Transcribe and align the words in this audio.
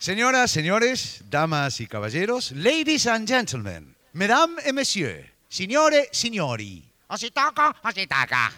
Señoras, 0.00 0.50
señores, 0.50 1.20
damas 1.28 1.78
y 1.78 1.86
caballeros, 1.86 2.52
ladies 2.52 3.06
and 3.06 3.28
gentlemen, 3.28 3.94
mesdames 4.14 4.64
et 4.64 4.72
messieurs, 4.72 5.26
signore, 5.46 6.08
signori. 6.10 6.90
Así 7.06 7.30
toca, 7.30 7.76
así 7.82 8.06
toca. 8.06 8.50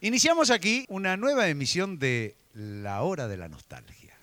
Iniciamos 0.00 0.48
aquí 0.48 0.86
una 0.88 1.18
nueva 1.18 1.48
emisión 1.48 1.98
de 1.98 2.36
La 2.54 3.02
Hora 3.02 3.28
de 3.28 3.36
la 3.36 3.48
Nostalgia. 3.50 4.16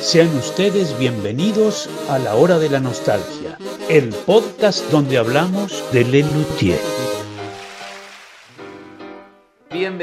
Sean 0.00 0.34
ustedes 0.34 0.98
bienvenidos 0.98 1.90
a 2.08 2.18
La 2.18 2.34
Hora 2.36 2.58
de 2.58 2.70
la 2.70 2.80
Nostalgia, 2.80 3.58
el 3.90 4.08
podcast 4.08 4.90
donde 4.90 5.18
hablamos 5.18 5.84
de 5.92 6.02
Lelutier. 6.04 6.91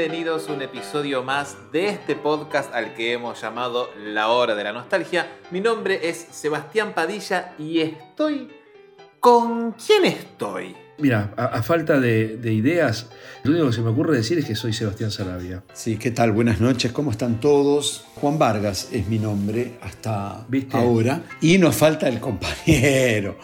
Bienvenidos 0.00 0.48
a 0.48 0.54
un 0.54 0.62
episodio 0.62 1.22
más 1.22 1.58
de 1.72 1.90
este 1.90 2.16
podcast 2.16 2.74
al 2.74 2.94
que 2.94 3.12
hemos 3.12 3.38
llamado 3.38 3.90
La 4.02 4.28
Hora 4.28 4.54
de 4.54 4.64
la 4.64 4.72
Nostalgia. 4.72 5.30
Mi 5.50 5.60
nombre 5.60 6.08
es 6.08 6.16
Sebastián 6.30 6.94
Padilla 6.94 7.52
y 7.58 7.80
estoy... 7.80 8.48
¿Con 9.20 9.72
quién 9.72 10.06
estoy? 10.06 10.74
Mira, 10.96 11.34
a, 11.36 11.44
a 11.44 11.62
falta 11.62 12.00
de, 12.00 12.38
de 12.38 12.52
ideas, 12.54 13.10
lo 13.42 13.50
único 13.50 13.66
que 13.66 13.72
se 13.74 13.82
me 13.82 13.90
ocurre 13.90 14.16
decir 14.16 14.38
es 14.38 14.46
que 14.46 14.54
soy 14.54 14.72
Sebastián 14.72 15.10
Sarabia. 15.10 15.62
Sí, 15.74 15.98
¿qué 15.98 16.10
tal? 16.10 16.32
Buenas 16.32 16.62
noches, 16.62 16.90
¿cómo 16.92 17.10
están 17.10 17.38
todos? 17.38 18.06
Juan 18.14 18.38
Vargas 18.38 18.88
es 18.92 19.06
mi 19.08 19.18
nombre 19.18 19.78
hasta 19.82 20.46
¿Viste? 20.48 20.78
ahora. 20.78 21.22
Y 21.42 21.58
nos 21.58 21.76
falta 21.76 22.08
el 22.08 22.18
compañero. 22.20 23.36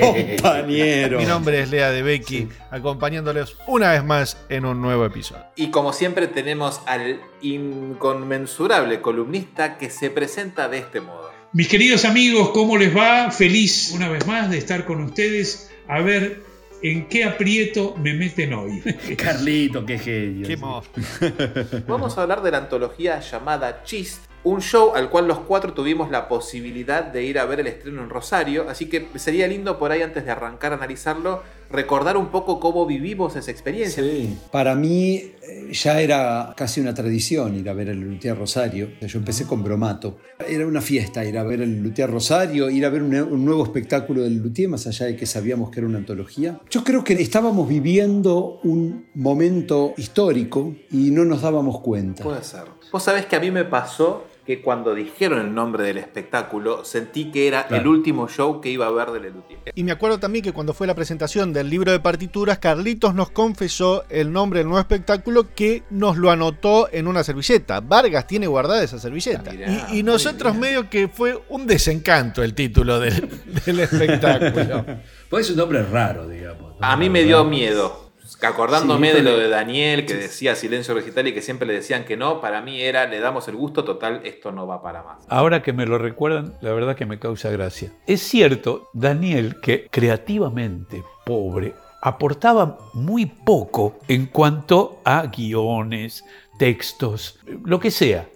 Compañero. 0.00 1.18
Mi 1.18 1.24
nombre 1.24 1.60
es 1.60 1.70
Lea 1.70 1.90
de 1.90 2.02
Becky, 2.02 2.48
acompañándoles 2.70 3.56
una 3.66 3.92
vez 3.92 4.04
más 4.04 4.36
en 4.48 4.64
un 4.64 4.80
nuevo 4.80 5.04
episodio. 5.04 5.44
Y 5.56 5.70
como 5.70 5.92
siempre 5.92 6.26
tenemos 6.28 6.80
al 6.86 7.20
inconmensurable 7.40 9.00
columnista 9.00 9.78
que 9.78 9.90
se 9.90 10.10
presenta 10.10 10.68
de 10.68 10.78
este 10.78 11.00
modo. 11.00 11.30
Mis 11.52 11.68
queridos 11.68 12.04
amigos, 12.04 12.50
¿cómo 12.50 12.76
les 12.76 12.94
va? 12.96 13.30
Feliz 13.30 13.92
una 13.94 14.08
vez 14.08 14.26
más 14.26 14.50
de 14.50 14.58
estar 14.58 14.84
con 14.84 15.02
ustedes 15.02 15.70
a 15.88 16.00
ver 16.00 16.42
en 16.82 17.08
qué 17.08 17.24
aprieto 17.24 17.94
me 17.96 18.12
meten 18.12 18.52
hoy. 18.52 18.82
Carlito, 19.16 19.86
qué 19.86 19.98
genio. 19.98 20.46
Qué 20.46 20.56
sí. 20.56 20.60
mo- 20.62 20.82
Vamos 21.88 22.18
a 22.18 22.22
hablar 22.22 22.42
de 22.42 22.50
la 22.50 22.58
antología 22.58 23.20
llamada 23.20 23.82
Chist, 23.84 24.25
un 24.46 24.60
show 24.60 24.92
al 24.94 25.10
cual 25.10 25.26
los 25.26 25.40
cuatro 25.40 25.72
tuvimos 25.72 26.08
la 26.08 26.28
posibilidad 26.28 27.02
de 27.02 27.24
ir 27.24 27.40
a 27.40 27.44
ver 27.46 27.58
el 27.58 27.66
estreno 27.66 28.04
en 28.04 28.08
Rosario, 28.08 28.66
así 28.68 28.88
que 28.88 29.08
sería 29.16 29.48
lindo 29.48 29.76
por 29.76 29.90
ahí 29.90 30.02
antes 30.02 30.24
de 30.24 30.30
arrancar 30.30 30.70
a 30.70 30.76
analizarlo, 30.76 31.42
recordar 31.68 32.16
un 32.16 32.28
poco 32.28 32.60
cómo 32.60 32.86
vivimos 32.86 33.34
esa 33.34 33.50
experiencia. 33.50 34.04
Sí. 34.04 34.38
Para 34.52 34.76
mí 34.76 35.32
eh, 35.42 35.72
ya 35.72 36.00
era 36.00 36.54
casi 36.56 36.80
una 36.80 36.94
tradición 36.94 37.56
ir 37.56 37.68
a 37.68 37.72
ver 37.72 37.88
el 37.88 37.98
Luthier 37.98 38.38
Rosario. 38.38 38.90
Yo 39.00 39.18
empecé 39.18 39.46
con 39.46 39.64
Bromato. 39.64 40.18
Era 40.48 40.64
una 40.64 40.80
fiesta 40.80 41.24
ir 41.24 41.36
a 41.38 41.42
ver 41.42 41.62
el 41.62 41.82
Luthier 41.82 42.08
Rosario, 42.08 42.70
ir 42.70 42.86
a 42.86 42.88
ver 42.88 43.02
un, 43.02 43.44
nuevo 43.44 43.64
espectáculo 43.64 44.22
del 44.22 44.36
Luthier, 44.36 44.68
más 44.68 44.86
allá 44.86 45.06
de 45.06 45.16
que 45.16 45.26
sabíamos 45.26 45.72
que 45.72 45.80
era 45.80 45.88
una 45.88 45.98
antología. 45.98 46.60
Yo 46.70 46.84
creo 46.84 47.02
que 47.02 47.14
estábamos 47.14 47.68
viviendo 47.68 48.60
un 48.62 49.06
momento 49.14 49.92
histórico 49.96 50.76
y 50.92 51.10
no 51.10 51.24
nos 51.24 51.42
dábamos 51.42 51.80
cuenta. 51.80 52.22
Puede 52.22 52.44
ser. 52.44 52.76
Vos 52.92 53.02
sabés 53.02 53.26
que 53.26 53.34
a 53.34 53.40
mí 53.40 53.50
me 53.50 53.64
pasó 53.64 54.35
que 54.46 54.62
cuando 54.62 54.94
dijeron 54.94 55.40
el 55.40 55.52
nombre 55.52 55.82
del 55.84 55.98
espectáculo, 55.98 56.84
sentí 56.84 57.32
que 57.32 57.48
era 57.48 57.66
Claro. 57.66 57.82
el 57.82 57.88
último 57.88 58.28
show 58.28 58.60
que 58.60 58.70
iba 58.70 58.86
a 58.86 58.90
ver 58.90 59.10
de 59.10 59.20
Lelutier. 59.20 59.58
Y 59.74 59.82
me 59.82 59.90
acuerdo 59.92 60.18
también 60.20 60.44
que 60.44 60.52
cuando 60.52 60.72
fue 60.72 60.86
la 60.86 60.94
presentación 60.94 61.52
del 61.52 61.68
libro 61.68 61.90
de 61.90 61.98
partituras, 61.98 62.58
Carlitos 62.58 63.14
nos 63.14 63.30
confesó 63.30 64.04
el 64.08 64.32
nombre 64.32 64.60
del 64.60 64.68
nuevo 64.68 64.80
espectáculo 64.80 65.52
que 65.54 65.82
nos 65.90 66.16
lo 66.16 66.30
anotó 66.30 66.88
en 66.92 67.08
una 67.08 67.24
servilleta. 67.24 67.80
Vargas 67.80 68.26
tiene 68.28 68.46
guardada 68.46 68.82
esa 68.84 68.98
servilleta. 69.00 69.50
Ah, 69.50 69.52
mirá, 69.52 69.88
y, 69.92 70.02
nosotros 70.04 70.54
medio 70.54 70.88
que 70.88 71.08
fue 71.08 71.42
un 71.48 71.66
desencanto 71.66 72.42
el 72.44 72.54
título 72.54 73.00
del, 73.00 73.28
del 73.64 73.80
espectáculo. 73.80 74.84
Pues 75.28 75.46
es 75.46 75.50
un 75.50 75.56
nombre 75.56 75.82
raro, 75.82 76.28
digamos. 76.28 76.74
¿no? 76.80 76.86
A 76.86 76.96
mí 76.96 77.10
me 77.10 77.24
dio 77.24 77.44
miedo. 77.44 78.05
Acordándome 78.46 79.10
Sí, 79.10 79.16
de 79.16 79.22
lo 79.22 79.36
de 79.36 79.48
Daniel 79.48 80.06
que 80.06 80.14
decía 80.14 80.54
silencio 80.54 80.94
recital 80.94 81.26
y 81.26 81.34
que 81.34 81.42
siempre 81.42 81.66
le 81.66 81.74
decían 81.74 82.04
que 82.04 82.16
no, 82.16 82.40
para 82.40 82.62
mí 82.62 82.80
era 82.80 83.06
le 83.06 83.20
damos 83.20 83.48
el 83.48 83.56
gusto 83.56 83.84
total, 83.84 84.20
esto 84.24 84.52
no 84.52 84.66
va 84.66 84.82
para 84.82 85.02
más. 85.02 85.24
Ahora 85.28 85.62
que 85.62 85.72
me 85.72 85.86
lo 85.86 85.98
recuerdan, 85.98 86.54
la 86.60 86.72
verdad 86.72 86.96
que 86.96 87.06
me 87.06 87.18
causa 87.18 87.50
gracia. 87.50 87.92
Es 88.06 88.22
cierto, 88.22 88.88
Daniel, 88.92 89.60
que 89.60 89.88
creativamente, 89.90 91.02
pobre, 91.24 91.74
aportaba 92.02 92.78
muy 92.94 93.26
poco 93.26 93.98
en 94.08 94.26
cuanto 94.26 95.00
a 95.04 95.26
guiones, 95.26 96.24
textos, 96.58 97.38
lo 97.64 97.80
que 97.80 97.90
sea. 97.90 98.28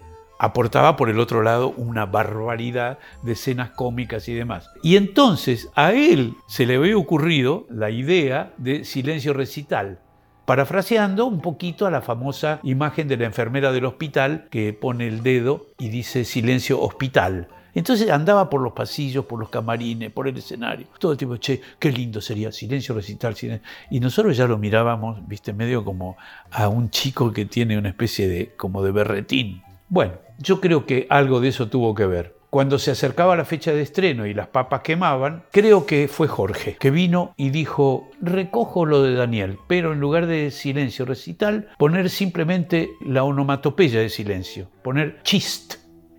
Aportaba 0.43 0.97
por 0.97 1.11
el 1.11 1.21
otro 1.21 1.43
lado 1.43 1.75
una 1.77 2.07
barbaridad 2.07 2.99
de 3.23 3.33
escenas 3.33 3.73
cómicas 3.73 4.27
y 4.27 4.33
demás. 4.33 4.71
Y 4.83 4.97
entonces 4.97 5.69
a 5.75 5.93
él 5.93 6.33
se 6.49 6.65
le 6.65 6.77
había 6.77 6.97
ocurrido 6.97 7.67
la 7.69 7.91
idea 7.91 8.55
de 8.57 8.87
silencio 8.87 9.35
recital, 9.35 10.01
parafraseando 10.47 11.27
un 11.27 11.43
poquito 11.43 11.85
a 11.85 11.91
la 11.91 12.01
famosa 12.01 12.59
imagen 12.63 13.07
de 13.07 13.19
la 13.19 13.27
enfermera 13.27 13.71
del 13.71 13.85
hospital 13.85 14.49
que 14.51 14.73
pone 14.73 15.09
el 15.09 15.23
dedo 15.23 15.67
y 15.79 15.91
dice 15.91 16.25
silencio 16.25 16.81
hospital. 16.81 17.49
Entonces 17.75 18.09
andaba 18.09 18.49
por 18.49 18.63
los 18.63 18.73
pasillos, 18.73 19.27
por 19.27 19.39
los 19.39 19.51
camarines, 19.51 20.11
por 20.11 20.27
el 20.27 20.39
escenario. 20.39 20.87
Todo 20.99 21.13
el 21.13 21.19
tiempo, 21.19 21.37
che, 21.37 21.61
qué 21.79 21.93
lindo 21.93 22.23
sería, 22.23 22.51
silencio 22.51 22.95
recital, 22.95 23.37
silencio. 23.37 23.69
Y 23.91 24.01
nosotros 24.01 24.35
ya 24.39 24.47
lo 24.47 24.57
mirábamos, 24.57 25.21
viste, 25.29 25.53
medio 25.53 25.85
como 25.85 26.17
a 26.51 26.67
un 26.69 26.89
chico 26.89 27.31
que 27.31 27.45
tiene 27.45 27.77
una 27.77 27.91
especie 27.91 28.27
de, 28.27 28.55
como 28.57 28.83
de 28.83 28.91
berretín. 28.91 29.63
Bueno, 29.91 30.15
yo 30.41 30.61
creo 30.61 30.87
que 30.87 31.07
algo 31.11 31.41
de 31.41 31.49
eso 31.49 31.69
tuvo 31.69 31.95
que 31.95 32.07
ver. 32.07 32.35
Cuando 32.49 32.81
se 32.81 32.91
acercaba 32.91 33.37
la 33.37 33.45
fecha 33.45 33.73
de 33.73 33.83
estreno 33.83 34.27
y 34.27 34.35
las 34.35 34.49
papas 34.49 34.81
quemaban, 34.81 35.45
creo 35.53 35.87
que 35.87 36.09
fue 36.09 36.27
Jorge, 36.27 36.77
que 36.81 36.91
vino 36.91 37.33
y 37.37 37.51
dijo, 37.51 38.11
recojo 38.21 38.87
lo 38.87 39.03
de 39.03 39.15
Daniel, 39.15 39.59
pero 39.69 39.93
en 39.93 40.01
lugar 40.01 40.27
de 40.27 40.51
silencio 40.51 41.05
recital, 41.05 41.69
poner 41.79 42.11
simplemente 42.11 42.91
la 43.07 43.23
onomatopeya 43.23 44.01
de 44.01 44.09
silencio, 44.09 44.69
poner 44.83 45.23
chist 45.23 45.75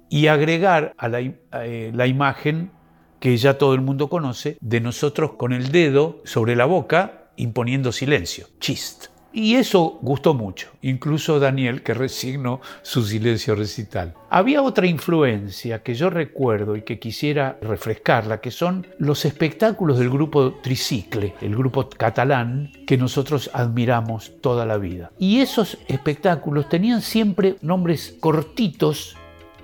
y 0.07 0.27
agregar 0.27 0.93
a 0.97 1.09
la, 1.09 1.19
eh, 1.19 2.07
imagen 2.07 2.71
que 3.19 3.35
ya 3.35 3.57
todo 3.57 3.73
el 3.73 3.81
mundo 3.81 4.07
conoce 4.07 4.57
de 4.61 4.79
nosotros 4.79 5.33
con 5.33 5.51
el 5.51 5.71
dedo 5.71 6.21
sobre 6.23 6.55
la 6.55 6.65
boca 6.65 7.29
imponiendo 7.35 7.91
silencio, 7.91 8.47
chist. 8.59 9.10
Y 9.33 9.55
eso 9.55 9.97
gustó 10.01 10.33
mucho, 10.33 10.69
incluso 10.81 11.39
Daniel 11.39 11.83
que 11.83 11.93
resignó 11.93 12.59
su 12.81 13.03
silencio 13.03 13.55
recital. 13.55 14.13
Había 14.29 14.61
otra 14.61 14.87
influencia 14.87 15.83
que 15.83 15.93
yo 15.93 16.09
recuerdo 16.09 16.75
y 16.75 16.81
que 16.81 16.99
quisiera 16.99 17.57
refrescarla, 17.61 18.41
que 18.41 18.51
son 18.51 18.87
los 18.97 19.23
espectáculos 19.23 19.99
del 19.99 20.09
grupo 20.09 20.55
Tricicle, 20.61 21.35
el 21.41 21.55
grupo 21.55 21.89
catalán 21.89 22.71
que 22.85 22.97
nosotros 22.97 23.49
admiramos 23.53 24.33
toda 24.41 24.65
la 24.65 24.77
vida. 24.77 25.11
Y 25.17 25.39
esos 25.39 25.77
espectáculos 25.87 26.67
tenían 26.67 27.01
siempre 27.01 27.55
nombres 27.61 28.17
cortitos 28.19 29.15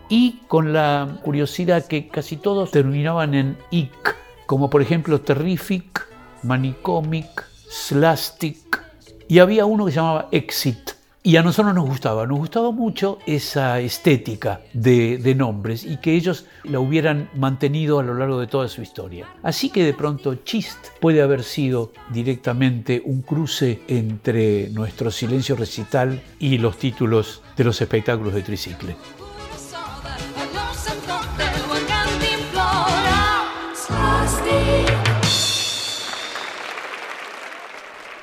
y 0.09 0.39
con 0.47 0.71
la 0.71 1.19
curiosidad 1.23 1.85
que 1.85 2.07
casi 2.07 2.37
todos 2.37 2.71
terminaban 2.71 3.33
en 3.33 3.57
ic, 3.71 4.15
como 4.45 4.69
por 4.69 4.81
ejemplo 4.81 5.19
Terrific, 5.19 6.07
Manicomic, 6.43 7.45
Slastic, 7.69 8.86
y 9.27 9.39
había 9.39 9.65
uno 9.65 9.85
que 9.85 9.91
se 9.91 9.97
llamaba 9.97 10.29
Exit. 10.31 10.91
Y 11.23 11.35
a 11.35 11.43
nosotros 11.43 11.75
nos 11.75 11.85
gustaba, 11.85 12.25
nos 12.25 12.37
gustaba 12.37 12.71
mucho 12.71 13.19
esa 13.25 13.81
estética 13.81 14.61
de, 14.71 15.17
de 15.17 15.35
nombres 15.35 15.83
y 15.83 15.97
que 15.97 16.13
ellos 16.13 16.45
la 16.63 16.79
hubieran 16.79 17.29
mantenido 17.35 17.99
a 17.99 18.03
lo 18.03 18.13
largo 18.13 18.39
de 18.39 18.47
toda 18.47 18.69
su 18.69 18.81
historia. 18.81 19.27
Así 19.43 19.69
que 19.69 19.83
de 19.83 19.93
pronto 19.93 20.35
Chist 20.35 20.77
puede 21.01 21.21
haber 21.21 21.43
sido 21.43 21.91
directamente 22.13 23.01
un 23.03 23.23
cruce 23.23 23.81
entre 23.89 24.69
nuestro 24.69 25.11
silencio 25.11 25.57
recital 25.57 26.21
y 26.39 26.59
los 26.59 26.77
títulos 26.77 27.41
de 27.57 27.63
los 27.65 27.81
espectáculos 27.81 28.33
de 28.33 28.43
Tricicle. 28.43 28.95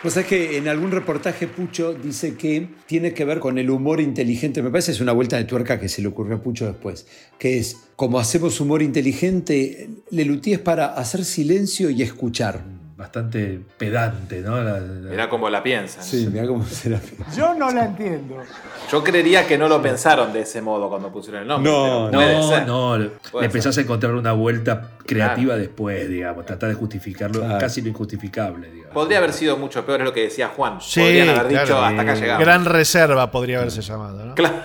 Pues 0.05 0.19
es 0.19 0.27
que 0.27 0.59
en 0.59 0.69
algún 0.69 0.91
reportaje 0.91 1.47
Pucho 1.49 1.95
dice 1.95 2.35
que 2.37 2.69
tiene 2.87 3.15
que 3.15 3.25
ver 3.25 3.41
con 3.41 3.57
el 3.57 3.71
humor 3.71 4.03
inteligente. 4.03 4.63
Me 4.63 4.69
parece 4.71 4.89
que 4.89 4.97
es 4.97 5.01
una 5.01 5.13
vuelta 5.13 5.39
de 5.39 5.45
tuerca 5.45 5.81
que 5.81 5.89
se 5.89 6.03
le 6.03 6.09
ocurrió 6.09 6.37
a 6.37 6.43
Pucho 6.43 6.67
después. 6.67 7.07
Que 7.39 7.59
es, 7.59 7.79
como 7.97 8.19
hacemos 8.19 8.61
humor 8.61 8.83
inteligente, 8.83 9.89
Lelutier 10.11 10.59
es 10.59 10.63
para 10.63 10.89
hacer 10.93 11.25
silencio 11.25 11.89
y 11.89 12.03
escuchar. 12.03 12.61
Bastante 12.99 13.59
pedante, 13.79 14.41
¿no? 14.41 14.63
La- 14.63 14.79
la- 14.79 15.11
Mirá 15.11 15.29
cómo 15.29 15.49
la 15.51 15.63
piensan. 15.63 16.05
Sí, 16.05 16.29
mira 16.31 16.47
cómo 16.47 16.65
se 16.65 16.91
la 16.91 17.01
Yo 17.37 17.53
no 17.55 17.73
la 17.73 17.87
entiendo. 17.87 18.37
Yo 18.93 19.03
creería 19.03 19.47
que 19.49 19.59
no 19.59 19.69
lo 19.69 19.83
pensaron 19.83 20.33
de 20.33 20.43
ese 20.43 20.61
modo 20.63 20.89
cuando 20.91 21.11
pusieron 21.11 21.43
el 21.43 21.49
nombre. 21.49 21.73
No, 21.73 22.11
No, 22.11 22.65
no, 22.67 22.99
le, 22.99 23.09
Puede 23.33 23.43
le 23.43 23.47
empezás 23.47 23.77
a 23.79 23.81
encontrar 23.81 24.15
una 24.15 24.33
vuelta 24.33 24.91
creativa 25.07 25.57
después, 25.57 26.09
digamos, 26.09 26.47
tratar 26.47 26.69
de 26.71 26.75
justificarlo, 26.75 27.41
Claro. 27.41 27.59
casi 27.59 27.83
lo 27.83 27.89
injustificable, 27.89 28.71
digamos. 28.71 28.95
Podría 28.95 29.19
haber 29.19 29.33
sido 29.33 29.57
mucho 29.57 29.85
peor, 29.85 30.01
es 30.01 30.05
lo 30.07 30.13
que 30.13 30.23
decía 30.23 30.49
Juan. 30.49 30.81
Sí, 30.81 31.01
Podrían 31.01 31.29
haber 31.31 31.49
dicho 31.49 31.63
claro. 31.67 31.83
hasta 31.85 32.03
acá 32.03 32.15
llegamos. 32.15 32.45
Gran 32.45 32.65
reserva 32.65 33.31
podría 33.31 33.59
haberse 33.59 33.83
llamado, 33.83 34.25
¿no? 34.25 34.35
Claro. 34.35 34.57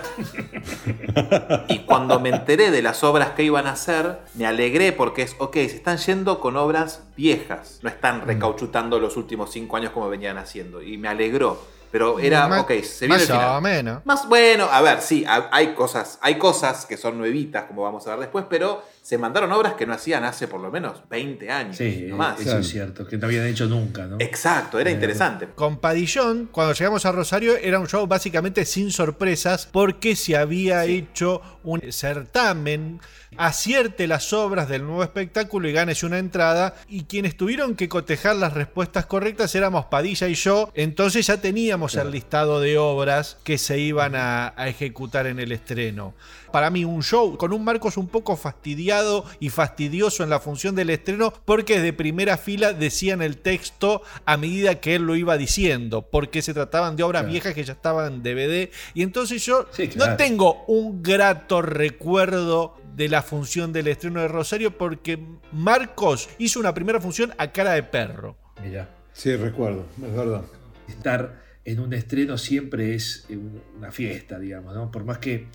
y 1.68 1.80
cuando 1.80 2.20
me 2.20 2.30
enteré 2.30 2.70
de 2.70 2.82
las 2.82 3.02
obras 3.04 3.30
que 3.30 3.42
iban 3.42 3.66
a 3.66 3.72
hacer, 3.72 4.18
me 4.34 4.46
alegré 4.46 4.92
porque 4.92 5.22
es, 5.22 5.34
ok, 5.38 5.54
se 5.54 5.64
están 5.76 5.98
yendo 5.98 6.40
con 6.40 6.56
obras 6.56 7.02
viejas. 7.16 7.80
No 7.82 7.90
Mm. 7.90 7.92
están 7.92 8.20
recauchutando 8.26 8.98
los 8.98 9.16
últimos 9.16 9.50
cinco 9.52 9.76
años 9.76 9.90
como 9.90 10.08
venían 10.08 10.38
haciendo. 10.38 10.82
Y 10.82 10.96
me 10.98 11.08
alegró. 11.08 11.60
Pero 11.90 12.18
era, 12.20 12.46
Más- 12.46 12.60
ok, 12.62 12.70
se 12.82 13.06
viene 13.06 13.14
más 13.14 13.22
el 13.22 13.26
final. 13.26 13.56
o 13.56 13.60
menos. 13.60 14.06
Más 14.06 14.28
bueno, 14.28 14.68
a 14.70 14.80
ver, 14.80 15.00
sí, 15.00 15.24
ha- 15.26 15.48
hay 15.50 15.74
cosas, 15.74 16.18
hay 16.22 16.36
cosas 16.38 16.86
que 16.86 16.96
son 16.96 17.18
nuevitas, 17.18 17.64
como 17.64 17.82
vamos 17.82 18.06
a 18.06 18.10
ver 18.10 18.20
después, 18.20 18.44
pero 18.48 18.84
se 19.02 19.18
mandaron 19.18 19.50
obras 19.50 19.74
que 19.74 19.86
no 19.86 19.94
hacían 19.94 20.22
hace 20.24 20.46
por 20.46 20.60
lo 20.60 20.70
menos 20.70 21.02
20 21.08 21.50
años. 21.50 21.76
Sí, 21.76 22.06
no 22.08 22.16
más. 22.16 22.34
eso 22.36 22.44
Claro. 22.44 22.60
es 22.60 22.68
cierto, 22.68 23.06
que 23.08 23.16
no 23.18 23.26
habían 23.26 23.46
hecho 23.46 23.66
nunca, 23.66 24.06
¿no? 24.06 24.16
Exacto, 24.20 24.78
era 24.78 24.90
interesante. 24.90 25.48
Con 25.56 25.78
Padillón, 25.78 26.48
cuando 26.52 26.74
llegamos 26.74 27.04
a 27.06 27.12
Rosario, 27.12 27.56
era 27.56 27.80
un 27.80 27.88
show 27.88 28.06
básicamente 28.06 28.64
sin 28.64 28.92
sorpresas 28.92 29.66
porque 29.66 30.14
se 30.14 30.36
había 30.36 30.84
hecho 30.84 31.42
un 31.64 31.80
certamen, 31.92 33.00
acierte 33.36 34.06
las 34.06 34.32
obras 34.32 34.68
del 34.68 34.84
nuevo 34.84 35.02
espectáculo 35.02 35.68
y 35.68 35.72
gánese 35.72 36.06
una 36.06 36.18
entrada. 36.18 36.74
Y 36.88 37.04
quienes 37.04 37.36
tuvieron 37.36 37.76
que 37.76 37.88
cotejar 37.88 38.36
las 38.36 38.54
respuestas 38.54 39.06
correctas 39.06 39.54
éramos 39.54 39.86
Padilla 39.86 40.28
y 40.28 40.34
yo. 40.34 40.70
Entonces 40.74 41.26
ya 41.26 41.40
teníamos 41.40 41.94
el 41.94 42.10
listado 42.10 42.60
de 42.60 42.78
obras 42.78 43.38
que 43.44 43.58
se 43.58 43.78
iban 43.78 44.14
a, 44.14 44.52
a 44.56 44.68
ejecutar 44.68 45.26
en 45.26 45.38
el 45.38 45.52
estreno. 45.52 46.14
Para 46.52 46.70
mí, 46.70 46.84
un 46.84 47.02
show 47.02 47.36
con 47.36 47.52
un 47.52 47.64
Marcos 47.64 47.96
un 47.96 48.08
poco 48.08 48.36
fastidiado 48.36 49.24
y 49.38 49.50
fastidioso 49.50 50.22
en 50.24 50.30
la 50.30 50.40
función 50.40 50.74
del 50.74 50.90
estreno, 50.90 51.32
porque 51.44 51.80
de 51.80 51.92
primera 51.92 52.36
fila 52.36 52.72
decían 52.72 53.22
el 53.22 53.38
texto 53.38 54.02
a 54.24 54.36
medida 54.36 54.76
que 54.80 54.94
él 54.96 55.02
lo 55.02 55.16
iba 55.16 55.36
diciendo, 55.36 56.02
porque 56.02 56.42
se 56.42 56.54
trataban 56.54 56.96
de 56.96 57.02
obras 57.02 57.26
viejas 57.26 57.54
que 57.54 57.64
ya 57.64 57.72
estaban 57.74 58.12
en 58.14 58.22
DVD. 58.22 58.70
Y 58.94 59.02
entonces 59.02 59.44
yo 59.44 59.66
Sí, 59.72 59.90
no 59.96 60.16
tengo 60.16 60.64
un 60.66 61.02
grato 61.02 61.62
recuerdo 61.62 62.76
de 62.96 63.08
la 63.08 63.22
función 63.22 63.72
del 63.72 63.88
estreno 63.88 64.20
de 64.20 64.28
Rosario, 64.28 64.76
porque 64.76 65.18
Marcos 65.52 66.28
hizo 66.38 66.58
una 66.60 66.74
primera 66.74 67.00
función 67.00 67.32
a 67.38 67.52
cara 67.52 67.72
de 67.72 67.82
perro. 67.82 68.36
Mirá. 68.62 68.88
Sí, 69.12 69.34
recuerdo, 69.36 69.84
es 70.04 70.14
verdad. 70.14 70.42
estar 70.88 71.40
en 71.64 71.78
un 71.80 71.92
estreno 71.92 72.36
siempre 72.38 72.94
es 72.94 73.26
eh, 73.28 73.36
un- 73.36 73.60
una 73.78 73.92
fiesta, 73.92 74.38
digamos, 74.38 74.74
¿no? 74.74 74.90
Por 74.90 75.04
más 75.04 75.18
que 75.18 75.46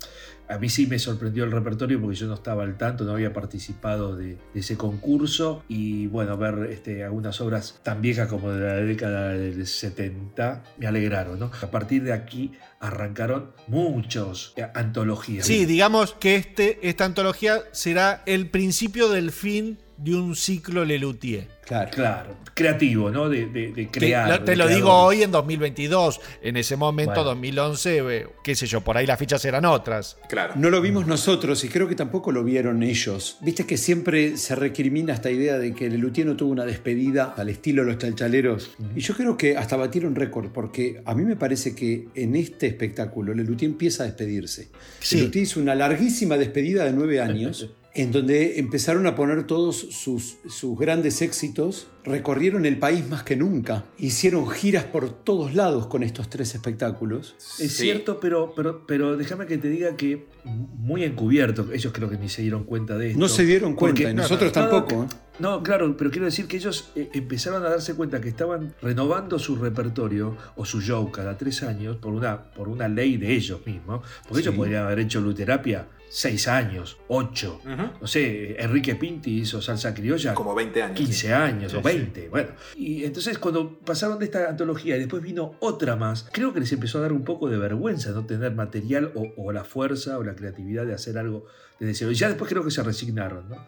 a 0.48 0.58
mí 0.58 0.68
sí 0.68 0.86
me 0.86 0.98
sorprendió 0.98 1.44
el 1.44 1.52
repertorio 1.52 2.00
porque 2.00 2.16
yo 2.16 2.26
no 2.26 2.34
estaba 2.34 2.62
al 2.62 2.76
tanto, 2.76 3.04
no 3.04 3.12
había 3.12 3.32
participado 3.32 4.16
de, 4.16 4.38
ese 4.54 4.76
concurso 4.76 5.64
y 5.68 6.06
bueno, 6.06 6.36
ver 6.36 6.68
este, 6.70 7.04
algunas 7.04 7.40
obras 7.40 7.80
tan 7.82 8.00
viejas 8.00 8.28
como 8.28 8.50
de 8.52 8.66
la 8.66 8.74
década 8.76 9.30
del 9.30 9.66
70 9.66 10.64
me 10.78 10.86
alegraron. 10.86 11.42
A 11.42 11.70
partir 11.70 12.02
de 12.04 12.12
aquí 12.12 12.52
arrancaron 12.80 13.52
muchos 13.66 14.54
eh, 14.56 14.66
antologías. 14.74 15.46
Sí, 15.46 15.64
digamos 15.64 16.12
que 16.12 16.36
este, 16.36 16.88
esta 16.88 17.04
antología 17.04 17.62
será 17.72 18.22
el 18.26 18.48
principio 18.48 19.08
del 19.08 19.32
fin 19.32 19.78
de 19.98 20.14
un 20.14 20.36
ciclo 20.36 20.84
Lelutier. 20.84 21.48
Claro. 21.66 21.90
Claro, 21.92 22.36
creativo, 22.54 23.10
¿no? 23.10 23.28
De, 23.28 23.46
de- 23.46 23.72
de 23.72 23.86
Te, 23.86 23.90
crear. 23.90 24.28
lo- 24.28 24.44
te 24.44 24.52
de 24.52 24.56
lo 24.56 24.68
digo 24.68 24.92
hoy 24.92 25.22
en 25.24 25.32
2022. 25.32 26.20
En 26.42 26.56
ese 26.56 26.76
momento, 26.76 27.10
Bueno. 27.14 27.30
2011, 27.30 27.98
eh, 28.08 28.26
qué 28.44 28.54
sé 28.54 28.66
yo, 28.68 28.82
por 28.82 28.96
ahí 28.96 29.04
las 29.04 29.18
fichas 29.18 29.44
eran 29.44 29.64
otras. 29.64 30.16
Claro. 30.28 30.52
No 30.56 30.70
lo 30.70 30.80
vimos 30.80 31.08
nosotros 31.08 31.64
y 31.64 31.68
creo 31.68 31.88
que 31.88 31.96
tampoco 31.96 32.30
lo 32.30 32.44
vieron 32.44 32.84
ellos. 32.84 33.38
Viste 33.40 33.66
que 33.66 33.76
siempre 33.76 34.36
se 34.36 34.54
recrimina 34.54 35.12
esta 35.12 35.28
idea 35.30 35.58
de 35.58 35.74
que 35.74 35.90
Lelutier 35.90 36.26
no 36.28 36.36
tuvo 36.36 36.52
una 36.52 36.64
despedida 36.64 37.34
al 37.36 37.48
estilo 37.48 37.82
de 37.84 37.92
los 37.92 37.98
chalchaleros. 37.98 38.76
Y 38.94 39.00
yo 39.00 39.14
creo 39.16 39.36
que 39.36 39.56
hasta 39.56 39.76
batieron 39.76 40.14
récord, 40.14 40.50
porque 40.52 41.02
a 41.04 41.14
mí 41.16 41.24
me 41.24 41.34
parece 41.34 41.74
que 41.74 42.06
en 42.14 42.36
este 42.36 42.68
espectáculo 42.68 43.34
Lelutier 43.34 43.72
empieza 43.72 44.04
a 44.04 44.06
despedirse. 44.06 44.68
Sí. 45.00 45.16
Lelutier 45.16 45.42
hizo 45.44 45.58
una 45.58 45.74
larguísima 45.74 46.36
despedida 46.36 46.84
de 46.84 46.92
nueve 46.92 47.20
años. 47.20 47.70
En 47.98 48.12
donde 48.12 48.58
empezaron 48.58 49.06
a 49.06 49.14
poner 49.14 49.44
todos 49.46 49.76
sus, 49.78 50.36
sus 50.48 50.78
grandes 50.78 51.22
éxitos, 51.22 51.88
recorrieron 52.04 52.66
el 52.66 52.78
país 52.78 53.08
más 53.08 53.22
que 53.22 53.36
nunca, 53.36 53.84
hicieron 53.98 54.48
giras 54.50 54.84
por 54.84 55.08
todos 55.10 55.54
lados 55.54 55.86
con 55.86 56.02
estos 56.02 56.28
tres 56.28 56.54
espectáculos. 56.54 57.34
Es 57.38 57.72
Sí. 57.72 57.84
cierto, 57.84 58.20
pero, 58.20 58.52
pero, 58.54 58.86
pero 58.86 59.16
déjame 59.16 59.46
que 59.46 59.56
te 59.56 59.68
diga 59.70 59.96
que 59.96 60.26
muy 60.44 61.04
encubierto, 61.04 61.72
ellos 61.72 61.92
creo 61.94 62.10
que 62.10 62.18
ni 62.18 62.28
se 62.28 62.42
dieron 62.42 62.64
cuenta 62.64 62.98
de 62.98 63.08
esto. 63.08 63.18
No 63.18 63.28
se 63.28 63.44
dieron 63.46 63.74
cuenta, 63.74 64.02
Porque- 64.02 64.12
y 64.12 64.14
nosotros 64.14 64.54
no, 64.54 64.62
no, 64.62 64.68
tampoco. 64.68 65.04
¿eh? 65.04 65.06
No, 65.38 65.62
claro, 65.62 65.96
pero 65.96 66.10
quiero 66.10 66.24
decir 66.26 66.46
que 66.46 66.56
ellos 66.58 66.90
eh, 66.96 67.10
empezaron 67.12 67.62
a 67.64 67.68
darse 67.68 67.94
cuenta 67.94 68.20
que 68.20 68.28
estaban 68.28 68.74
renovando 68.80 69.38
su 69.38 69.56
repertorio 69.56 70.36
o 70.56 70.64
su 70.64 70.80
show 70.80 71.10
cada 71.10 71.36
tres 71.36 71.62
años 71.62 71.96
por 71.96 72.12
una, 72.14 72.50
por 72.52 72.68
una 72.68 72.88
ley 72.88 73.16
de 73.16 73.34
ellos 73.34 73.60
mismos. 73.66 74.00
Porque 74.26 74.40
ellos 74.42 74.54
podrían 74.54 74.84
haber 74.84 75.00
hecho 75.00 75.20
luterapia 75.20 75.88
seis 76.08 76.48
años, 76.48 76.98
ocho. 77.08 77.60
Ujú. 77.64 77.90
No 78.00 78.06
sé, 78.06 78.60
Enrique 78.60 78.94
Pinti 78.94 79.40
hizo 79.40 79.60
salsa 79.60 79.92
criolla 79.94 80.34
Como 80.34 80.54
20 80.54 80.82
años. 80.82 80.96
15 80.96 81.34
años 81.34 81.72
Sí, 81.72 81.78
o 81.78 81.82
20, 81.82 82.28
bueno. 82.28 82.50
Y 82.76 83.04
entonces 83.04 83.38
cuando 83.38 83.78
pasaron 83.80 84.18
de 84.18 84.26
esta 84.26 84.48
antología 84.48 84.96
y 84.96 85.00
después 85.00 85.22
vino 85.22 85.56
otra 85.60 85.96
más, 85.96 86.28
creo 86.32 86.52
que 86.52 86.60
les 86.60 86.72
empezó 86.72 86.98
a 86.98 87.02
dar 87.02 87.12
un 87.12 87.24
poco 87.24 87.48
de 87.48 87.58
vergüenza 87.58 88.10
no 88.12 88.24
tener 88.24 88.54
material 88.54 89.12
o, 89.14 89.32
o 89.36 89.52
la 89.52 89.64
fuerza 89.64 90.18
o 90.18 90.22
la 90.24 90.34
creatividad 90.34 90.86
de 90.86 90.94
hacer 90.94 91.18
algo 91.18 91.46
desde 91.80 91.94
cero. 91.94 92.10
Y 92.10 92.14
ya 92.14 92.28
después 92.28 92.50
creo 92.50 92.64
que 92.64 92.70
se 92.70 92.82
resignaron, 92.82 93.48
¿no? 93.48 93.66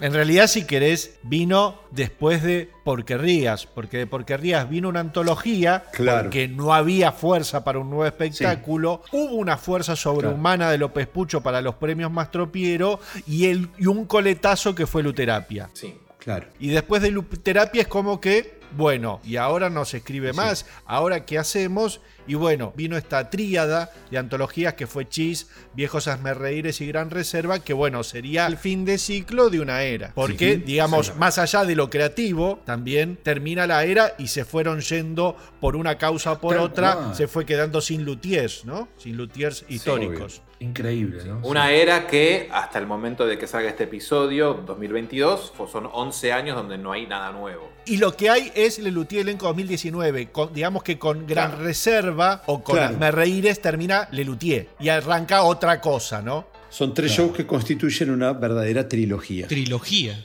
En 0.00 0.12
realidad, 0.12 0.46
si 0.46 0.64
querés, 0.64 1.18
vino 1.22 1.80
después 1.90 2.42
de 2.42 2.70
Porquerías, 2.84 3.66
porque 3.66 3.98
de 3.98 4.06
Porquerías 4.06 4.68
vino 4.68 4.88
una 4.88 5.00
antología, 5.00 5.84
Claro. 5.92 6.22
porque 6.22 6.46
no 6.46 6.72
había 6.72 7.10
fuerza 7.12 7.64
para 7.64 7.78
un 7.80 7.90
nuevo 7.90 8.06
espectáculo, 8.06 9.02
hubo 9.12 9.34
una 9.34 9.56
fuerza 9.56 9.96
sobrehumana 9.96 10.70
de 10.70 10.78
López 10.78 11.06
Pucho 11.08 11.40
para 11.42 11.60
los 11.60 11.74
premios 11.74 12.10
Mastropiero 12.12 13.00
y, 13.26 13.46
el, 13.46 13.68
y 13.78 13.86
un 13.86 14.04
coletazo 14.04 14.74
que 14.74 14.86
fue 14.86 15.02
Luterapia. 15.02 15.68
Sí. 15.72 15.94
Claro. 16.18 16.46
Y 16.58 16.68
después 16.68 17.00
de 17.00 17.10
Luterapia 17.10 17.82
es 17.82 17.88
como 17.88 18.20
que, 18.20 18.57
bueno, 18.76 19.20
y 19.24 19.36
ahora 19.36 19.70
no 19.70 19.84
se 19.84 19.98
escribe 19.98 20.32
más, 20.32 20.66
ahora 20.86 21.24
qué 21.24 21.38
hacemos. 21.38 22.00
Y 22.26 22.34
bueno, 22.34 22.74
vino 22.76 22.98
esta 22.98 23.30
tríada 23.30 23.90
de 24.10 24.18
antologías 24.18 24.74
que 24.74 24.86
fue 24.86 25.08
Chis, 25.08 25.48
Viejos 25.72 26.08
Asmerreíres 26.08 26.80
y 26.82 26.86
Gran 26.86 27.08
Reserva, 27.10 27.60
que 27.60 27.72
bueno, 27.72 28.02
sería 28.04 28.46
el 28.46 28.58
fin 28.58 28.84
de 28.84 28.98
ciclo 28.98 29.48
de 29.48 29.60
una 29.60 29.80
era. 29.82 30.12
Porque, 30.14 30.56
Sí, 30.56 30.62
digamos, 30.66 31.06
sí. 31.06 31.12
más 31.16 31.38
allá 31.38 31.64
de 31.64 31.74
lo 31.74 31.88
creativo, 31.88 32.60
también 32.66 33.16
termina 33.22 33.66
la 33.66 33.84
era 33.84 34.12
y 34.18 34.28
se 34.28 34.44
fueron 34.44 34.80
yendo 34.80 35.36
por 35.60 35.74
una 35.74 35.96
causa 35.96 36.32
o 36.32 36.38
por 36.40 36.56
Tal 36.56 36.64
otra, 36.64 36.94
cual. 36.96 37.14
se 37.16 37.28
fue 37.28 37.46
quedando 37.46 37.80
sin 37.80 38.04
luthiers, 38.04 38.66
¿no? 38.66 38.88
Sin 38.98 39.16
luthiers 39.16 39.64
históricos. 39.70 40.42
Increíble, 40.60 41.22
¿no? 41.24 41.38
Una 41.44 41.70
era 41.70 42.06
que 42.08 42.48
hasta 42.52 42.80
el 42.80 42.86
momento 42.86 43.26
de 43.26 43.38
que 43.38 43.46
salga 43.46 43.68
este 43.70 43.84
episodio, 43.84 44.54
2022, 44.66 45.52
pues 45.56 45.70
son 45.70 45.88
11 45.92 46.32
años 46.32 46.56
donde 46.56 46.76
no 46.76 46.90
hay 46.92 47.06
nada 47.06 47.30
nuevo. 47.30 47.70
Y 47.86 47.98
lo 47.98 48.16
que 48.16 48.28
hay 48.28 48.50
es 48.56 48.80
el 48.80 48.92
Luthier 48.92 49.22
Elenco 49.22 49.46
2019. 49.46 50.30
con- 50.32 50.52
digamos 50.52 50.82
que 50.82 50.98
con 50.98 51.26
Gran 51.28 51.50
Claro. 51.52 51.64
Reserva 51.64 52.42
o 52.46 52.64
con 52.64 52.74
Claro. 52.76 52.94
Asmerreíres 52.94 53.62
termina 53.62 54.08
Lelutier. 54.10 54.68
Y 54.80 54.88
arranca 54.88 55.42
otra 55.44 55.80
cosa, 55.80 56.20
¿no? 56.22 56.48
Son 56.70 56.92
tres 56.92 57.12
shows 57.12 57.34
que 57.36 57.46
constituyen 57.46 58.10
una 58.10 58.32
verdadera 58.32 58.88
trilogía. 58.88 59.46
Trilogía. 59.46 60.22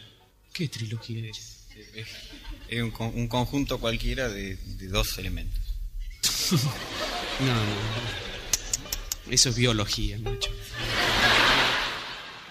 ¿Qué 0.52 0.68
trilogía 0.68 1.30
es? 1.30 1.68
Es 2.70 2.82
un, 2.82 2.90
con- 2.92 3.14
un 3.16 3.28
conjunto 3.28 3.80
cualquiera 3.80 4.28
de, 4.30 4.56
de 4.56 4.88
dos 4.88 5.16
elementos. 5.20 5.60
No, 7.40 7.48
no, 7.48 7.54
no. 7.54 8.23
Eso 9.30 9.50
es 9.50 9.56
biología, 9.56 10.18
macho. 10.20 10.52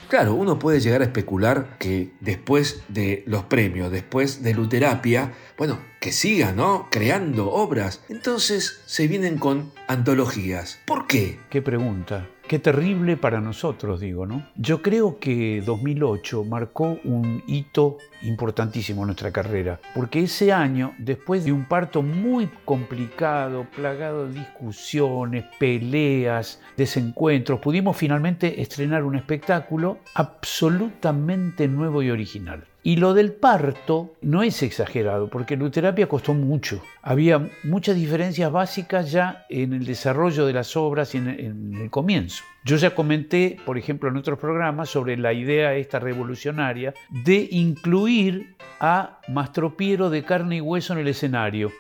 Claro, 0.08 0.34
uno 0.34 0.58
puede 0.58 0.80
llegar 0.80 1.00
a 1.00 1.04
especular 1.04 1.78
que 1.78 2.10
después 2.20 2.82
de 2.88 3.24
los 3.26 3.44
premios, 3.44 3.90
después 3.90 4.42
de 4.42 4.52
Luterapia, 4.52 5.32
bueno, 5.56 5.80
que 6.00 6.12
sigan, 6.12 6.56
¿no? 6.56 6.88
Creando 6.90 7.50
obras. 7.50 8.02
Entonces 8.10 8.82
se 8.84 9.08
vienen 9.08 9.38
con 9.38 9.72
antologías. 9.88 10.80
¿Por 10.84 11.06
qué? 11.06 11.38
Qué 11.48 11.62
pregunta. 11.62 12.28
Qué 12.52 12.58
terrible 12.58 13.16
para 13.16 13.40
nosotros, 13.40 13.98
digo, 13.98 14.26
¿no? 14.26 14.46
Yo 14.56 14.82
creo 14.82 15.18
que 15.18 15.62
2008 15.64 16.44
marcó 16.44 16.98
un 17.02 17.42
hito 17.46 17.96
importantísimo 18.20 19.00
en 19.00 19.06
nuestra 19.06 19.32
carrera, 19.32 19.80
porque 19.94 20.20
ese 20.20 20.52
año, 20.52 20.92
después 20.98 21.46
de 21.46 21.52
un 21.52 21.64
parto 21.64 22.02
muy 22.02 22.50
complicado, 22.66 23.66
plagado 23.74 24.28
de 24.28 24.40
discusiones, 24.40 25.46
peleas, 25.58 26.60
desencuentros, 26.76 27.58
pudimos 27.58 27.96
finalmente 27.96 28.60
estrenar 28.60 29.02
un 29.04 29.16
espectáculo 29.16 30.00
absolutamente 30.12 31.68
nuevo 31.68 32.02
y 32.02 32.10
original. 32.10 32.66
Y 32.84 32.96
lo 32.96 33.14
del 33.14 33.32
parto 33.32 34.16
no 34.22 34.42
es 34.42 34.60
exagerado, 34.62 35.28
porque 35.28 35.56
Luterapia 35.56 36.08
costó 36.08 36.34
mucho. 36.34 36.82
Había 37.00 37.48
muchas 37.62 37.94
diferencias 37.94 38.50
básicas 38.50 39.12
ya 39.12 39.46
en 39.48 39.72
el 39.72 39.84
desarrollo 39.84 40.46
de 40.46 40.52
las 40.52 40.76
obras 40.76 41.14
y 41.14 41.18
en, 41.18 41.74
el 41.80 41.90
comienzo. 41.90 42.42
Yo 42.64 42.76
ya 42.76 42.92
comenté, 42.92 43.56
por 43.64 43.78
ejemplo, 43.78 44.08
en 44.08 44.16
otros 44.16 44.38
programas 44.38 44.88
sobre 44.88 45.16
la 45.16 45.32
idea 45.32 45.74
esta 45.74 46.00
revolucionaria 46.00 46.92
de 47.08 47.48
incluir 47.52 48.56
a 48.80 49.20
Mastropiero 49.28 50.10
de 50.10 50.24
carne 50.24 50.56
y 50.56 50.60
hueso 50.60 50.92
en 50.92 50.98
el 50.98 51.08
escenario 51.08 51.70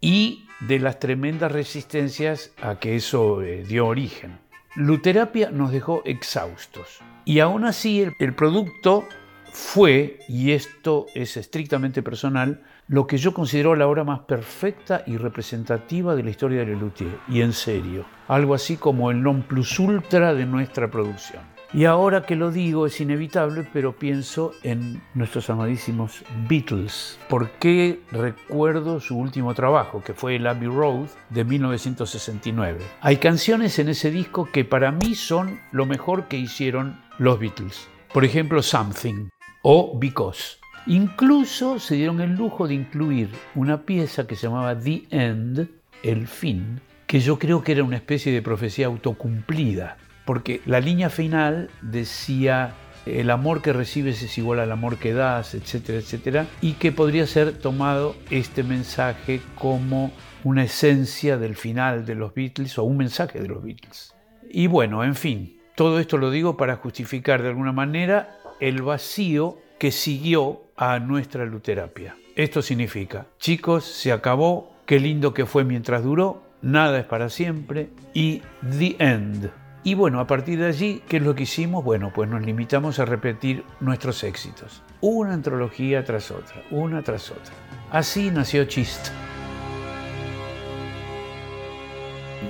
y 0.00 0.46
de 0.60 0.78
las 0.78 1.00
tremendas 1.00 1.50
resistencias 1.50 2.52
a 2.62 2.78
que 2.78 2.94
eso 2.94 3.42
eh, 3.42 3.64
dio 3.66 3.86
origen. 3.86 4.38
Luterapia 4.76 5.50
nos 5.50 5.72
dejó 5.72 6.02
exhaustos 6.04 7.00
y 7.24 7.40
aún 7.40 7.64
así 7.64 8.06
el 8.18 8.34
producto 8.34 9.04
fue, 9.52 10.18
y 10.28 10.52
esto 10.52 11.06
es 11.14 11.36
estrictamente 11.36 12.02
personal, 12.02 12.62
lo 12.88 13.06
que 13.06 13.18
yo 13.18 13.34
considero 13.34 13.76
la 13.76 13.86
obra 13.86 14.02
más 14.02 14.20
perfecta 14.20 15.04
y 15.06 15.18
representativa 15.18 16.16
de 16.16 16.22
la 16.22 16.30
historia 16.30 16.60
de 16.60 16.66
Lelutier, 16.66 17.18
y 17.28 17.42
en 17.42 17.52
serio, 17.52 18.06
algo 18.28 18.54
así 18.54 18.76
como 18.76 19.10
el 19.10 19.22
non 19.22 19.42
plus 19.42 19.78
ultra 19.78 20.34
de 20.34 20.46
nuestra 20.46 20.90
producción. 20.90 21.42
Y 21.74 21.86
ahora 21.86 22.24
que 22.24 22.36
lo 22.36 22.50
digo 22.50 22.86
es 22.86 23.00
inevitable, 23.00 23.66
pero 23.72 23.96
pienso 23.96 24.52
en 24.62 25.00
nuestros 25.14 25.48
amadísimos 25.48 26.22
Beatles. 26.46 27.18
¿Por 27.30 27.50
qué 27.52 28.02
recuerdo 28.10 29.00
su 29.00 29.16
último 29.16 29.54
trabajo, 29.54 30.02
que 30.02 30.12
fue 30.12 30.36
el 30.36 30.46
Abbey 30.46 30.68
Road 30.68 31.08
de 31.30 31.44
1969? 31.44 32.78
Hay 33.00 33.16
canciones 33.16 33.78
en 33.78 33.88
ese 33.88 34.10
disco 34.10 34.48
que 34.52 34.66
para 34.66 34.92
mí 34.92 35.14
son 35.14 35.60
lo 35.72 35.86
mejor 35.86 36.28
que 36.28 36.36
hicieron 36.36 37.00
los 37.18 37.38
Beatles. 37.38 37.88
Por 38.12 38.26
ejemplo, 38.26 38.62
Something 38.62 39.30
o 39.62 39.96
Because. 39.98 40.58
Incluso 40.86 41.78
se 41.78 41.94
dieron 41.94 42.20
el 42.20 42.34
lujo 42.34 42.66
de 42.66 42.74
incluir 42.74 43.30
una 43.54 43.82
pieza 43.82 44.26
que 44.26 44.34
se 44.34 44.48
llamaba 44.48 44.78
The 44.78 45.04
End, 45.10 45.68
el 46.02 46.26
fin, 46.26 46.80
que 47.06 47.20
yo 47.20 47.38
creo 47.38 47.62
que 47.62 47.72
era 47.72 47.84
una 47.84 47.96
especie 47.96 48.32
de 48.32 48.42
profecía 48.42 48.86
autocumplida, 48.86 49.96
porque 50.24 50.60
la 50.66 50.80
línea 50.80 51.08
final 51.08 51.70
decía 51.82 52.74
el 53.06 53.30
amor 53.30 53.62
que 53.62 53.72
recibes 53.72 54.22
es 54.22 54.38
igual 54.38 54.60
al 54.60 54.72
amor 54.72 54.96
que 54.96 55.12
das, 55.12 55.54
etcétera, 55.54 55.98
etcétera, 55.98 56.46
y 56.60 56.72
que 56.74 56.92
podría 56.92 57.26
ser 57.26 57.58
tomado 57.58 58.16
este 58.30 58.62
mensaje 58.62 59.40
como 59.56 60.12
una 60.44 60.64
esencia 60.64 61.38
del 61.38 61.54
final 61.54 62.04
de 62.04 62.14
los 62.16 62.34
Beatles 62.34 62.78
o 62.78 62.84
un 62.84 62.96
mensaje 62.96 63.40
de 63.40 63.48
los 63.48 63.62
Beatles. 63.62 64.14
Y 64.50 64.66
bueno, 64.66 65.04
en 65.04 65.14
fin, 65.14 65.60
todo 65.76 65.98
esto 65.98 66.18
lo 66.18 66.30
digo 66.30 66.56
para 66.56 66.76
justificar 66.76 67.42
de 67.42 67.48
alguna 67.48 67.72
manera 67.72 68.38
el 68.62 68.80
vacío 68.82 69.58
que 69.80 69.90
siguió 69.90 70.62
a 70.76 71.00
nuestra 71.00 71.44
luterapia. 71.44 72.14
Esto 72.36 72.62
significa, 72.62 73.26
chicos, 73.40 73.84
se 73.84 74.12
acabó, 74.12 74.76
qué 74.86 75.00
lindo 75.00 75.34
que 75.34 75.46
fue 75.46 75.64
mientras 75.64 76.04
duró, 76.04 76.44
nada 76.62 77.00
es 77.00 77.04
para 77.04 77.28
siempre 77.28 77.90
y 78.14 78.40
the 78.78 78.94
end. 79.00 79.50
Y 79.82 79.94
bueno, 79.94 80.20
a 80.20 80.28
partir 80.28 80.60
de 80.60 80.66
allí, 80.66 81.02
¿qué 81.08 81.16
es 81.16 81.24
lo 81.24 81.34
que 81.34 81.42
hicimos? 81.42 81.82
Bueno, 81.82 82.12
pues 82.14 82.30
nos 82.30 82.46
limitamos 82.46 83.00
a 83.00 83.04
repetir 83.04 83.64
nuestros 83.80 84.22
éxitos, 84.22 84.80
una 85.00 85.34
antología 85.34 86.04
tras 86.04 86.30
otra, 86.30 86.62
una 86.70 87.02
tras 87.02 87.32
otra. 87.32 87.52
Así 87.90 88.30
nació 88.30 88.64
Chist. 88.66 89.08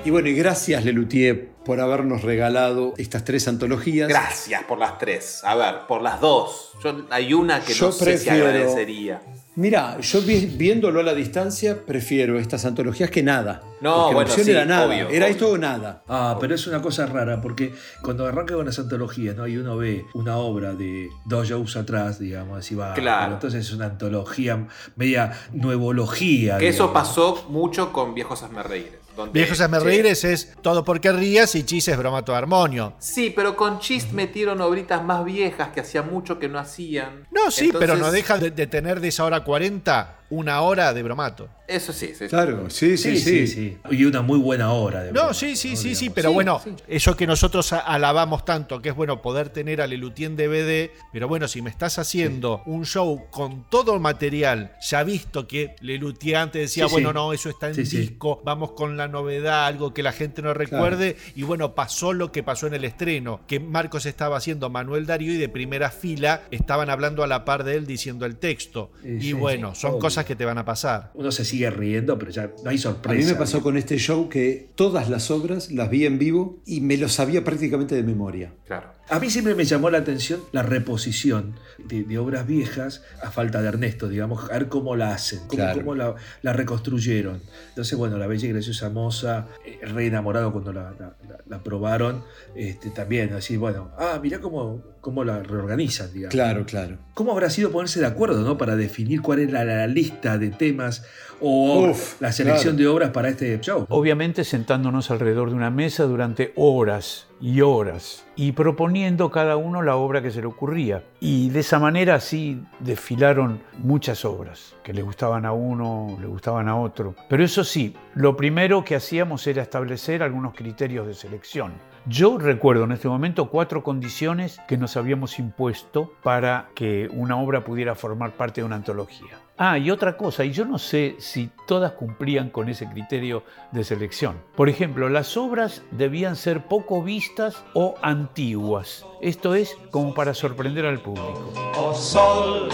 Y 0.05 0.11
bueno, 0.11 0.29
y 0.29 0.35
gracias 0.35 0.85
Lelutier 0.85 1.49
por 1.65 1.81
habernos 1.81 2.23
regalado 2.23 2.93
estas 2.97 3.25
tres 3.25 3.47
antologías. 3.47 4.09
Gracias 4.09 4.65
por 4.65 4.79
las 4.79 4.99
tres. 4.99 5.41
A 5.45 5.55
ver, 5.55 5.75
por 5.87 6.03
las 6.03 6.21
dos. 6.21 6.73
Yo, 6.83 7.07
hay 7.11 7.33
una 7.35 7.61
que 7.61 7.73
Yo 7.73 7.87
no 7.87 7.93
sé 7.93 7.99
si 8.19 8.25
prefiero- 8.27 8.49
agradecería. 8.49 9.23
Mira, 9.55 10.01
yo 10.01 10.23
vi- 10.23 10.47
viéndolo 10.47 11.01
a 11.01 11.03
la 11.03 11.15
distancia 11.15 11.85
prefiero 11.85 12.39
estas 12.39 12.65
antologías 12.65 13.11
que 13.11 13.23
nada. 13.23 13.63
No, 13.83 14.05
Porque 14.05 14.15
bueno, 14.15 14.29
la 14.29 14.35
opción 14.35 14.45
sí, 14.47 14.51
era 14.51 14.65
nada. 14.65 14.87
obvio, 14.87 15.09
era 15.11 15.27
obvio. 15.27 15.27
esto 15.27 15.51
o 15.51 15.59
nada. 15.59 16.03
Ah, 16.09 16.39
pero 16.41 16.55
es 16.55 16.67
una 16.67 16.81
cosa 16.81 17.05
rara, 17.07 17.41
porque 17.43 17.75
cuando 18.03 18.27
arranca 18.27 18.55
con 18.55 18.65
las 18.65 18.79
antologías, 18.79 19.37
¿no? 19.37 19.47
Y 19.47 19.59
uno 19.59 19.77
ve 19.77 20.07
una 20.15 20.39
obra 20.39 20.75
de 20.75 21.09
dos 21.27 21.47
shows 21.49 21.77
atrás, 21.77 22.19
digamos, 22.19 22.59
así 22.59 22.75
va. 22.75 22.95
Claro. 22.95 23.25
pero 23.27 23.35
entonces 23.35 23.67
es 23.67 23.73
una 23.75 23.87
antología, 23.87 24.67
media 24.97 25.33
nuevología. 25.53 26.57
Que 26.59 26.69
eso 26.69 26.93
pasó 26.93 27.45
mucho 27.51 27.93
con 27.93 28.15
Viejos 28.15 28.43
Hazme 28.43 28.63
Reír. 28.63 28.85
donde- 28.87 29.02
Viejos 29.33 29.61
hazme 29.61 29.81
Sí. 30.15 30.27
es 30.29 30.49
todo 30.63 30.85
porque 30.85 31.13
rías 31.13 31.55
y 31.55 31.65
chis 31.65 31.89
es 31.89 31.97
bromato 31.99 32.35
armonio. 32.35 32.95
Sí, 32.99 33.33
pero 33.35 33.57
con 33.57 33.79
Chist 33.79 34.13
metieron 34.13 34.61
obritas 34.61 35.05
más 35.05 35.25
viejas 35.25 35.69
que 35.69 35.81
hacía 35.81 36.03
mucho 36.03 36.39
que 36.39 36.49
no 36.49 36.59
hacían. 36.59 37.27
No, 37.31 37.51
sí, 37.51 37.71
pero 37.79 37.97
no 37.97 38.11
deja 38.11 38.39
de, 38.39 38.51
de 38.51 38.67
tener 38.67 39.01
de 39.01 39.09
esa 39.09 39.25
hora 39.25 39.45
40 39.45 40.17
una 40.33 40.63
hora 40.63 40.95
de 40.95 41.03
bromato. 41.03 41.49
Eso 41.69 41.93
sí, 41.93 42.13
sí. 42.19 42.27
Claro, 42.27 42.69
sí, 42.71 42.97
sí, 42.97 43.17
sí. 43.17 43.23
Sí, 43.23 43.47
sí, 43.47 43.77
sí. 43.89 43.97
Y 43.97 44.05
una 44.05 44.21
muy 44.23 44.39
buena 44.39 44.73
obra. 44.73 45.03
De 45.05 45.13
No, 45.13 45.21
verdad, 45.21 45.33
sí, 45.35 45.57
sí, 45.57 45.71
¿no? 45.71 45.77
sí, 45.77 45.95
sí, 45.95 46.11
pero 46.11 46.31
Sí, 46.31 46.35
bueno, 46.35 46.61
sí. 46.63 46.71
eso 46.89 47.17
que 47.17 47.27
nosotros 47.27 47.73
alabamos 47.73 48.45
tanto, 48.45 48.81
que 48.83 48.91
es 48.91 48.95
bueno 48.95 49.23
poder 49.23 49.49
tener 49.51 49.81
a 49.81 49.87
Lelutier 49.87 50.31
en 50.31 50.37
DVD, 50.37 50.91
pero 51.13 51.29
bueno, 51.29 51.49
si 51.49 51.63
me 51.63 51.71
estás 51.71 51.99
haciendo 51.99 52.63
un 52.67 52.85
show 52.85 53.27
con 53.31 53.65
todo 53.71 53.95
el 53.95 54.01
material, 54.01 54.73
ya 54.83 55.03
visto 55.03 55.47
que 55.47 55.77
Lelutier 55.81 56.37
antes 56.37 56.63
decía, 56.63 56.87
Sí, 56.89 56.93
bueno, 56.93 57.11
sí. 57.11 57.15
no, 57.15 57.33
eso 57.33 57.49
está 57.51 57.69
en 57.69 57.75
Sí, 57.75 57.87
sí. 57.87 57.99
disco, 57.99 58.41
vamos 58.45 58.73
con 58.73 58.97
la 58.97 59.09
novedad, 59.09 59.67
algo 59.67 59.95
que 59.95 60.03
la 60.03 60.13
gente 60.13 60.43
no 60.43 60.53
recuerde, 60.55 61.17
y 61.35 61.43
bueno, 61.43 61.75
pasó 61.75 62.13
lo 62.13 62.33
que 62.33 62.43
pasó 62.43 62.67
en 62.67 62.75
el 62.75 62.85
estreno, 62.85 63.41
que 63.47 63.61
Marcos 63.61 64.07
estaba 64.07 64.37
haciendo 64.37 64.69
Manuel 64.71 65.07
Darío 65.07 65.33
y 65.33 65.37
de 65.39 65.49
primera 65.49 65.91
fila 65.91 66.43
estaban 66.51 66.91
hablando 66.91 67.23
a 67.23 67.27
la 67.27 67.45
par 67.45 67.65
de 67.65 67.77
él 67.77 67.87
diciendo 67.87 68.27
el 68.27 68.37
texto. 68.37 68.91
Sí, 69.03 69.09
y 69.09 69.21
sí, 69.21 69.33
bueno, 69.33 69.75
sí, 69.75 69.83
son 69.83 69.91
obvio. 69.93 70.01
Cosas 70.23 70.27
que 70.27 70.37
te 70.37 70.45
van 70.45 70.59
a 70.59 70.65
pasar. 70.65 71.11
Uno 71.15 71.33
se 71.33 71.45
sigue 71.45 71.71
riendo, 71.71 72.19
pero 72.19 72.31
ya 72.31 72.51
no 72.63 72.71
hay 72.71 72.77
A 72.77 72.81
sorpresa. 72.81 73.19
mí 73.19 73.25
me 73.33 73.35
pasó 73.39 73.61
con 73.63 73.77
este 73.77 73.99
show 73.99 74.29
que 74.29 74.69
todas 74.75 75.09
las 75.09 75.31
obras 75.31 75.71
las 75.71 75.91
vi 75.91 76.07
en 76.07 76.19
vivo 76.19 76.61
y 76.67 76.81
me 76.81 76.97
lo 76.97 77.09
sabía 77.09 77.43
prácticamente 77.45 77.95
de 77.95 78.03
memoria. 78.03 78.53
Claro. 78.67 78.93
A 79.09 79.19
mí 79.19 79.29
siempre 79.29 79.55
me 79.55 79.65
llamó 79.65 79.91
la 79.91 79.99
atención 79.99 80.41
la 80.53 80.63
reposición 80.63 81.55
de, 81.79 82.05
de 82.05 82.19
obras 82.19 82.47
viejas 82.47 83.03
a 83.23 83.31
falta 83.31 83.61
de 83.61 83.69
Ernesto, 83.69 84.09
digamos, 84.09 84.49
a 84.49 84.55
ver 84.55 84.69
cómo 84.69 84.97
la 84.97 85.13
hacen, 85.13 85.41
cómo, 85.41 85.51
Claro. 85.63 85.81
cómo 85.81 85.95
la, 85.95 86.15
la 86.41 86.53
reconstruyeron. 86.55 87.43
Entonces, 87.71 87.99
bueno, 87.99 88.17
La 88.17 88.27
Bella 88.27 88.49
y 88.49 88.53
Graciosa 88.53 88.89
Moza, 88.89 89.49
eh, 89.67 89.81
re 89.85 90.07
enamorado 90.07 90.51
cuando 90.53 90.73
la, 90.73 90.93
la- 90.99 91.17
la- 91.29 91.39
la 91.47 91.63
probaron, 91.63 92.25
este, 92.55 92.89
también, 92.91 93.35
así, 93.35 93.57
bueno, 93.59 93.91
ah, 93.99 94.19
mirá 94.23 94.41
cómo, 94.41 94.83
cómo 95.03 95.25
la 95.25 95.43
reorganizan, 95.43 96.11
digamos. 96.13 96.33
Claro, 96.33 96.65
claro. 96.65 96.97
¿Cómo 97.13 97.33
habrá 97.33 97.51
sido 97.51 97.71
ponerse 97.71 98.01
de 98.01 98.07
acuerdo, 98.07 98.41
¿no? 98.43 98.57
Para 98.57 98.77
definir 98.77 99.21
cuál 99.21 99.41
era 99.41 99.65
la, 99.65 99.75
la 99.79 99.87
lista 99.89 100.39
de 100.39 100.51
temas 100.51 101.05
o 101.41 101.91
Uf, 101.91 102.19
la 102.23 102.33
selección 102.33 102.77
claro. 102.77 102.79
de 102.79 102.87
obras 102.97 103.11
para 103.11 103.29
este 103.29 103.59
show? 103.61 103.85
Obviamente 103.91 104.45
sentándonos 104.45 105.11
alrededor 105.11 105.51
de 105.51 105.57
una 105.57 105.71
mesa 105.71 106.05
durante 106.05 106.53
horas 106.57 107.27
y 107.43 107.61
horas 107.61 108.25
y 108.37 108.53
proponiendo 108.53 109.31
cada 109.31 109.57
uno 109.57 109.83
la 109.83 109.97
obra 109.97 110.23
que 110.23 110.31
se 110.31 110.41
le 110.41 110.47
ocurría. 110.47 111.03
Y 111.21 111.51
de 111.51 111.61
esa 111.61 111.81
manera 111.81 112.15
así 112.15 112.63
desfilaron 112.79 113.61
muchas 113.79 114.25
obras 114.25 114.77
que 114.85 114.95
le 114.95 115.03
gustaban 115.03 115.45
a 115.45 115.53
uno, 115.53 116.17
le 116.21 116.29
gustaban 116.29 116.69
a 116.69 116.79
otro. 116.79 117.17
Pero 117.29 117.45
eso 117.45 117.65
sí, 117.65 117.95
lo 118.15 118.37
primero 118.37 118.85
que 118.85 118.95
hacíamos 118.95 119.47
era 119.47 119.63
establecer 119.63 120.23
algunos 120.23 120.55
criterios 120.55 121.07
de 121.07 121.15
selección. 121.15 121.73
Yo 122.07 122.39
recuerdo 122.39 122.85
en 122.85 122.93
este 122.93 123.09
momento 123.09 123.51
cuatro 123.51 123.83
condiciones 123.83 124.61
que 124.69 124.77
nos 124.77 124.97
habíamos 124.97 125.39
impuesto 125.39 126.13
para 126.23 126.69
que 126.75 127.09
una 127.13 127.37
obra 127.37 127.65
pudiera 127.65 127.95
formar 127.95 128.33
parte 128.33 128.61
de 128.61 128.67
una 128.67 128.77
antología. 128.77 129.42
Ah, 129.59 129.79
y 129.79 129.91
otra 129.91 130.17
cosa, 130.17 130.45
y 130.45 130.53
yo 130.53 130.65
no 130.65 130.79
sé 130.79 131.17
si 131.19 131.51
todas 131.67 131.93
cumplían 131.93 132.49
con 132.51 132.69
ese 132.69 132.89
criterio 132.89 133.45
de 133.71 133.85
selección. 133.85 134.41
Por 134.57 134.69
ejemplo, 134.69 135.09
las 135.09 135.37
obras 135.37 135.83
debían 135.91 136.37
ser 136.37 136.65
poco 136.67 137.03
vistas 137.03 137.63
o 137.75 137.95
antiguas. 138.03 139.07
Esto 139.21 139.55
es 139.55 139.77
como 139.91 140.15
para 140.15 140.35
sorprender 140.35 140.87
al 140.87 141.01
público. 141.01 141.53
Oh 141.77 141.95
sol, 141.95 142.71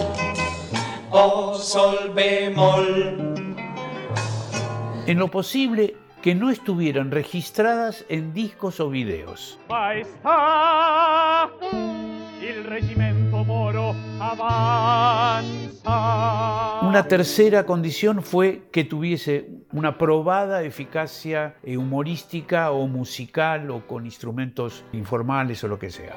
oh 1.11 1.55
sol 1.55 2.13
bemol. 2.15 3.45
En 5.07 5.19
lo 5.19 5.29
posible, 5.29 5.97
que 6.23 6.35
no 6.35 6.51
estuvieran 6.51 7.11
registradas 7.11 8.05
en 8.09 8.33
discos 8.33 8.81
o 8.81 8.91
videos. 8.91 9.59
Il 12.41 12.65
moro 13.45 13.95
avanza. 14.21 15.79
Una 16.83 17.09
tercera 17.09 17.65
condición 17.65 18.23
fue 18.23 18.69
que 18.71 18.85
tuviese 18.85 19.49
una 19.73 19.99
probada 19.99 20.63
eficacia 20.63 21.57
eh, 21.63 21.77
humorística 21.77 22.71
o 22.71 22.87
musical 22.87 23.71
o 23.71 23.87
con 23.87 24.05
instrumentos 24.07 24.85
informales 24.93 25.65
o 25.65 25.69
lo 25.69 25.79
que 25.79 25.91
sea. 25.91 26.15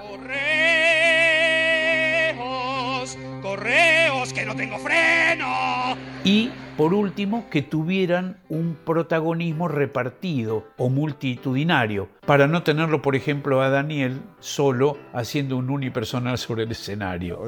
Correos, 3.41 4.33
que 4.33 4.45
no 4.45 4.55
tengo 4.55 4.77
freno. 4.77 5.47
Y 6.23 6.51
por 6.77 6.93
último, 6.93 7.47
que 7.49 7.61
tuvieran 7.61 8.37
un 8.49 8.77
protagonismo 8.85 9.67
repartido 9.67 10.65
o 10.77 10.89
multitudinario, 10.89 12.09
para 12.25 12.47
no 12.47 12.63
tenerlo, 12.63 13.01
por 13.01 13.15
ejemplo, 13.15 13.61
a 13.61 13.69
Daniel 13.69 14.21
solo 14.39 14.97
haciendo 15.13 15.57
un 15.57 15.69
unipersonal 15.69 16.37
sobre 16.37 16.63
el 16.63 16.71
escenario. 16.71 17.39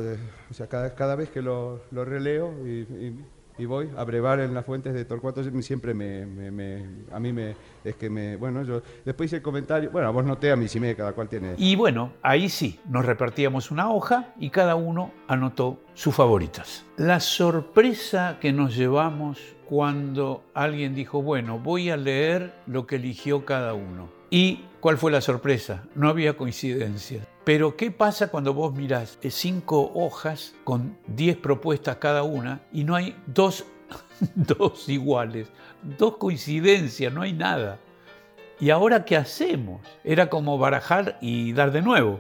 O 0.50 0.54
sea, 0.54 0.68
cada, 0.68 0.94
cada 0.96 1.16
vez 1.16 1.30
que 1.30 1.42
lo, 1.42 1.82
lo 1.92 2.06
releo 2.06 2.54
y, 2.66 2.82
y- 2.82 3.26
y 3.58 3.66
voy 3.66 3.90
a 3.98 4.04
brevar 4.04 4.40
en 4.40 4.54
las 4.54 4.66
fuentes 4.66 4.94
de 4.94 5.06
Torcuato, 5.06 5.44
siempre 5.62 5.94
me, 5.94 6.26
me- 6.26 6.52
me- 6.52 6.86
a 7.12 7.20
mí 7.20 7.32
me, 7.32 7.56
es 7.84 7.96
que 7.96 8.10
me, 8.10 8.36
bueno, 8.36 8.64
yo 8.64 8.82
después 9.06 9.28
hice 9.30 9.38
el 9.38 9.42
comentario, 9.42 9.92
bueno, 9.92 10.12
vos 10.12 10.26
noté, 10.26 10.52
a 10.52 10.56
mí 10.56 10.68
sí 10.68 10.80
me, 10.80 10.96
cada 10.96 11.14
cual 11.14 11.30
tiene... 11.30 11.54
Y 11.58 11.76
bueno, 11.76 12.14
ahí 12.22 12.50
sí, 12.50 12.80
nos 12.90 13.06
repartíamos 13.06 13.70
una 13.72 13.92
hoja 13.92 14.34
y 14.40 14.50
cada 14.50 14.76
uno 14.76 15.12
anotó 15.28 15.80
sus 15.94 16.16
favoritas. 16.16 16.86
La 16.98 17.20
sorpresa 17.20 18.38
que 18.42 18.52
nos 18.52 18.76
llevamos 18.76 19.40
cuando 19.66 20.44
alguien 20.54 20.94
dijo, 20.96 21.22
bueno, 21.22 21.60
voy 21.60 21.90
a 21.90 21.98
leer 21.98 22.54
lo 22.68 22.86
que 22.88 22.98
eligió 22.98 23.46
cada 23.46 23.74
uno. 23.74 24.10
¿Y 24.34 24.62
cuál 24.80 24.98
fue 24.98 25.12
la 25.12 25.22
sorpresa? 25.22 25.84
No 25.94 26.10
había 26.10 26.36
coincidencias. 26.36 27.28
Pero 27.44 27.78
¿qué 27.78 27.92
pasa 27.92 28.32
cuando 28.32 28.52
vos 28.56 28.74
mirás 28.74 29.20
eh, 29.22 29.30
cinco 29.30 29.92
hojas 29.94 30.56
con 30.64 30.98
diez 31.06 31.38
propuestas 31.38 31.98
cada 31.98 32.24
una 32.24 32.64
y 32.72 32.84
no 32.84 32.96
hay 32.96 33.16
dos, 33.28 33.64
dos 34.34 34.90
iguales, 34.90 35.50
dos 36.00 36.18
coincidencias, 36.18 37.14
no 37.14 37.22
hay 37.22 37.34
nada? 37.34 37.80
¿Y 38.60 38.72
ahora 38.72 39.06
qué 39.06 39.18
hacemos? 39.18 39.86
Era 40.04 40.32
como 40.32 40.58
barajar 40.58 41.20
y 41.22 41.54
dar 41.54 41.72
de 41.72 41.84
nuevo. 41.84 42.20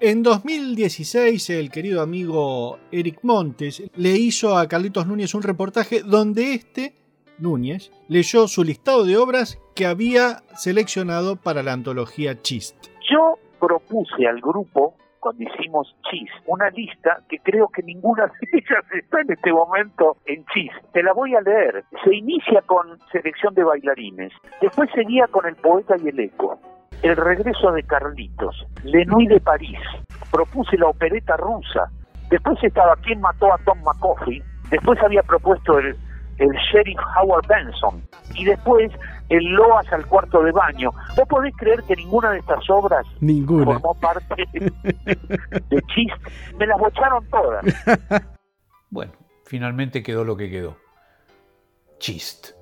En 0.00 0.22
2016, 0.22 1.48
el 1.48 1.70
querido 1.70 2.02
amigo 2.02 2.78
Eric 2.92 3.20
Montes 3.22 3.82
le 3.96 4.10
hizo 4.10 4.58
a 4.58 4.68
Carlitos 4.68 5.06
Núñez 5.06 5.34
un 5.34 5.42
reportaje 5.42 6.02
donde 6.02 6.52
este, 6.52 6.97
Núñez, 7.38 7.92
leyó 8.08 8.48
su 8.48 8.64
listado 8.64 9.04
de 9.04 9.16
obras 9.16 9.60
que 9.74 9.86
había 9.86 10.42
seleccionado 10.56 11.36
para 11.36 11.62
la 11.62 11.72
antología 11.72 12.40
Chist. 12.42 12.76
Yo 13.10 13.38
propuse 13.60 14.26
al 14.26 14.40
grupo, 14.40 14.94
cuando 15.20 15.42
hicimos 15.42 15.94
Chis, 16.10 16.30
una 16.46 16.70
lista 16.70 17.22
que 17.28 17.38
creo 17.38 17.68
que 17.68 17.82
ninguna 17.82 18.26
de 18.26 18.58
ellas 18.58 18.84
está 18.92 19.20
en 19.20 19.32
este 19.32 19.52
momento 19.52 20.16
en 20.26 20.44
Chis. 20.46 20.70
Te 20.92 21.02
la 21.02 21.12
voy 21.12 21.34
a 21.34 21.40
leer. 21.40 21.84
Se 22.04 22.14
inicia 22.14 22.62
con 22.62 22.98
selección 23.12 23.54
de 23.54 23.64
bailarines. 23.64 24.32
Después 24.60 24.88
seguía 24.94 25.26
con 25.28 25.46
el 25.46 25.56
poeta 25.56 25.96
y 26.02 26.08
el 26.08 26.20
eco. 26.20 26.58
El 27.02 27.16
regreso 27.16 27.72
de 27.72 27.82
Carlitos. 27.84 28.66
Lenui 28.84 29.26
de 29.26 29.40
París. 29.40 29.78
Propuse 30.30 30.76
la 30.76 30.88
opereta 30.88 31.36
rusa. 31.36 31.90
Después 32.30 32.58
estaba 32.62 32.96
¿Quién 32.96 33.20
mató 33.20 33.52
a 33.52 33.58
Tom 33.58 33.78
McCoffey? 33.82 34.42
Después 34.70 34.98
había 35.02 35.22
propuesto 35.22 35.78
el, 35.78 35.96
el 36.38 36.50
sheriff 36.72 36.98
Howard 37.16 37.46
Benson. 37.46 38.02
Y 38.34 38.44
después 38.44 38.90
el 39.28 39.44
Loas 39.44 39.92
al 39.92 40.06
cuarto 40.06 40.42
de 40.42 40.52
baño. 40.52 40.90
¿Vos 41.16 41.28
podés 41.28 41.54
creer 41.56 41.82
que 41.82 41.96
ninguna 41.96 42.30
de 42.30 42.38
estas 42.38 42.68
obras 42.70 43.04
Ninguna. 43.20 43.64
formó 43.64 43.94
parte 43.94 44.46
de 44.52 45.82
Chist? 45.94 46.16
Me 46.58 46.66
las 46.66 46.78
bocharon 46.78 47.26
todas. 47.28 47.64
Bueno, 48.90 49.12
finalmente 49.44 50.02
quedó 50.02 50.24
lo 50.24 50.34
que 50.34 50.48
quedó. 50.48 50.78
Chist. 51.98 52.52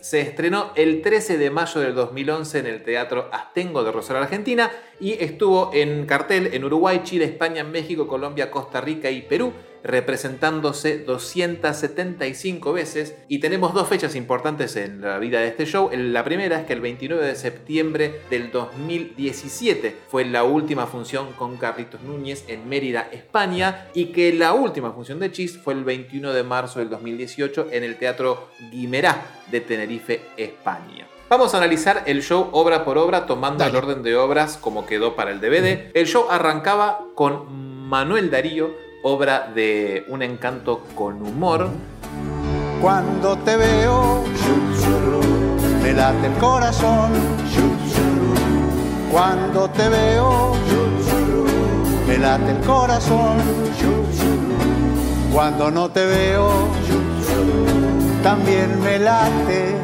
Se 0.00 0.22
estrenó 0.22 0.70
el 0.74 1.02
13 1.02 1.36
de 1.36 1.50
mayo 1.50 1.82
del 1.82 1.94
2011 1.94 2.60
en 2.60 2.66
el 2.66 2.82
Teatro 2.82 3.28
Astengo 3.30 3.84
de 3.84 3.92
Rosario, 3.92 4.22
Argentina, 4.22 4.70
y 4.98 5.22
estuvo 5.22 5.70
en 5.74 6.06
cartel 6.06 6.54
en 6.54 6.64
Uruguay, 6.64 7.02
Chile, 7.04 7.26
España, 7.26 7.62
México, 7.62 8.06
Colombia, 8.08 8.50
Costa 8.50 8.80
Rica 8.80 9.10
y 9.10 9.20
Perú, 9.20 9.52
representándose 9.82 10.98
275 10.98 12.72
veces. 12.72 13.14
Y 13.28 13.38
tenemos 13.38 13.74
dos 13.74 13.88
fechas 13.88 14.14
importantes 14.14 14.76
en 14.76 15.00
la 15.00 15.18
vida 15.18 15.40
de 15.40 15.48
este 15.48 15.66
show. 15.66 15.90
La 15.92 16.24
primera 16.24 16.60
es 16.60 16.66
que 16.66 16.72
el 16.72 16.80
29 16.80 17.26
de 17.26 17.36
septiembre 17.36 18.20
del 18.30 18.50
2017 18.50 19.96
fue 20.08 20.24
la 20.24 20.44
última 20.44 20.86
función 20.86 21.32
con 21.32 21.56
Carlitos 21.56 22.02
Núñez 22.02 22.44
en 22.48 22.68
Mérida, 22.68 23.08
España, 23.12 23.88
y 23.94 24.06
que 24.06 24.32
la 24.32 24.52
última 24.52 24.92
función 24.92 25.18
de 25.18 25.32
Chis 25.32 25.58
fue 25.58 25.74
el 25.74 25.84
21 25.84 26.32
de 26.32 26.42
marzo 26.42 26.78
del 26.78 26.90
2018 26.90 27.68
en 27.70 27.84
el 27.84 27.96
Teatro 27.96 28.48
Guimerá 28.70 29.24
de 29.50 29.60
Tenerife, 29.60 30.22
España. 30.36 31.06
Vamos 31.28 31.54
a 31.54 31.58
analizar 31.58 32.02
el 32.06 32.22
show 32.22 32.48
obra 32.50 32.84
por 32.84 32.98
obra 32.98 33.26
tomando 33.26 33.64
el 33.64 33.76
orden 33.76 34.02
de 34.02 34.16
obras 34.16 34.56
como 34.56 34.84
quedó 34.86 35.14
para 35.14 35.30
el 35.30 35.40
DVD. 35.40 35.90
El 35.94 36.06
show 36.06 36.26
arrancaba 36.28 37.06
con 37.14 37.88
Manuel 37.88 38.30
Darío, 38.30 38.74
obra 39.02 39.50
de 39.54 40.04
un 40.08 40.22
encanto 40.22 40.84
con 40.94 41.22
humor. 41.22 41.68
Cuando 42.80 43.36
te 43.38 43.56
veo, 43.56 44.24
me 45.82 45.92
late 45.92 46.26
el 46.26 46.32
corazón. 46.34 47.12
Cuando 49.10 49.68
te 49.70 49.88
veo, 49.88 50.52
me 52.06 52.18
late 52.18 52.50
el 52.50 52.60
corazón. 52.60 53.38
Cuando 55.32 55.70
no 55.70 55.90
te 55.90 56.04
veo, 56.04 56.50
también 58.22 58.82
me 58.82 58.98
late. 58.98 59.76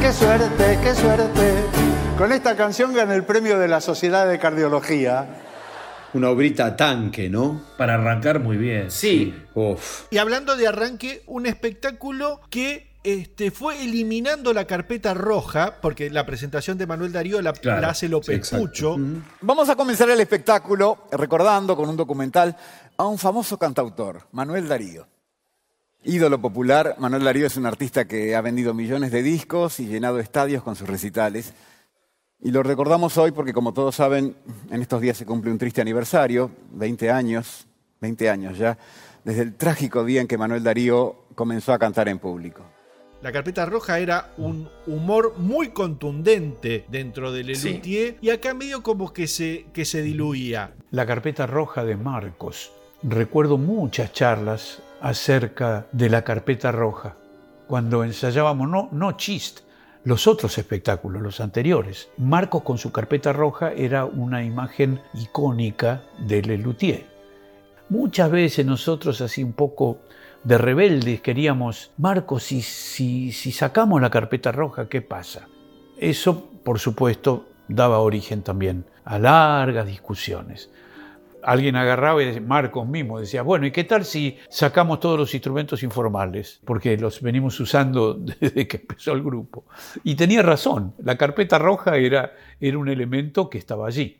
Qué 0.00 0.12
suerte, 0.12 0.78
qué 0.82 0.94
suerte. 0.94 1.54
Con 2.18 2.32
esta 2.32 2.56
canción 2.56 2.94
gané 2.94 3.14
el 3.14 3.24
premio 3.24 3.58
de 3.58 3.68
la 3.68 3.80
Sociedad 3.80 4.26
de 4.28 4.38
Cardiología. 4.38 5.26
Una 6.14 6.30
obrita 6.30 6.76
tanque, 6.76 7.28
¿no? 7.28 7.62
Para 7.76 7.94
arrancar 7.94 8.40
muy 8.40 8.56
bien. 8.56 8.90
Sí. 8.90 9.34
Uf. 9.54 10.04
Y 10.10 10.18
hablando 10.18 10.56
de 10.56 10.66
arranque, 10.66 11.22
un 11.26 11.46
espectáculo 11.46 12.40
que 12.50 12.96
este, 13.06 13.52
fue 13.52 13.84
eliminando 13.84 14.52
la 14.52 14.66
carpeta 14.66 15.14
roja, 15.14 15.76
porque 15.80 16.10
la 16.10 16.26
presentación 16.26 16.76
de 16.76 16.86
Manuel 16.86 17.12
Darío 17.12 17.40
la, 17.40 17.52
Claro, 17.52 17.80
la 17.80 17.90
hace 17.90 18.08
López 18.08 18.48
sí. 18.48 18.56
Pucho. 18.56 18.96
Vamos 19.42 19.68
a 19.68 19.76
comenzar 19.76 20.10
el 20.10 20.18
espectáculo 20.20 21.06
recordando 21.12 21.76
con 21.76 21.88
un 21.88 21.96
documental 21.96 22.56
a 22.96 23.06
un 23.06 23.16
famoso 23.16 23.58
cantautor, 23.58 24.22
Manuel 24.32 24.66
Darío. 24.66 25.06
Ídolo 26.02 26.40
popular, 26.40 26.96
Manuel 26.98 27.22
Darío 27.24 27.46
es 27.46 27.56
un 27.56 27.66
artista 27.66 28.06
que 28.06 28.34
ha 28.34 28.40
vendido 28.40 28.74
millones 28.74 29.12
de 29.12 29.22
discos 29.22 29.78
y 29.80 29.86
llenado 29.86 30.18
estadios 30.18 30.62
con 30.62 30.74
sus 30.74 30.88
recitales. 30.88 31.52
Y 32.42 32.50
lo 32.50 32.62
recordamos 32.62 33.16
hoy 33.18 33.32
porque, 33.32 33.52
como 33.52 33.72
todos 33.72 33.96
saben, 33.96 34.36
en 34.70 34.82
estos 34.82 35.00
días 35.00 35.16
se 35.16 35.24
cumple 35.26 35.50
un 35.50 35.58
triste 35.58 35.80
aniversario, 35.80 36.50
20 36.72 37.10
años, 37.10 37.66
20 38.00 38.30
años 38.30 38.58
ya, 38.58 38.76
desde 39.24 39.42
el 39.42 39.54
trágico 39.54 40.04
día 40.04 40.20
en 40.20 40.28
que 40.28 40.38
Manuel 40.38 40.62
Darío 40.62 41.24
comenzó 41.34 41.72
a 41.72 41.78
cantar 41.78 42.08
en 42.08 42.18
público. 42.18 42.62
La 43.22 43.32
carpeta 43.32 43.64
roja 43.64 43.98
era 43.98 44.34
un 44.36 44.68
humor 44.86 45.34
muy 45.38 45.70
contundente 45.70 46.84
dentro 46.88 47.32
del 47.32 47.56
Sí. 47.56 47.70
Lelutier 47.70 48.18
y 48.20 48.28
acá 48.30 48.52
medio 48.52 48.82
como 48.82 49.12
que 49.12 49.26
se, 49.26 49.66
que 49.72 49.86
se 49.86 50.02
diluía. 50.02 50.74
La 50.90 51.06
carpeta 51.06 51.46
roja 51.46 51.82
de 51.84 51.96
Marcos. 51.96 52.70
Recuerdo 53.02 53.56
muchas 53.56 54.12
charlas 54.12 54.82
acerca 55.00 55.86
de 55.92 56.10
la 56.10 56.22
carpeta 56.22 56.70
roja, 56.70 57.16
cuando 57.66 58.04
ensayábamos, 58.04 58.68
no, 58.68 58.88
no 58.92 59.12
chist, 59.12 59.60
los 60.06 60.28
otros 60.28 60.56
espectáculos, 60.56 61.20
los 61.20 61.40
anteriores. 61.40 62.10
Marcos 62.16 62.62
con 62.62 62.78
su 62.78 62.92
carpeta 62.92 63.32
roja 63.32 63.72
era 63.72 64.04
una 64.04 64.44
imagen 64.44 65.00
icónica 65.14 66.04
de 66.16 66.42
Lelutier. 66.42 67.04
Muchas 67.88 68.30
veces 68.30 68.64
nosotros 68.64 69.20
así 69.20 69.42
un 69.42 69.52
poco 69.52 69.98
de 70.44 70.58
rebeldes 70.58 71.20
queríamos, 71.22 71.90
Marcos, 71.98 72.44
si, 72.44 72.62
si, 72.62 73.32
si 73.32 73.50
sacamos 73.50 74.00
la 74.00 74.08
carpeta 74.08 74.52
roja, 74.52 74.88
¿qué 74.88 75.02
pasa? 75.02 75.48
Eso, 75.98 76.50
por 76.62 76.78
supuesto, 76.78 77.48
daba 77.66 77.98
origen 77.98 78.42
también 78.42 78.84
a 79.04 79.18
largas 79.18 79.88
discusiones. 79.88 80.70
Alguien 81.46 81.76
agarraba 81.76 82.24
y 82.24 82.40
Marcos 82.40 82.88
mismo 82.88 83.20
decía, 83.20 83.42
bueno, 83.42 83.66
¿y 83.66 83.70
qué 83.70 83.84
tal 83.84 84.04
si 84.04 84.36
sacamos 84.48 84.98
todos 84.98 85.16
los 85.16 85.32
instrumentos 85.32 85.84
informales? 85.84 86.60
Porque 86.64 86.96
los 86.96 87.22
venimos 87.22 87.60
usando 87.60 88.14
desde 88.40 88.66
que 88.66 88.78
empezó 88.78 89.12
el 89.12 89.22
grupo. 89.22 89.64
Y 90.02 90.16
tenía 90.16 90.42
razón, 90.42 90.94
la 90.98 91.16
carpeta 91.16 91.56
roja 91.58 91.98
era, 91.98 92.32
era 92.60 92.76
un 92.76 92.88
elemento 92.88 93.48
que 93.48 93.58
estaba 93.58 93.86
allí. 93.86 94.18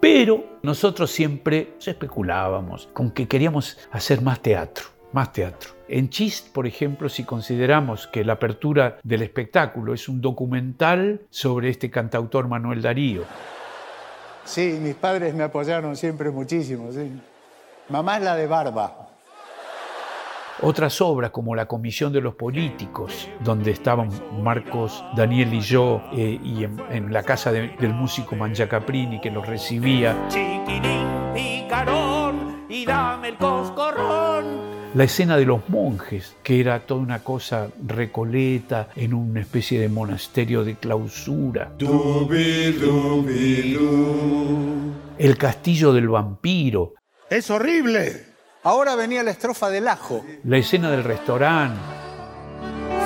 Pero 0.00 0.60
nosotros 0.62 1.10
siempre 1.10 1.74
especulábamos 1.84 2.88
con 2.92 3.10
que 3.10 3.26
queríamos 3.26 3.76
hacer 3.90 4.22
más 4.22 4.40
teatro, 4.40 4.84
más 5.12 5.32
teatro. 5.32 5.70
En 5.88 6.08
Chist, 6.08 6.52
por 6.52 6.68
ejemplo, 6.68 7.08
si 7.08 7.24
consideramos 7.24 8.06
que 8.06 8.24
la 8.24 8.34
apertura 8.34 8.98
del 9.02 9.22
espectáculo 9.22 9.92
es 9.92 10.08
un 10.08 10.20
documental 10.20 11.22
sobre 11.30 11.70
este 11.70 11.90
cantautor 11.90 12.46
Manuel 12.46 12.80
Darío, 12.80 13.24
Sí, 14.48 14.78
mis 14.80 14.94
padres 14.94 15.34
me 15.34 15.44
apoyaron 15.44 15.94
siempre 15.94 16.30
muchísimo, 16.30 16.90
sí. 16.90 17.20
Mamá 17.90 18.16
es 18.16 18.22
la 18.24 18.34
de 18.34 18.46
barba. 18.46 19.04
Otras 20.62 21.00
obras 21.02 21.30
como 21.30 21.54
La 21.54 21.66
Comisión 21.66 22.12
de 22.12 22.20
los 22.20 22.34
Políticos, 22.34 23.28
donde 23.40 23.70
estaban 23.70 24.08
Marcos, 24.42 25.04
Daniel 25.14 25.52
y 25.54 25.60
yo, 25.60 26.02
eh, 26.12 26.40
y 26.42 26.64
en, 26.64 26.82
en 26.90 27.12
la 27.12 27.22
casa 27.22 27.52
de- 27.52 27.76
del 27.78 27.92
músico 27.94 28.34
Mangia 28.34 28.68
Caprini 28.68 29.20
que 29.20 29.30
los 29.30 29.46
recibía. 29.46 30.16
Chiquilín 30.28 31.06
picarón 31.34 32.64
y 32.68 32.84
dame 32.84 33.28
el 33.28 33.36
coscorrón. 33.36 34.07
La 34.98 35.04
escena 35.04 35.36
de 35.36 35.44
los 35.44 35.68
monjes, 35.68 36.34
que 36.42 36.58
era 36.58 36.80
toda 36.80 37.00
una 37.00 37.22
cosa 37.22 37.68
recoleta 37.86 38.88
en 38.96 39.14
una 39.14 39.38
especie 39.38 39.78
de 39.78 39.88
monasterio 39.88 40.64
de 40.64 40.74
clausura. 40.74 41.70
El 45.16 45.38
castillo 45.38 45.92
del 45.92 46.08
vampiro, 46.08 46.94
¡Es 47.30 47.48
horrible! 47.48 48.24
Ahora 48.64 48.96
venía 48.96 49.22
la 49.22 49.30
estrofa 49.30 49.70
del 49.70 49.86
ajo. 49.86 50.24
la 50.42 50.58
escena 50.58 50.90
del 50.90 51.04
restaurante. 51.04 51.78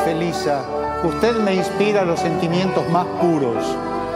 Felisa, 0.07 0.65
usted 1.05 1.37
me 1.41 1.55
inspira 1.57 2.07
los 2.07 2.21
sentimientos 2.21 2.89
más 2.89 3.05
puros. 3.21 3.63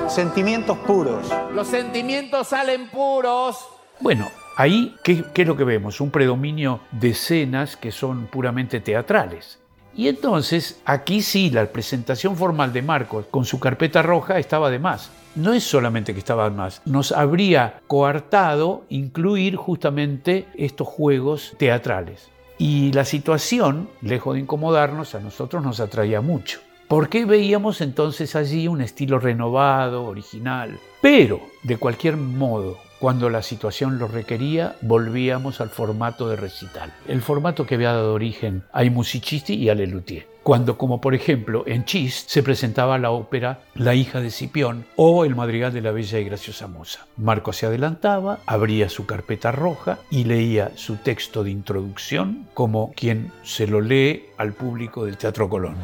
Sentimientos 0.08 0.78
puros. 0.78 1.30
Los 1.52 1.68
sentimientos 1.68 2.48
salen 2.48 2.88
puros. 2.88 3.58
Bueno, 4.00 4.30
ahí, 4.56 4.96
¿qué, 5.04 5.24
qué 5.32 5.42
es 5.42 5.48
lo 5.48 5.56
que 5.56 5.64
vemos? 5.64 6.00
Un 6.00 6.10
predominio 6.10 6.80
de 6.90 7.10
escenas 7.10 7.76
que 7.76 7.92
son 7.92 8.26
puramente 8.26 8.80
teatrales. 8.80 9.60
Y 9.94 10.08
entonces, 10.08 10.80
aquí 10.84 11.22
sí, 11.22 11.50
la 11.50 11.64
presentación 11.66 12.36
formal 12.36 12.72
de 12.72 12.82
Marcos 12.82 13.26
con 13.30 13.46
su 13.46 13.58
carpeta 13.58 14.02
roja 14.02 14.38
estaba 14.38 14.70
de 14.70 14.78
más. 14.78 15.10
No 15.34 15.54
es 15.54 15.64
solamente 15.64 16.12
que 16.12 16.18
estaba 16.18 16.50
de 16.50 16.56
más, 16.56 16.82
nos 16.84 17.12
habría 17.12 17.80
coartado 17.86 18.84
incluir 18.88 19.56
justamente 19.56 20.46
estos 20.54 20.86
juegos 20.88 21.54
teatrales. 21.58 22.28
Y 22.58 22.92
la 22.92 23.04
situación, 23.04 23.88
lejos 24.00 24.34
de 24.34 24.40
incomodarnos, 24.40 25.14
a 25.14 25.20
nosotros 25.20 25.62
nos 25.62 25.80
atraía 25.80 26.20
mucho. 26.22 26.60
Porque 26.88 27.24
veíamos 27.24 27.80
entonces 27.80 28.36
allí 28.36 28.68
un 28.68 28.80
estilo 28.80 29.18
renovado, 29.18 30.04
original. 30.04 30.78
Pero, 31.02 31.40
de 31.64 31.76
cualquier 31.76 32.16
modo, 32.16 32.78
cuando 32.98 33.30
la 33.30 33.42
situación 33.42 33.98
lo 33.98 34.08
requería, 34.08 34.76
volvíamos 34.80 35.60
al 35.60 35.70
formato 35.70 36.28
de 36.28 36.36
recital. 36.36 36.92
El 37.06 37.22
formato 37.22 37.66
que 37.66 37.74
había 37.74 37.92
dado 37.92 38.14
origen 38.14 38.64
a 38.72 38.84
I 38.84 38.90
Musicisti 38.90 39.54
y 39.54 39.68
a 39.68 39.74
Lelutier. 39.74 40.26
Cuando, 40.42 40.78
como 40.78 41.00
por 41.00 41.14
ejemplo, 41.14 41.64
en 41.66 41.84
Chis 41.84 42.24
se 42.28 42.42
presentaba 42.42 42.98
la 42.98 43.10
ópera 43.10 43.64
La 43.74 43.94
hija 43.94 44.20
de 44.20 44.30
Cipión 44.30 44.86
o 44.94 45.24
el 45.24 45.34
madrigal 45.34 45.72
de 45.72 45.80
la 45.80 45.90
bella 45.90 46.20
y 46.20 46.24
graciosa 46.24 46.68
moza. 46.68 47.06
Marco 47.16 47.52
se 47.52 47.66
adelantaba, 47.66 48.38
abría 48.46 48.88
su 48.88 49.06
carpeta 49.06 49.50
roja 49.50 49.98
y 50.08 50.22
leía 50.22 50.70
su 50.76 50.96
texto 50.98 51.42
de 51.42 51.50
introducción 51.50 52.46
como 52.54 52.92
quien 52.92 53.32
se 53.42 53.66
lo 53.66 53.80
lee 53.80 54.26
al 54.38 54.52
público 54.52 55.04
del 55.04 55.16
Teatro 55.16 55.48
Colón. 55.48 55.74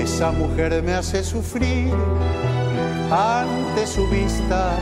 Esa 0.00 0.32
mujer 0.32 0.82
me 0.82 0.94
hace 0.94 1.22
sufrir 1.22 1.92
ante 3.10 3.86
su 3.86 4.08
vista. 4.08 4.78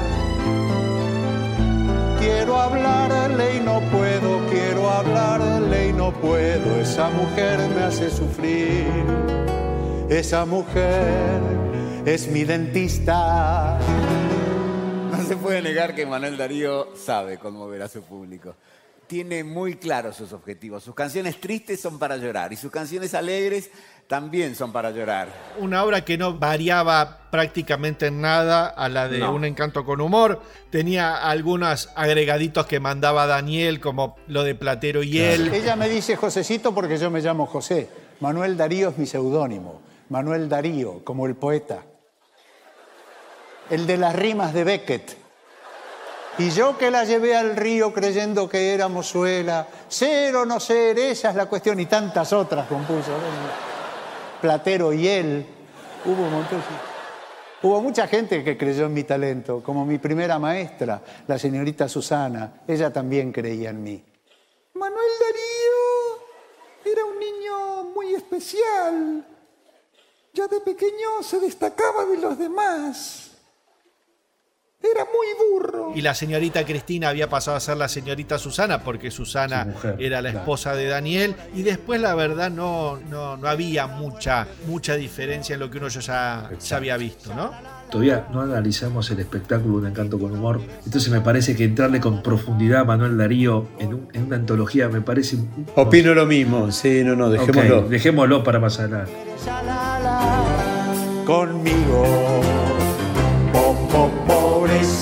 Quiero 2.20 2.57
hablarle 2.57 3.57
y 3.57 3.61
no 3.61 3.81
puedo, 3.90 4.46
quiero 4.48 4.88
hablarle 4.88 5.88
y 5.88 5.92
no 5.92 6.12
puedo. 6.12 6.81
Esa 6.81 7.11
mujer 7.11 7.59
me 7.74 7.83
hace 7.83 8.11
sufrir. 8.11 8.87
Esa 10.09 10.44
mujer 10.44 11.40
es 12.07 12.28
mi 12.28 12.44
dentista. 12.44 13.76
No 15.11 15.24
se 15.24 15.37
puede 15.37 15.62
negar 15.62 15.96
que 15.96 16.07
Manuel 16.07 16.37
Darío 16.37 16.94
sabe 16.94 17.38
conmover 17.38 17.83
a 17.83 17.88
su 17.88 18.02
público. 18.02 18.54
Tiene 19.09 19.42
muy 19.42 19.77
claros 19.77 20.16
sus 20.16 20.35
objetivos. 20.35 20.85
Sus 20.85 20.94
canciones 20.94 21.40
tristes 21.40 21.81
son 21.81 21.99
para 21.99 22.18
llorar 22.18 22.53
y 22.53 22.57
sus 22.57 22.71
canciones 22.71 23.14
alegres 23.14 23.71
también 24.07 24.55
son 24.55 24.71
para 24.71 24.90
llorar. 24.90 25.29
Una 25.59 25.83
obra 25.83 26.05
que 26.05 26.18
no 26.18 26.38
variaba 26.38 27.29
prácticamente 27.31 28.07
en 28.07 28.21
nada 28.21 28.66
a 28.66 28.88
la 28.90 29.09
de 29.09 29.18
No. 29.18 29.35
Un 29.35 29.47
encanto 29.47 29.85
con 29.85 30.03
humor. 30.03 30.42
Tenía 30.71 31.29
algunos 31.29 31.90
agregaditos 31.94 32.66
que 32.66 32.81
mandaba 32.81 33.27
Daniel, 33.27 33.81
como 33.81 34.16
lo 34.27 34.44
de 34.44 34.55
Platero 34.55 35.03
y 35.03 35.18
él. 35.18 35.55
Ella 35.55 35.75
me 35.75 35.88
dice 35.88 36.16
Josecito 36.16 36.75
porque 36.75 36.99
yo 36.99 37.11
me 37.11 37.21
llamo 37.21 37.47
José. 37.47 37.88
Manuel 38.21 38.57
Darío 38.57 38.90
es 38.90 38.99
mi 38.99 39.07
seudónimo. 39.07 39.81
Manuel 40.11 40.51
Darío, 40.51 41.03
como 41.05 41.27
el 41.27 41.35
poeta. 41.35 41.83
El 43.71 43.87
de 43.87 43.97
las 43.97 44.14
rimas 44.14 44.53
de 44.53 44.64
Beckett. 44.64 45.28
Y 46.38 46.51
yo 46.51 46.79
que 46.79 46.90
la 46.90 47.05
llevé 47.05 47.37
al 47.37 47.57
río 47.57 47.92
creyendo 47.92 48.48
que 48.48 48.72
era 48.72 48.87
mozuela, 48.87 49.66
ser 49.88 50.37
o 50.37 50.46
no 50.46 50.61
ser, 50.61 50.96
esa 50.96 51.31
es 51.31 51.35
la 51.35 51.46
cuestión, 51.46 51.81
y 51.81 51.87
tantas 51.87 52.33
otras 52.33 52.68
compuso. 52.68 53.11
Platero 54.40 54.92
y 54.92 55.09
él. 55.09 55.46
Hubo 56.05 56.22
un 56.22 56.33
montón. 56.33 56.62
Hubo 57.61 57.81
mucha 57.81 58.07
gente 58.07 58.44
que 58.44 58.57
creyó 58.57 58.87
en 58.87 58.94
mi 58.94 59.03
talento, 59.03 59.64
como 59.64 59.85
mi 59.85 59.98
primera 59.98 60.38
maestra, 60.38 61.03
la 61.27 61.37
señorita 61.40 61.88
Susana. 61.88 62.61
Ella 62.68 62.92
también 62.92 63.33
creía 63.33 63.70
en 63.70 63.83
mí. 63.83 64.05
Manuel 64.74 65.11
Darío 65.20 66.92
era 66.92 67.05
un 67.05 67.18
niño 67.18 67.85
muy 67.92 68.14
especial. 68.14 69.27
Ya 70.33 70.46
de 70.46 70.61
pequeño 70.61 71.20
se 71.20 71.40
destacaba 71.40 72.05
de 72.05 72.18
los 72.18 72.38
demás. 72.38 73.28
Era 74.81 75.05
muy 75.05 75.27
burro. 75.59 75.93
Y 75.97 76.03
la 76.03 76.14
señorita 76.14 76.64
Cristina 76.64 77.09
había 77.09 77.29
pasado 77.29 77.57
a 77.57 77.61
ser 77.61 77.77
la 77.77 77.88
señorita 77.88 78.38
Susana 78.38 78.81
porque 78.85 79.11
Susana 79.11 79.64
mujer, 79.64 79.97
era 79.99 80.23
la 80.23 80.31
claro. 80.31 80.38
esposa 80.45 80.75
de 80.77 80.87
Daniel. 80.87 81.35
Y 81.53 81.62
después 81.62 82.01
la 82.01 82.14
verdad 82.14 82.49
no, 82.49 82.97
no, 83.11 83.37
no 83.37 83.49
había 83.49 83.88
mucha, 83.88 84.47
mucha 84.69 84.95
diferencia 84.95 85.55
en 85.55 85.61
lo 85.61 85.69
que 85.71 85.79
uno 85.79 85.88
ya, 85.88 86.49
ya 86.64 86.77
había 86.77 86.97
visto, 86.97 87.35
¿no? 87.35 87.51
Todavía 87.91 88.27
no 88.33 88.43
analizamos 88.43 89.11
el 89.11 89.19
espectáculo 89.21 89.79
Un 89.79 89.87
encanto 89.88 90.17
con 90.19 90.31
humor. 90.33 90.61
Entonces 90.85 91.11
me 91.11 91.23
parece 91.23 91.57
que 91.57 91.64
entrarle 91.64 92.01
con 92.01 92.23
profundidad 92.23 92.83
a 92.83 92.85
Manuel 92.85 93.17
Darío 93.19 93.67
en, 93.81 93.95
un- 93.95 94.09
en 94.12 94.25
una 94.25 94.37
antología 94.37 94.88
me 94.88 95.01
parece... 95.01 95.37
un- 95.37 95.67
Opino 95.75 96.14
lo 96.14 96.25
mismo, 96.27 96.71
sí, 96.71 97.03
no, 97.03 97.17
no, 97.17 97.31
dejémoslo. 97.31 97.88
Dejémoslo 97.88 98.45
para 98.45 98.61
más 98.61 98.79
adelante. 98.79 99.11
conmigo. 101.27 102.05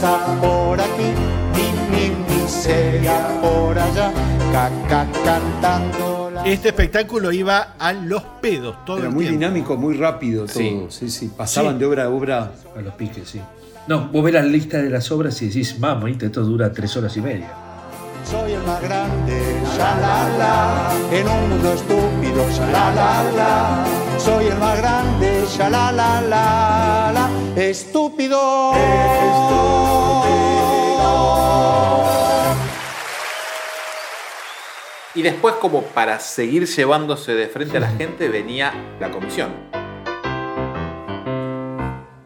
Po, 0.06 0.12
po, 0.12 0.18
pobreza 0.18 0.40
por 0.40 0.80
aquí, 0.80 1.10
mi, 1.56 1.96
mi 1.96 2.42
miseria 2.42 3.26
por 3.40 3.76
allá, 3.76 4.12
caca 4.52 5.06
cantando 5.24 6.30
la... 6.32 6.44
Este 6.46 6.68
espectáculo 6.68 7.32
iba 7.32 7.74
a 7.76 7.92
los 7.92 8.22
pedos 8.40 8.84
todo 8.84 8.98
Era 8.98 9.08
el 9.08 9.12
muy 9.14 9.24
tiempo. 9.24 9.40
dinámico, 9.40 9.76
muy 9.76 9.96
rápido 9.96 10.46
todo. 10.46 10.54
Sí. 10.58 10.86
Sí, 10.90 11.10
sí. 11.10 11.30
Pasaban 11.36 11.74
Sí. 11.74 11.78
de 11.80 11.86
obra 11.86 12.04
a 12.04 12.08
obra. 12.10 12.52
A 12.76 12.80
los 12.82 12.94
piques, 12.94 13.28
sí. 13.28 13.40
No, 13.88 14.08
vos 14.08 14.22
ves 14.24 14.34
la 14.34 14.42
lista 14.42 14.78
de 14.78 14.90
las 14.90 15.10
obras 15.10 15.42
y 15.42 15.46
decís, 15.48 15.78
mamá, 15.80 16.08
esto 16.08 16.42
dura 16.44 16.72
tres 16.72 16.96
horas 16.96 17.16
y 17.16 17.20
media. 17.20 17.52
Soy 18.30 18.54
el 18.54 18.62
más 18.64 18.82
grande, 18.82 19.40
shalala, 19.76 20.90
en 21.12 21.28
un 21.28 21.48
mundo 21.48 21.74
estúpido, 21.74 22.44
shalala, 22.50 23.84
soy 24.18 24.46
el 24.46 24.58
más 24.58 24.78
grande, 24.78 25.44
shalala, 25.46 26.22
la, 26.22 27.12
la, 27.14 27.62
estúpido. 27.62 28.72
Y 35.14 35.22
después, 35.22 35.54
como 35.60 35.82
para 35.82 36.18
seguir 36.18 36.66
llevándose 36.66 37.32
de 37.32 37.46
frente 37.46 37.76
a 37.76 37.80
la 37.80 37.90
gente, 37.90 38.28
venía 38.28 38.74
la 38.98 39.12
comisión. 39.12 39.52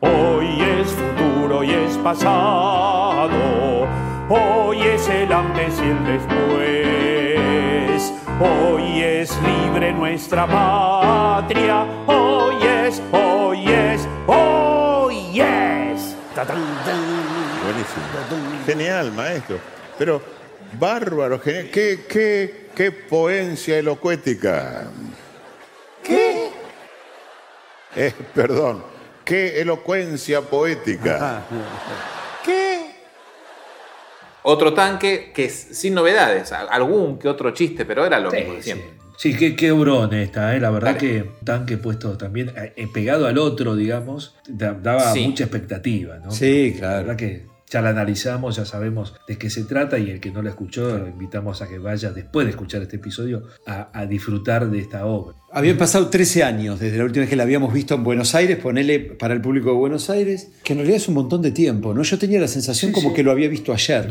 Hoy 0.00 0.62
es 0.62 0.88
futuro 0.88 1.62
y 1.62 1.72
es 1.72 1.98
pasado. 1.98 3.30
Hoy 4.32 4.80
es 4.80 5.08
el 5.08 5.32
antes 5.32 5.74
y 5.80 5.90
el 5.90 6.04
después. 6.04 6.38
Hoy 8.40 9.02
es 9.02 9.36
libre 9.42 9.92
nuestra 9.92 10.46
patria. 10.46 11.82
Hoy 12.06 12.54
es, 12.64 13.02
hoy 13.10 13.64
es, 13.68 14.06
hoy 14.28 15.40
es. 15.40 16.14
Buenísimo. 17.64 18.04
Genial, 18.64 19.10
maestro. 19.10 19.58
Pero 19.98 20.22
bárbaro, 20.78 21.40
genial. 21.40 21.68
¿Qué, 21.72 22.04
qué, 22.08 22.68
qué 22.72 22.92
poencia 22.92 23.78
elocuética? 23.78 24.84
¿Qué? 26.04 26.50
Eh, 27.96 28.14
perdón. 28.32 28.84
Qué 29.24 29.60
elocuencia 29.60 30.40
poética. 30.40 31.42
Otro 34.42 34.72
tanque 34.74 35.32
que 35.34 35.44
es 35.46 35.54
sin 35.72 35.94
novedades, 35.94 36.52
algún 36.52 37.18
que 37.18 37.28
otro 37.28 37.50
chiste, 37.52 37.84
pero 37.84 38.04
era 38.06 38.18
lo 38.20 38.30
Sí, 38.30 38.38
mismo 38.38 38.54
de 38.54 38.62
siempre. 38.62 38.88
Sí, 39.18 39.36
qué, 39.36 39.54
qué 39.54 39.70
obrón 39.70 40.14
esta, 40.14 40.56
¿eh? 40.56 40.60
la 40.60 40.70
verdad 40.70 40.96
que 40.96 41.22
un 41.22 41.44
tanque 41.44 41.76
puesto 41.76 42.16
también 42.16 42.52
eh, 42.56 42.88
pegado 42.94 43.26
al 43.26 43.36
otro, 43.36 43.76
digamos, 43.76 44.34
da- 44.48 44.72
daba 44.72 45.12
Sí. 45.12 45.26
mucha 45.26 45.44
expectativa, 45.44 46.18
¿no? 46.18 46.30
Sí, 46.30 46.70
La 46.74 46.78
claro. 46.78 46.96
verdad 46.98 47.16
que 47.16 47.46
ya 47.70 47.80
la 47.80 47.90
analizamos, 47.90 48.56
ya 48.56 48.64
sabemos 48.64 49.14
de 49.26 49.38
qué 49.38 49.48
se 49.48 49.64
trata 49.64 49.98
y 49.98 50.10
el 50.10 50.20
que 50.20 50.30
no 50.30 50.42
la 50.42 50.50
escuchó, 50.50 50.98
lo 50.98 51.06
invitamos 51.06 51.62
a 51.62 51.68
que 51.68 51.78
vaya 51.78 52.10
después 52.10 52.46
de 52.46 52.50
escuchar 52.50 52.82
este 52.82 52.96
episodio 52.96 53.44
a, 53.66 53.88
a 53.92 54.06
disfrutar 54.06 54.70
de 54.70 54.80
esta 54.80 55.06
obra. 55.06 55.36
Habían 55.52 55.78
pasado 55.78 56.08
13 56.08 56.44
años 56.44 56.78
desde 56.78 56.98
la 56.98 57.04
última 57.04 57.22
vez 57.22 57.30
que 57.30 57.36
la 57.36 57.42
habíamos 57.42 57.72
visto 57.72 57.94
en 57.94 58.04
Buenos 58.04 58.34
Aires, 58.34 58.58
ponele 58.58 59.00
para 59.00 59.34
el 59.34 59.40
público 59.40 59.70
de 59.70 59.76
Buenos 59.76 60.08
Aires, 60.08 60.50
que 60.62 60.74
en 60.74 60.78
realidad 60.78 60.98
es 60.98 61.08
un 61.08 61.14
montón 61.14 61.42
de 61.42 61.50
tiempo, 61.50 61.92
¿no? 61.92 62.02
Yo 62.02 62.18
tenía 62.18 62.40
la 62.40 62.48
sensación 62.48 62.92
como 62.92 63.12
que 63.12 63.22
lo 63.22 63.30
había 63.30 63.48
visto 63.48 63.72
ayer. 63.72 64.10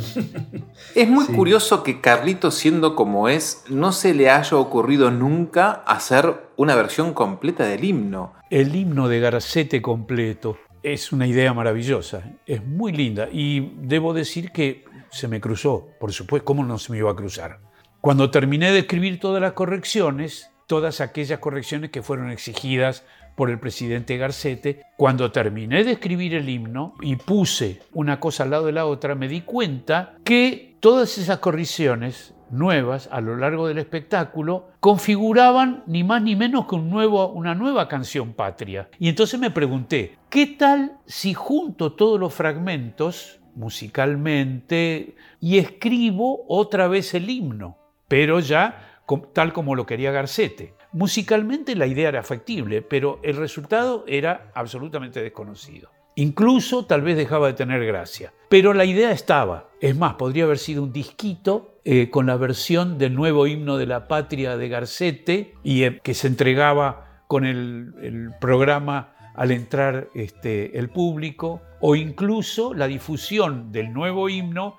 Es 0.95 1.07
muy 1.07 1.25
curioso 1.25 1.83
que 1.83 2.01
Carlito, 2.01 2.51
siendo 2.51 2.95
como 2.95 3.29
es, 3.29 3.63
no 3.69 3.91
se 3.91 4.13
le 4.13 4.29
haya 4.29 4.57
ocurrido 4.57 5.11
nunca 5.11 5.71
hacer 5.71 6.33
una 6.57 6.75
versión 6.75 7.13
completa 7.13 7.65
del 7.65 7.83
himno. 7.83 8.33
El 8.49 8.75
himno 8.75 9.07
de 9.07 9.19
Garcete 9.19 9.81
completo 9.81 10.57
es 10.83 11.11
una 11.11 11.27
idea 11.27 11.53
maravillosa, 11.53 12.23
es 12.45 12.65
muy 12.65 12.91
linda 12.91 13.27
y 13.31 13.73
debo 13.81 14.13
decir 14.13 14.51
que 14.51 14.85
se 15.09 15.27
me 15.27 15.41
cruzó, 15.41 15.89
por 15.99 16.13
supuesto, 16.13 16.45
¿cómo 16.45 16.63
no 16.63 16.77
se 16.77 16.91
me 16.91 16.99
iba 16.99 17.11
a 17.11 17.15
cruzar? 17.15 17.59
Cuando 18.01 18.31
terminé 18.31 18.71
de 18.71 18.79
escribir 18.79 19.19
todas 19.19 19.41
las 19.41 19.53
correcciones, 19.53 20.51
todas 20.67 21.01
aquellas 21.01 21.39
correcciones 21.39 21.89
que 21.89 22.01
fueron 22.01 22.31
exigidas 22.31 23.03
por 23.35 23.49
el 23.49 23.59
presidente 23.59 24.17
Garcete, 24.17 24.83
cuando 24.97 25.31
terminé 25.31 25.83
de 25.83 25.93
escribir 25.93 26.35
el 26.35 26.49
himno 26.49 26.93
y 27.01 27.15
puse 27.15 27.81
una 27.93 28.19
cosa 28.19 28.43
al 28.43 28.51
lado 28.51 28.65
de 28.65 28.73
la 28.73 28.85
otra, 28.85 29.15
me 29.15 29.27
di 29.27 29.41
cuenta 29.41 30.15
que 30.23 30.75
todas 30.79 31.17
esas 31.17 31.39
correcciones 31.39 32.33
nuevas 32.51 33.09
a 33.11 33.21
lo 33.21 33.35
largo 33.35 33.67
del 33.67 33.77
espectáculo 33.77 34.69
configuraban 34.79 35.83
ni 35.87 36.03
más 36.03 36.21
ni 36.21 36.35
menos 36.35 36.67
que 36.67 36.75
un 36.75 36.89
nuevo, 36.89 37.27
una 37.29 37.55
nueva 37.55 37.87
canción 37.87 38.33
patria. 38.33 38.89
Y 38.99 39.09
entonces 39.09 39.39
me 39.39 39.51
pregunté, 39.51 40.17
¿qué 40.29 40.47
tal 40.47 40.97
si 41.05 41.33
junto 41.33 41.93
todos 41.93 42.19
los 42.19 42.33
fragmentos 42.33 43.39
musicalmente 43.55 45.15
y 45.39 45.57
escribo 45.57 46.45
otra 46.47 46.87
vez 46.87 47.13
el 47.13 47.29
himno, 47.29 47.77
pero 48.07 48.39
ya 48.39 49.01
tal 49.33 49.53
como 49.53 49.75
lo 49.75 49.85
quería 49.85 50.11
Garcete? 50.11 50.73
Musicalmente 50.91 51.75
la 51.75 51.85
idea 51.85 52.09
era 52.09 52.23
factible, 52.23 52.81
pero 52.81 53.19
el 53.23 53.37
resultado 53.37 54.05
era 54.07 54.51
absolutamente 54.55 55.21
desconocido. 55.21 55.89
Incluso 56.15 56.85
tal 56.85 57.01
vez 57.01 57.15
dejaba 57.15 57.47
de 57.47 57.53
tener 57.53 57.85
gracia. 57.85 58.33
Pero 58.49 58.73
la 58.73 58.83
idea 58.83 59.11
estaba. 59.11 59.69
Es 59.79 59.95
más, 59.95 60.15
podría 60.15 60.43
haber 60.43 60.57
sido 60.57 60.83
un 60.83 60.91
disquito 60.91 61.78
eh, 61.91 62.11
con 62.11 62.27
la 62.27 62.37
versión 62.37 62.99
del 62.99 63.15
nuevo 63.15 63.47
himno 63.47 63.77
de 63.77 63.87
la 63.87 64.07
patria 64.07 64.57
de 64.57 64.69
Garcete 64.69 65.55
y 65.63 65.85
eh, 65.85 65.99
que 66.03 66.13
se 66.13 66.27
entregaba 66.27 67.23
con 67.25 67.45
el, 67.45 68.29
programa 68.39 69.15
al 69.33 69.49
entrar 69.49 70.07
este, 70.13 70.77
el 70.77 70.89
público, 70.89 71.63
o 71.81 71.95
incluso 71.95 72.75
la 72.75 72.85
difusión 72.85 73.71
del 73.71 73.91
nuevo 73.91 74.29
himno 74.29 74.77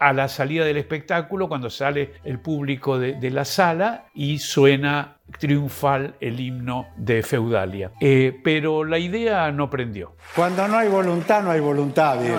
a 0.00 0.12
la 0.12 0.26
salida 0.26 0.64
del 0.64 0.78
espectáculo 0.78 1.48
cuando 1.48 1.70
sale 1.70 2.14
el 2.24 2.40
público 2.40 2.98
de 2.98 3.30
la 3.30 3.44
sala 3.44 4.08
y 4.12 4.38
suena 4.38 5.17
triunfal 5.38 6.14
el 6.20 6.40
himno 6.40 6.86
de 6.96 7.22
Feudalia. 7.22 7.92
Eh, 8.00 8.38
pero 8.42 8.84
la 8.84 8.98
idea 8.98 9.50
no 9.52 9.68
prendió. 9.70 10.14
Cuando 10.34 10.66
no 10.68 10.76
hay 10.78 10.88
voluntad, 10.88 11.42
no 11.42 11.50
hay 11.50 11.60
voluntad. 11.60 12.20
viejo. 12.20 12.38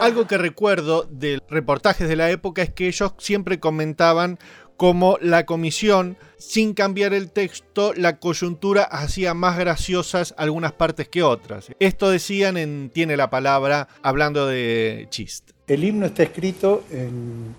Algo 0.00 0.26
que 0.26 0.38
recuerdo 0.38 1.06
de 1.10 1.40
reportajes 1.48 2.08
de 2.08 2.16
la 2.16 2.30
época 2.30 2.62
es 2.62 2.70
que 2.72 2.86
ellos 2.88 3.14
siempre 3.18 3.58
comentaban 3.58 4.38
cómo 4.76 5.18
la 5.20 5.44
comisión, 5.44 6.16
sin 6.38 6.72
cambiar 6.72 7.12
el 7.12 7.30
texto, 7.32 7.92
la 7.96 8.18
coyuntura 8.18 8.84
hacía 8.84 9.34
más 9.34 9.58
graciosas 9.58 10.34
algunas 10.38 10.70
partes 10.72 11.08
que 11.08 11.24
otras. 11.24 11.70
Esto 11.80 12.10
decían 12.10 12.56
en 12.56 12.90
Tiene 12.90 13.16
la 13.16 13.28
palabra, 13.28 13.88
hablando 14.02 14.46
de 14.46 15.06
chist. 15.10 15.50
El 15.66 15.82
himno 15.82 16.06
está 16.06 16.22
escrito 16.22 16.84
en- 16.92 17.56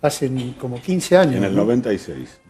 hace 0.00 0.30
como 0.60 0.80
15 0.80 1.16
años. 1.16 1.34
En 1.36 1.44
el 1.44 1.56
¿no? 1.56 1.62
96. 1.62 2.40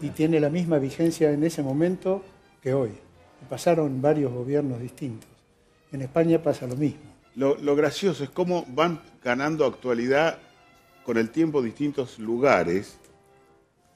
Y 0.00 0.10
tiene 0.10 0.40
la 0.40 0.50
misma 0.50 0.78
vigencia 0.78 1.30
en 1.30 1.44
ese 1.44 1.62
momento 1.62 2.22
que 2.62 2.74
hoy. 2.74 2.90
Pasaron 3.48 4.00
varios 4.00 4.32
gobiernos 4.32 4.80
distintos. 4.80 5.28
En 5.92 6.02
España 6.02 6.42
pasa 6.42 6.66
lo 6.66 6.76
mismo. 6.76 7.00
Lo, 7.36 7.56
lo 7.56 7.76
gracioso 7.76 8.24
es 8.24 8.30
cómo 8.30 8.64
van 8.68 9.00
ganando 9.22 9.66
actualidad 9.66 10.38
con 11.04 11.18
el 11.18 11.30
tiempo 11.30 11.60
distintos 11.60 12.18
lugares, 12.18 12.96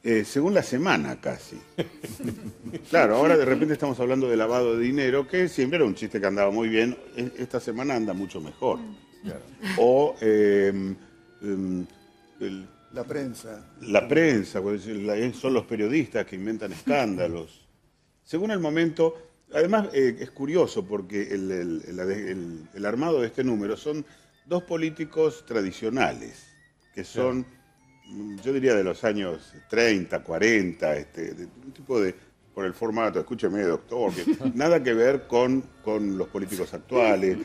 eh, 0.03 0.25
según 0.25 0.55
la 0.55 0.63
semana 0.63 1.21
casi. 1.21 1.59
Claro, 2.91 3.17
ahora 3.17 3.37
de 3.37 3.45
repente 3.45 3.73
estamos 3.75 3.99
hablando 4.01 4.29
de 4.29 4.37
lavado 4.37 4.77
de 4.77 4.83
dinero, 4.85 5.27
que 5.27 5.49
siempre 5.49 5.77
era 5.77 5.87
un 5.87 5.95
chiste 5.95 6.21
que 6.21 6.27
andaba 6.27 6.51
muy 6.51 6.69
bien. 6.69 6.97
E- 7.17 7.33
Esta 7.39 7.61
semana 7.61 7.95
anda 7.97 8.13
mucho 8.13 8.41
mejor. 8.41 8.79
O 9.79 10.15
eh, 10.21 10.73
em, 11.43 11.87
el- 12.41 12.67
La 12.93 13.05
prensa. 13.05 13.65
la 13.83 14.09
prensa, 14.09 14.63
pues, 14.63 14.83
son 15.35 15.53
los 15.55 15.65
periodistas 15.67 16.25
que 16.27 16.37
inventan 16.37 16.73
escándalos. 16.73 17.67
Según 18.25 18.51
el 18.51 18.61
momento, 18.61 19.15
además 19.53 19.89
eh, 19.93 20.17
es 20.21 20.31
curioso 20.31 20.85
porque 20.87 21.23
el, 21.23 21.51
el- 21.51 21.83
el- 21.87 22.01
el- 22.01 22.69
el 22.75 22.87
armado 22.87 23.21
de 23.21 23.27
este 23.29 23.45
número 23.45 23.77
son 23.77 24.05
dos 24.47 24.63
políticos 24.63 25.45
tradicionales, 25.47 26.47
que 26.95 27.05
son, 27.05 27.47
mm, 28.07 28.37
yo 28.41 28.53
diría, 28.53 28.75
de 28.75 28.85
los 28.85 29.05
años 29.05 29.53
30, 29.69 30.23
40, 30.25 30.97
este, 30.97 31.35
de 31.35 31.45
un 31.45 31.73
tipo 31.73 32.01
de, 32.01 32.15
por 32.55 32.65
el 32.65 32.73
formato, 32.75 33.19
escúcheme, 33.21 33.63
doctor, 33.63 34.13
que 34.15 34.25
nada 34.55 34.83
que 34.83 34.95
ver 34.95 35.27
con, 35.27 35.63
con 35.85 36.17
los 36.19 36.29
políticos 36.29 36.73
actuales. 36.75 37.39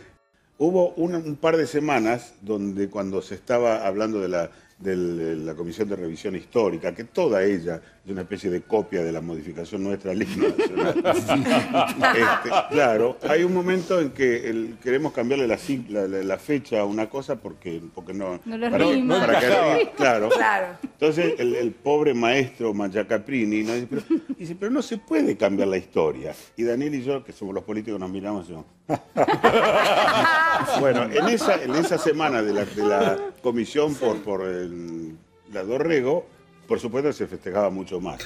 Hubo 0.57 0.93
un, 0.93 1.15
un 1.15 1.35
par 1.35 1.57
de 1.57 1.67
semanas 1.67 2.35
donde 2.41 2.87
cuando 2.89 3.21
se 3.21 3.35
estaba 3.35 3.85
hablando 3.85 4.19
de 4.21 4.29
la, 4.29 4.51
de 4.79 5.35
la 5.37 5.53
Comisión 5.55 5.87
de 5.87 5.95
Revisión 5.95 6.35
Histórica, 6.35 6.93
que 6.93 7.05
toda 7.05 7.43
ella 7.43 7.81
es 8.05 8.11
una 8.11 8.21
especie 8.21 8.49
de 8.49 8.61
copia 8.63 9.01
de 9.01 9.11
la 9.13 9.21
modificación 9.21 9.81
nuestra 9.83 10.11
al 10.11 10.21
himno 10.21 10.47
nacional. 10.49 11.03
Este, 12.13 12.49
claro, 12.71 13.17
hay 13.27 13.43
un 13.43 13.53
momento 13.53 13.99
en 14.01 14.11
que 14.11 14.49
el- 14.49 14.75
queremos 14.83 15.13
cambiarle 15.13 15.47
la, 15.47 16.37
fecha 16.37 16.81
a 16.81 16.85
una 16.85 17.09
cosa 17.09 17.37
porque, 17.37 17.81
porque 17.93 18.13
no... 18.13 18.39
No 18.45 18.59
para- 18.59 18.77
rima. 18.77 19.19
para 19.25 19.39
que- 19.39 19.45
Claro. 19.47 19.89
claro. 19.95 20.29
Claro. 20.29 20.67
Entonces 20.83 21.35
el, 21.39 21.55
el 21.55 21.71
pobre 21.71 22.13
maestro 22.13 22.73
Machacaprini 22.73 23.63
¿no? 23.63 23.73
dice, 23.73 23.87
pero, 23.89 24.03
dice, 24.37 24.55
pero 24.59 24.71
no 24.71 24.81
se 24.81 24.97
puede 24.97 25.37
cambiar 25.37 25.69
la 25.69 25.77
historia. 25.77 26.33
Y 26.57 26.63
Daniel 26.63 26.95
y 26.95 27.03
yo, 27.03 27.23
que 27.23 27.31
somos 27.31 27.53
los 27.55 27.63
políticos, 27.63 27.99
nos 27.99 28.09
miramos 28.09 28.41
y 28.45 28.47
decimos, 28.49 28.65
bueno, 30.79 31.03
en 31.03 31.27
esa, 31.29 31.55
en 31.61 31.75
esa 31.75 31.97
semana 31.97 32.41
de 32.41 32.53
la, 32.53 32.65
de 32.65 32.83
la 32.85 33.17
comisión 33.41 33.95
por, 33.95 34.21
por 34.23 34.41
el, 34.47 35.15
la 35.51 35.63
Dorrego, 35.63 36.27
por 36.67 36.79
supuesto 36.79 37.11
se 37.13 37.27
festejaba 37.27 37.69
mucho 37.69 37.99
más. 37.99 38.21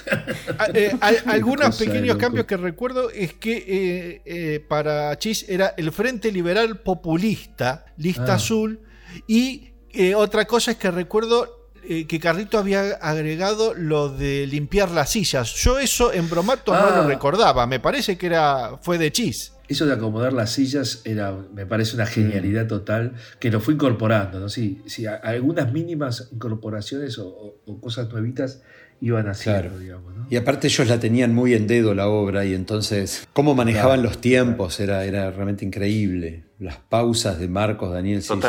Ah, 0.58 0.66
eh, 0.74 0.96
al- 1.00 1.22
algunos 1.26 1.76
pequeños 1.76 2.08
loco. 2.08 2.20
cambios 2.20 2.46
que 2.46 2.56
recuerdo 2.56 3.10
es 3.10 3.34
que 3.34 3.56
eh, 3.56 4.22
eh, 4.24 4.60
para 4.66 5.16
Chis 5.18 5.44
era 5.48 5.74
el 5.76 5.92
Frente 5.92 6.30
Liberal 6.32 6.78
Populista, 6.80 7.86
lista 7.96 8.32
Ah. 8.32 8.36
azul, 8.36 8.80
y 9.26 9.70
eh, 9.90 10.14
otra 10.14 10.44
cosa 10.46 10.72
es 10.72 10.76
que 10.76 10.90
recuerdo 10.90 11.68
eh, 11.84 12.06
que 12.06 12.20
Carlito 12.20 12.58
había 12.58 12.82
agregado 13.00 13.72
lo 13.74 14.08
de 14.10 14.46
limpiar 14.46 14.90
las 14.90 15.10
sillas. 15.10 15.52
Yo 15.54 15.78
eso 15.78 16.12
en 16.12 16.28
bromato 16.28 16.72
no 16.72 16.78
Ah. 16.80 16.96
lo 17.02 17.08
recordaba, 17.08 17.66
me 17.66 17.80
parece 17.80 18.16
que 18.18 18.26
era 18.26 18.78
fue 18.82 18.98
de 18.98 19.10
Chis. 19.10 19.52
Eso 19.68 19.84
de 19.86 19.92
acomodar 19.92 20.32
las 20.32 20.50
sillas 20.52 21.02
era, 21.04 21.36
me 21.54 21.66
parece 21.66 21.94
una 21.94 22.06
genialidad 22.06 22.66
total 22.66 23.12
que 23.38 23.50
lo 23.50 23.60
fue 23.60 23.74
incorporando. 23.74 24.40
¿no? 24.40 24.48
Sí, 24.48 24.80
sí, 24.86 25.06
a- 25.06 25.16
algunas 25.16 25.72
mínimas 25.72 26.28
incorporaciones 26.32 27.18
o, 27.18 27.56
cosas 27.80 28.08
nuevitas 28.10 28.62
iban 29.00 29.28
haciendo, 29.28 29.78
digamos. 29.78 30.14
¿no? 30.16 30.26
Y 30.30 30.36
aparte 30.36 30.66
ellos 30.68 30.88
la 30.88 30.98
tenían 30.98 31.34
muy 31.34 31.54
en 31.54 31.66
dedo 31.66 31.94
la 31.94 32.08
obra 32.08 32.44
y 32.44 32.54
entonces 32.54 33.28
cómo 33.32 33.54
manejaban 33.54 34.00
Claro, 34.00 34.08
los 34.08 34.20
tiempos 34.20 34.80
era, 34.80 35.04
era 35.04 35.30
realmente 35.30 35.64
increíble. 35.64 36.44
Las 36.58 36.76
pausas 36.78 37.38
de 37.38 37.46
Marcos, 37.48 37.92
Daniel, 37.92 38.22
sí, 38.22 38.32
sí. 38.40 38.48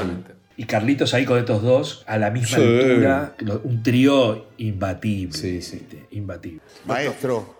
Y 0.58 0.65
Carlitos 0.65 1.13
ahí 1.13 1.25
con 1.25 1.38
estos 1.38 1.62
dos 1.62 2.03
a 2.08 2.17
la 2.17 2.32
misma 2.32 2.58
Sí. 2.58 2.63
altura, 2.63 3.36
un 3.63 3.84
trío 3.84 4.47
imbatible. 4.58 5.39
¿viste? 5.51 6.08
Imbatible. 6.12 6.62
Maestro, 6.86 7.60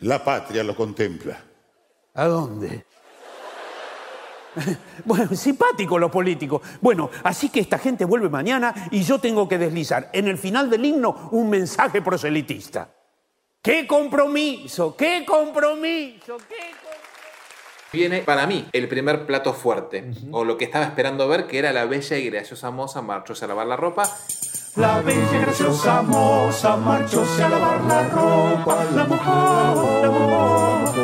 la 0.00 0.22
patria 0.24 0.62
lo 0.62 0.74
contempla. 0.76 1.42
¿A 2.14 2.24
dónde? 2.26 2.84
Bueno, 5.06 5.34
simpático 5.34 5.98
los 5.98 6.10
políticos. 6.10 6.60
Bueno, 6.82 7.08
así 7.24 7.48
que 7.48 7.60
esta 7.60 7.78
gente 7.78 8.04
vuelve 8.04 8.28
mañana 8.28 8.74
y 8.90 9.02
yo 9.02 9.18
tengo 9.18 9.48
que 9.48 9.56
deslizar 9.56 10.10
en 10.12 10.28
el 10.28 10.36
final 10.36 10.68
del 10.68 10.84
himno 10.84 11.30
un 11.32 11.48
mensaje 11.48 12.02
proselitista. 12.02 12.92
¡Qué 13.62 13.86
compromiso! 13.86 14.94
¡Qué 14.94 15.24
compromiso! 15.26 16.36
¡Qué 16.48 16.72
Viene 17.92 18.20
para 18.22 18.46
mí 18.46 18.66
el 18.72 18.88
primer 18.88 19.26
plato 19.26 19.52
fuerte, 19.52 20.10
o 20.30 20.44
lo 20.44 20.56
que 20.56 20.64
estaba 20.64 20.86
esperando 20.86 21.28
ver, 21.28 21.46
que 21.46 21.58
era 21.58 21.74
la 21.74 21.84
bella 21.84 22.16
y 22.16 22.30
graciosa 22.30 22.70
moza 22.70 23.02
marchóse 23.02 23.44
a 23.44 23.48
lavar 23.48 23.66
la 23.66 23.76
ropa. 23.76 24.04
La 24.76 25.02
bella 25.02 25.28
y 25.30 25.38
graciosa 25.40 26.00
moza 26.00 26.76
marchóse 26.78 27.42
a 27.42 27.50
lavar 27.50 27.82
la 27.82 28.08
ropa, 28.08 28.84
la 28.94 29.04
mojó, 29.04 30.00
la 30.02 30.10
mojó, 30.10 30.61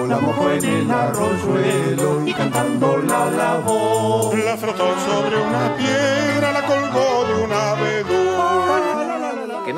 la 0.08 0.18
mojó 0.20 0.50
en 0.50 0.64
el 0.64 0.90
arroyuelo 0.90 2.26
y 2.26 2.32
cantando 2.32 2.96
la 2.98 3.30
lavó. 3.30 4.32
La 4.44 4.56
frotó 4.56 4.88
sobre 5.06 5.36
una 5.36 5.76
piedra, 5.76 6.37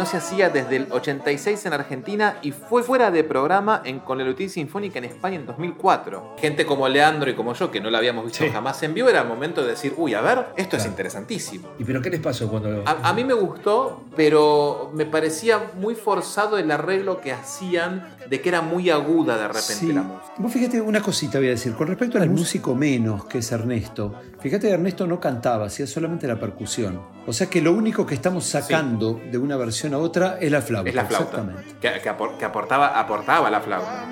no 0.00 0.06
se 0.06 0.16
hacía 0.16 0.48
desde 0.48 0.76
el 0.76 0.86
86 0.90 1.66
en 1.66 1.74
Argentina 1.74 2.38
y 2.40 2.52
fue 2.52 2.82
fuera 2.82 3.10
de 3.10 3.22
programa 3.22 3.82
en 3.84 3.98
Con 4.00 4.16
la 4.16 4.24
Lutín 4.24 4.48
Sinfónica 4.48 4.98
en 4.98 5.04
España 5.04 5.36
en 5.36 5.44
2004. 5.44 6.36
Gente 6.38 6.64
como 6.64 6.88
Leandro 6.88 7.28
y 7.30 7.34
como 7.34 7.52
yo, 7.52 7.70
que 7.70 7.82
no 7.82 7.90
la 7.90 7.98
habíamos 7.98 8.24
visto 8.24 8.42
jamás 8.50 8.82
en 8.82 8.94
vivo, 8.94 9.10
era 9.10 9.20
el 9.20 9.28
momento 9.28 9.60
de 9.60 9.68
decir, 9.72 9.92
uy, 9.98 10.14
a 10.14 10.22
ver, 10.22 10.46
esto 10.56 10.78
es 10.78 10.86
interesantísimo. 10.86 11.68
¿Y 11.78 11.84
pero 11.84 12.00
qué 12.00 12.08
les 12.08 12.20
pasó 12.20 12.48
cuando 12.48 12.70
lo.? 12.70 12.88
A, 12.88 13.10
a 13.10 13.12
mí 13.12 13.24
me 13.24 13.34
gustó, 13.34 14.02
pero 14.16 14.90
me 14.94 15.04
parecía 15.04 15.60
muy 15.78 15.94
forzado 15.94 16.56
el 16.56 16.70
arreglo 16.70 17.20
que 17.20 17.32
hacían 17.32 18.16
de 18.30 18.40
que 18.40 18.48
era 18.48 18.62
muy 18.62 18.88
aguda 18.88 19.36
de 19.36 19.48
repente 19.48 19.74
Sí. 19.74 19.92
la 19.92 20.02
música. 20.02 20.32
Vos 20.38 20.50
fíjate 20.52 20.80
una 20.80 21.02
cosita 21.02 21.38
voy 21.38 21.48
a 21.48 21.50
decir. 21.50 21.74
Con 21.74 21.88
respecto 21.88 22.16
al 22.16 22.30
músico 22.30 22.74
menos, 22.74 23.26
que 23.26 23.38
es 23.38 23.52
Ernesto, 23.52 24.14
fíjate 24.40 24.68
que 24.68 24.72
Ernesto 24.72 25.06
no 25.06 25.20
cantaba, 25.20 25.66
hacía 25.66 25.86
solamente 25.86 26.26
la 26.26 26.40
percusión. 26.40 27.02
O 27.30 27.32
sea 27.32 27.48
que 27.48 27.60
lo 27.62 27.72
único 27.72 28.04
que 28.04 28.16
estamos 28.16 28.44
sacando 28.44 29.20
de 29.30 29.38
una 29.38 29.56
versión 29.56 29.94
a 29.94 29.98
otra 29.98 30.38
es 30.40 30.50
la 30.50 30.60
flauta. 30.62 30.88
Es 30.88 30.94
la 30.96 31.04
flauta. 31.04 31.26
Exactamente. 31.38 31.76
Que, 31.80 32.00
que 32.02 32.10
apor- 32.10 32.36
que 32.36 32.44
aportaba, 32.44 32.98
aportaba 32.98 33.48
la 33.48 33.60
flauta. 33.60 34.04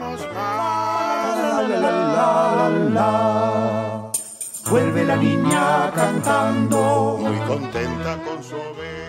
Vuelve 4.71 5.05
la 5.05 5.17
niña 5.17 5.91
cantando. 5.93 7.17
Muy 7.21 7.39
contenta 7.41 8.19
con 8.25 8.41
su. 8.45 8.55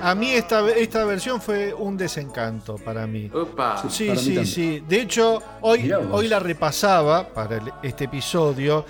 A 0.01 0.15
mí 0.15 0.31
esta, 0.31 0.67
esta 0.71 1.03
versión 1.03 1.39
fue 1.39 1.71
un 1.73 1.95
desencanto 1.95 2.77
para 2.77 3.05
mí. 3.05 3.29
Opa. 3.31 3.77
Sí, 3.77 3.89
sí, 3.89 4.07
también. 4.15 4.45
sí. 4.47 4.83
De 4.87 5.01
hecho, 5.01 5.39
hoy, 5.61 5.91
hoy 6.11 6.27
la 6.27 6.39
repasaba 6.39 7.27
para 7.27 7.57
el- 7.57 7.71
este 7.83 8.05
episodio 8.05 8.85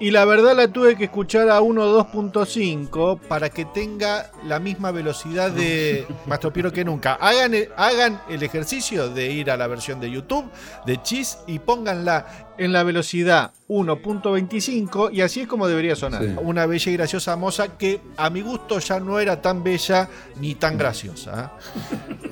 y 0.00 0.10
la 0.10 0.24
verdad 0.24 0.56
la 0.56 0.68
tuve 0.68 0.96
que 0.96 1.04
escuchar 1.04 1.50
a 1.50 1.60
1.2.5 1.60 3.20
para 3.20 3.50
que 3.50 3.64
tenga 3.64 4.30
la 4.44 4.58
misma 4.58 4.90
velocidad 4.90 5.50
de 5.50 6.06
Mastropiero 6.26 6.72
que 6.72 6.84
nunca. 6.84 7.14
Hagan 7.14 7.54
el, 7.54 7.68
hagan 7.76 8.20
el 8.28 8.42
ejercicio 8.42 9.08
de 9.08 9.30
ir 9.30 9.50
a 9.50 9.56
la 9.56 9.66
versión 9.66 10.00
de 10.00 10.10
YouTube 10.10 10.50
de 10.86 11.00
Cheese 11.02 11.38
y 11.46 11.58
pónganla 11.58 12.26
en 12.58 12.72
la 12.72 12.82
velocidad 12.82 13.52
1.25 13.68 15.10
y 15.12 15.22
así 15.22 15.40
es 15.40 15.48
como 15.48 15.66
debería 15.66 15.96
sonar. 15.96 16.22
Sí. 16.22 16.34
Una 16.42 16.66
bella 16.66 16.92
y 16.92 16.94
graciosa 16.94 17.36
moza 17.36 17.78
que 17.78 18.00
a 18.16 18.28
mi 18.30 18.42
gusto 18.42 18.78
ya 18.78 19.00
no 19.00 19.18
era 19.18 19.40
tan 19.40 19.64
bella 19.64 20.08
ni 20.40 20.54
tan 20.54 20.76
graciosa. 20.76 21.52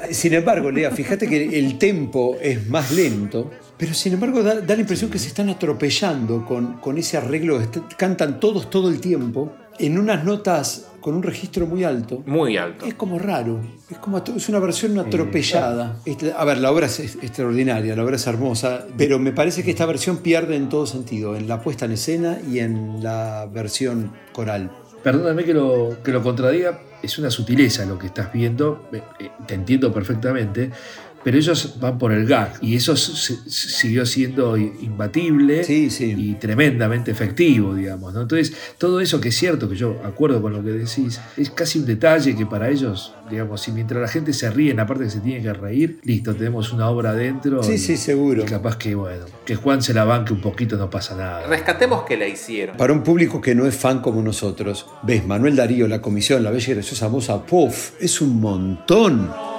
¿eh? 0.03 0.13
Sin 0.15 0.35
embargo, 0.35 0.71
Lea, 0.71 0.91
fíjate 0.91 1.27
que 1.29 1.59
el 1.59 1.79
tempo 1.79 2.37
es 2.41 2.69
más 2.69 2.91
lento, 2.93 3.51
pero 3.79 3.95
sin 3.95 4.13
embargo 4.15 4.43
da, 4.43 4.61
da 4.61 4.75
la 4.75 4.81
impresión 4.81 5.11
que 5.11 5.19
se 5.19 5.29
están 5.29 5.49
atropellando 5.49 6.45
con, 6.45 6.75
con 6.79 6.99
ese 6.99 7.17
arreglo. 7.17 7.61
Cantan 7.97 8.39
todos 8.39 8.69
todo 8.69 8.89
el 8.89 9.01
tiempo 9.01 9.53
en 9.79 9.99
unas 9.99 10.25
notas 10.25 10.92
con 11.03 11.15
un 11.15 11.23
registro 11.23 11.67
muy 11.67 11.85
alto. 11.85 12.23
Muy 12.25 12.57
alto. 12.57 12.87
Es 12.87 12.95
como 12.95 13.19
raro, 13.19 13.61
es 13.91 13.99
como 13.99 14.17
es 14.19 14.49
una 14.49 14.61
versión 14.61 14.99
atropellada. 14.99 15.99
Este, 16.07 16.33
A 16.33 16.45
ver, 16.45 16.59
la 16.59 16.71
obra 16.71 16.87
es 16.87 17.01
es 17.01 17.17
extraordinaria, 17.17 17.95
la 17.95 18.05
obra 18.05 18.17
es 18.17 18.27
hermosa, 18.27 18.87
pero 18.97 19.19
me 19.19 19.33
parece 19.33 19.63
que 19.63 19.71
esta 19.71 19.85
versión 19.85 20.19
pierde 20.19 20.57
en 20.57 20.69
todo 20.69 20.87
sentido, 20.87 21.37
en 21.37 21.49
la 21.49 21.61
puesta 21.61 21.85
en 21.85 21.93
escena 21.93 22.39
y 22.51 22.61
en 22.61 23.03
la 23.03 23.47
versión 23.53 24.13
coral. 24.33 24.71
Perdóname 25.03 25.45
que 25.45 25.53
lo, 25.53 25.99
que 26.03 26.13
lo 26.13 26.23
contradiga, 26.23 26.81
es 27.03 27.19
una 27.19 27.31
sutileza 27.31 27.85
lo 27.85 27.99
que 27.99 28.07
estás 28.07 28.33
viendo, 28.33 28.89
eh, 28.93 29.03
eh, 29.19 29.31
te 29.47 29.55
entiendo 29.55 29.93
perfectamente, 29.93 30.71
pero 31.25 31.37
ellos 31.39 31.77
van 31.81 31.99
por 31.99 32.13
el 32.13 32.27
gag 32.27 32.55
y 32.61 32.75
eso 32.77 32.97
siguió 32.97 34.05
siendo 34.07 34.57
imbatible 34.57 35.63
y 35.69 36.35
tremendamente 36.35 37.11
efectivo, 37.11 37.75
digamos. 37.75 38.13
¿no? 38.15 38.23
Entonces, 38.23 38.53
todo 38.79 39.01
eso 39.01 39.21
que 39.21 39.29
es 39.31 39.37
cierto, 39.37 39.69
que 39.69 39.77
yo 39.77 40.01
acuerdo 40.05 40.41
con 40.43 40.53
lo 40.53 40.63
que 40.63 40.71
decís, 40.71 41.21
es 41.37 41.51
casi 41.51 41.79
un 41.79 41.87
detalle 41.87 42.35
que 42.37 42.47
para 42.47 42.69
ellos, 42.71 43.15
digamos, 43.31 43.61
si 43.61 43.73
mientras 43.73 44.01
la 44.01 44.09
gente 44.09 44.33
se 44.33 44.51
ríe, 44.51 44.71
en 44.71 44.77
la 44.79 44.87
parte 44.87 45.05
que 45.05 45.11
se 45.11 45.21
tiene 45.21 45.43
que 45.43 45.53
reír, 45.53 46.01
listo, 46.05 46.35
tenemos 46.35 46.73
una 46.73 46.89
obra 46.89 47.11
adentro. 47.11 47.63
Sí, 47.63 47.73
y- 47.73 47.79
sí, 47.79 47.97
seguro. 47.97 48.43
y 48.43 48.47
capaz 48.47 48.77
que, 48.77 48.95
bueno, 48.95 49.25
que 49.45 49.55
Juan 49.55 49.83
se 49.83 49.95
la 49.95 50.05
banque 50.05 50.33
un 50.33 50.41
poquito, 50.41 50.77
no 50.77 50.91
pasa 50.91 51.17
nada. 51.17 51.47
Rescatemos 51.47 52.03
que 52.05 52.17
la 52.17 52.27
hicieron. 52.27 52.77
Para 52.77 52.93
un 52.93 53.03
público 53.03 53.41
que 53.41 53.55
no 53.55 53.67
es 53.67 53.75
fan 53.77 54.01
como 54.01 54.23
nosotros, 54.23 54.87
ves 55.03 55.27
Manuel 55.27 55.57
Darío, 55.57 55.87
la 55.89 56.01
comisión, 56.03 56.43
la 56.43 56.51
bella 56.51 56.71
y 56.71 56.75
graciosa 56.75 57.09
moza, 57.09 57.43
¡puf! 57.45 57.93
Es 58.01 58.21
un 58.21 58.41
montón. 58.41 59.52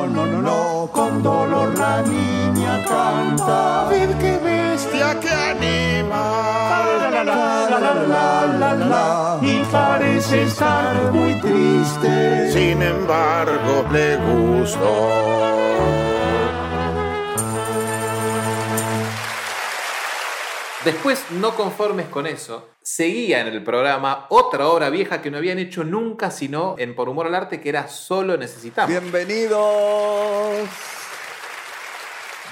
No, 0.00 0.06
no, 0.06 0.24
no, 0.24 0.40
no, 0.40 0.88
con 0.92 1.22
dolor 1.22 1.76
la 1.76 2.00
niña 2.00 2.82
canta. 2.88 3.86
Ved 3.90 4.16
qué 4.18 4.38
bestia 4.38 5.20
que 5.20 5.28
anima. 5.28 6.22
La, 7.12 7.22
la, 7.22 8.46
la, 8.58 8.74
la. 8.74 9.38
Y 9.42 9.62
parece 9.70 10.44
estar 10.44 11.12
muy 11.12 11.34
triste. 11.34 12.50
Sin 12.50 12.80
embargo, 12.80 13.84
le 13.92 14.16
gustó. 14.16 15.59
Después, 20.84 21.22
no 21.32 21.54
conformes 21.56 22.06
con 22.06 22.26
eso, 22.26 22.70
seguía 22.80 23.40
en 23.40 23.48
el 23.48 23.62
programa 23.62 24.26
otra 24.30 24.66
obra 24.68 24.88
vieja 24.88 25.20
que 25.20 25.30
no 25.30 25.36
habían 25.36 25.58
hecho 25.58 25.84
nunca 25.84 26.30
sino 26.30 26.74
en 26.78 26.94
Por 26.94 27.10
Humor 27.10 27.26
al 27.26 27.34
Arte, 27.34 27.60
que 27.60 27.68
era 27.68 27.86
Solo 27.88 28.38
Necesitamos. 28.38 28.88
Bienvenidos. 28.88 30.66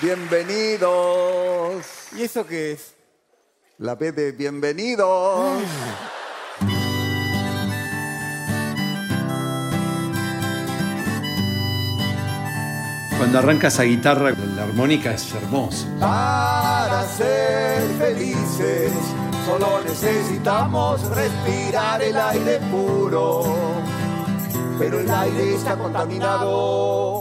Bienvenidos. 0.03 1.87
¿Y 2.17 2.23
eso 2.23 2.47
qué 2.47 2.73
es? 2.73 2.95
La 3.79 3.95
B 3.95 4.13
de 4.13 4.33
bienvenidos. 4.33 5.63
Cuando 13.19 13.39
arranca 13.41 13.69
esa 13.69 13.83
guitarra, 13.83 14.31
la 14.57 14.63
armónica 14.63 15.11
es 15.13 15.33
hermosa. 15.35 15.87
Para 15.99 17.05
ser 17.05 17.83
felices, 17.99 18.93
solo 19.45 19.81
necesitamos 19.85 21.03
respirar 21.15 22.01
el 22.03 22.17
aire 22.17 22.61
puro. 22.71 23.43
Pero 24.79 25.01
el 25.01 25.11
aire 25.11 25.55
está 25.57 25.77
contaminado. 25.77 27.21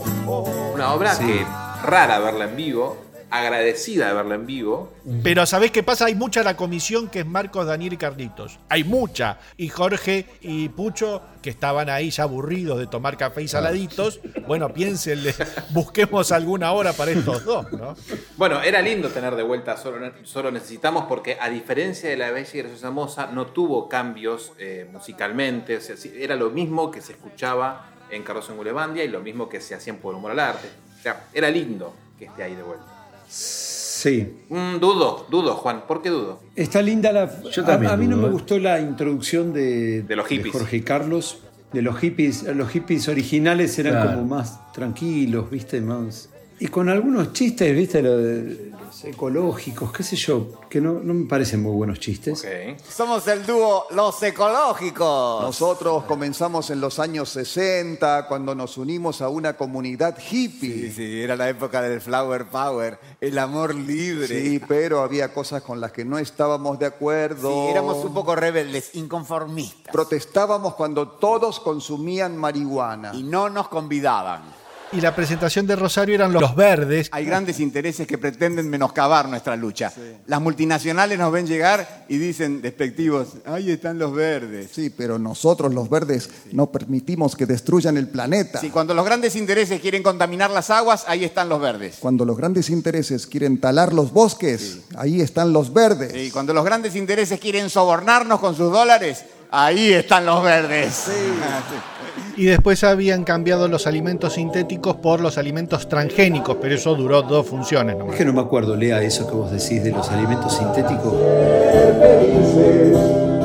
Una 0.73 0.93
obra 0.93 1.15
Sí. 1.15 1.25
que 1.25 1.45
rara 1.83 2.19
verla 2.19 2.45
en 2.45 2.55
vivo, 2.55 2.97
agradecida 3.29 4.07
de 4.07 4.13
verla 4.13 4.35
en 4.35 4.45
vivo. 4.45 4.93
Pero 5.23 5.45
¿sabés 5.45 5.71
qué 5.71 5.83
pasa? 5.83 6.05
Hay 6.05 6.15
mucha 6.15 6.43
la 6.43 6.55
comisión 6.55 7.09
que 7.09 7.19
es 7.19 7.25
Marcos, 7.25 7.65
Daniel 7.65 7.93
y 7.93 7.97
Carlitos. 7.97 8.59
Hay 8.69 8.83
mucha. 8.83 9.39
Y 9.57 9.67
Jorge 9.69 10.25
y 10.41 10.69
Pucho, 10.69 11.21
que 11.41 11.49
estaban 11.49 11.89
ahí 11.89 12.09
ya 12.09 12.23
aburridos 12.23 12.79
de 12.79 12.87
tomar 12.87 13.17
café 13.17 13.41
y 13.41 13.47
saladitos. 13.47 14.21
Bueno, 14.47 14.73
piénsenle, 14.73 15.33
busquemos 15.71 16.31
alguna 16.31 16.71
hora 16.71 16.93
para 16.93 17.11
estos 17.11 17.43
dos, 17.43 17.71
¿no? 17.73 17.95
Bueno, 18.37 18.61
era 18.61 18.81
lindo 18.81 19.09
tener 19.09 19.35
de 19.35 19.43
vuelta 19.43 19.75
Solo, 19.77 19.99
Ne- 19.99 20.13
Solo 20.23 20.49
Necesitamos 20.51 21.05
porque 21.07 21.37
a 21.39 21.49
diferencia 21.49 22.09
de 22.09 22.17
La 22.17 22.31
Bella 22.31 22.49
y 22.53 22.57
Graciosa 22.59 22.91
Moza, 22.91 23.27
no 23.27 23.47
tuvo 23.47 23.89
cambios 23.89 24.53
eh, 24.57 24.87
musicalmente. 24.91 25.77
O 25.77 25.81
sea, 25.81 25.97
sí, 25.97 26.13
era 26.17 26.35
lo 26.35 26.49
mismo 26.49 26.91
que 26.91 27.01
se 27.01 27.11
escuchaba 27.13 27.89
en 28.09 28.23
Carlos 28.23 28.49
en 28.49 28.55
Gulebandia 28.55 29.03
y 29.03 29.09
lo 29.09 29.19
mismo 29.19 29.49
que 29.49 29.59
se 29.59 29.75
hacía 29.75 29.91
en 29.91 29.99
Por 29.99 30.15
Humor 30.15 30.31
al 30.31 30.39
Arte. 30.39 30.69
O 30.97 31.01
sea, 31.03 31.25
era 31.33 31.49
lindo 31.49 31.93
que 32.17 32.25
esté 32.25 32.43
ahí 32.43 32.55
de 32.55 32.63
vuelta. 32.63 32.85
Sí. 33.27 34.27
Mm, 34.49 34.77
dudo, 34.79 35.25
dudo, 35.29 35.55
Juan. 35.55 35.83
¿Por 35.87 36.01
qué 36.01 36.09
dudo? 36.09 36.39
Está 36.55 36.81
linda 36.81 37.11
la. 37.11 37.41
Yo 37.51 37.63
a- 37.63 37.65
también 37.65 37.91
a, 37.91 37.97
mí 37.97 38.07
no 38.07 38.17
me 38.17 38.27
¿eh? 38.27 38.31
gustó 38.31 38.57
la 38.59 38.79
introducción 38.79 39.53
de, 39.53 40.03
De 40.03 40.15
los 40.15 40.27
hippies. 40.27 40.53
Jorge 40.53 40.83
Carlos. 40.83 41.39
De 41.73 41.81
los 41.81 41.97
hippies. 41.97 42.43
Los 42.43 42.69
hippies 42.69 43.07
originales 43.09 43.77
eran 43.79 43.93
Claro. 43.93 44.11
como 44.19 44.25
más 44.35 44.71
tranquilos, 44.71 45.49
¿viste? 45.49 45.81
Más. 45.81 46.29
Y 46.59 46.67
con 46.67 46.89
algunos 46.89 47.33
chistes, 47.33 47.75
¿viste? 47.75 48.01
Lo 48.01 48.17
de- 48.17 48.71
ecológicos, 49.05 49.91
qué 49.91 50.03
sé 50.03 50.15
yo, 50.15 50.47
que 50.69 50.81
no, 50.81 50.93
no 50.93 51.13
me 51.13 51.25
parecen 51.25 51.61
muy 51.61 51.73
buenos 51.73 51.99
chistes. 51.99 52.45
Somos 52.89 53.27
el 53.27 53.45
dúo 53.45 53.85
Los 53.91 54.21
Ecológicos. 54.23 55.41
Nosotros 55.41 56.03
comenzamos 56.05 56.69
en 56.69 56.81
los 56.81 56.99
años 56.99 57.29
60 57.29 58.27
cuando 58.27 58.55
nos 58.55 58.77
unimos 58.77 59.21
a 59.21 59.29
una 59.29 59.57
comunidad 59.57 60.17
hippie. 60.17 60.89
Sí, 60.89 60.91
sí, 60.91 61.21
era 61.21 61.35
la 61.35 61.49
época 61.49 61.81
del 61.81 62.01
flower 62.01 62.45
power, 62.45 62.99
el 63.21 63.37
amor 63.39 63.75
libre. 63.75 64.27
Sí, 64.27 64.61
pero 64.67 65.01
había 65.01 65.33
cosas 65.33 65.61
con 65.61 65.79
las 65.79 65.91
que 65.91 66.05
no 66.05 66.17
estábamos 66.17 66.79
de 66.79 66.85
acuerdo. 66.85 67.49
Sí, 67.49 67.71
éramos 67.71 68.03
un 68.03 68.13
poco 68.13 68.35
rebeldes, 68.35 68.95
inconformistas. 68.95 69.91
Protestábamos 69.91 70.75
cuando 70.75 71.07
todos 71.07 71.59
consumían 71.59 72.37
marihuana. 72.37 73.11
Y 73.13 73.23
no 73.23 73.49
nos 73.49 73.67
convidaban. 73.67 74.56
Y 74.93 75.01
la 75.01 75.13
presentación 75.13 75.67
de 75.67 75.75
Rosario 75.75 76.15
eran 76.15 76.31
los, 76.31 76.41
los 76.41 76.55
verdes. 76.55 77.09
Hay 77.11 77.25
grandes 77.25 77.59
intereses 77.59 78.07
que 78.07 78.17
pretenden 78.17 78.69
menoscabar 78.69 79.27
nuestra 79.27 79.55
lucha. 79.55 79.91
Las 80.27 80.41
multinacionales 80.41 81.19
nos 81.19 81.31
ven 81.31 81.45
llegar 81.45 82.05
y 82.07 82.17
dicen 82.17 82.61
despectivos, 82.61 83.29
ahí 83.45 83.71
están 83.71 83.99
los 83.99 84.13
verdes. 84.13 84.69
Sí, 84.71 84.89
pero 84.89 85.19
nosotros 85.19 85.73
los 85.73 85.89
verdes 85.89 86.29
no 86.53 86.71
permitimos 86.71 87.35
que 87.35 87.45
destruyan 87.45 87.97
el 87.97 88.07
planeta. 88.07 88.61
Sí, 88.61 88.69
cuando 88.69 88.93
los 88.93 89.05
grandes 89.05 89.35
intereses 89.35 89.81
quieren 89.81 90.03
contaminar 90.03 90.51
las 90.51 90.69
aguas, 90.69 91.03
ahí 91.07 91.25
están 91.25 91.49
los 91.49 91.59
verdes. 91.59 91.97
Cuando 91.99 92.23
los 92.23 92.37
grandes 92.37 92.69
intereses 92.69 93.27
quieren 93.27 93.59
talar 93.59 93.93
los 93.93 94.13
bosques, 94.13 94.79
ahí 94.95 95.21
están 95.21 95.51
los 95.51 95.73
verdes. 95.73 96.15
Y 96.15 96.31
cuando 96.31 96.53
los 96.53 96.63
grandes 96.63 96.95
intereses 96.95 97.39
quieren 97.39 97.69
sobornarnos 97.69 98.39
con 98.39 98.55
sus 98.55 98.71
dólares, 98.71 99.25
ahí 99.51 99.91
están 99.91 100.25
los 100.25 100.41
verdes. 100.43 101.05
Y 102.37 102.45
después 102.45 102.83
habían 102.83 103.23
cambiado 103.23 103.67
los 103.67 103.87
alimentos 103.87 104.33
sintéticos 104.33 104.97
por 104.97 105.19
los 105.21 105.39
alimentos 105.39 105.89
transgénicos, 105.89 106.57
pero 106.61 106.75
eso 106.75 106.93
duró 106.93 107.23
dos 107.23 107.47
funciones 107.47 107.97
nomás. 107.97 108.13
Es 108.13 108.19
que 108.19 108.25
no 108.25 108.33
me 108.33 108.41
acuerdo, 108.41 108.75
Lea, 108.75 109.01
eso 109.01 109.27
que 109.27 109.35
vos 109.35 109.49
decís 109.49 109.83
de 109.83 109.91
los 109.91 110.07
alimentos 110.11 110.55
sintéticos. 110.55 111.13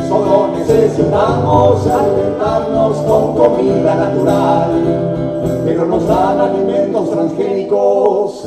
Solo 0.09 0.55
necesitamos 0.59 1.87
alimentarnos 1.87 2.97
con 2.99 3.35
comida 3.35 3.95
natural, 3.95 5.63
pero 5.65 5.87
nos 5.87 6.07
dan 6.07 6.41
alimentos 6.41 7.11
transgénicos. 7.11 8.47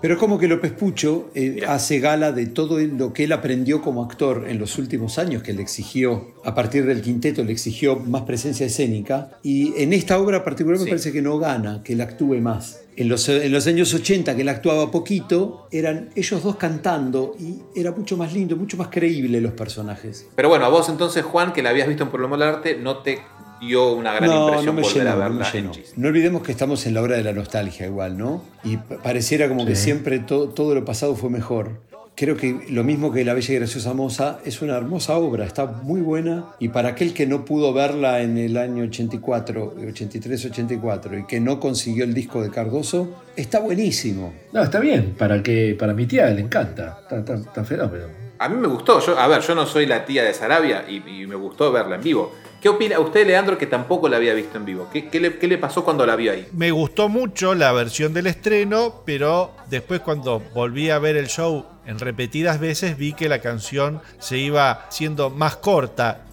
Pero 0.00 0.16
como 0.16 0.38
que 0.38 0.46
López 0.46 0.72
Pucho 0.72 1.30
eh, 1.34 1.62
hace 1.66 1.98
gala 1.98 2.30
de 2.30 2.46
todo 2.46 2.78
lo 2.78 3.12
que 3.12 3.24
él 3.24 3.32
aprendió 3.32 3.82
como 3.82 4.04
actor 4.04 4.46
en 4.48 4.58
los 4.58 4.78
últimos 4.78 5.18
años, 5.18 5.42
que 5.42 5.52
le 5.52 5.62
exigió, 5.62 6.34
a 6.44 6.54
partir 6.54 6.86
del 6.86 7.02
quinteto, 7.02 7.42
le 7.42 7.52
exigió 7.52 7.96
más 7.96 8.22
presencia 8.22 8.66
escénica. 8.66 9.30
Y 9.42 9.74
en 9.82 9.92
esta 9.92 10.18
obra 10.18 10.44
particular 10.44 10.78
me 10.78 10.86
parece 10.86 11.12
que 11.12 11.20
no 11.20 11.38
gana, 11.38 11.82
que 11.82 11.94
él 11.94 12.00
actúe 12.00 12.36
más. 12.36 12.82
En 12.96 13.08
los, 13.08 13.28
en 13.28 13.50
los 13.52 13.66
años 13.66 13.92
80, 13.94 14.34
que 14.34 14.42
él 14.42 14.48
actuaba 14.48 14.90
poquito, 14.90 15.68
eran 15.70 16.10
ellos 16.14 16.42
dos 16.42 16.56
cantando 16.56 17.36
y 17.38 17.58
era 17.78 17.92
mucho 17.92 18.16
más 18.16 18.32
lindo, 18.32 18.56
mucho 18.56 18.76
más 18.76 18.88
creíble 18.88 19.40
los 19.40 19.52
personajes. 19.52 20.26
Pero 20.34 20.48
bueno, 20.48 20.64
a 20.64 20.68
vos 20.68 20.88
entonces, 20.88 21.24
Juan, 21.24 21.52
que 21.52 21.62
la 21.62 21.70
habías 21.70 21.88
visto 21.88 22.04
en 22.04 22.10
Por 22.10 22.20
lo 22.20 22.28
del 22.28 22.42
arte, 22.42 22.76
no 22.76 22.98
te 22.98 23.18
dio 23.60 23.92
una 23.92 24.12
gran 24.14 24.30
impresión 24.30 24.74
me 24.76 24.82
volver 24.82 24.96
llenó, 24.98 25.10
a 25.10 25.14
no 25.14 25.20
verla 25.20 25.38
me 25.52 25.58
en 25.58 25.72
llenó. 25.72 25.86
No 25.96 26.08
olvidemos 26.08 26.42
que 26.42 26.52
estamos 26.52 26.86
en 26.86 26.94
la 26.94 27.02
hora 27.02 27.16
de 27.16 27.24
la 27.24 27.32
nostalgia 27.32 27.86
igual, 27.86 28.16
¿no? 28.18 28.42
Y 28.64 28.76
pa- 28.76 28.96
pareciera 29.02 29.48
como 29.48 29.66
que 29.66 29.74
Sí. 29.76 29.84
siempre 29.84 30.18
to- 30.20 30.48
todo 30.50 30.74
lo 30.74 30.84
pasado 30.84 31.14
fue 31.16 31.30
mejor. 31.30 31.86
Creo 32.14 32.36
que 32.36 32.66
lo 32.70 32.82
mismo 32.82 33.12
que 33.12 33.24
La 33.24 33.32
Bella 33.32 33.54
y 33.54 33.58
Graciosa 33.58 33.94
Moza 33.94 34.40
es 34.44 34.60
una 34.60 34.76
hermosa 34.76 35.16
obra, 35.16 35.44
está 35.44 35.66
muy 35.66 36.00
buena 36.00 36.46
y 36.58 36.68
para 36.70 36.88
aquel 36.88 37.14
que 37.14 37.28
no 37.28 37.44
pudo 37.44 37.72
verla 37.72 38.22
en 38.22 38.36
el 38.38 38.56
año 38.56 38.82
84, 38.82 39.74
83-84 40.22 41.16
y 41.20 41.26
que 41.26 41.40
no 41.40 41.60
consiguió 41.60 42.02
el 42.04 42.14
disco 42.14 42.42
de 42.42 42.50
Cardoso, 42.50 43.08
está 43.36 43.60
buenísimo. 43.60 44.32
No, 44.52 44.62
está 44.62 44.80
bien, 44.80 45.14
para 45.16 45.42
que 45.42 45.76
para 45.78 45.94
mi 45.94 46.06
tía 46.06 46.28
le 46.30 46.40
encanta, 46.40 46.98
está, 47.02 47.18
está- 47.18 47.34
está 47.36 47.64
fenómeno. 47.64 48.04
A 48.40 48.48
mí 48.48 48.56
me 48.56 48.68
gustó. 48.68 49.00
Yo, 49.00 49.18
a 49.18 49.26
ver, 49.26 49.40
yo 49.42 49.54
no 49.54 49.66
soy 49.66 49.86
la 49.86 50.04
tía 50.04 50.22
de 50.22 50.32
Sarabia 50.32 50.84
y, 50.88 50.96
y 51.22 51.26
me 51.26 51.34
gustó 51.34 51.72
verla 51.72 51.96
en 51.96 52.02
vivo. 52.02 52.32
¿Qué 52.60 52.68
opina 52.68 52.98
usted, 52.98 53.24
Leandro, 53.26 53.56
que 53.56 53.66
tampoco 53.66 54.08
la 54.08 54.16
había 54.16 54.34
visto 54.34 54.58
en 54.58 54.64
vivo? 54.64 54.88
¿Qué, 54.92 55.08
qué 55.08 55.20
le, 55.20 55.38
qué 55.38 55.46
le 55.46 55.58
pasó 55.58 55.84
cuando 55.84 56.04
la 56.04 56.16
vio 56.16 56.32
ahí? 56.32 56.48
Me 56.52 56.72
gustó 56.72 57.08
mucho 57.08 57.54
la 57.54 57.70
versión 57.72 58.12
del 58.12 58.26
estreno, 58.26 59.02
pero 59.06 59.54
después 59.70 60.00
cuando 60.00 60.40
volví 60.54 60.90
a 60.90 60.98
ver 60.98 61.16
el 61.16 61.28
show 61.28 61.64
en 61.86 61.98
repetidas 62.00 62.58
veces 62.58 62.96
vi 62.98 63.12
que 63.12 63.28
la 63.28 63.40
canción 63.40 64.00
se 64.18 64.38
iba 64.38 64.86
siendo 64.90 65.30
más 65.30 65.56
corta. 65.56 66.24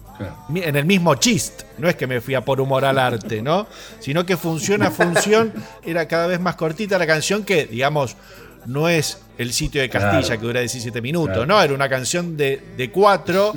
En 0.54 0.74
el 0.76 0.84
mismo 0.86 1.14
chist, 1.16 1.62
no 1.78 1.88
es 1.90 1.94
que 1.94 2.06
me 2.06 2.20
fui 2.22 2.34
a 2.34 2.40
por 2.40 2.58
humor 2.60 2.84
al 2.86 2.98
arte, 2.98 3.42
¿no? 3.42 3.66
Sino 4.00 4.24
que 4.26 4.36
función 4.38 4.82
a 4.82 4.90
función 4.90 5.52
era 5.84 6.08
cada 6.08 6.26
vez 6.26 6.40
más 6.40 6.56
cortita 6.56 6.98
la 6.98 7.06
canción 7.06 7.44
que, 7.44 7.66
digamos, 7.66 8.16
no 8.64 8.88
es 8.88 9.20
el 9.38 9.52
sitio 9.52 9.80
de 9.82 9.90
Castilla 9.90 10.22
Claro. 10.22 10.40
que 10.40 10.46
dura 10.46 10.60
17 10.60 11.00
minutos, 11.02 11.34
Claro. 11.36 11.46
¿no? 11.46 11.62
Era 11.62 11.74
una 11.74 11.88
canción 11.90 12.36
de, 12.36 12.60
de 12.78 12.90
cuatro 12.90 13.52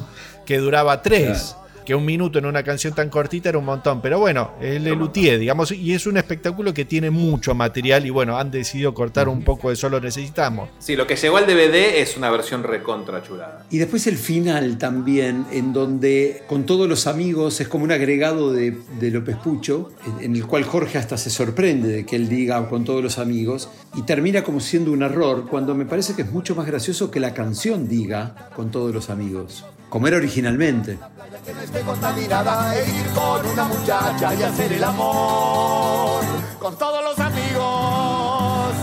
que 0.46 0.58
duraba 0.58 1.02
tres. 1.02 1.56
Que 1.90 1.96
un 1.96 2.06
minuto 2.06 2.38
en 2.38 2.46
una 2.46 2.62
canción 2.62 2.94
tan 2.94 3.10
cortita 3.10 3.50
era 3.50 3.58
un 3.58 3.66
montón. 3.66 4.00
Pero 4.00 4.20
bueno, 4.20 4.52
el 4.62 4.84
Lelutier, 4.84 5.40
digamos, 5.40 5.72
y 5.72 5.96
es 5.96 6.06
un 6.06 6.18
espectáculo 6.18 6.72
que 6.72 6.86
tiene 6.86 7.10
mucho 7.10 7.56
material 7.56 8.06
y 8.06 8.12
bueno, 8.12 8.38
han 8.38 8.52
decidido 8.52 8.94
cortar 8.94 9.28
un 9.28 9.42
poco 9.42 9.72
de 9.72 9.76
solo 9.76 10.00
necesitamos. 10.00 10.70
Sí, 10.78 10.96
lo 10.96 11.08
que 11.08 11.16
llegó 11.16 11.38
al 11.38 11.48
DVD 11.48 11.98
es 12.00 12.16
una 12.16 12.30
versión 12.30 12.62
recontra 12.62 13.24
chulada. 13.24 13.66
Y 13.72 13.80
después 13.80 14.06
el 14.06 14.18
final 14.18 14.78
también, 14.78 15.48
en 15.52 15.74
donde 15.74 16.44
con 16.48 16.68
todos 16.68 16.88
los 16.88 17.08
amigos 17.08 17.60
es 17.60 17.68
como 17.68 17.86
un 17.86 17.92
agregado 17.92 18.54
de, 18.54 18.78
de 19.00 19.10
López 19.10 19.38
Pucho, 19.38 19.90
en, 20.06 20.26
en 20.26 20.36
el 20.36 20.46
cual 20.46 20.66
Jorge 20.66 21.00
hasta 21.00 21.18
se 21.18 21.32
sorprende 21.32 21.88
de 21.88 22.06
que 22.06 22.18
él 22.18 22.30
diga 22.30 22.70
con 22.70 22.86
todos 22.86 23.02
los 23.02 23.18
amigos, 23.18 23.68
y 23.96 24.04
termina 24.04 24.44
como 24.44 24.60
siendo 24.60 24.92
un 24.92 25.02
error, 25.02 25.48
cuando 25.50 25.74
me 25.74 25.86
parece 25.86 26.16
que 26.16 26.22
es 26.22 26.32
mucho 26.32 26.54
más 26.54 26.68
gracioso 26.68 27.10
que 27.10 27.20
la 27.20 27.34
canción 27.34 27.90
diga 27.90 28.50
con 28.56 28.70
todos 28.70 28.94
los 28.94 29.10
amigos, 29.10 29.66
como 29.90 30.08
era 30.08 30.18
originalmente. 30.18 30.98
Que 31.46 31.54
no 31.54 31.62
esté 31.62 31.82
contaminada 31.82 32.78
e 32.78 32.90
ir 32.90 33.08
con 33.14 33.46
una 33.46 33.64
muchacha 33.66 34.34
y 34.36 34.44
hacer 34.44 34.74
el 34.74 34.84
amor 34.84 36.24
con 36.60 36.78
todos 36.78 37.04
los 37.04 37.20
amigos. 37.20 38.74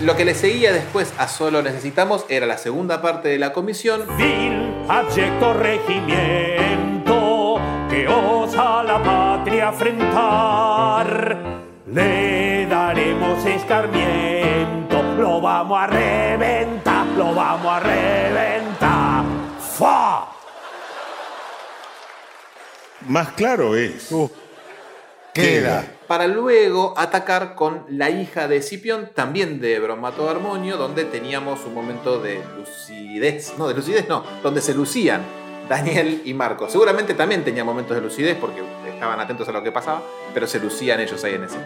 Lo 0.00 0.16
que 0.16 0.24
le 0.24 0.34
seguía 0.34 0.72
después 0.72 1.12
a 1.18 1.26
Solo 1.26 1.62
Necesitamos 1.62 2.24
era 2.28 2.46
la 2.46 2.58
segunda 2.58 3.02
parte 3.02 3.28
de 3.28 3.38
la 3.38 3.52
comisión. 3.52 4.04
Vil, 4.16 4.84
abyecto 4.88 5.54
regimiento 5.54 7.56
que 7.90 8.06
osa 8.06 8.84
la 8.84 9.02
patria 9.02 9.70
afrentar. 9.70 11.38
Le 11.86 12.66
daremos 12.66 13.44
escarmiento, 13.44 15.02
lo 15.18 15.40
vamos 15.40 15.80
a 15.80 15.86
reventar, 15.86 17.06
lo 17.16 17.34
vamos 17.34 17.72
a 17.72 17.80
reventar. 17.80 18.57
Más 23.08 23.32
claro 23.32 23.74
es. 23.74 24.10
Queda. 25.32 25.84
Para 26.06 26.26
luego 26.26 26.94
atacar 26.96 27.54
con 27.54 27.84
la 27.88 28.10
hija 28.10 28.48
de 28.48 28.58
Escipión, 28.58 29.10
también 29.14 29.60
de 29.60 29.78
Bromato 29.78 30.28
Armonio, 30.28 30.76
donde 30.76 31.04
teníamos 31.04 31.64
un 31.64 31.74
momento 31.74 32.20
de 32.20 32.40
lucidez. 32.56 33.54
No, 33.58 33.66
de 33.68 33.74
lucidez 33.74 34.08
no, 34.08 34.24
donde 34.42 34.60
se 34.60 34.74
lucían 34.74 35.22
Daniel 35.68 36.22
y 36.24 36.34
Marco. 36.34 36.68
Seguramente 36.68 37.14
también 37.14 37.44
tenían 37.44 37.66
momentos 37.66 37.96
de 37.96 38.02
lucidez 38.02 38.36
porque 38.38 38.62
estaban 38.92 39.20
atentos 39.20 39.48
a 39.48 39.52
lo 39.52 39.62
que 39.62 39.72
pasaba, 39.72 40.02
pero 40.34 40.46
se 40.46 40.60
lucían 40.60 41.00
ellos 41.00 41.22
ahí 41.24 41.34
en 41.34 41.44
ese. 41.44 41.58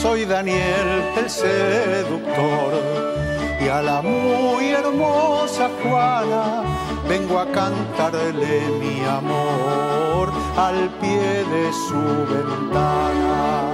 Soy 0.00 0.24
Daniel 0.24 1.12
el 1.16 1.28
seductor 1.28 3.11
y 3.60 3.68
a 3.68 3.82
la 3.82 4.02
muy 4.02 4.68
hermosa 4.70 5.70
Juana 5.82 6.62
vengo 7.08 7.38
a 7.38 7.46
cantarle 7.50 8.60
mi 8.80 9.00
amor 9.04 10.32
al 10.56 10.88
pie 11.00 11.44
de 11.44 11.72
su 11.72 12.00
ventana. 12.32 13.68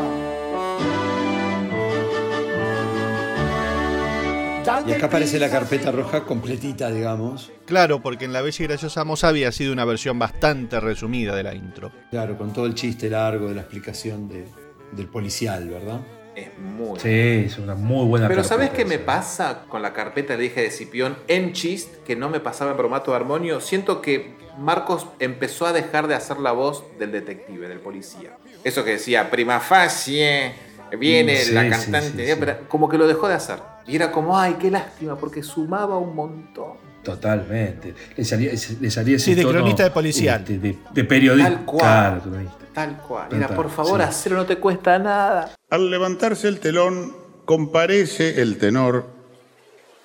Y 4.86 4.92
acá 4.92 5.06
aparece 5.06 5.38
la 5.38 5.50
carpeta 5.50 5.90
roja 5.90 6.24
completita, 6.24 6.90
digamos. 6.90 7.50
Claro, 7.66 8.00
porque 8.02 8.26
en 8.26 8.32
La 8.32 8.42
Bella 8.42 8.64
y 8.64 8.66
Graciosa 8.66 9.04
Moza 9.04 9.28
había 9.28 9.50
sido 9.52 9.72
una 9.72 9.84
versión 9.84 10.18
bastante 10.18 10.78
resumida 10.80 11.34
de 11.34 11.42
la 11.42 11.54
intro. 11.54 11.90
Claro, 12.10 12.36
con 12.38 12.52
todo 12.52 12.66
el 12.66 12.74
chiste 12.74 13.10
largo 13.10 13.48
de 13.48 13.54
la 13.54 13.62
explicación 13.62 14.28
de- 14.28 14.46
del 14.92 15.06
policial, 15.08 15.68
¿verdad? 15.68 16.00
Es 16.38 16.58
muy. 16.58 16.98
Sí, 17.00 17.44
es 17.46 17.58
una 17.58 17.74
muy 17.74 18.06
buena 18.06 18.28
Pero 18.28 18.42
carpeta 18.42 18.54
¿sabes 18.54 18.70
qué 18.70 18.84
me 18.84 18.98
pasa 18.98 19.64
con 19.68 19.82
la 19.82 19.92
carpeta 19.92 20.36
de 20.36 20.44
hija 20.44 20.60
de 20.60 20.66
Escipión 20.66 21.16
en 21.26 21.52
Chist, 21.52 21.96
que 22.04 22.16
no 22.16 22.28
me 22.28 22.40
pasaba 22.40 22.70
en 22.72 22.76
Bromato 22.76 23.14
Armonio? 23.14 23.60
Siento 23.60 24.00
que 24.00 24.36
Marcos 24.58 25.06
empezó 25.18 25.66
a 25.66 25.72
dejar 25.72 26.08
de 26.08 26.14
hacer 26.14 26.38
la 26.38 26.52
voz 26.52 26.84
del 26.98 27.12
detective, 27.12 27.68
del 27.68 27.80
policía. 27.80 28.36
Eso 28.64 28.84
que 28.84 28.92
decía, 28.92 29.30
prima 29.30 29.60
facie, 29.60 30.52
viene 30.98 31.34
Mm, 31.34 31.44
sí, 31.44 31.52
la 31.52 31.68
cantante, 31.68 32.34
sí, 32.34 32.40
como 32.68 32.88
que 32.88 32.98
lo 32.98 33.06
dejó 33.06 33.28
de 33.28 33.34
hacer. 33.34 33.58
Y 33.86 33.96
era 33.96 34.12
como, 34.12 34.38
ay, 34.38 34.56
qué 34.60 34.70
lástima, 34.70 35.16
porque 35.16 35.42
sumaba 35.42 35.98
un 35.98 36.14
montón. 36.14 36.87
Totalmente. 37.02 37.94
Le 38.16 38.24
salía, 38.24 38.52
le 38.80 38.90
salía 38.90 39.16
ese 39.16 39.24
Sí, 39.26 39.34
de 39.34 39.42
tono, 39.42 39.54
cronista 39.58 39.84
de 39.84 39.90
policial. 39.90 40.40
este, 40.40 40.58
de, 40.58 40.76
de 40.92 41.04
periodista. 41.04 41.50
Tal 41.50 41.64
cual. 41.64 41.80
Claro, 41.80 42.20
cronista. 42.22 42.54
Tal 42.74 42.96
cual. 42.98 43.28
Era, 43.32 43.48
por 43.48 43.70
favor, 43.70 44.00
sí. 44.00 44.06
hacerlo 44.06 44.38
no 44.38 44.46
te 44.46 44.56
cuesta 44.58 44.98
nada. 44.98 45.54
Al 45.70 45.90
levantarse 45.90 46.48
el 46.48 46.60
telón, 46.60 47.14
comparece 47.44 48.42
el 48.42 48.58
tenor, 48.58 49.06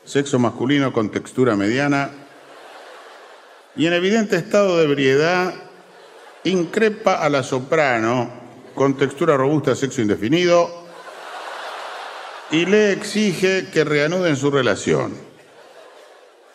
sexo 0.05 0.39
masculino 0.39 0.93
con 0.93 1.09
textura 1.11 1.55
mediana, 1.55 2.09
y 3.75 3.85
en 3.87 3.93
evidente 3.93 4.35
estado 4.37 4.77
de 4.77 4.85
ebriedad, 4.85 5.53
increpa 6.45 7.15
a 7.15 7.29
la 7.29 7.43
soprano, 7.43 8.29
con 8.75 8.95
textura 8.97 9.35
robusta, 9.35 9.75
sexo 9.75 10.01
indefinido, 10.01 10.83
y 12.51 12.65
le 12.65 12.91
exige 12.91 13.67
que 13.71 13.83
reanuden 13.83 14.35
su 14.35 14.51
relación. 14.51 15.13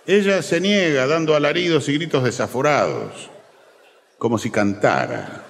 Ella 0.09 0.41
se 0.43 0.59
niega, 0.61 1.07
dando 1.07 1.37
alaridos 1.37 1.87
y 1.91 1.95
gritos 1.95 2.25
desaforados, 2.25 3.29
como 4.17 4.39
si 4.39 4.51
cantara. 4.51 5.45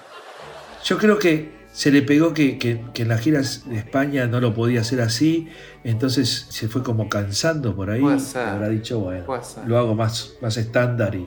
Yo 0.83 0.97
creo 0.97 1.17
que 1.17 1.57
se 1.71 1.91
le 1.91 2.01
pegó 2.01 2.33
que, 2.33 2.57
que- 2.57 2.81
que 2.93 3.03
en 3.03 3.07
las 3.07 3.21
giras 3.21 3.63
de 3.69 3.77
España 3.77 4.27
no 4.27 4.41
lo 4.41 4.53
podía 4.53 4.81
hacer 4.81 4.99
así, 4.99 5.47
entonces 5.85 6.47
se 6.49 6.67
fue 6.67 6.83
como 6.83 7.07
cansando 7.07 7.73
por 7.73 7.89
ahí. 7.89 8.01
Puede 8.01 8.19
ser. 8.19 8.41
Habrá 8.49 8.67
dicho, 8.67 8.99
bueno, 8.99 9.25
Puede 9.25 9.43
ser. 9.45 9.65
lo 9.65 9.77
hago 9.77 9.95
más, 9.95 10.33
más 10.41 10.57
estándar 10.57 11.15
y, 11.15 11.25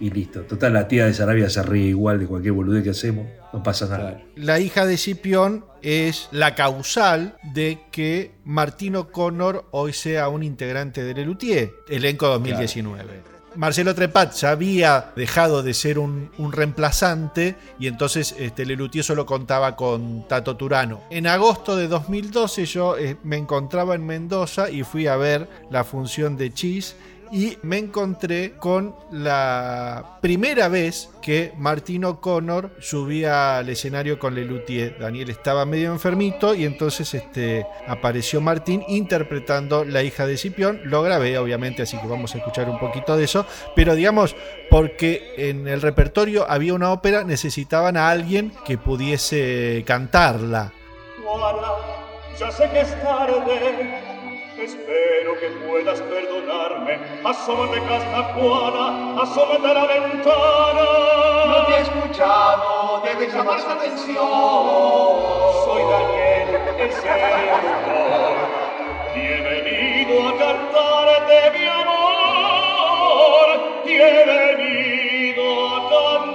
y 0.00 0.10
listo. 0.10 0.42
Total, 0.42 0.72
la 0.72 0.88
tía 0.88 1.06
de 1.06 1.14
Sarabia 1.14 1.48
se 1.48 1.62
ríe 1.62 1.88
igual 1.88 2.18
de 2.18 2.26
cualquier 2.26 2.52
boludez 2.52 2.84
que 2.84 2.90
hacemos, 2.90 3.26
no 3.52 3.62
pasa 3.62 3.86
nada. 3.86 4.20
La 4.36 4.60
hija 4.60 4.86
de 4.86 4.96
Cipión 4.96 5.64
es 5.82 6.28
la 6.32 6.54
causal 6.54 7.36
de 7.52 7.78
que 7.90 8.32
Martino 8.44 9.10
Connor 9.10 9.66
hoy 9.70 9.92
sea 9.92 10.28
un 10.28 10.42
integrante 10.42 11.04
de 11.04 11.14
Lelutier, 11.14 11.72
elenco 11.88 12.26
2019. 12.26 13.34
Marcelo 13.56 13.94
Trepat 13.94 14.34
ya 14.34 14.50
había 14.50 15.12
dejado 15.14 15.62
de 15.62 15.74
ser 15.74 16.00
un, 16.00 16.30
un 16.38 16.50
reemplazante 16.50 17.54
y 17.78 17.86
entonces 17.86 18.34
este, 18.38 18.66
Lelutier 18.66 19.04
solo 19.04 19.26
contaba 19.26 19.76
con 19.76 20.26
Tato 20.26 20.56
Turano. 20.56 21.02
En 21.10 21.26
agosto 21.26 21.76
de 21.76 21.86
2012 21.86 22.66
yo 22.66 22.98
eh, 22.98 23.16
me 23.22 23.36
encontraba 23.36 23.94
en 23.94 24.04
Mendoza 24.04 24.70
y 24.70 24.82
fui 24.82 25.06
a 25.06 25.16
ver 25.16 25.48
la 25.70 25.84
función 25.84 26.36
de 26.36 26.52
Cheese 26.52 26.96
y 27.34 27.58
me 27.62 27.78
encontré 27.78 28.52
con 28.52 28.94
la 29.10 30.18
primera 30.20 30.68
vez 30.68 31.10
que 31.20 31.52
Martín 31.56 32.04
O'Connor 32.04 32.76
subía 32.78 33.58
al 33.58 33.68
escenario 33.68 34.20
con 34.20 34.36
Lelutier. 34.36 34.96
Daniel 35.00 35.30
estaba 35.30 35.66
medio 35.66 35.90
enfermito 35.90 36.54
y 36.54 36.64
entonces 36.64 37.12
este, 37.12 37.66
apareció 37.88 38.40
Martín 38.40 38.84
interpretando 38.86 39.84
La 39.84 40.04
hija 40.04 40.28
de 40.28 40.36
Cipión. 40.36 40.80
Lo 40.84 41.02
grabé, 41.02 41.36
obviamente, 41.36 41.82
así 41.82 41.98
que 41.98 42.06
vamos 42.06 42.32
a 42.36 42.38
escuchar 42.38 42.70
un 42.70 42.78
poquito 42.78 43.16
de 43.16 43.24
eso. 43.24 43.44
Pero 43.74 43.96
digamos, 43.96 44.36
porque 44.70 45.34
en 45.36 45.66
el 45.66 45.82
repertorio 45.82 46.48
había 46.48 46.72
una 46.72 46.92
ópera, 46.92 47.24
necesitaban 47.24 47.96
a 47.96 48.10
alguien 48.10 48.52
que 48.64 48.78
pudiese 48.78 49.82
cantarla. 49.84 50.72
Ya 52.38 52.52
sé 52.52 52.70
que 52.70 52.80
es 52.82 53.02
tarde. 53.02 54.13
Espero 54.64 55.38
que 55.40 55.48
puedas 55.68 56.00
perdonarme. 56.00 56.98
Asómate, 57.22 57.80
casta 57.86 58.32
Juana, 58.32 59.20
asómate 59.20 59.66
a 59.68 59.74
la 59.74 59.86
ventana. 59.86 60.86
No 61.48 61.66
te 61.66 61.72
he 61.74 61.80
escuchado, 61.82 63.02
debes 63.04 63.34
llamar 63.34 63.60
su 63.60 63.68
atención. 63.68 64.16
Soy 65.66 65.82
Daniel, 65.82 66.48
el 66.78 66.92
seductor. 66.92 68.36
Y 69.14 69.18
he 69.20 69.40
venido 69.42 70.28
a 70.28 70.38
cantarte 70.38 71.36
mi 71.58 71.66
amor. 71.66 73.48
Y 73.84 73.92
he 73.92 74.24
venido 74.24 75.44
a 75.68 75.90
cantarte 75.90 76.33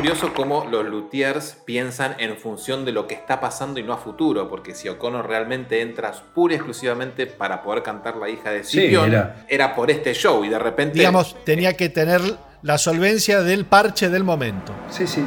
curioso 0.00 0.32
cómo 0.32 0.64
los 0.64 0.86
luthiers 0.86 1.58
piensan 1.66 2.16
en 2.18 2.38
función 2.38 2.86
de 2.86 2.92
lo 2.92 3.06
que 3.06 3.12
está 3.14 3.38
pasando 3.38 3.78
y 3.80 3.82
no 3.82 3.92
a 3.92 3.98
futuro, 3.98 4.48
porque 4.48 4.74
si 4.74 4.88
O'Connor 4.88 5.28
realmente 5.28 5.82
entra 5.82 6.10
pura 6.34 6.54
y 6.54 6.56
exclusivamente 6.56 7.26
para 7.26 7.62
poder 7.62 7.82
cantar 7.82 8.16
la 8.16 8.30
hija 8.30 8.50
de 8.50 8.64
Sí, 8.64 8.80
Scipion, 8.80 9.10
era. 9.10 9.44
era. 9.46 9.74
por 9.74 9.90
este 9.90 10.14
show 10.14 10.42
y 10.42 10.48
de 10.48 10.58
repente... 10.58 10.96
Digamos, 10.98 11.36
tenía 11.44 11.76
que 11.76 11.90
tener 11.90 12.22
la 12.62 12.78
solvencia 12.78 13.42
del 13.42 13.66
parche 13.66 14.08
del 14.08 14.24
momento. 14.24 14.72
Sí, 14.88 15.06
sí. 15.06 15.22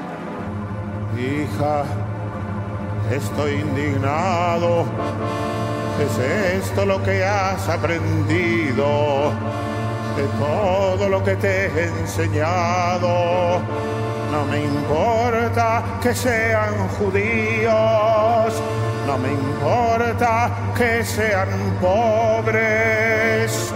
Hija, 1.19 1.84
estoy 3.11 3.51
indignado. 3.51 4.86
¿Es 6.01 6.63
esto 6.65 6.84
lo 6.88 7.03
que 7.03 7.24
has 7.24 7.69
aprendido 7.69 9.32
de 10.17 10.24
todo 10.39 11.09
lo 11.09 11.24
que 11.24 11.36
te 11.36 11.65
he 11.67 11.84
enseñado? 11.99 13.61
No 14.34 14.45
me 14.45 14.63
importa 14.63 15.99
que 16.01 16.15
sean 16.15 16.88
judíos, 16.97 18.53
no 19.05 19.17
me 19.19 19.31
importa 19.31 20.73
que 20.75 21.05
sean 21.05 21.77
pobres. 21.79 23.71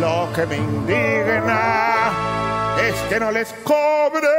Lo 0.00 0.32
que 0.34 0.46
me 0.46 0.56
indigna 0.56 2.12
es 2.80 2.94
que 3.10 3.20
no 3.20 3.30
les 3.30 3.52
cobres. 3.62 4.30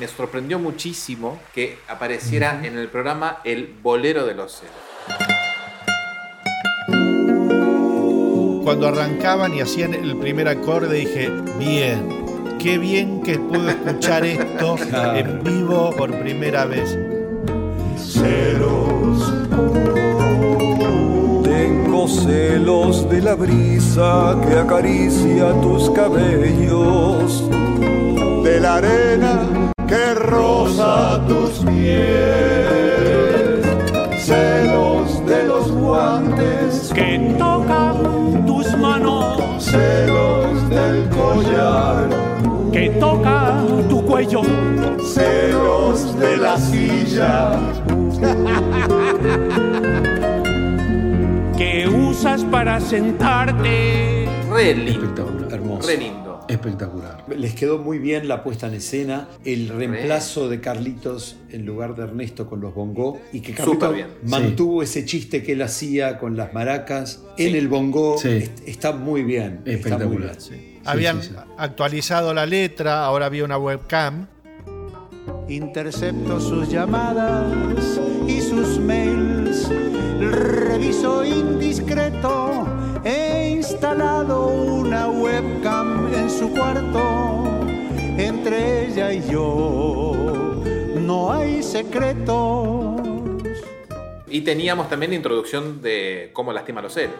Me 0.00 0.08
sorprendió 0.08 0.58
muchísimo 0.58 1.38
que 1.54 1.78
apareciera 1.88 2.58
en 2.64 2.78
el 2.78 2.88
programa 2.88 3.42
el 3.44 3.66
bolero 3.82 4.24
de 4.24 4.32
los 4.32 4.60
celos. 4.60 4.91
Cuando 8.64 8.88
arrancaban 8.88 9.54
y 9.54 9.60
hacían 9.60 9.92
el 9.94 10.16
primer 10.16 10.48
acorde 10.48 10.94
dije, 10.94 11.30
bien, 11.58 12.08
qué 12.58 12.78
bien 12.78 13.20
que 13.22 13.38
puedo 13.38 13.68
escuchar 13.68 14.24
esto 14.24 14.76
Claro. 14.88 15.18
en 15.18 15.42
vivo 15.42 15.90
por 15.96 16.10
primera 16.20 16.64
vez. 16.64 16.96
Celos. 17.96 19.32
Tengo 21.42 22.06
celos 22.08 23.08
de 23.10 23.20
la 23.22 23.34
brisa 23.34 24.36
que 24.48 24.56
acaricia 24.58 25.52
tus 25.60 25.90
cabellos. 25.90 27.44
De 28.44 28.60
la 28.60 28.76
arena 28.76 29.72
que 29.88 30.14
roza 30.14 31.20
tus 31.26 31.50
pies. 31.68 32.06
Celos 34.24 35.24
de 35.26 35.44
los 35.46 35.70
guantes 35.72 36.92
que 36.94 37.34
tocan 37.38 37.61
la 46.52 46.58
silla 46.58 47.52
que 51.56 51.88
usas 51.88 52.44
para 52.44 52.78
sentarte. 52.80 54.28
Re 54.50 54.74
lindo. 54.74 54.90
Espectacular. 55.00 55.52
Hermoso. 55.52 55.88
Re 55.88 55.96
lindo. 55.96 56.40
Espectacular. 56.48 57.24
Les 57.34 57.54
quedó 57.54 57.78
muy 57.78 57.98
bien 57.98 58.28
la 58.28 58.42
puesta 58.44 58.66
en 58.66 58.74
escena, 58.74 59.28
el 59.46 59.70
reemplazo 59.70 60.50
de 60.50 60.60
Carlitos 60.60 61.36
en 61.50 61.64
lugar 61.64 61.94
de 61.94 62.02
Ernesto 62.02 62.46
con 62.46 62.60
los 62.60 62.74
bongó 62.74 63.18
y 63.32 63.40
que 63.40 63.54
Carlitos 63.54 63.94
mantuvo 64.24 64.82
ese 64.82 65.06
chiste 65.06 65.42
que 65.42 65.52
él 65.52 65.62
hacía 65.62 66.18
con 66.18 66.36
las 66.36 66.52
maracas 66.52 67.22
en 67.38 67.54
el 67.56 67.68
bongó. 67.68 68.18
Sí. 68.18 68.28
Est- 68.28 68.68
Está 68.68 68.92
muy 68.92 69.22
bien. 69.22 69.62
Está 69.64 69.64
muy 69.64 69.74
Espectacular. 70.26 70.36
bien. 70.50 70.80
Habían 70.84 71.22
sí, 71.22 71.28
sí. 71.30 71.36
actualizado 71.56 72.34
la 72.34 72.44
letra, 72.44 73.06
ahora 73.06 73.24
había 73.26 73.44
una 73.44 73.56
webcam. 73.56 74.26
Intercepto 75.48 76.40
sus 76.40 76.68
llamadas 76.68 78.00
y 78.26 78.40
sus 78.40 78.78
mails. 78.78 79.68
Reviso 80.20 81.24
indiscreto. 81.24 82.66
He 83.04 83.50
instalado 83.50 84.46
una 84.46 85.08
webcam 85.08 86.12
en 86.14 86.30
su 86.30 86.50
cuarto. 86.52 87.44
Entre 88.16 88.86
ella 88.86 89.12
y 89.12 89.28
yo 89.28 90.14
no 90.96 91.32
hay 91.32 91.62
secretos. 91.62 93.00
Y 94.28 94.40
teníamos 94.42 94.88
también 94.88 95.10
la 95.10 95.16
introducción 95.16 95.82
de 95.82 96.30
cómo 96.32 96.52
lastima 96.52 96.80
los 96.80 96.94
celos. 96.94 97.16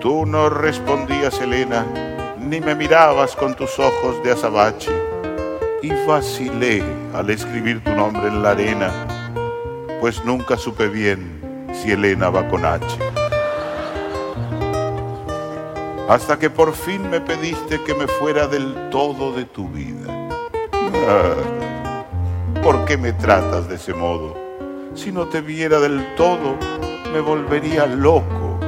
Tú 0.00 0.24
no 0.24 0.48
respondías, 0.48 1.38
Elena, 1.40 2.34
ni 2.38 2.60
me 2.60 2.74
mirabas 2.74 3.36
con 3.36 3.54
tus 3.54 3.78
ojos 3.78 4.22
de 4.24 4.32
azabache. 4.32 5.11
Y 5.82 5.90
vacilé 6.06 6.82
al 7.12 7.28
escribir 7.30 7.82
tu 7.82 7.90
nombre 7.90 8.28
en 8.28 8.42
la 8.42 8.50
arena, 8.50 8.90
pues 10.00 10.24
nunca 10.24 10.56
supe 10.56 10.86
bien 10.88 11.40
si 11.74 11.90
Elena 11.90 12.30
va 12.30 12.48
con 12.48 12.64
H. 12.64 12.86
Hasta 16.08 16.38
que 16.38 16.50
por 16.50 16.72
fin 16.74 17.10
me 17.10 17.20
pediste 17.20 17.82
que 17.82 17.94
me 17.94 18.06
fuera 18.06 18.46
del 18.46 18.90
todo 18.90 19.32
de 19.32 19.44
tu 19.44 19.68
vida. 19.68 20.28
Ah, 21.08 21.34
¿Por 22.62 22.84
qué 22.84 22.96
me 22.96 23.12
tratas 23.12 23.68
de 23.68 23.74
ese 23.74 23.92
modo? 23.92 24.36
Si 24.94 25.10
no 25.10 25.26
te 25.26 25.40
viera 25.40 25.80
del 25.80 26.14
todo, 26.14 26.56
me 27.12 27.20
volvería 27.20 27.86
loco. 27.86 28.60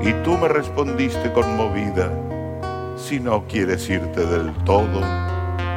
Y 0.00 0.12
tú 0.22 0.38
me 0.38 0.48
respondiste 0.48 1.32
conmovida, 1.32 2.10
si 2.96 3.20
no 3.20 3.44
quieres 3.46 3.88
irte 3.90 4.24
del 4.24 4.54
todo, 4.64 5.00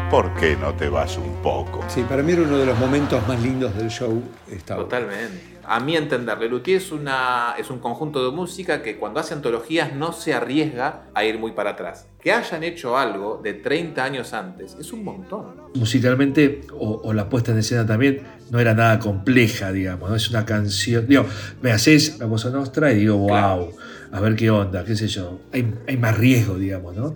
¿por 0.10 0.34
qué 0.36 0.56
no 0.56 0.74
te 0.74 0.90
vas 0.90 1.18
un 1.18 1.42
poco? 1.42 1.84
Sí, 1.90 2.04
para 2.08 2.24
mí 2.24 2.32
era 2.32 2.44
uno 2.44 2.58
de 2.58 2.66
los 2.66 2.80
momentos 2.80 3.26
más 3.28 3.42
lindos 3.42 3.76
del 3.76 3.90
show. 3.90 4.22
Esta. 4.50 4.76
Totalmente. 4.76 5.58
A 5.70 5.82
mi 5.82 5.98
entender, 5.98 6.38
Lelutier 6.38 6.78
es, 6.78 6.94
una, 6.94 7.56
es 7.58 7.70
un 7.70 7.80
conjunto 7.80 8.24
de 8.24 8.34
música 8.34 8.82
que 8.82 8.98
cuando 8.98 9.20
hace 9.20 9.34
antologías 9.34 9.94
no 9.94 10.14
se 10.14 10.34
arriesga 10.34 11.08
a 11.14 11.26
ir 11.26 11.38
muy 11.38 11.52
para 11.52 11.72
atrás. 11.72 12.08
Que 12.22 12.32
hayan 12.32 12.64
hecho 12.64 12.98
algo 12.98 13.42
de 13.44 13.54
30 13.54 14.02
años 14.02 14.34
antes 14.34 14.78
es 14.80 14.94
un 14.94 15.04
montón. 15.04 15.56
Musicalmente, 15.76 16.62
o, 16.74 17.02
o 17.04 17.14
la 17.14 17.28
puesta 17.28 17.52
en 17.52 17.58
escena 17.58 17.86
también, 17.86 18.22
no 18.50 18.60
era 18.60 18.74
nada 18.74 18.98
compleja, 19.00 19.74
digamos. 19.74 20.10
¿no? 20.10 20.16
Es 20.16 20.30
una 20.30 20.46
canción. 20.46 21.06
Digo, 21.06 21.26
me 21.62 21.72
haces 21.74 22.18
la 22.18 22.28
cosa 22.28 22.50
nostra 22.50 22.94
y 22.94 23.00
digo, 23.00 23.18
wow, 23.18 23.74
a 24.12 24.22
ver 24.22 24.36
qué 24.38 24.50
onda, 24.50 24.86
qué 24.86 24.96
sé 24.96 25.08
yo. 25.08 25.42
Hay, 25.52 25.74
hay 25.86 25.98
más 25.98 26.18
riesgo, 26.18 26.58
digamos, 26.58 26.96
¿no? 26.96 27.16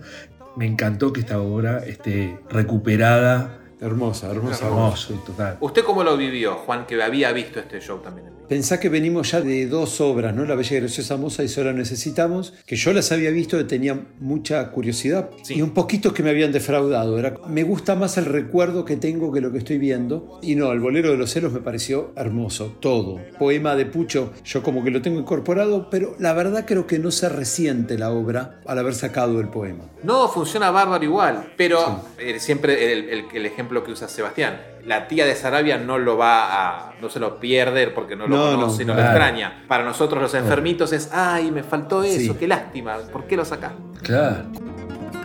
Me 0.56 0.66
encantó 0.66 1.12
que 1.12 1.20
esta 1.20 1.40
obra 1.40 1.78
esté 1.78 2.38
recuperada. 2.50 3.60
Hermosa, 3.80 4.30
hermosa. 4.30 4.66
Hermoso, 4.66 5.14
total. 5.26 5.56
¿Usted 5.60 5.82
cómo 5.84 6.04
lo 6.04 6.16
vivió, 6.16 6.54
Juan, 6.54 6.86
que 6.86 7.02
había 7.02 7.32
visto 7.32 7.58
este 7.58 7.80
show 7.80 7.98
también? 7.98 8.28
en 8.28 8.34
vivo? 8.36 8.41
Pensá 8.52 8.78
que 8.78 8.90
venimos 8.90 9.30
ya 9.30 9.40
de 9.40 9.66
dos 9.66 9.98
obras, 10.02 10.34
¿no? 10.34 10.44
La 10.44 10.54
Bella 10.54 10.76
y 10.76 10.80
Graciosa 10.80 11.16
Moza 11.16 11.42
y 11.42 11.48
Sola 11.48 11.72
Necesitamos, 11.72 12.52
que 12.66 12.76
yo 12.76 12.92
las 12.92 13.10
había 13.10 13.30
visto 13.30 13.58
y 13.58 13.64
tenía 13.64 13.98
mucha 14.20 14.70
curiosidad 14.72 15.30
y 15.48 15.62
un 15.62 15.70
poquito 15.70 16.12
que 16.12 16.22
me 16.22 16.28
habían 16.28 16.52
defraudado. 16.52 17.18
Era, 17.18 17.32
me 17.48 17.62
gusta 17.62 17.94
más 17.94 18.18
el 18.18 18.26
recuerdo 18.26 18.84
que 18.84 18.98
tengo 18.98 19.32
que 19.32 19.40
lo 19.40 19.52
que 19.52 19.56
estoy 19.56 19.78
viendo. 19.78 20.38
Y 20.42 20.54
no, 20.54 20.70
el 20.72 20.80
Bolero 20.80 21.10
de 21.10 21.16
los 21.16 21.30
Celos 21.32 21.50
me 21.54 21.60
pareció 21.60 22.12
hermoso, 22.14 22.76
todo. 22.78 23.20
Poema 23.38 23.74
de 23.74 23.86
Pucho, 23.86 24.34
yo 24.44 24.62
como 24.62 24.84
que 24.84 24.90
lo 24.90 25.00
tengo 25.00 25.18
incorporado, 25.18 25.88
pero 25.88 26.14
la 26.18 26.34
verdad 26.34 26.66
creo 26.66 26.86
que 26.86 26.98
no 26.98 27.10
se 27.10 27.30
resiente 27.30 27.96
la 27.96 28.10
obra 28.10 28.60
al 28.66 28.78
haber 28.78 28.94
sacado 28.94 29.40
el 29.40 29.48
poema. 29.48 29.84
No, 30.02 30.28
funciona 30.28 30.70
bárbaro 30.70 31.02
igual, 31.02 31.54
pero 31.56 32.02
eh, 32.18 32.38
siempre 32.38 32.92
el, 32.92 33.08
el- 33.08 33.24
el 33.32 33.46
ejemplo 33.46 33.82
que 33.82 33.92
usa 33.92 34.08
Sebastián. 34.08 34.60
La 34.86 35.06
tía 35.06 35.24
de 35.26 35.34
Sarabia 35.36 35.78
no 35.78 35.98
lo 35.98 36.16
va 36.16 36.46
a. 36.88 36.92
no 37.00 37.08
se 37.08 37.20
lo 37.20 37.38
pierde 37.38 37.86
porque 37.88 38.16
no 38.16 38.26
lo 38.26 38.36
No, 38.36 38.50
no, 38.52 38.56
conoce, 38.60 38.84
no, 38.84 38.94
lo 38.94 38.98
claro. 39.00 39.10
extraña. 39.16 39.64
Para 39.68 39.84
nosotros 39.84 40.20
los 40.20 40.34
enfermitos 40.34 40.92
es, 40.92 41.10
ay, 41.12 41.50
me 41.52 41.62
faltó 41.62 42.02
eso, 42.02 42.32
Sí. 42.32 42.36
qué 42.38 42.48
lástima, 42.48 42.96
¿por 43.12 43.24
qué 43.24 43.36
lo 43.36 43.44
sacás? 43.44 43.72
Claro. 44.02 44.44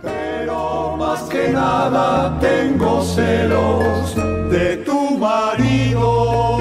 Pero 0.01 0.95
más 0.97 1.23
que 1.23 1.49
nada 1.49 2.37
tengo 2.39 3.01
celos 3.01 4.15
de 4.51 4.77
tu 4.77 5.17
marido. 5.17 6.56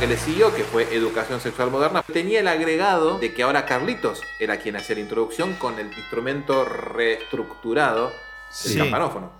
Que 0.00 0.08
le 0.08 0.16
siguió, 0.18 0.52
que 0.54 0.64
fue 0.64 0.92
Educación 0.94 1.40
Sexual 1.40 1.70
Moderna, 1.70 2.02
tenía 2.02 2.40
el 2.40 2.48
agregado 2.48 3.18
de 3.18 3.32
que 3.32 3.42
ahora 3.44 3.64
Carlitos 3.64 4.20
era 4.40 4.58
quien 4.58 4.76
hacía 4.76 4.96
la 4.96 5.00
introducción 5.02 5.54
con 5.54 5.78
el 5.78 5.86
instrumento 5.96 6.64
reestructurado 6.64 8.08
del 8.08 8.14
Sí. 8.50 8.76
campanófono. 8.78 9.30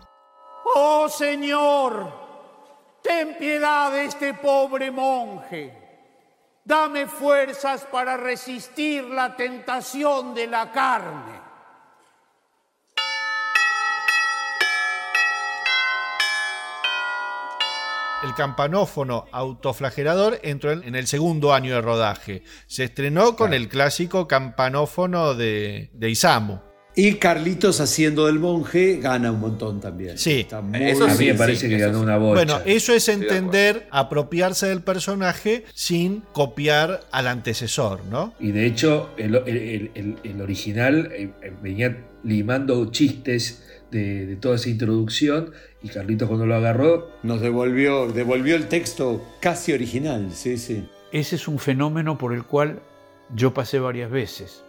Oh 0.76 1.08
Señor, 1.08 2.10
ten 3.02 3.36
piedad 3.36 3.90
de 3.92 4.04
este 4.04 4.32
pobre 4.34 4.90
monje. 4.90 5.76
Dame 6.64 7.06
fuerzas 7.08 7.84
para 7.90 8.16
resistir 8.16 9.04
la 9.04 9.36
tentación 9.36 10.34
de 10.34 10.46
la 10.46 10.70
carne. 10.70 11.43
El 18.24 18.34
campanófono 18.34 19.26
autoflagelador 19.32 20.40
entró 20.42 20.72
en 20.72 20.84
en 20.84 20.94
el 20.94 21.06
segundo 21.06 21.52
año 21.52 21.74
de 21.74 21.80
rodaje. 21.82 22.42
Se 22.66 22.84
estrenó 22.84 23.36
con 23.36 23.52
el 23.54 23.68
clásico 23.68 24.26
campanófono 24.28 25.34
de, 25.34 25.90
de 25.92 26.10
Isamu. 26.10 26.58
Y 26.96 27.14
Carlitos 27.14 27.80
haciendo 27.80 28.26
del 28.26 28.38
monje 28.38 28.98
gana 29.00 29.32
un 29.32 29.40
montón 29.40 29.80
también. 29.80 30.16
Sí. 30.16 30.40
Está 30.40 30.60
muy 30.60 30.80
Eso 30.82 31.04
a 31.06 31.14
mí 31.14 31.26
me 31.26 31.34
parece 31.34 31.68
que 31.68 31.76
ganó 31.78 32.00
una 32.00 32.16
bocha. 32.16 32.34
Bueno, 32.34 32.60
eso 32.64 32.92
es 32.94 33.08
entender, 33.08 33.88
apropiarse 33.90 34.68
del 34.68 34.80
personaje 34.82 35.64
sin 35.74 36.20
copiar 36.32 37.00
al 37.10 37.26
antecesor, 37.26 38.04
¿no? 38.04 38.32
Y 38.38 38.52
de 38.52 38.66
hecho, 38.66 39.10
el, 39.16 39.34
el- 39.34 39.48
el- 39.48 39.90
el- 39.96 40.16
el 40.22 40.40
original 40.40 41.10
eh, 41.12 41.30
eh, 41.42 41.52
venía 41.60 42.06
limando 42.22 42.90
chistes 42.92 43.64
de, 43.90 44.26
de 44.26 44.36
toda 44.36 44.54
esa 44.56 44.68
introducción 44.70 45.52
y 45.84 45.88
Carlitos 45.88 46.26
cuando 46.28 46.46
lo 46.46 46.54
agarró, 46.56 47.10
Nos 47.22 47.40
devolvió, 47.40 48.08
devolvió 48.10 48.56
el 48.56 48.68
texto 48.68 49.22
casi 49.40 49.72
original, 49.72 50.32
sí, 50.32 50.56
sí. 50.56 50.88
Ese 51.12 51.36
es 51.36 51.46
un 51.46 51.58
fenómeno 51.60 52.18
por 52.18 52.32
el 52.32 52.42
cual 52.44 52.80
yo 53.34 53.54
pasé 53.54 53.78
varias 53.78 54.10
veces. 54.10 54.64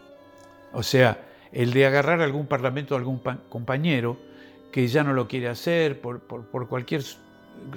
O 0.73 0.83
sea, 0.83 1.25
el 1.51 1.71
de 1.73 1.85
agarrar 1.87 2.21
algún 2.21 2.47
parlamento, 2.47 2.95
algún 2.95 3.19
pa- 3.19 3.39
compañero 3.49 4.17
que 4.71 4.87
ya 4.89 5.03
no 5.03 5.13
lo 5.13 5.27
quiere 5.27 5.47
hacer 5.47 6.01
por, 6.01 6.19
por- 6.19 6.45
por 6.51 6.67
cualquier 6.67 7.01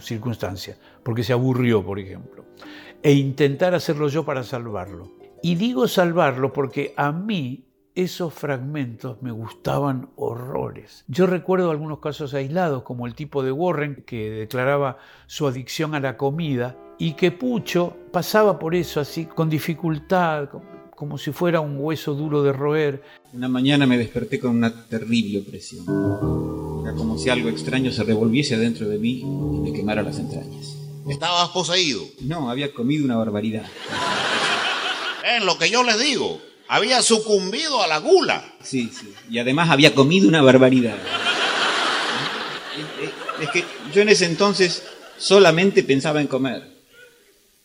circunstancia, 0.00 0.76
porque 1.04 1.22
se 1.22 1.32
aburrió, 1.32 1.84
por 1.84 1.98
ejemplo, 2.00 2.44
e 3.02 3.12
intentar 3.12 3.74
hacerlo 3.74 4.08
yo 4.08 4.24
para 4.24 4.42
salvarlo. 4.42 5.12
Y 5.42 5.54
digo 5.54 5.86
salvarlo 5.86 6.52
porque 6.52 6.92
a 6.96 7.12
mí 7.12 7.67
esos 8.02 8.32
fragmentos 8.32 9.20
me 9.22 9.32
gustaban 9.32 10.10
horrores. 10.14 11.04
Yo 11.08 11.26
recuerdo 11.26 11.72
algunos 11.72 11.98
casos 11.98 12.32
aislados, 12.32 12.84
como 12.84 13.06
el 13.08 13.14
tipo 13.16 13.42
de 13.42 13.50
Warren 13.50 14.04
que 14.06 14.30
declaraba 14.30 14.98
su 15.26 15.48
adicción 15.48 15.96
a 15.96 16.00
la 16.00 16.16
comida 16.16 16.76
y 16.96 17.14
que 17.14 17.32
Pucho 17.32 17.96
pasaba 18.12 18.58
por 18.60 18.76
eso 18.76 19.00
así, 19.00 19.26
con 19.26 19.50
dificultad, 19.50 20.48
co- 20.48 20.62
como 20.94 21.18
si 21.18 21.32
fuera 21.32 21.58
un 21.60 21.76
hueso 21.78 22.14
duro 22.14 22.42
de 22.44 22.52
roer. 22.52 23.02
Una 23.32 23.48
mañana 23.48 23.84
me 23.84 23.98
desperté 23.98 24.38
con 24.38 24.52
una 24.56 24.86
terrible 24.86 25.40
opresión. 25.40 25.84
Era 26.84 26.94
como 26.94 27.18
si 27.18 27.30
algo 27.30 27.48
extraño 27.48 27.90
se 27.90 28.04
revolviese 28.04 28.56
dentro 28.56 28.88
de 28.88 28.98
mí 28.98 29.20
y 29.22 29.24
me 29.60 29.72
quemara 29.72 30.02
las 30.02 30.18
entrañas. 30.20 30.76
Estabas 31.08 31.48
poseído. 31.48 32.00
No, 32.22 32.48
había 32.48 32.72
comido 32.72 33.04
una 33.04 33.16
barbaridad. 33.16 33.66
En 35.36 35.46
lo 35.46 35.58
que 35.58 35.68
yo 35.70 35.82
les 35.82 35.98
digo, 36.00 36.40
había 36.68 37.02
sucumbido 37.02 37.82
a 37.82 37.86
la 37.86 37.98
gula. 37.98 38.44
Sí, 38.62 38.90
sí. 38.92 39.12
Y 39.30 39.38
además 39.38 39.70
había 39.70 39.94
comido 39.94 40.28
una 40.28 40.42
barbaridad. 40.42 40.96
Es- 42.76 43.08
es- 43.08 43.14
Es 43.40 43.50
que 43.50 43.62
yo 43.94 44.02
en 44.02 44.08
ese 44.08 44.24
entonces 44.26 44.82
solamente 45.16 45.84
pensaba 45.84 46.20
en 46.20 46.26
comer. 46.26 46.62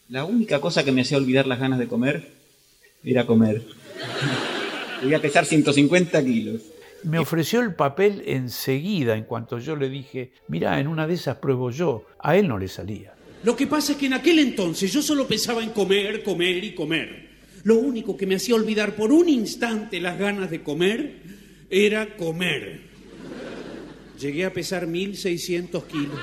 La 0.10 0.24
única 0.24 0.62
cosa 0.62 0.84
que 0.84 0.92
me 0.92 1.02
hacía 1.02 1.18
olvidar 1.18 1.48
las 1.48 1.60
ganas 1.60 1.80
de 1.80 1.88
comer 1.88 2.32
era 3.04 3.26
comer. 3.26 3.64
Voy 5.02 5.14
a 5.16 5.20
pesar 5.22 5.46
150 5.48 6.24
kilos. 6.24 6.62
Me 7.04 7.18
ofreció 7.18 7.60
el 7.62 7.74
papel 7.74 8.22
enseguida 8.28 9.16
en 9.16 9.24
cuanto 9.24 9.58
yo 9.58 9.76
le 9.76 9.90
dije, 9.90 10.32
mirá, 10.48 10.80
en 10.80 10.88
una 10.88 11.08
de 11.08 11.16
esas 11.16 11.38
pruebo 11.38 11.72
yo. 11.72 12.06
A 12.20 12.38
él 12.38 12.48
no 12.48 12.60
le 12.60 12.68
salía. 12.68 13.14
Lo 13.44 13.56
que 13.56 13.66
pasa 13.66 13.94
es 13.94 13.98
que 13.98 14.06
en 14.06 14.14
aquel 14.14 14.38
entonces 14.40 14.94
yo 14.94 15.02
solo 15.02 15.28
pensaba 15.28 15.64
en 15.64 15.72
comer, 15.72 16.22
comer 16.24 16.64
y 16.64 16.76
comer. 16.76 17.33
Lo 17.64 17.76
único 17.76 18.18
que 18.18 18.26
me 18.28 18.36
hacía 18.36 18.56
olvidar 18.56 18.96
por 18.96 19.12
un 19.12 19.30
instante 19.30 20.00
las 20.02 20.18
ganas 20.20 20.50
de 20.52 20.62
comer 20.64 21.22
era 21.70 22.16
comer. 22.18 22.82
Llegué 24.20 24.46
a 24.46 24.54
pesar 24.54 24.86
1600 24.88 25.84
kilos. 25.86 26.20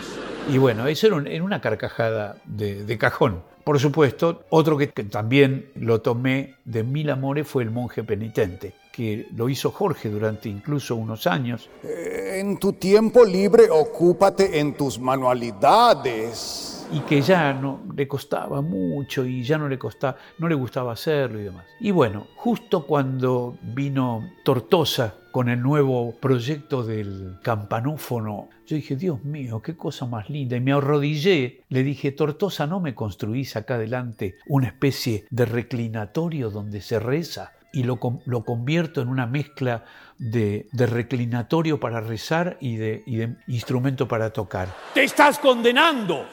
Y 0.53 0.59
bueno, 0.59 0.87
eso 0.87 1.07
era 1.07 1.17
un- 1.17 1.27
en 1.27 1.43
una 1.43 1.61
carcajada 1.61 2.37
de, 2.45 2.85
de 2.85 2.99
cajón. 2.99 3.43
Por 3.65 3.79
supuesto, 3.79 4.45
otro 4.51 4.77
que, 4.79 4.89
que 4.89 5.05
también 5.05 5.67
lo 5.77 6.01
tomé 6.01 6.55
de 6.65 6.83
mil 6.83 7.11
amores 7.11 7.47
fue 7.47 7.63
el 7.63 7.71
monje 7.71 8.03
penitente, 8.03 8.73
que 8.93 9.27
lo 9.37 9.49
hizo 9.51 9.71
Jorge 9.71 10.09
durante 10.09 10.49
incluso 10.49 10.97
unos 10.97 11.27
años. 11.27 11.69
En 11.85 12.59
tu 12.59 12.73
tiempo 12.73 13.25
libre, 13.25 13.69
ocúpate 13.71 14.59
en 14.61 14.75
tus 14.75 14.99
manualidades. 14.99 16.80
Y 16.93 17.01
que 17.01 17.23
ya 17.23 17.53
no 17.53 17.81
le 17.97 18.09
costaba 18.09 18.61
mucho 18.63 19.25
y 19.25 19.43
ya 19.43 19.59
no 19.59 19.69
le 19.69 19.79
costaba, 19.79 20.17
no 20.39 20.49
le 20.49 20.55
gustaba 20.55 20.93
hacerlo 20.93 21.39
y 21.41 21.45
demás. 21.45 21.65
Y 21.81 21.91
bueno, 21.93 22.27
justo 22.37 22.85
cuando 22.87 23.57
vino 23.63 24.29
Tortosa 24.45 25.15
con 25.31 25.49
el 25.49 25.63
nuevo 25.63 26.13
proyecto 26.19 26.83
del 26.83 27.39
campanófono, 27.43 28.49
yo 28.67 28.77
dije, 28.77 28.97
Dios 28.97 29.23
mío, 29.25 29.63
qué 29.63 29.77
cosa 29.77 30.07
más 30.07 30.29
linda. 30.29 30.57
Y 30.57 30.61
me 30.61 30.73
arrodillé, 30.73 31.63
le 31.69 31.83
dije, 31.85 32.11
Tortosa, 32.13 32.67
¿no 32.67 32.81
me 32.81 32.95
construís 32.95 33.55
acá 33.57 33.75
adelante 33.77 34.37
una 34.49 34.67
especie 34.67 35.27
de 35.31 35.45
reclinatorio 35.45 36.51
donde 36.51 36.81
se 36.81 36.99
reza? 36.99 37.53
Y 37.73 37.85
lo, 37.85 38.01
lo 38.27 38.45
convierto 38.45 39.01
en 39.01 39.07
una 39.09 39.27
mezcla 39.29 39.85
de, 40.19 40.67
de 40.73 40.87
reclinatorio 40.87 41.79
para 41.79 42.01
rezar 42.01 42.57
y 42.61 42.75
de- 42.77 43.05
y 43.07 43.15
de 43.17 43.37
instrumento 43.47 44.09
para 44.09 44.31
tocar. 44.33 44.67
Te 44.93 45.05
estás 45.05 45.39
condenando. 45.39 46.27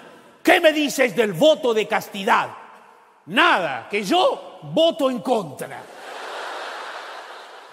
¿Qué 0.48 0.62
me 0.62 0.72
dices 0.72 1.14
del 1.14 1.34
voto 1.34 1.74
de 1.74 1.86
castidad? 1.90 2.48
Nada, 3.26 3.90
que 3.90 4.02
yo 4.02 4.60
voto 4.74 5.12
en 5.12 5.20
contra. 5.20 5.82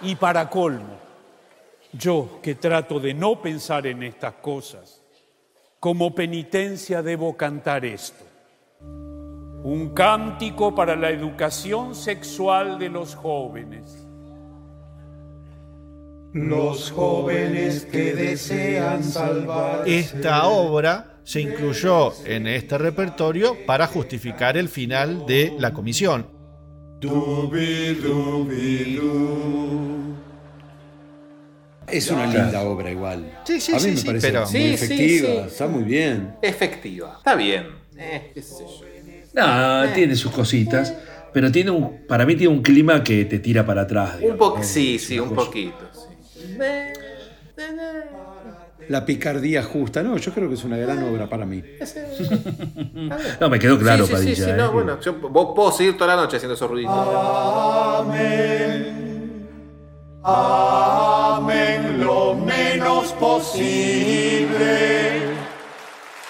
Y 0.01 0.17
para 0.17 0.51
colmo, 0.51 0.99
yo 1.93 2.41
que 2.43 2.57
trato 2.57 2.99
de 2.99 3.15
no 3.15 3.41
pensar 3.41 3.87
en 3.87 4.03
estas 4.03 4.35
cosas, 4.35 5.01
como 5.79 6.17
penitencia 6.17 7.01
debo 7.01 7.37
cantar 7.37 7.85
esto. 7.85 8.25
Un 8.81 9.93
cántico 9.95 10.75
para 10.75 10.97
la 10.97 11.11
educación 11.11 11.95
sexual 11.95 12.81
de 12.81 12.89
los 12.89 13.15
jóvenes. 13.15 14.05
Los 16.33 16.91
jóvenes 16.91 17.85
que 17.85 18.15
desean 18.15 19.05
salvar. 19.05 19.87
Esta 19.87 20.49
obra 20.49 21.14
se 21.25 21.41
incluyó 21.41 22.13
en 22.27 22.47
este 22.47 22.79
repertorio 22.79 23.57
para 23.67 23.87
justificar 23.87 24.57
el 24.57 24.69
final 24.69 25.25
de 25.27 25.55
la 25.59 25.73
comisión. 25.73 26.27
Es 31.87 32.11
una 32.11 32.25
Claro. 32.31 32.43
linda 32.45 32.63
obra 32.63 32.91
igual. 32.91 33.41
Sí, 33.45 33.61
sí, 33.61 33.73
A 33.73 33.75
mí 33.77 33.81
sí, 33.81 33.89
me 33.91 33.97
sí, 33.97 34.07
parece 34.07 34.27
pero- 34.29 34.41
muy 34.43 34.51
Sí, 34.51 34.65
efectiva, 34.75 35.29
sí. 35.29 35.37
está 35.49 35.67
muy 35.67 35.83
bien. 35.85 36.35
Efectiva. 36.43 37.15
Está 37.19 37.35
bien. 37.35 37.67
Eh, 37.97 38.31
qué 38.35 38.43
sé 38.43 38.65
yo. 38.65 38.85
No, 39.35 39.93
tiene 39.93 40.15
sus 40.17 40.33
cositas, 40.33 40.95
pero 41.33 41.51
tiene 41.53 41.71
un, 41.71 42.07
para 42.07 42.25
mí 42.25 42.37
tiene 42.37 42.53
un 42.55 42.63
clima 42.63 43.03
que 43.03 43.25
te 43.25 43.39
tira 43.39 43.67
para 43.67 43.83
atrás. 43.83 44.15
Un 44.17 44.21
digamos, 44.23 44.59
¿no? 44.59 44.63
sí, 44.65 44.99
sí, 44.99 45.19
un 45.19 45.31
cosa. 45.31 45.45
poquito. 45.47 45.91
sí. 46.33 46.57
La 48.89 49.05
picardía 49.05 49.63
justa, 49.63 50.03
no, 50.03 50.17
yo 50.17 50.33
creo 50.33 50.49
que 50.49 50.55
es 50.55 50.65
una 50.65 50.77
gran 50.77 51.03
obra 51.03 51.29
para 51.29 51.47
mí. 51.47 51.63
No, 53.41 53.49
me 53.49 53.59
quedó 53.59 53.79
claro, 53.79 54.07
sí, 54.07 54.13
sí, 54.13 54.17
sí, 54.17 54.25
Padilla. 54.25 54.45
sí, 54.45 54.51
¿eh? 54.51 54.55
no, 54.57 54.73
bueno, 54.73 55.01
yo 55.01 55.15
vos 55.15 55.53
puedo 55.55 55.73
seguir 55.73 55.97
toda 55.97 56.15
la 56.15 56.23
noche 56.23 56.37
haciendo 56.37 56.55
esos 56.55 56.71
ruiditos. 56.71 56.95
Amén. 58.01 59.05
Amén 60.23 62.01
lo 62.05 62.35
menos 62.35 63.13
posible. 63.13 64.55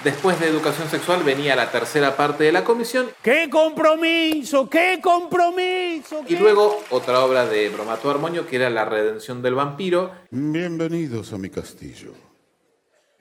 Después 0.02 0.38
de 0.38 0.48
educación 0.48 0.88
sexual 0.88 1.22
venía 1.22 1.56
la 1.56 1.70
tercera 1.70 2.14
parte 2.14 2.44
de 2.44 2.52
la 2.52 2.62
comisión 2.62 3.06
¡Qué 3.22 3.48
compromiso! 3.50 4.68
¡Qué 4.68 5.00
compromiso! 5.02 6.22
y 6.28 6.36
luego 6.36 6.78
otra 6.90 7.24
obra 7.24 7.46
de 7.46 7.70
Bromato 7.70 8.10
Armonio 8.10 8.46
que 8.46 8.56
era 8.56 8.68
La 8.68 8.84
redención 8.84 9.40
del 9.40 9.54
vampiro. 9.54 10.10
Bienvenidos 10.30 11.32
a 11.32 11.38
mi 11.38 11.48
castillo. 11.48 12.12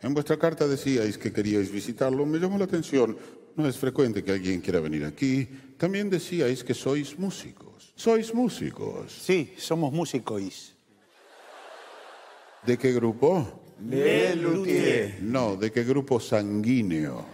En 0.03 0.13
vuestra 0.13 0.37
carta 0.37 0.67
decíais 0.67 1.17
que 1.17 1.31
queríais 1.31 1.71
visitarlo. 1.71 2.25
Me 2.25 2.37
llamó 2.37 2.57
la 2.57 2.65
atención. 2.65 3.17
No 3.55 3.67
es 3.67 3.77
frecuente 3.77 4.21
que 4.23 4.31
alguien 4.31 4.59
quiera 4.59 4.81
venir 4.81 5.05
aquí. 5.05 5.47
También 5.77 6.09
decíais 6.09 6.63
que 6.63 6.73
sois 6.73 7.17
músicos. 7.17 7.93
Sois 7.95 8.33
músicos. 8.33 9.13
Sí, 9.13 9.53
somos 9.57 9.93
músicos. 9.93 10.75
¿De 12.65 12.77
qué 12.77 12.91
grupo? 12.91 13.61
De 13.79 14.35
Luthier. 14.35 15.19
No, 15.21 15.55
¿de 15.55 15.71
qué 15.71 15.83
grupo 15.83 16.19
sanguíneo? 16.19 17.25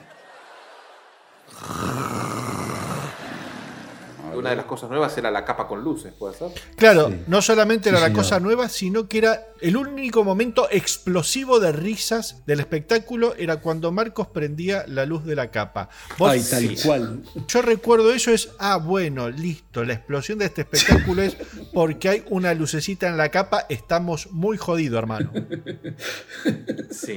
Una 4.39 4.49
de 4.51 4.55
las 4.55 4.65
cosas 4.65 4.89
nuevas 4.89 5.17
era 5.17 5.29
la 5.31 5.45
capa 5.45 5.67
con 5.67 5.83
luces, 5.83 6.13
¿puede 6.17 6.35
ser? 6.35 6.49
Claro, 6.75 7.13
no 7.27 7.41
solamente 7.41 7.89
era 7.89 7.97
Sí, 7.97 8.01
la 8.03 8.07
señor. 8.09 8.23
cosa 8.23 8.39
nueva, 8.39 8.69
sino 8.69 9.07
que 9.07 9.17
era 9.19 9.43
el 9.61 9.75
único 9.77 10.23
momento 10.23 10.67
explosivo 10.71 11.59
de 11.59 11.71
risas 11.71 12.43
del 12.45 12.59
espectáculo 12.61 13.35
era 13.37 13.57
cuando 13.57 13.91
Marcos 13.91 14.27
prendía 14.27 14.85
la 14.87 15.05
luz 15.05 15.25
de 15.25 15.35
la 15.35 15.51
capa. 15.51 15.89
Vos- 16.17 16.31
Ay, 16.31 16.41
tal 16.49 16.75
cual. 16.83 17.23
Yo 17.47 17.61
recuerdo 17.61 18.11
eso 18.13 18.31
es, 18.31 18.49
ah, 18.59 18.77
bueno, 18.77 19.29
listo, 19.29 19.83
la 19.83 19.93
explosión 19.93 20.39
de 20.39 20.45
este 20.45 20.61
espectáculo 20.61 21.21
es 21.21 21.35
porque 21.73 22.09
hay 22.09 22.23
una 22.29 22.53
lucecita 22.53 23.07
en 23.07 23.17
la 23.17 23.29
capa, 23.29 23.65
estamos 23.69 24.31
muy 24.31 24.57
jodidos, 24.57 24.99
hermano. 24.99 25.31
Sí. 26.91 27.15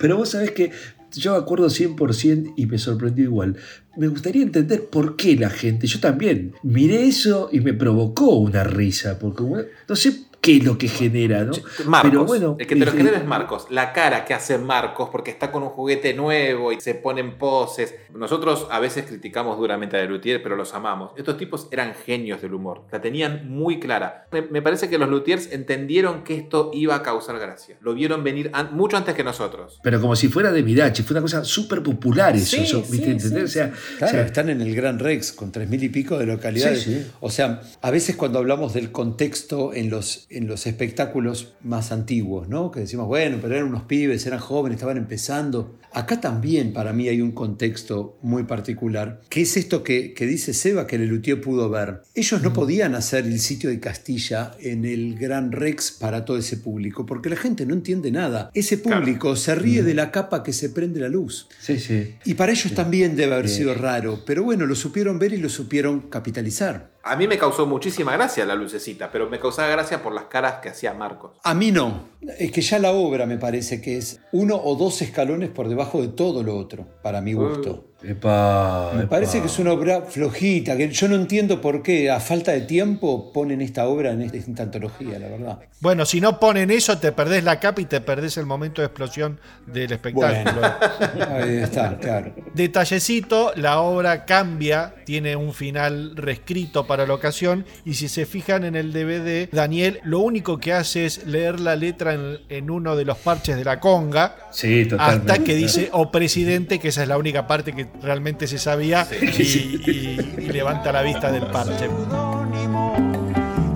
Pero 0.00 0.16
vos 0.16 0.30
sabés 0.30 0.50
que 0.52 0.70
yo 1.16 1.32
me 1.32 1.38
acuerdo 1.38 1.66
100% 1.66 2.54
y 2.56 2.66
me 2.66 2.78
sorprendió 2.78 3.24
igual. 3.24 3.56
Me 3.96 4.08
gustaría 4.08 4.42
entender 4.42 4.86
por 4.86 5.16
qué 5.16 5.36
la 5.36 5.50
gente, 5.50 5.86
yo 5.86 6.00
también, 6.00 6.54
miré 6.62 7.06
eso 7.06 7.48
y 7.52 7.60
me 7.60 7.74
provocó 7.74 8.36
una 8.36 8.64
risa, 8.64 9.18
porque 9.18 9.44
no 9.88 9.96
sé 9.96 10.24
qué 10.44 10.56
es 10.58 10.64
lo 10.64 10.76
que 10.78 10.88
genera, 10.88 11.44
¿no? 11.44 11.52
Marcos. 11.86 12.10
Pero 12.10 12.24
bueno, 12.24 12.56
el 12.58 12.66
que 12.66 12.76
te 12.76 12.84
lo 12.84 12.90
eh, 12.92 12.94
cree 12.94 13.16
es 13.16 13.24
Marcos. 13.24 13.66
La 13.70 13.92
cara 13.92 14.24
que 14.24 14.34
hace 14.34 14.58
Marcos 14.58 15.08
porque 15.10 15.30
está 15.30 15.50
con 15.50 15.62
un 15.62 15.70
juguete 15.70 16.14
nuevo 16.14 16.72
y 16.72 16.80
se 16.80 16.94
ponen 16.94 17.38
poses. 17.38 17.94
Nosotros 18.14 18.66
a 18.70 18.78
veces 18.80 19.04
criticamos 19.06 19.56
duramente 19.58 19.96
a 19.96 20.04
Luthier, 20.04 20.42
pero 20.42 20.56
los 20.56 20.74
amamos. 20.74 21.12
Estos 21.16 21.36
tipos 21.38 21.68
eran 21.72 21.94
genios 21.94 22.42
del 22.42 22.54
humor. 22.54 22.82
La 22.92 23.00
tenían 23.00 23.48
muy 23.48 23.80
clara. 23.80 24.26
Me, 24.32 24.42
me 24.42 24.62
parece 24.62 24.88
que 24.88 24.98
los 24.98 25.08
Luthiers 25.08 25.50
entendieron 25.52 26.22
que 26.24 26.36
esto 26.36 26.70
iba 26.74 26.94
a 26.94 27.02
causar 27.02 27.38
gracia. 27.38 27.76
Lo 27.80 27.94
vieron 27.94 28.22
venir 28.22 28.50
an- 28.52 28.74
mucho 28.74 28.96
antes 28.96 29.14
que 29.14 29.24
nosotros. 29.24 29.80
Pero 29.82 30.00
como 30.00 30.14
si 30.16 30.28
fuera 30.28 30.52
de 30.52 30.62
Mirachi, 30.62 31.02
fue 31.02 31.14
una 31.14 31.22
cosa 31.22 31.44
súper 31.44 31.82
popular 31.82 32.36
eso, 32.36 32.44
Sí, 32.56 32.62
eso, 32.62 32.82
¿viste? 32.90 33.18
sí, 33.18 33.34
o 33.36 33.48
sea, 33.48 33.72
Claro, 33.98 34.06
o 34.06 34.16
sea, 34.16 34.26
están 34.26 34.48
en 34.50 34.60
el 34.60 34.74
Gran 34.74 34.98
Rex 34.98 35.32
con 35.32 35.50
tres 35.52 35.68
mil 35.68 35.82
y 35.82 35.88
pico 35.88 36.18
de 36.18 36.26
localidades. 36.26 36.82
Sí, 36.82 36.94
sí. 36.94 37.10
O 37.20 37.30
sea, 37.30 37.60
a 37.80 37.90
veces 37.90 38.16
cuando 38.16 38.38
hablamos 38.38 38.74
del 38.74 38.92
contexto 38.92 39.72
en 39.72 39.90
los, 39.90 40.26
en 40.34 40.46
los 40.46 40.66
espectáculos 40.66 41.54
más 41.62 41.92
antiguos, 41.92 42.48
¿no? 42.48 42.70
Que 42.70 42.80
decimos, 42.80 43.06
bueno, 43.06 43.38
pero 43.40 43.54
eran 43.54 43.68
unos 43.68 43.84
pibes, 43.84 44.26
eran 44.26 44.40
jóvenes, 44.40 44.76
estaban 44.76 44.96
empezando. 44.96 45.78
Acá 45.92 46.20
también 46.20 46.72
para 46.72 46.92
mí 46.92 47.08
hay 47.08 47.20
un 47.20 47.32
contexto 47.32 48.18
muy 48.22 48.44
particular, 48.44 49.20
que 49.28 49.42
es 49.42 49.56
esto 49.56 49.84
que, 49.84 50.12
que 50.12 50.26
dice 50.26 50.52
Seba 50.52 50.86
que 50.86 50.98
Lelutier 50.98 51.40
pudo 51.40 51.70
ver. 51.70 52.02
Ellos 52.14 52.42
no 52.42 52.52
podían 52.52 52.94
hacer 52.94 53.26
el 53.26 53.38
sitio 53.38 53.70
de 53.70 53.78
Castilla 53.78 54.52
en 54.60 54.84
el 54.84 55.16
Gran 55.16 55.52
Rex 55.52 55.92
para 55.92 56.24
todo 56.24 56.36
ese 56.36 56.56
público, 56.56 57.06
porque 57.06 57.30
la 57.30 57.36
gente 57.36 57.64
no 57.64 57.74
entiende 57.74 58.10
nada. 58.10 58.50
Ese 58.54 58.78
público 58.78 59.36
se 59.36 59.54
ríe 59.54 59.82
de 59.82 59.94
la 59.94 60.10
capa 60.10 60.42
que 60.42 60.52
se 60.52 60.70
prende 60.70 61.00
la 61.00 61.08
luz. 61.08 61.48
sí, 61.60 61.78
sí. 61.78 62.14
Y 62.24 62.34
para 62.34 62.52
ellos 62.52 62.74
también 62.74 63.16
debe 63.16 63.34
haber 63.34 63.48
sido 63.48 63.74
raro, 63.74 64.22
pero 64.26 64.42
bueno, 64.42 64.66
lo 64.66 64.74
supieron 64.74 65.18
ver 65.18 65.32
y 65.32 65.38
lo 65.38 65.48
supieron 65.48 66.00
capitalizar. 66.08 66.93
A 67.06 67.16
mí 67.16 67.28
me 67.28 67.36
causó 67.36 67.66
muchísima 67.66 68.12
gracia 68.12 68.46
la 68.46 68.54
lucecita, 68.54 69.10
pero 69.12 69.28
me 69.28 69.38
causaba 69.38 69.68
gracia 69.68 70.02
por 70.02 70.14
las 70.14 70.24
caras 70.24 70.54
que 70.62 70.70
hacía 70.70 70.94
Marcos. 70.94 71.32
A 71.42 71.52
mí 71.52 71.70
no. 71.70 72.08
Es 72.38 72.50
que 72.52 72.60
ya 72.62 72.78
la 72.78 72.92
obra 72.92 73.26
me 73.26 73.38
parece 73.38 73.80
que 73.80 73.98
es 73.98 74.20
uno 74.32 74.56
o 74.56 74.76
dos 74.76 75.02
escalones 75.02 75.50
por 75.50 75.68
debajo 75.68 76.00
de 76.02 76.08
todo 76.08 76.42
lo 76.42 76.56
otro, 76.56 76.86
para 77.02 77.20
mi 77.20 77.32
gusto. 77.34 77.90
Epa, 78.02 78.90
Me 78.94 79.00
epa. 79.04 79.10
parece 79.10 79.40
que 79.40 79.46
es 79.46 79.58
una 79.58 79.72
obra 79.72 80.02
flojita, 80.02 80.76
que 80.76 80.90
yo 80.90 81.08
no 81.08 81.14
entiendo 81.14 81.60
por 81.60 81.82
qué 81.82 82.10
a 82.10 82.20
falta 82.20 82.52
de 82.52 82.60
tiempo 82.62 83.32
ponen 83.32 83.62
esta 83.62 83.88
obra 83.88 84.12
en 84.12 84.22
esta, 84.22 84.36
esta 84.36 84.62
antología, 84.64 85.18
la 85.18 85.28
verdad. 85.28 85.58
Bueno, 85.80 86.04
si 86.04 86.20
no 86.20 86.38
ponen 86.38 86.70
eso, 86.70 86.98
te 86.98 87.12
perdés 87.12 87.44
la 87.44 87.60
capa 87.60 87.80
y 87.80 87.86
te 87.86 88.00
perdés 88.02 88.36
el 88.36 88.44
momento 88.46 88.82
de 88.82 88.86
explosión 88.86 89.40
del 89.66 89.92
espectáculo. 89.92 90.60
Ahí 91.30 91.56
está, 91.58 91.98
claro. 91.98 92.34
Detallecito, 92.54 93.52
la 93.56 93.80
obra 93.80 94.24
cambia, 94.24 94.94
tiene 95.04 95.36
un 95.36 95.54
final 95.54 96.16
reescrito 96.16 96.86
para 96.86 97.06
la 97.06 97.14
ocasión 97.14 97.64
y 97.84 97.94
si 97.94 98.08
se 98.08 98.26
fijan 98.26 98.64
en 98.64 98.76
el 98.76 98.92
DVD, 98.92 99.48
Daniel 99.50 100.00
lo 100.04 100.18
único 100.20 100.58
que 100.58 100.72
hace 100.72 101.06
es 101.06 101.26
leer 101.26 101.60
la 101.60 101.76
letra 101.76 102.13
en, 102.14 102.38
en 102.48 102.70
uno 102.70 102.96
de 102.96 103.04
los 103.04 103.18
parches 103.18 103.56
de 103.56 103.64
la 103.64 103.78
conga 103.80 104.36
Sí, 104.50 104.86
totalmente. 104.86 105.32
hasta 105.32 105.44
que 105.44 105.54
dice 105.54 105.88
o 105.92 106.10
presidente, 106.10 106.78
que 106.78 106.88
esa 106.88 107.02
es 107.02 107.08
la 107.08 107.18
única 107.18 107.46
parte 107.46 107.72
que 107.72 107.86
realmente 108.02 108.46
se 108.46 108.58
sabía 108.58 109.06
y, 109.20 109.24
y- 109.26 110.34
y 110.38 110.48
levanta 110.52 110.90
la 110.92 111.02
vista 111.02 111.30
del 111.30 111.46
parche. 111.48 111.88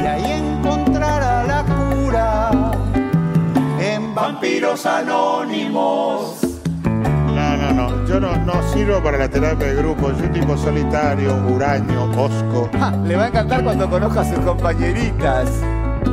Y 0.00 0.04
ahí 0.06 0.32
encontrará 0.32 1.44
la 1.44 1.64
cura 1.64 2.50
en 3.80 4.14
vampiros 4.14 4.86
anónimos. 4.86 6.36
No, 6.84 7.56
no, 7.56 7.72
no. 7.72 8.06
Yo 8.08 8.18
no, 8.20 8.36
no 8.44 8.72
sirvo 8.72 9.02
para 9.02 9.18
la 9.18 9.28
terapia 9.28 9.68
de 9.68 9.74
grupo. 9.76 10.10
Soy 10.18 10.28
tipo 10.28 10.56
solitario, 10.56 11.34
huraño, 11.48 12.10
osco. 12.12 12.70
Le 13.06 13.16
va 13.16 13.24
a 13.24 13.28
encantar 13.28 13.62
cuando 13.62 13.88
conozca 13.88 14.20
a 14.22 14.24
sus 14.24 14.38
compañeritas. 14.44 15.50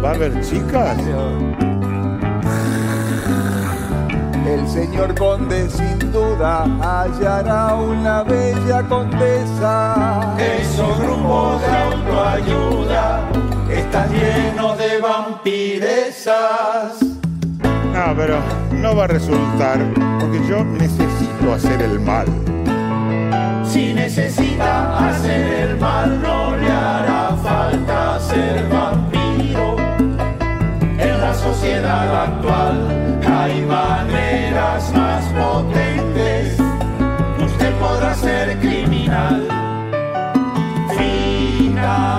¿Va 0.03 0.11
a 0.11 0.13
haber 0.13 0.41
chicas? 0.41 0.97
El 4.46 4.68
señor 4.68 5.16
conde 5.16 5.68
sin 5.70 6.12
duda 6.12 6.66
hallará 6.80 7.74
una 7.76 8.22
bella 8.22 8.84
condesa. 8.84 10.36
Esos 10.38 11.00
grupos 11.00 11.62
de 11.62 11.68
autoayuda 11.68 13.28
están 13.72 14.10
llenos 14.12 14.78
de 14.78 15.00
vampiresas. 15.00 16.36
No, 17.91 18.14
pero 18.16 18.38
no 18.72 18.96
va 18.96 19.06
a 19.06 19.08
resultar 19.08 19.80
porque 20.20 20.39
yo 20.48 20.64
necesito 20.64 21.54
hacer 21.54 21.82
el 21.82 22.00
mal. 22.00 22.28
Si 23.66 23.96
necesita 23.96 25.10
hacer 25.10 25.70
el 25.70 25.78
mal, 25.78 26.22
no 26.22 26.56
le 26.56 26.72
hará 26.72 27.36
falta 27.41 28.20
ser 28.20 28.70
vampiro. 28.70 29.76
En 31.00 31.20
la 31.20 31.34
sociedad 31.34 32.24
actual 32.26 33.22
hay 33.28 33.62
maneras 33.66 34.35
más 34.93 35.23
potentes. 35.32 36.59
Usted 37.39 37.73
podrá 37.80 38.13
ser 38.13 38.59
criminal, 38.59 39.47
financista 41.69 42.09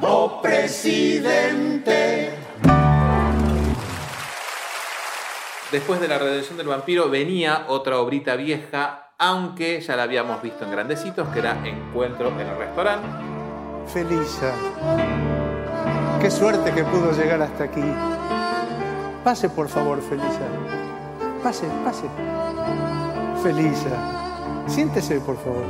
o 0.00 0.40
presidente. 0.40 2.30
Después 5.70 6.00
de 6.00 6.08
la 6.08 6.18
redención 6.18 6.56
del 6.56 6.68
vampiro 6.68 7.10
venía 7.10 7.66
otra 7.68 7.98
obrita 7.98 8.36
vieja, 8.36 9.10
aunque 9.18 9.82
ya 9.82 9.96
la 9.96 10.04
habíamos 10.04 10.40
visto 10.40 10.64
en 10.64 10.70
grandecitos, 10.70 11.28
que 11.28 11.40
era 11.40 11.58
Encuentro 11.66 12.28
en 12.28 12.40
el 12.40 12.56
restaurante. 12.56 13.06
Felisa, 13.92 14.54
qué 16.22 16.30
suerte 16.30 16.72
que 16.72 16.82
pudo 16.84 17.12
llegar 17.12 17.42
hasta 17.42 17.64
aquí. 17.64 17.84
Pase, 19.22 19.50
por 19.50 19.68
favor, 19.68 20.00
Felisa. 20.00 20.83
Pase, 21.44 21.66
pase. 21.84 22.08
Felisa. 23.42 24.64
Siéntese, 24.66 25.20
por 25.20 25.36
favor. 25.36 25.66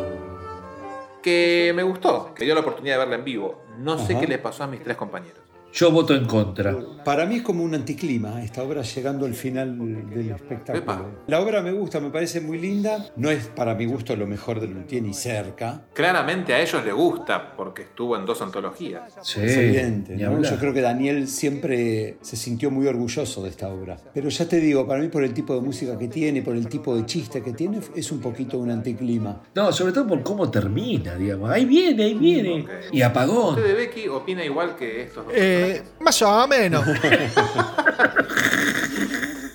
Que 1.21 1.73
me 1.75 1.83
gustó, 1.83 2.33
que 2.33 2.45
dio 2.45 2.55
la 2.55 2.61
oportunidad 2.61 2.95
de 2.95 2.99
verla 3.01 3.17
en 3.17 3.25
vivo. 3.25 3.65
No 3.79 3.99
sé 3.99 4.13
Ajá. 4.13 4.21
qué 4.21 4.29
le 4.29 4.39
pasó 4.39 4.63
a 4.63 4.67
mis 4.69 4.83
tres 4.85 4.97
compañeros. 4.97 5.44
Yo 5.75 5.91
voto 5.91 6.15
en 6.15 6.25
contra. 6.25 6.77
Para 7.05 7.27
mí 7.27 7.37
es 7.37 7.43
como 7.43 7.65
un 7.65 7.75
anticlima 7.75 8.45
esta 8.45 8.63
obra 8.63 8.83
llegando 8.83 9.27
al 9.27 9.35
final 9.35 9.77
del 10.09 10.31
espectáculo. 10.31 11.25
La 11.27 11.41
obra 11.41 11.63
me 11.63 11.73
gusta, 11.73 11.99
me 11.99 12.11
parece 12.11 12.41
muy 12.41 12.61
linda. 12.61 13.11
No 13.17 13.29
es 13.29 13.49
para 13.49 13.75
mi 13.75 13.85
gusto 13.85 14.15
lo 14.15 14.25
mejor 14.29 14.61
de 14.61 14.69
Luthier 14.69 15.03
ni 15.03 15.13
cerca. 15.13 15.83
Claramente 15.93 16.55
a 16.55 16.61
ellos 16.63 16.85
les 16.85 16.95
gusta 16.95 17.57
porque 17.57 17.83
estuvo 17.83 18.17
en 18.17 18.25
dos 18.25 18.41
antologías. 18.41 19.17
es 19.19 19.37
evidente. 19.57 20.17
¿no? 20.17 20.41
Yo 20.43 20.57
creo 20.61 20.73
que 20.73 20.81
Daniel 20.81 21.27
siempre 21.27 22.19
se 22.21 22.37
sintió 22.37 22.71
muy 22.71 22.87
orgulloso 22.87 23.43
de 23.43 23.51
esta 23.51 23.69
obra. 23.69 23.97
Pero 24.15 24.29
ya 24.29 24.49
te 24.49 24.61
digo, 24.61 24.87
para 24.87 25.01
mí 25.01 25.09
por 25.09 25.25
el 25.25 25.35
tipo 25.35 25.57
de 25.57 25.61
música 25.61 25.99
que 25.99 26.07
tiene, 26.07 26.43
por 26.43 26.55
el 26.55 26.69
tipo 26.69 26.97
de 26.97 27.05
chiste 27.05 27.43
que 27.43 27.53
tiene, 27.53 27.81
es 27.97 28.13
un 28.13 28.21
poquito 28.21 28.59
un 28.59 28.71
anticlima. 28.71 29.43
No, 29.57 29.73
sobre 29.73 29.93
todo 29.93 30.07
por 30.07 30.23
cómo 30.23 30.49
termina, 30.53 31.17
digamos. 31.17 31.51
Ahí 31.51 31.65
viene, 31.65 32.05
ahí 32.05 32.15
viene. 32.15 32.65
Y 32.93 33.03
apagón. 33.03 33.57
¿Usted 33.57 33.67
de 33.67 33.75
Becky 33.75 34.07
opina 34.07 34.45
igual 34.45 34.77
que 34.77 35.03
estos 35.03 35.27
dos? 35.27 35.35
Eh, 35.37 35.64
más 36.01 36.23
o 36.23 36.49
menos. 36.49 36.85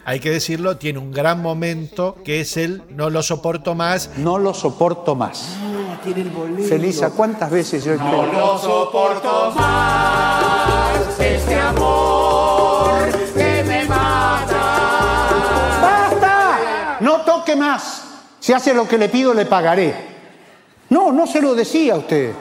Hay 0.09 0.19
que 0.19 0.31
decirlo, 0.31 0.77
tiene 0.77 0.97
un 0.97 1.11
gran 1.11 1.39
momento 1.39 2.15
que 2.25 2.41
es 2.41 2.57
el 2.57 2.81
no 2.89 3.11
lo 3.11 3.21
soporto 3.21 3.75
más. 3.75 4.09
No 4.17 4.39
lo 4.39 4.55
soporto 4.55 5.13
más. 5.13 5.55
tiene 6.03 6.21
el 6.21 6.31
bolero. 6.31 6.67
Felisa, 6.67 7.11
¿cuántas 7.11 7.51
veces 7.51 7.83
yo 7.83 7.93
he 7.93 7.97
No 7.97 8.25
lo 8.25 8.57
soporto 8.57 9.51
más, 9.55 11.19
este 11.19 11.59
amor 11.59 13.11
que 13.35 13.63
me 13.63 13.85
mata. 13.85 14.55
¡Basta! 15.79 16.97
No 17.01 17.21
toque 17.21 17.55
más. 17.55 18.03
Si 18.39 18.51
hace 18.51 18.73
lo 18.73 18.87
que 18.87 18.97
le 18.97 19.09
pido, 19.09 19.35
le 19.35 19.45
pagaré. 19.45 19.93
No, 20.89 21.11
no 21.11 21.27
se 21.27 21.39
lo 21.39 21.53
decía 21.53 21.93
a 21.93 21.97
usted. 21.97 22.33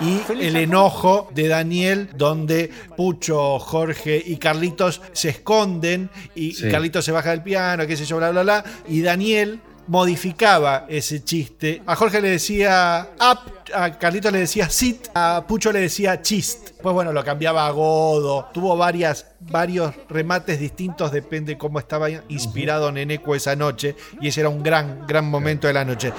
Y 0.00 0.22
el 0.32 0.56
enojo 0.56 1.28
de 1.34 1.48
Daniel, 1.48 2.10
donde 2.16 2.70
Pucho, 2.96 3.58
Jorge 3.58 4.22
y 4.24 4.36
Carlitos 4.36 5.02
se 5.12 5.30
esconden 5.30 6.10
y 6.34 6.52
Sí. 6.52 6.70
Carlitos 6.70 7.04
se 7.04 7.12
baja 7.12 7.30
del 7.30 7.42
piano, 7.42 7.86
qué 7.86 7.96
sé 7.96 8.04
yo, 8.04 8.16
bla, 8.16 8.30
bla, 8.30 8.42
bla. 8.42 8.64
Y 8.88 9.02
Daniel 9.02 9.60
modificaba 9.86 10.86
ese 10.88 11.24
chiste. 11.24 11.82
A 11.84 11.96
Jorge 11.96 12.20
le 12.20 12.30
decía 12.30 13.08
up, 13.18 13.52
a 13.74 13.98
Carlitos 13.98 14.32
le 14.32 14.38
decía 14.38 14.70
sit, 14.70 15.08
a 15.14 15.44
Pucho 15.46 15.72
le 15.72 15.80
decía 15.80 16.22
chist. 16.22 16.70
Pues 16.80 16.94
bueno, 16.94 17.12
lo 17.12 17.24
cambiaba 17.24 17.66
a 17.66 17.70
godo. 17.70 18.48
Tuvo 18.54 18.76
varias, 18.76 19.26
varios 19.40 19.92
remates 20.08 20.60
distintos, 20.60 21.10
depende 21.12 21.58
cómo 21.58 21.78
estaba 21.78 22.08
inspirado 22.28 22.92
Neneco 22.92 23.34
esa 23.34 23.56
noche. 23.56 23.96
Y 24.20 24.28
ese 24.28 24.40
era 24.40 24.48
un 24.48 24.62
gran, 24.62 25.06
gran 25.06 25.28
momento 25.28 25.66
de 25.66 25.72
la 25.72 25.84
noche. 25.84 26.12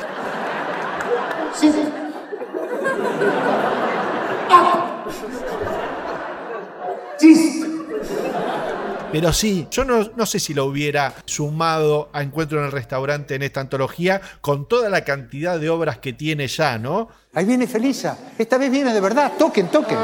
Pero 9.12 9.34
sí, 9.34 9.68
yo 9.70 9.84
no, 9.84 10.09
no 10.16 10.26
sé 10.26 10.39
si 10.39 10.53
lo 10.53 10.66
hubiera 10.66 11.14
sumado 11.26 12.09
a 12.14 12.22
Encuentro 12.22 12.59
en 12.59 12.66
el 12.66 12.72
Restaurante 12.72 13.36
en 13.36 13.41
esta 13.41 13.59
antología 13.59 14.22
con 14.39 14.68
toda 14.68 14.89
la 14.89 15.03
cantidad 15.03 15.59
de 15.59 15.70
obras 15.70 15.97
que 15.97 16.14
tiene 16.14 16.47
ya, 16.47 16.78
¿no? 16.78 17.09
Ahí 17.34 17.45
viene 17.45 17.68
Felisa. 17.68 18.18
Esta 18.38 18.57
vez 18.57 18.72
viene 18.72 18.93
de 18.93 19.01
verdad. 19.01 19.34
Toquen, 19.38 19.68
toquen. 19.68 19.97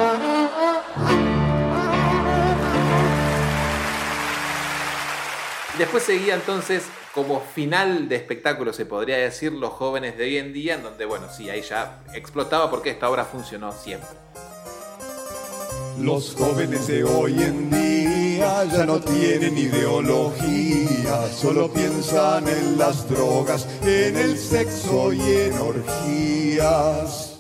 Después 5.78 6.04
seguía 6.04 6.36
entonces 6.36 6.84
como 7.14 7.40
final 7.40 8.10
de 8.10 8.16
espectáculo, 8.16 8.74
se 8.74 8.86
podría 8.86 9.18
decir, 9.18 9.52
los 9.52 9.72
jóvenes 9.72 10.18
de 10.18 10.26
hoy 10.26 10.38
en 10.38 10.54
día, 10.54 10.76
en 10.76 10.84
donde, 10.84 11.06
bueno, 11.06 11.28
sí, 11.32 11.50
ahí 11.50 11.62
ya 11.62 12.04
explotaba 12.14 12.70
porque 12.70 12.90
esta 12.90 13.10
obra 13.10 13.26
funcionó 13.26 13.72
siempre. 13.72 14.10
Los 16.00 16.36
jóvenes 16.36 16.88
de 16.88 17.04
hoy 17.04 17.34
en 17.42 17.70
día 17.72 18.64
ya 18.66 18.86
no 18.86 19.00
tienen 19.00 19.58
ideología, 19.58 21.28
solo 21.34 21.72
piensan 21.72 22.48
en 22.48 22.78
las 22.78 23.10
drogas, 23.10 23.68
en 23.82 24.16
el 24.16 24.38
sexo 24.38 25.12
y 25.12 25.20
en 25.22 25.54
orgías. 25.58 27.34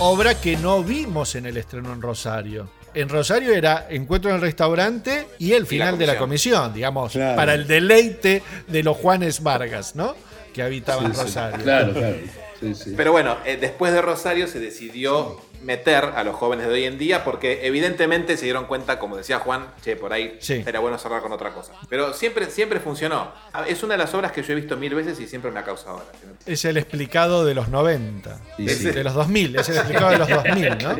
Obra 0.00 0.34
que 0.40 0.56
no 0.56 0.82
vimos 0.82 1.34
en 1.36 1.46
el 1.46 1.56
estreno 1.56 1.92
en 1.92 2.02
Rosario. 2.02 2.68
En 2.94 3.08
Rosario 3.08 3.54
era 3.54 3.86
Encuentro 3.88 4.30
en 4.30 4.36
el 4.36 4.42
Restaurante 4.42 5.28
y 5.38 5.52
el 5.52 5.64
final 5.66 5.96
de 5.96 6.06
la 6.06 6.18
comisión, 6.18 6.74
digamos, 6.74 7.12
Claro. 7.12 7.36
para 7.36 7.54
el 7.54 7.66
deleite 7.66 8.42
de 8.66 8.82
los 8.82 8.96
Juanes 8.96 9.42
Vargas, 9.42 9.94
¿no? 9.94 10.14
Que 10.52 10.62
habitaban 10.62 11.12
Sí, 11.12 11.18
sí. 11.18 11.22
Rosario. 11.22 11.64
Claro, 11.64 11.92
claro. 11.92 12.16
Sí, 12.62 12.76
sí. 12.76 12.94
Pero 12.96 13.10
bueno, 13.10 13.38
eh, 13.44 13.56
después 13.60 13.92
de 13.92 14.00
Rosario 14.00 14.46
se 14.46 14.60
decidió 14.60 15.40
meter 15.62 16.04
a 16.04 16.22
los 16.22 16.36
jóvenes 16.36 16.68
de 16.68 16.74
hoy 16.74 16.84
en 16.84 16.96
día 16.96 17.24
porque 17.24 17.66
evidentemente 17.66 18.36
se 18.36 18.44
dieron 18.44 18.66
cuenta, 18.66 19.00
como 19.00 19.16
decía 19.16 19.40
Juan, 19.40 19.66
che, 19.82 19.96
por 19.96 20.12
ahí 20.12 20.38
era 20.48 20.78
bueno 20.78 20.96
cerrar 20.96 21.22
con 21.22 21.32
otra 21.32 21.52
cosa. 21.52 21.72
Pero 21.88 22.12
siempre, 22.14 22.46
siempre 22.50 22.78
funcionó. 22.78 23.32
Es 23.66 23.82
una 23.82 23.94
de 23.94 23.98
las 23.98 24.14
obras 24.14 24.30
que 24.30 24.44
yo 24.44 24.52
he 24.52 24.54
visto 24.54 24.76
mil 24.76 24.94
veces 24.94 25.18
y 25.18 25.26
siempre 25.26 25.50
me 25.50 25.58
ha 25.58 25.64
causado 25.64 25.96
gracia. 25.96 26.28
Es 26.46 26.64
el 26.64 26.76
explicado 26.76 27.44
de 27.44 27.54
los 27.54 27.68
90. 27.68 28.38
Sí, 28.56 28.64
de, 28.64 28.74
sí. 28.76 28.90
de 28.92 29.02
los 29.02 29.14
2000. 29.14 29.56
Es 29.56 29.68
el 29.68 29.76
explicado 29.78 30.10
de 30.12 30.18
los 30.18 30.28
2000, 30.28 30.68
¿no? 30.78 30.96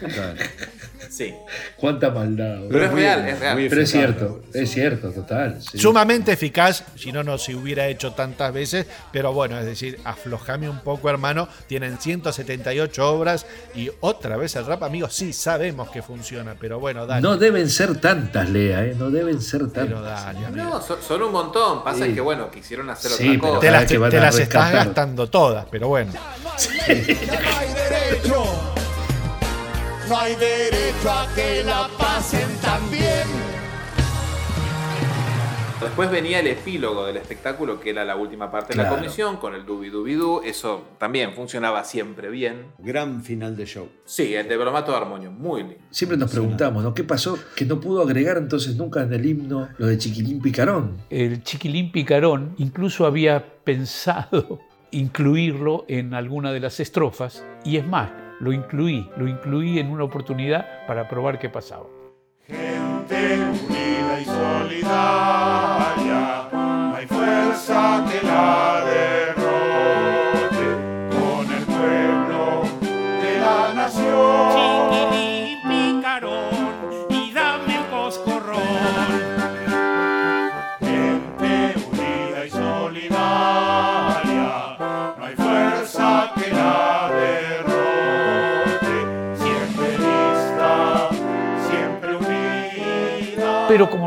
Claro. 0.14 0.34
Sí. 1.10 1.34
Cuánta 1.76 2.10
maldad. 2.10 2.60
Pero 2.70 2.84
es 2.84 2.92
real, 2.92 3.28
es 3.28 3.40
real. 3.40 3.66
Pero 3.68 3.82
es 3.82 3.90
cierto, 3.90 4.42
es 4.52 4.70
cierto, 4.70 5.10
total. 5.10 5.58
sí. 5.60 5.78
Sumamente 5.78 6.32
eficaz, 6.32 6.84
si 6.96 7.12
no, 7.12 7.22
no 7.22 7.38
se 7.38 7.54
hubiera 7.54 7.86
hecho 7.88 8.12
tantas 8.12 8.52
veces. 8.52 8.86
Pero 9.12 9.32
bueno, 9.32 9.58
es 9.58 9.64
decir, 9.66 9.98
aflojame 10.04 10.68
un 10.68 10.80
poco, 10.80 11.08
hermano. 11.10 11.48
Tienen 11.66 11.98
178 11.98 13.08
obras 13.08 13.46
y 13.74 13.90
otra 14.00 14.36
vez 14.36 14.56
el 14.56 14.66
rap, 14.66 14.82
amigos, 14.82 15.14
sí 15.14 15.32
sabemos 15.32 15.90
que 15.90 16.02
funciona, 16.02 16.54
pero 16.58 16.78
bueno, 16.80 17.06
dale. 17.06 17.22
No 17.22 17.36
deben 17.36 17.68
ser 17.70 17.96
tantas, 18.00 18.48
Lea, 18.50 18.84
¿eh? 18.84 18.94
No 18.98 19.10
deben 19.10 19.40
ser 19.40 19.62
Pero 19.72 20.00
tantas. 20.02 20.24
dale, 20.24 20.50
No, 20.52 20.80
son, 20.82 20.98
son 21.02 21.22
un 21.22 21.32
montón. 21.32 21.82
Pasa 21.84 22.04
Sí. 22.06 22.14
que, 22.14 22.20
bueno, 22.20 22.50
quisieron 22.50 22.88
hacer 22.90 23.10
Sí, 23.12 23.28
otra 23.36 23.40
cosa. 23.48 23.60
te 23.60 23.70
las, 23.70 23.86
te 24.36 24.42
estás 24.42 24.72
gastando 24.72 25.28
todas, 25.28 25.66
pero 25.70 25.88
bueno. 25.88 26.12
derecho. 26.86 28.75
No 30.08 30.16
hay 30.16 30.36
derecho 30.36 31.10
a 31.10 31.26
que 31.34 31.64
la 31.64 31.88
pasen 31.98 32.48
tan 32.62 32.90
bien. 32.90 33.56
Después 35.80 36.10
venía 36.10 36.40
el 36.40 36.46
epílogo 36.46 37.04
del 37.06 37.16
espectáculo, 37.16 37.80
que 37.80 37.90
era 37.90 38.04
la 38.04 38.16
última 38.16 38.50
parte 38.50 38.74
de 38.74 38.82
la 38.82 38.88
comisión, 38.88 39.36
con 39.36 39.54
el 39.54 39.66
dubi 39.66 39.90
dubi 39.90 40.14
du. 40.14 40.40
Eso 40.44 40.84
también 40.98 41.32
funcionaba 41.32 41.84
siempre 41.84 42.30
bien. 42.30 42.66
Gran 42.78 43.22
final 43.22 43.56
de 43.56 43.66
show. 43.66 43.88
Sí, 44.04 44.34
el 44.34 44.48
de 44.48 44.56
Bromato 44.56 44.92
de 44.92 44.98
Armonio, 44.98 45.32
muy 45.32 45.62
lindo. 45.62 45.84
Siempre 45.90 46.16
nos 46.16 46.30
preguntamos, 46.30 46.82
¿no? 46.82 46.94
¿Qué 46.94 47.04
pasó? 47.04 47.38
Que 47.54 47.64
no 47.64 47.80
pudo 47.80 48.02
agregar 48.02 48.36
entonces 48.36 48.76
nunca 48.76 49.02
en 49.02 49.12
el 49.12 49.26
himno 49.26 49.68
lo 49.76 49.86
de 49.86 49.98
Chiquilín 49.98 50.40
Picarón. 50.40 50.98
El 51.10 51.42
Chiquilín 51.42 51.90
Picarón 51.92 52.54
incluso 52.58 53.06
había 53.06 53.44
pensado 53.64 54.60
incluirlo 54.92 55.84
en 55.88 56.14
alguna 56.14 56.52
de 56.52 56.60
las 56.60 56.80
estrofas 56.80 57.44
y 57.64 57.76
es 57.76 57.86
más, 57.86 58.10
lo 58.40 58.52
incluí, 58.52 59.10
lo 59.16 59.26
incluí 59.26 59.78
en 59.78 59.90
una 59.90 60.04
oportunidad 60.04 60.86
para 60.86 61.08
probar 61.08 61.38
qué 61.38 61.48
pasaba. 61.48 61.86
Gente 62.46 63.38
unida 63.68 64.20
y 64.20 64.24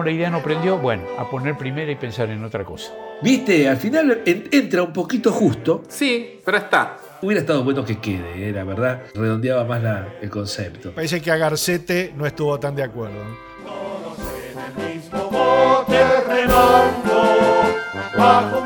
la 0.10 0.16
idea 0.16 0.30
no 0.32 0.42
prendió, 0.42 0.80
bueno, 0.80 1.04
a 1.20 1.30
poner 1.30 1.56
primera 1.56 1.92
y 1.92 1.96
pensar 1.96 2.32
en 2.32 2.44
otra 2.44 2.64
cosa. 2.66 2.92
¿Viste? 3.22 3.70
Al 3.70 3.78
final 3.78 4.22
en- 4.26 4.50
entra 4.52 4.82
un 4.82 4.92
poquito 4.92 5.32
justo. 5.32 5.84
Sí, 5.88 6.40
pero 6.44 6.58
está. 6.58 6.98
Hubiera 7.22 7.42
estado 7.42 7.64
bueno 7.64 7.86
que 7.86 8.00
quede, 8.00 8.50
eh, 8.50 8.52
la 8.52 8.64
verdad. 8.64 9.04
Redondeaba 9.14 9.66
más 9.66 9.84
la- 9.84 10.08
el 10.20 10.30
concepto. 10.32 10.92
Parece 10.94 11.22
que 11.22 11.30
a 11.32 11.38
Garcete 11.38 12.12
no 12.18 12.26
estuvo 12.26 12.60
tan 12.60 12.76
de 12.76 12.84
acuerdo. 12.84 13.20
mismo 14.78 15.30
bote 15.30 16.00
remando 16.28 17.22
bajo 18.18 18.59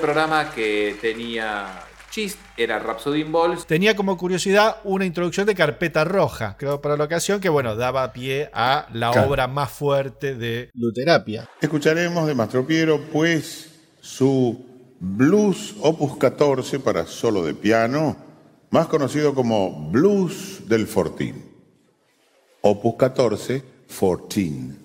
programa 0.00 0.50
que 0.50 0.96
tenía 1.00 1.84
Chist 2.10 2.38
era 2.56 2.78
Rhapsody 2.78 3.20
in 3.22 3.32
Balls. 3.32 3.66
Tenía 3.66 3.94
como 3.96 4.16
curiosidad 4.18 4.78
una 4.84 5.04
introducción 5.06 5.46
de 5.46 5.54
carpeta 5.54 6.04
roja, 6.04 6.56
creo 6.58 6.80
para 6.80 6.96
la 6.96 7.04
ocasión, 7.04 7.40
que 7.40 7.48
bueno, 7.48 7.76
daba 7.76 8.12
pie 8.12 8.50
a 8.52 8.86
la 8.92 9.12
Claro. 9.12 9.28
obra 9.28 9.46
más 9.46 9.70
fuerte 9.70 10.34
de 10.34 10.70
Luterapia. 10.74 11.48
Escucharemos 11.60 12.26
de 12.26 12.34
Mastro 12.34 12.66
Piero, 12.66 13.00
pues, 13.12 13.70
su 14.00 14.66
Blues 15.00 15.74
Opus 15.80 16.16
14 16.18 16.80
para 16.80 17.06
solo 17.06 17.42
de 17.44 17.54
piano, 17.54 18.16
más 18.70 18.88
conocido 18.88 19.34
como 19.34 19.88
Blues 19.90 20.68
del 20.68 20.86
Fortín. 20.86 21.50
Opus 22.62 22.96
14, 22.96 23.62
Fortín. 23.88 24.78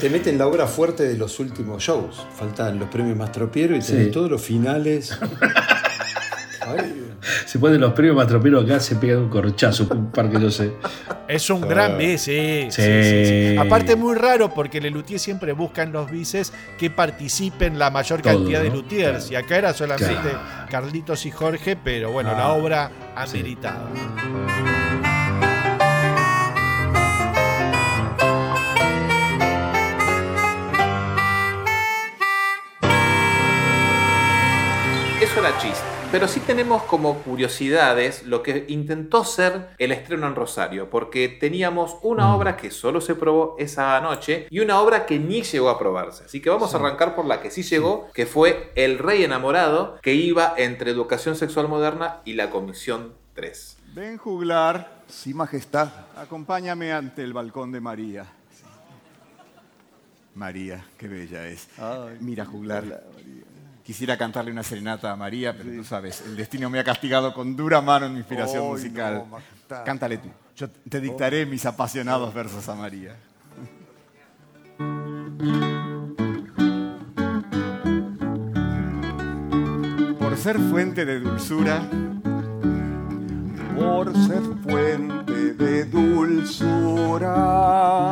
Te 0.00 0.08
meten 0.08 0.38
la 0.38 0.46
obra 0.46 0.66
fuerte 0.66 1.02
de 1.02 1.16
los 1.18 1.38
últimos 1.40 1.82
shows. 1.82 2.26
Faltan 2.36 2.78
los 2.78 2.88
premios 2.88 3.16
Mastropiero 3.18 3.76
y 3.76 3.82
Sí. 3.82 3.92
tenés 3.92 4.10
todos 4.12 4.30
los 4.30 4.40
finales. 4.42 5.18
Se 7.46 7.58
ponen 7.58 7.80
los 7.80 7.92
premios 7.92 8.16
Mastropiero 8.16 8.60
acá, 8.60 8.78
se 8.80 8.94
pegan 8.96 9.18
un 9.18 9.28
corchazo, 9.28 9.86
un 9.90 10.10
par 10.10 10.30
que 10.30 10.40
yo 10.40 10.50
sé. 10.50 10.72
Es 11.28 11.50
un 11.50 11.64
Ah. 11.64 11.66
gran 11.66 11.98
bis, 11.98 12.22
sí, 12.22 12.68
sí, 12.70 12.82
Sí. 12.82 12.82
sí, 12.82 13.50
sí. 13.50 13.56
Aparte 13.58 13.96
muy 13.96 14.14
raro 14.14 14.54
porque 14.54 14.80
Lelutier 14.80 15.18
siempre 15.18 15.52
busca 15.52 15.82
en 15.82 15.92
los 15.92 16.10
bises 16.10 16.52
que 16.78 16.88
participen 16.90 17.78
la 17.78 17.90
mayor 17.90 18.22
Todo, 18.22 18.34
cantidad 18.36 18.62
de 18.62 18.70
luthiers. 18.70 19.30
Y 19.30 19.34
acá 19.36 19.58
era 19.58 19.74
solamente 19.74 20.30
Claro. 20.30 20.38
Carlitos 20.70 21.26
y 21.26 21.30
Jorge, 21.30 21.76
pero 21.76 22.10
bueno, 22.12 22.30
Ah. 22.34 22.38
la 22.38 22.48
obra 22.52 22.90
ameritaba. 23.16 23.90
Eso 35.30 35.38
era 35.38 35.56
chiste. 35.58 35.84
Pero 36.10 36.26
sí 36.26 36.40
tenemos 36.40 36.82
como 36.82 37.18
curiosidades 37.22 38.24
lo 38.26 38.42
que 38.42 38.64
intentó 38.66 39.22
ser 39.22 39.68
el 39.78 39.92
estreno 39.92 40.26
en 40.26 40.34
Rosario, 40.34 40.90
porque 40.90 41.28
teníamos 41.28 41.98
una 42.02 42.34
obra 42.34 42.56
que 42.56 42.72
solo 42.72 43.00
se 43.00 43.14
probó 43.14 43.54
esa 43.56 44.00
noche 44.00 44.48
y 44.50 44.58
una 44.58 44.80
obra 44.80 45.06
que 45.06 45.20
ni 45.20 45.42
llegó 45.42 45.68
a 45.68 45.78
probarse. 45.78 46.24
Así 46.24 46.42
que 46.42 46.50
vamos 46.50 46.74
a 46.74 46.78
arrancar 46.78 47.14
por 47.14 47.26
la 47.26 47.40
que 47.40 47.52
sí 47.52 47.62
llegó, 47.62 48.10
que 48.12 48.26
fue 48.26 48.72
El 48.74 48.98
Rey 48.98 49.22
Enamorado, 49.22 50.00
que 50.02 50.14
iba 50.14 50.54
entre 50.56 50.90
Educación 50.90 51.36
Sexual 51.36 51.68
Moderna 51.68 52.22
y 52.24 52.32
la 52.32 52.50
Comisión 52.50 53.12
3. 53.34 53.76
Ven 53.94 54.18
juglar, 54.18 55.04
sí 55.06 55.32
majestad, 55.32 55.90
acompáñame 56.16 56.92
ante 56.92 57.22
el 57.22 57.32
balcón 57.32 57.70
de 57.70 57.80
María. 57.80 58.26
María, 60.34 60.84
qué 60.98 61.06
bella 61.06 61.46
es. 61.46 61.68
Mira, 62.18 62.44
juglar. 62.44 63.04
Quisiera 63.90 64.16
cantarle 64.16 64.52
una 64.52 64.62
serenata 64.62 65.10
a 65.10 65.16
María, 65.16 65.52
pero 65.52 65.68
tú 65.72 65.82
sabes, 65.82 66.20
el 66.20 66.36
destino 66.36 66.70
me 66.70 66.78
ha 66.78 66.84
castigado 66.84 67.34
con 67.34 67.56
dura 67.56 67.80
mano 67.80 68.06
en 68.06 68.12
mi 68.12 68.18
inspiración 68.20 68.68
musical. 68.68 69.24
no. 69.28 69.38
Cántale 69.84 70.18
tú. 70.18 70.28
Yo 70.54 70.70
te 70.70 71.00
dictaré 71.00 71.44
mis 71.44 71.66
apasionados 71.66 72.32
versos 72.32 72.68
a 72.68 72.76
María. 72.76 73.16
Por 80.20 80.36
ser 80.36 80.60
fuente 80.60 81.04
de 81.04 81.18
dulzura, 81.18 81.82
Por 83.76 84.16
ser 84.16 84.42
fuente 84.62 85.54
de 85.54 85.84
dulzura, 85.86 87.28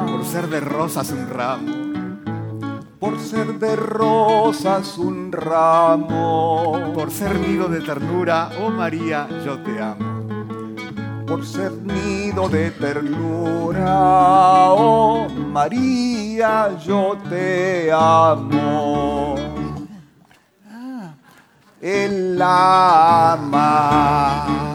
por 0.09 0.25
ser 0.25 0.49
de 0.49 0.59
rosas 0.59 1.13
un 1.13 1.29
ramo, 1.29 1.88
por 2.99 3.19
ser 3.21 3.59
de 3.59 3.77
rosas 3.77 4.99
un 4.99 5.31
ramo, 5.31 6.93
por 6.95 7.11
ser 7.11 7.39
nido 7.39 7.69
de 7.69 7.81
ternura, 7.81 8.51
oh 8.61 8.71
María, 8.71 9.29
yo 9.45 9.59
te 9.61 9.81
amo. 9.81 10.19
por 11.27 11.45
ser 11.45 11.73
nido 11.73 12.49
de 12.49 12.71
ternura, 12.71 14.73
oh 14.73 15.29
María, 15.29 16.77
yo 16.79 17.19
te 17.29 17.93
amo. 17.93 19.35
Él 21.81 22.37
la 22.37 23.35
ama. 23.35 24.68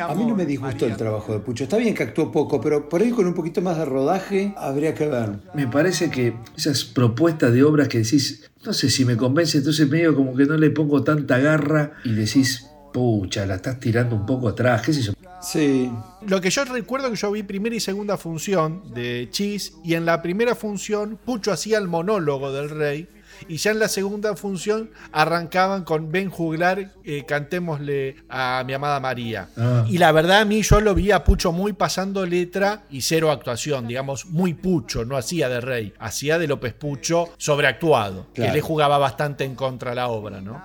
A 0.00 0.14
mí 0.14 0.24
no 0.24 0.34
me 0.34 0.46
disgustó 0.46 0.86
el 0.86 0.96
trabajo 0.96 1.32
de 1.32 1.40
Pucho. 1.40 1.64
Está 1.64 1.76
bien 1.76 1.94
que 1.94 2.02
actuó 2.02 2.30
poco, 2.32 2.60
pero 2.60 2.88
por 2.88 3.00
ahí 3.00 3.10
con 3.10 3.26
un 3.26 3.34
poquito 3.34 3.60
más 3.60 3.76
de 3.78 3.84
rodaje 3.84 4.54
habría 4.56 4.94
que 4.94 5.06
ver. 5.06 5.38
Me 5.54 5.66
parece 5.66 6.10
que 6.10 6.34
esas 6.56 6.84
propuestas 6.84 7.52
de 7.52 7.62
obras 7.62 7.88
que 7.88 7.98
decís, 7.98 8.50
no 8.64 8.72
sé 8.72 8.90
si 8.90 9.04
me 9.04 9.16
convence, 9.16 9.58
entonces 9.58 9.88
medio 9.88 10.14
como 10.14 10.34
que 10.34 10.44
no 10.44 10.56
le 10.56 10.70
pongo 10.70 11.02
tanta 11.02 11.38
garra 11.38 11.92
y 12.04 12.12
decís, 12.12 12.66
pucha, 12.92 13.46
la 13.46 13.56
estás 13.56 13.80
tirando 13.80 14.16
un 14.16 14.26
poco 14.26 14.48
atrás, 14.48 14.82
qué 14.82 14.92
sé 14.92 15.02
yo. 15.02 15.12
Sí. 15.40 15.90
Lo 16.26 16.40
que 16.40 16.50
yo 16.50 16.64
recuerdo 16.64 17.10
que 17.10 17.16
yo 17.16 17.30
vi 17.30 17.42
primera 17.42 17.74
y 17.74 17.80
segunda 17.80 18.18
función 18.18 18.82
de 18.92 19.28
Chis 19.30 19.72
y 19.82 19.94
en 19.94 20.04
la 20.04 20.20
primera 20.20 20.54
función 20.54 21.18
Pucho 21.24 21.50
hacía 21.50 21.78
el 21.78 21.88
monólogo 21.88 22.52
del 22.52 22.68
rey 22.68 23.08
y 23.48 23.56
ya 23.56 23.70
en 23.72 23.78
la 23.78 23.88
segunda 23.88 24.34
función 24.36 24.90
arrancaban 25.12 25.84
con 25.84 26.10
Ben 26.12 26.30
Juglar, 26.30 26.92
eh, 27.04 27.24
cantémosle 27.26 28.16
a 28.28 28.62
mi 28.66 28.72
amada 28.72 29.00
María. 29.00 29.48
Ah. 29.56 29.84
Y 29.88 29.98
la 29.98 30.12
verdad 30.12 30.40
a 30.40 30.44
mí 30.44 30.62
yo 30.62 30.80
lo 30.80 30.94
vi 30.94 31.10
a 31.10 31.24
Pucho 31.24 31.52
muy 31.52 31.72
pasando 31.72 32.24
letra 32.26 32.82
y 32.90 33.00
cero 33.02 33.30
actuación, 33.30 33.86
digamos, 33.88 34.26
muy 34.26 34.54
Pucho, 34.54 35.04
no 35.04 35.16
hacía 35.16 35.48
de 35.48 35.60
rey, 35.60 35.94
hacía 35.98 36.38
de 36.38 36.46
López 36.48 36.74
Pucho 36.74 37.30
sobreactuado, 37.38 38.26
Claro. 38.34 38.50
que 38.52 38.56
le 38.56 38.60
jugaba 38.62 38.98
bastante 38.98 39.44
en 39.44 39.54
contra 39.54 39.92
a 39.92 39.94
la 39.94 40.08
obra, 40.08 40.40
¿no? 40.40 40.60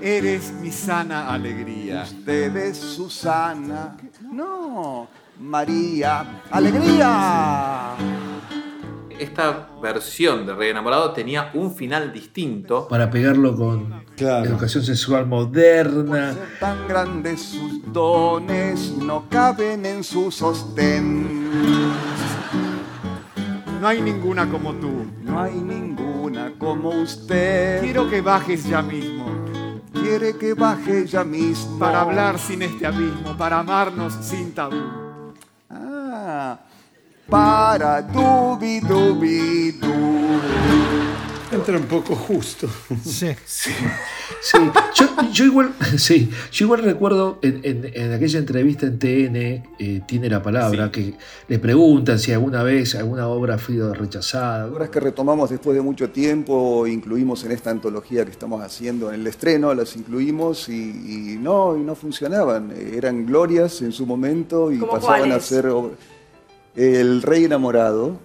Eres 0.00 0.52
mi 0.52 0.70
sana 0.70 1.32
alegría. 1.32 2.04
Usted 2.04 2.56
es 2.56 2.76
Susana. 2.78 3.96
No, 4.22 5.08
María. 5.40 6.42
¡Alegría! 6.50 7.96
Esta 9.18 9.68
versión 9.82 10.46
de 10.46 10.54
Rey 10.54 10.70
Enamorado 10.70 11.10
tenía 11.12 11.50
un 11.54 11.74
final 11.74 12.12
distinto. 12.12 12.86
Para 12.88 13.10
pegarlo 13.10 13.56
con 13.56 14.04
Claro. 14.16 14.44
educación 14.46 14.84
sexual 14.84 15.26
moderna. 15.26 16.34
Tan 16.60 16.86
grandes 16.86 17.42
sus 17.42 17.92
dones, 17.92 18.92
no 18.96 19.24
caben 19.28 19.84
en 19.86 20.04
su 20.04 20.30
sostén. 20.30 21.26
No 23.80 23.86
hay 23.88 24.00
ninguna 24.00 24.48
como 24.48 24.72
tú. 24.74 25.06
No 25.22 25.40
hay 25.40 25.54
ninguna 25.54 26.52
como 26.58 26.90
usted. 26.90 27.80
Quiero 27.80 28.08
que 28.08 28.20
bajes 28.20 28.64
ya 28.68 28.82
mismo. 28.82 29.26
Quiere 29.92 30.36
que 30.36 30.54
baje 30.54 31.06
ya 31.06 31.24
mismo. 31.24 31.78
Para 31.78 32.02
hablar 32.02 32.38
sin 32.38 32.62
este 32.62 32.86
abismo, 32.86 33.36
para 33.36 33.60
amarnos 33.60 34.14
sin 34.20 34.52
tabú. 34.52 34.76
Ah, 35.70 36.58
para 37.28 38.02
dubi 38.02 38.80
dubi 38.80 39.72
du. 39.72 39.88
Entra 41.50 41.78
un 41.78 41.84
poco 41.84 42.14
justo. 42.14 42.68
Sí. 43.04 43.28
Sí, 44.40 44.56
yo, 44.94 45.06
yo 45.32 45.44
igual, 45.46 45.72
sí, 45.98 46.30
yo 46.52 46.66
igual 46.66 46.82
recuerdo 46.84 47.38
en, 47.42 47.60
en- 47.64 47.90
en 47.92 48.12
aquella 48.12 48.38
entrevista 48.38 48.86
en 48.86 48.98
TN, 48.98 49.36
eh, 49.80 50.00
tiene 50.06 50.28
la 50.30 50.40
palabra, 50.42 50.92
que 50.92 51.14
le 51.48 51.58
preguntan 51.58 52.20
si 52.20 52.32
alguna 52.32 52.62
vez 52.62 52.94
alguna 52.94 53.26
obra 53.26 53.54
ha 53.54 53.58
sido 53.58 53.92
rechazada. 53.94 54.66
Obras 54.66 54.90
que 54.90 55.00
retomamos 55.00 55.50
después 55.50 55.74
de 55.74 55.80
mucho 55.82 56.10
tiempo, 56.10 56.86
incluimos 56.86 57.42
en 57.44 57.52
esta 57.52 57.70
antología 57.70 58.24
que 58.26 58.30
estamos 58.30 58.62
haciendo 58.62 59.08
en 59.08 59.22
el 59.22 59.26
estreno, 59.26 59.74
las 59.74 59.96
incluimos 59.96 60.68
y, 60.68 60.74
y 61.34 61.38
no, 61.40 61.76
y 61.76 61.80
no 61.80 61.96
funcionaban. 61.96 62.72
Eran 62.92 63.26
glorias 63.26 63.82
en 63.82 63.90
su 63.92 64.06
momento 64.06 64.70
y 64.70 64.78
¿Cómo 64.78 64.92
pasaban 64.92 65.32
a 65.32 65.40
ser 65.40 65.66
ob- 65.66 65.90
El 66.78 67.22
Rey 67.22 67.42
Enamorado, 67.44 68.20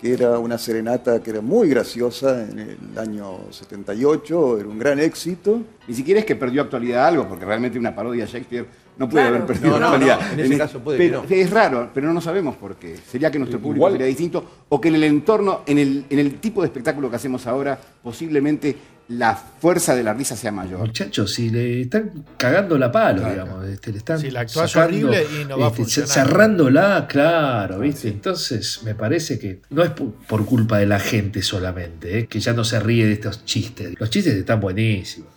que 0.00 0.12
era 0.12 0.38
una 0.38 0.56
serenata 0.56 1.20
que 1.20 1.30
era 1.30 1.40
muy 1.40 1.68
graciosa 1.68 2.44
en 2.48 2.60
el 2.60 2.78
año 2.96 3.40
78, 3.50 4.60
era 4.60 4.68
un 4.68 4.78
gran 4.78 5.00
éxito. 5.00 5.62
Ni 5.88 5.94
siquiera 5.94 6.20
es 6.20 6.26
que 6.26 6.36
perdió 6.36 6.62
actualidad 6.62 7.06
algo, 7.08 7.26
porque 7.28 7.44
realmente 7.44 7.76
una 7.76 7.92
parodia 7.96 8.24
de 8.24 8.30
Shakespeare 8.30 8.66
no 8.98 9.08
puede 9.08 9.24
Claro. 9.24 9.36
haber 9.42 9.46
perdido 9.48 9.80
No, 9.80 9.86
actualidad. 9.86 10.20
no, 10.20 10.32
en 10.34 10.40
ese 10.40 10.58
caso 10.58 10.78
puede 10.78 10.98
que 10.98 11.08
pero, 11.08 11.24
no. 11.28 11.28
Es 11.28 11.50
raro, 11.50 11.90
pero 11.92 12.06
no 12.06 12.12
lo 12.14 12.20
sabemos 12.20 12.54
por 12.54 12.76
qué. 12.76 12.96
Sería 12.98 13.32
que 13.32 13.38
nuestro 13.40 13.58
público 13.58 13.78
Igual- 13.78 13.92
sería 13.94 14.06
distinto, 14.06 14.44
o 14.68 14.80
que 14.80 14.88
en 14.88 14.94
el 14.94 15.02
entorno, 15.02 15.62
en 15.66 15.78
el, 15.78 16.04
en 16.08 16.18
el 16.20 16.36
tipo 16.38 16.60
de 16.60 16.68
espectáculo 16.68 17.10
que 17.10 17.16
hacemos 17.16 17.48
ahora, 17.48 17.80
posiblemente 18.00 18.76
la 19.08 19.34
fuerza 19.34 19.94
de 19.94 20.02
la 20.02 20.12
risa 20.12 20.36
sea 20.36 20.52
mayor. 20.52 20.80
Muchachos, 20.80 21.32
si 21.32 21.48
le 21.48 21.80
están 21.82 22.24
cagando 22.36 22.76
la 22.76 22.92
palo, 22.92 23.20
Claro. 23.20 23.32
digamos, 23.32 23.66
este, 23.66 23.90
le 23.92 23.98
están 23.98 24.18
Si 24.18 24.30
la 24.30 24.46
sacando, 24.46 24.84
horrible 24.84 25.26
y 25.40 25.44
no 25.46 25.58
va 25.58 25.66
a 25.66 25.68
este, 25.68 25.76
funcionar. 25.82 26.08
cerrándola, 26.10 27.06
claro, 27.08 27.78
¿viste? 27.78 28.08
Entonces, 28.08 28.82
me 28.84 28.94
parece 28.94 29.38
que 29.38 29.62
no 29.70 29.82
es 29.82 29.90
por, 29.90 30.44
culpa 30.44 30.78
de 30.78 30.86
la 30.86 31.00
gente 31.00 31.42
solamente, 31.42 32.18
¿eh? 32.18 32.26
que 32.26 32.38
ya 32.38 32.52
no 32.52 32.64
se 32.64 32.78
ríe 32.80 33.06
de 33.06 33.12
estos 33.14 33.44
chistes. 33.46 33.98
Los 33.98 34.10
chistes 34.10 34.34
están 34.34 34.60
buenísimos. 34.60 35.28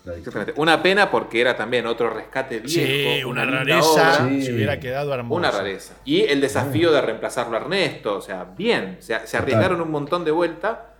Una 0.57 0.83
pena 0.83 1.09
porque 1.09 1.39
era 1.39 1.55
también 1.55 1.85
otro 1.87 2.09
rescate 2.13 2.59
viejo. 2.59 2.69
Sí, 2.69 3.23
una 3.23 3.45
rareza. 3.45 4.27
Se 4.41 4.53
hubiera 4.53 4.79
quedado 4.79 5.13
hermoso. 5.13 5.37
Una 5.39 5.51
rareza. 5.51 5.93
Y 6.03 6.21
el 6.21 6.41
desafío 6.41 6.91
de 6.91 7.01
reemplazarlo 7.01 7.55
a 7.57 7.61
Ernesto. 7.61 8.17
O 8.17 8.21
sea, 8.21 8.43
bien. 8.57 8.97
Se, 8.99 9.15
se 9.25 9.37
arriesgaron 9.37 9.79
un 9.81 9.91
montón 9.91 10.25
de 10.25 10.31
vuelta. 10.31 10.90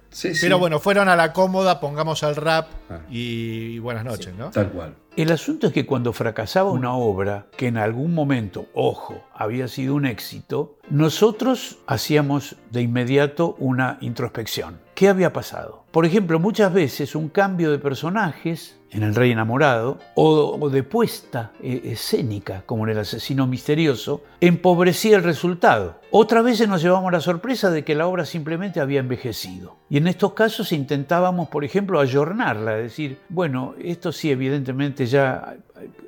Pero 0.42 0.60
bueno, 0.60 0.80
fueron 0.80 1.08
a 1.10 1.16
la 1.16 1.32
cómoda, 1.32 1.80
pongamos 1.80 2.24
al 2.24 2.36
rap 2.36 2.68
y 3.10 3.80
buenas 3.80 4.04
noches, 4.04 4.34
¿no? 4.36 4.52
Tal 4.52 4.70
cual. 4.70 4.96
El 5.16 5.32
asunto 5.32 5.68
es 5.68 5.74
que 5.74 5.86
cuando 5.86 6.14
fracasaba 6.14 6.72
una 6.72 6.94
obra 6.94 7.48
que 7.58 7.68
en 7.68 7.78
algún 7.78 8.14
momento, 8.14 8.68
ojo, 8.74 9.24
había 9.34 9.68
sido 9.68 9.96
un 9.96 10.06
éxito, 10.06 10.78
nosotros 10.90 11.80
hacíamos 11.86 12.56
de 12.72 12.82
inmediato 12.82 13.56
una 13.60 13.98
introspección. 14.02 14.80
¿Qué 14.96 15.10
había 15.10 15.34
pasado? 15.34 15.84
Por 15.92 16.06
ejemplo, 16.06 16.40
muchas 16.40 16.74
veces 16.74 17.16
un 17.16 17.28
cambio 17.28 17.72
de 17.72 17.80
personajes 17.80 18.81
en 18.92 19.04
El 19.04 19.16
Rey 19.16 19.32
Enamorado 19.32 20.00
o, 20.16 20.70
de 20.70 20.84
puesta 20.84 21.52
eh, 21.64 21.82
escénica, 21.86 22.64
como 22.66 22.86
en 22.86 22.92
El 22.92 23.00
Asesino 23.00 23.48
Misterioso, 23.48 24.24
empobrecía 24.42 25.18
el 25.18 25.24
resultado. 25.24 26.02
Otras 26.12 26.44
veces 26.44 26.68
nos 26.68 26.82
llevábamos 26.82 27.12
la 27.12 27.22
sorpresa 27.22 27.72
de 27.72 27.84
que 27.84 27.96
la 27.96 28.08
obra 28.08 28.26
simplemente 28.26 28.82
había 28.82 29.00
envejecido. 29.00 29.78
Y 29.90 29.98
en 29.98 30.08
estos 30.08 30.34
casos 30.34 30.72
intentábamos, 30.72 31.48
por 31.50 31.64
ejemplo, 31.64 32.00
ayornarla, 32.00 32.76
decir, 32.76 33.20
bueno, 33.30 33.76
esto 33.82 34.12
sí, 34.12 34.30
evidentemente 34.30 35.06
ya 35.06 35.56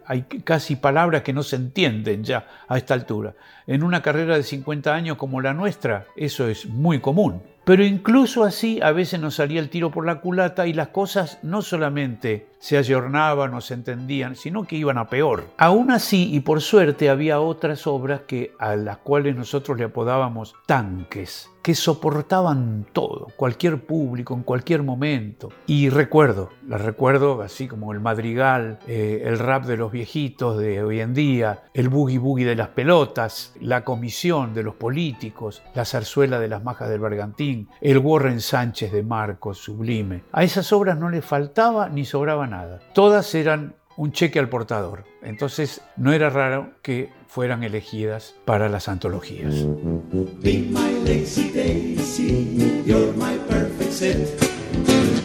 hay 0.05 0.23
casi 0.23 0.75
palabras 0.75 1.21
que 1.21 1.33
no 1.33 1.43
se 1.43 1.55
entienden 1.55 2.23
ya 2.23 2.47
a 2.67 2.77
esta 2.77 2.93
altura. 2.93 3.33
En 3.65 3.83
una 3.83 4.01
carrera 4.01 4.35
de 4.35 4.43
50 4.43 4.93
años 4.93 5.17
como 5.17 5.41
la 5.41 5.53
nuestra, 5.53 6.05
eso 6.15 6.47
es 6.47 6.65
muy 6.65 6.99
común. 6.99 7.41
Pero 7.65 7.85
incluso 7.85 8.43
así 8.43 8.81
a 8.81 8.91
veces 8.91 9.21
nos 9.21 9.35
salía 9.35 9.61
el 9.61 9.69
tiro 9.69 9.89
por 9.89 10.05
la 10.05 10.19
culata 10.19 10.67
y 10.67 10.73
las 10.73 10.89
cosas 10.89 11.39
no 11.43 11.61
solamente 11.61 12.47
se 12.63 12.77
ayornaban 12.77 13.53
o 13.55 13.59
se 13.59 13.73
entendían, 13.73 14.37
sino 14.37 14.63
que 14.63 14.77
iban 14.77 14.97
a 14.97 15.09
peor. 15.09 15.49
Aún 15.57 15.91
así, 15.91 16.33
y 16.33 16.39
por 16.39 16.61
suerte, 16.61 17.09
había 17.09 17.41
otras 17.41 17.85
obras 17.87 18.21
que, 18.21 18.53
a 18.57 18.77
las 18.77 18.99
cuales 18.99 19.35
nosotros 19.35 19.77
le 19.77 19.83
apodábamos 19.83 20.55
tanques, 20.65 21.49
que 21.61 21.75
soportaban 21.75 22.85
todo, 22.91 23.27
cualquier 23.37 23.85
público, 23.85 24.33
en 24.33 24.43
cualquier 24.43 24.83
momento. 24.83 25.49
Y 25.65 25.89
recuerdo, 25.89 26.51
las 26.67 26.81
recuerdo 26.81 27.41
así 27.41 27.67
como 27.69 27.93
el 27.93 28.01
madrigal, 28.01 28.79
eh, 28.85 29.23
el 29.25 29.39
rap 29.39 29.65
de 29.65 29.77
los 29.77 29.91
viejitos 29.91 30.57
de 30.57 30.83
hoy 30.83 30.99
en 30.99 31.13
día, 31.13 31.63
el 31.73 31.87
boogie 31.87 32.19
boogie 32.19 32.45
de 32.45 32.57
las 32.57 32.69
pelotas, 32.69 33.53
la 33.61 33.85
comisión 33.85 34.53
de 34.53 34.63
los 34.63 34.75
políticos, 34.75 35.63
la 35.73 35.85
zarzuela 35.85 36.39
de 36.39 36.49
las 36.49 36.63
majas 36.63 36.89
del 36.89 36.99
Bergantín, 36.99 37.69
el 37.79 37.97
Warren 37.97 38.41
Sánchez 38.41 38.91
de 38.91 39.03
Marcos, 39.03 39.57
sublime. 39.57 40.23
A 40.33 40.43
esas 40.43 40.71
obras 40.73 40.97
no 40.97 41.09
le 41.09 41.21
faltaba 41.21 41.87
ni 41.87 42.03
sobraba 42.03 42.45
nada. 42.53 42.79
Todas 42.93 43.33
eran 43.35 43.75
un 43.97 44.11
cheque 44.11 44.39
al 44.39 44.49
portador. 44.49 45.03
Entonces 45.21 45.81
no 45.97 46.13
era 46.13 46.29
raro 46.29 46.71
que 46.81 47.09
fueran 47.27 47.63
elegidas 47.63 48.35
para 48.45 48.69
las 48.69 48.87
antologías. 48.87 49.53
Be 50.41 50.65
my 50.69 51.03
lazy 51.05 51.49
daisy, 51.51 52.83
you're 52.85 53.11
my 53.13 53.37
perfect 53.49 53.91
set. 53.91 54.17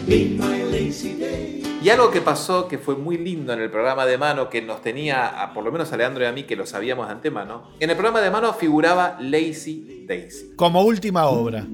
Be 0.07 0.35
my 0.37 0.63
lazy 0.71 1.13
daisy. 1.19 1.59
Y 1.81 1.89
algo 1.89 2.11
que 2.11 2.19
pasó 2.21 2.67
que 2.67 2.77
fue 2.77 2.95
muy 2.95 3.17
lindo 3.17 3.53
en 3.53 3.61
el 3.61 3.69
programa 3.71 4.05
de 4.05 4.17
mano, 4.17 4.49
que 4.49 4.61
nos 4.61 4.81
tenía, 4.81 5.41
a- 5.41 5.53
por 5.53 5.63
lo 5.63 5.71
menos 5.71 5.91
a 5.93 5.97
Leandro 5.97 6.23
y 6.23 6.27
a 6.27 6.31
mí, 6.31 6.43
que 6.43 6.55
lo 6.57 6.65
sabíamos 6.65 7.07
de 7.07 7.13
antemano. 7.13 7.69
En 7.79 7.89
el 7.89 7.95
programa 7.95 8.21
de 8.21 8.29
mano 8.29 8.53
figuraba 8.53 9.17
Lazy 9.21 10.05
Daisy. 10.07 10.53
Como 10.57 10.81
última 10.83 11.27
obra. 11.27 11.65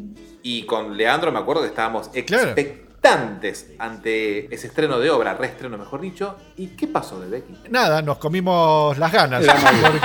Y 0.43 0.63
con 0.67 0.95
Leandro 0.95 1.31
me 1.31 1.39
acuerdo 1.39 1.63
que 1.63 1.69
estábamos 1.69 2.07
expectantes 2.13 2.84
ante 3.07 4.53
ese 4.53 4.67
estreno 4.67 4.99
de 4.99 5.09
obra, 5.09 5.33
reestreno 5.35 5.77
mejor 5.77 6.01
dicho. 6.01 6.35
¿Y 6.57 6.67
qué 6.67 6.87
pasó 6.87 7.19
de 7.19 7.29
Becky? 7.29 7.53
Nada, 7.69 8.01
nos 8.01 8.17
comimos 8.17 8.97
las 8.97 9.11
ganas. 9.11 9.45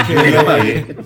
Porque, 0.07 0.96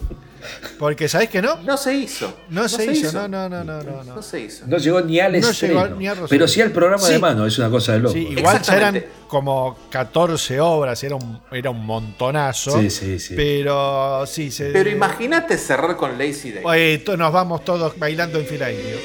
porque 0.79 1.09
¿sabés 1.09 1.31
que 1.31 1.41
no? 1.41 1.57
No 1.63 1.77
se 1.77 1.95
hizo. 1.95 2.35
No, 2.51 2.69
se, 2.69 2.91
hizo. 2.93 3.13
No, 3.13 3.29
no, 3.29 3.49
no, 3.49 3.65
no, 3.65 3.83
no. 3.83 4.03
No 4.05 4.23
se 4.23 4.41
hizo. 4.41 4.67
No 4.67 4.77
llegó 4.79 5.01
ni 5.01 5.19
al 5.21 5.33
No 5.41 5.49
estreno. 5.49 5.85
llegó 5.85 5.97
ni 5.97 6.07
al 6.07 6.17
Rosario. 6.17 6.29
pero 6.29 6.49
sí 6.49 6.61
al 6.61 6.71
programa 6.71 7.09
de 7.09 7.19
mano, 7.19 7.47
es 7.47 7.59
una 7.59 7.71
cosa 7.71 7.93
de 7.93 8.01
loco. 8.01 8.13
Sí, 8.15 8.29
igual 8.31 8.61
ya 8.63 8.77
eran 8.77 9.05
como 9.29 9.77
14 9.91 10.61
obras, 10.61 11.03
era 11.03 11.17
un, 11.17 11.41
era 11.51 11.71
un 11.71 11.85
montonazo. 11.87 12.79
Sí, 12.81 12.91
sí, 12.91 13.19
sí. 13.19 13.35
Pero 13.37 14.27
sí, 14.27 14.51
se, 14.51 14.67
Pero 14.71 14.91
imagínate 14.91 15.57
cerrar 15.57 15.97
con 15.97 16.19
Lazy. 16.19 16.55
Oye, 16.63 16.99
to- 16.99 17.17
nos 17.17 17.33
vamos 17.33 17.65
todos 17.65 17.99
bailando 17.99 18.39
en 18.39 18.47
fila 18.47 18.71
indio. 18.71 18.97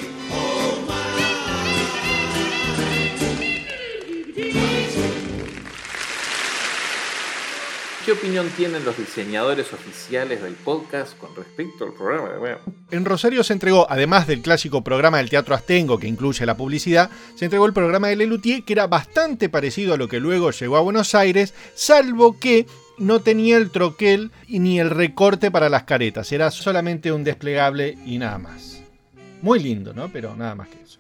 ¿Qué 8.10 8.14
opinión 8.14 8.50
tienen 8.58 8.84
los 8.86 8.98
diseñadores 8.98 9.72
oficiales 9.72 10.42
del 10.42 10.56
podcast 10.56 11.16
con 11.16 11.36
respecto 11.36 11.86
al 11.86 11.94
programa 11.94 12.40
mano? 12.40 12.58
En 12.90 13.06
Rosario 13.06 13.44
se 13.44 13.54
entregó, 13.54 13.86
además 13.88 14.26
del 14.26 14.42
clásico 14.42 14.84
programa 14.84 15.20
del 15.20 15.30
Teatro 15.30 15.54
Astengo 15.54 16.00
que 16.00 16.08
incluye 16.08 16.44
la 16.44 16.58
publicidad, 16.58 17.12
se 17.36 17.46
entregó 17.46 17.68
el 17.68 17.74
programa 17.74 18.08
de 18.08 18.16
Lelutier 18.16 18.64
que 18.64 18.74
era 18.74 18.88
bastante 18.88 19.48
parecido 19.48 19.94
a 19.94 19.98
lo 19.98 20.08
que 20.08 20.20
luego 20.20 20.50
llegó 20.50 20.78
a 20.78 20.82
Buenos 20.82 21.14
Aires, 21.14 21.54
salvo 21.76 22.40
que 22.40 22.66
no 22.98 23.20
tenía 23.20 23.58
el 23.58 23.70
troquel 23.70 24.32
ni 24.48 24.80
el 24.80 24.90
recorte 24.90 25.52
para 25.52 25.70
las 25.70 25.84
caretas, 25.84 26.32
era 26.32 26.50
solamente 26.50 27.12
un 27.12 27.24
desplegable 27.24 27.96
y 28.08 28.18
nada 28.18 28.40
más. 28.40 28.82
Muy 29.44 29.60
lindo, 29.60 29.94
¿no? 29.94 30.10
Pero 30.12 30.36
nada 30.36 30.56
más 30.56 30.70
que 30.70 30.82
eso. 30.82 30.99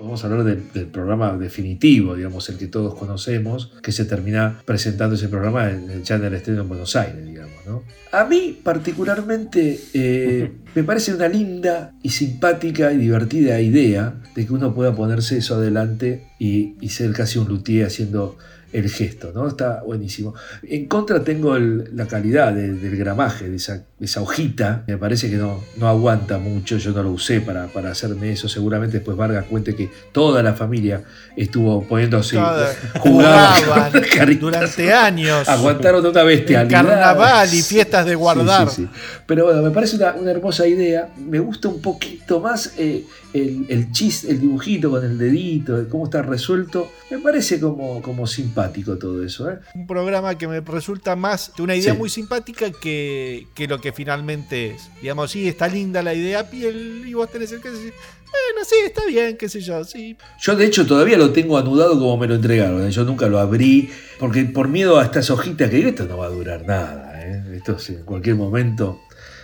Vamos 0.00 0.24
a 0.24 0.28
hablar 0.28 0.44
del, 0.44 0.72
del 0.72 0.86
programa 0.86 1.36
definitivo, 1.36 2.16
digamos, 2.16 2.48
el 2.48 2.56
que 2.56 2.68
todos 2.68 2.94
conocemos, 2.94 3.70
que 3.82 3.92
se 3.92 4.06
termina 4.06 4.62
presentando 4.64 5.14
ese 5.14 5.28
programa 5.28 5.68
en, 5.68 5.90
el 5.90 6.34
estreno 6.34 6.62
en 6.62 6.68
Buenos 6.68 6.96
Aires, 6.96 7.26
digamos, 7.26 7.66
¿no? 7.66 7.82
A 8.10 8.24
mí, 8.24 8.58
particularmente, 8.62 9.78
eh, 9.92 10.52
me 10.74 10.84
parece 10.84 11.12
una 11.12 11.28
linda 11.28 11.92
y 12.02 12.08
simpática 12.08 12.92
y 12.92 12.96
divertida 12.96 13.60
idea 13.60 14.14
de 14.34 14.46
que 14.46 14.52
uno 14.54 14.74
pueda 14.74 14.96
ponerse 14.96 15.36
eso 15.36 15.56
adelante 15.56 16.24
y, 16.38 16.76
y 16.80 16.88
ser 16.88 17.12
casi 17.12 17.38
un 17.38 17.48
luthier 17.48 17.86
haciendo 17.86 18.38
el 18.72 18.88
gesto, 18.88 19.32
¿no? 19.34 19.48
Está 19.48 19.82
buenísimo. 19.84 20.34
En 20.62 20.86
contra 20.86 21.22
tengo 21.24 21.56
el- 21.56 21.90
la 21.96 22.06
calidad 22.06 22.52
de- 22.52 22.74
del 22.74 22.96
gramaje 22.96 23.48
de 23.48 23.56
esa, 23.56 23.76
de 23.98 24.06
esa 24.06 24.20
hojita. 24.22 24.84
Me 24.86 24.96
parece 24.96 25.28
que 25.28 25.36
no, 25.36 25.60
no 25.76 25.88
aguanta 25.88 26.38
mucho. 26.38 26.76
Yo 26.78 26.92
no 26.92 27.02
lo 27.02 27.10
usé 27.10 27.40
para, 27.40 27.66
para 27.66 27.90
hacerme 27.90 28.30
eso. 28.32 28.48
Seguramente 28.48 28.98
después 28.98 29.16
Vargas 29.16 29.44
cuente 29.46 29.74
que 29.74 29.90
toda 30.12 30.42
la 30.42 30.54
familia 30.54 31.02
estuvo 31.36 31.82
poniéndose 31.86 32.36
Toda- 32.36 32.72
jugaban 33.00 33.62
jugaban 33.62 33.92
con 33.92 34.00
caritas. 34.02 34.40
durante 34.40 34.92
años. 34.92 35.48
Aguantaron 35.48 36.06
una 36.06 36.22
bestialidad. 36.22 36.70
Carnaval 36.84 37.52
y 37.52 37.62
fiestas 37.62 38.04
de 38.06 38.12
Sí, 38.12 38.16
guardar. 38.16 38.68
sí, 38.70 38.82
sí. 38.82 38.88
Pero 39.26 39.46
bueno, 39.46 39.62
me 39.62 39.70
parece 39.70 39.96
una, 39.96 40.14
una 40.14 40.30
hermosa 40.30 40.66
idea. 40.66 41.08
Me 41.18 41.38
gusta 41.40 41.68
un 41.68 41.80
poquito 41.80 42.40
más 42.40 42.74
eh, 42.78 43.04
el, 43.32 43.66
el 43.68 43.92
chiste, 43.92 44.30
el 44.30 44.40
dibujito 44.40 44.90
con 44.90 45.04
el 45.04 45.18
dedito, 45.18 45.78
el 45.78 45.88
cómo 45.88 46.04
está 46.04 46.22
resuelto. 46.22 46.90
Me 47.10 47.18
parece 47.18 47.60
como, 47.60 48.02
como 48.02 48.26
simpático 48.26 48.96
todo 48.98 49.24
eso. 49.24 49.50
¿eh? 49.50 49.58
Un 49.74 49.86
programa 49.86 50.36
que 50.36 50.48
me 50.48 50.60
resulta 50.60 51.16
más 51.16 51.52
de 51.56 51.62
una 51.62 51.74
idea 51.76 51.92
Sí. 51.92 51.98
muy 51.98 52.08
simpática 52.08 52.70
que, 52.70 53.46
que 53.54 53.66
lo 53.68 53.80
que 53.80 53.92
finalmente 53.92 54.70
es. 54.72 54.90
Digamos, 55.00 55.30
sí, 55.30 55.48
está 55.48 55.68
linda 55.68 56.02
la 56.02 56.14
idea, 56.14 56.48
piel, 56.50 57.04
y 57.06 57.14
vos 57.14 57.30
tenés 57.30 57.52
el 57.52 57.60
que 57.60 57.70
decir, 57.70 57.92
bueno, 58.24 58.64
sí, 58.64 58.76
está 58.84 59.04
bien, 59.06 59.36
qué 59.36 59.48
sé 59.48 59.60
yo, 59.60 59.82
sí. 59.84 60.16
Yo 60.40 60.54
de 60.56 60.64
hecho 60.66 60.86
todavía 60.86 61.18
lo 61.18 61.30
tengo 61.32 61.58
anudado 61.58 61.98
como 61.98 62.16
me 62.16 62.26
lo 62.28 62.36
entregaron. 62.36 62.86
¿eh? 62.86 62.90
Yo 62.90 63.04
nunca 63.04 63.26
lo 63.28 63.38
abrí 63.38 63.90
porque 64.18 64.44
por 64.44 64.68
miedo 64.68 64.98
a 64.98 65.04
estas 65.04 65.30
hojitas 65.30 65.68
que 65.70 65.76
digo, 65.76 65.88
esto 65.88 66.04
no 66.06 66.18
va 66.18 66.26
a 66.26 66.30
durar 66.30 66.64
nada. 66.66 67.12
¿eh? 67.24 67.42
Esto 67.56 67.76
en 67.88 68.04
cualquier 68.04 68.36
momento 68.36 69.00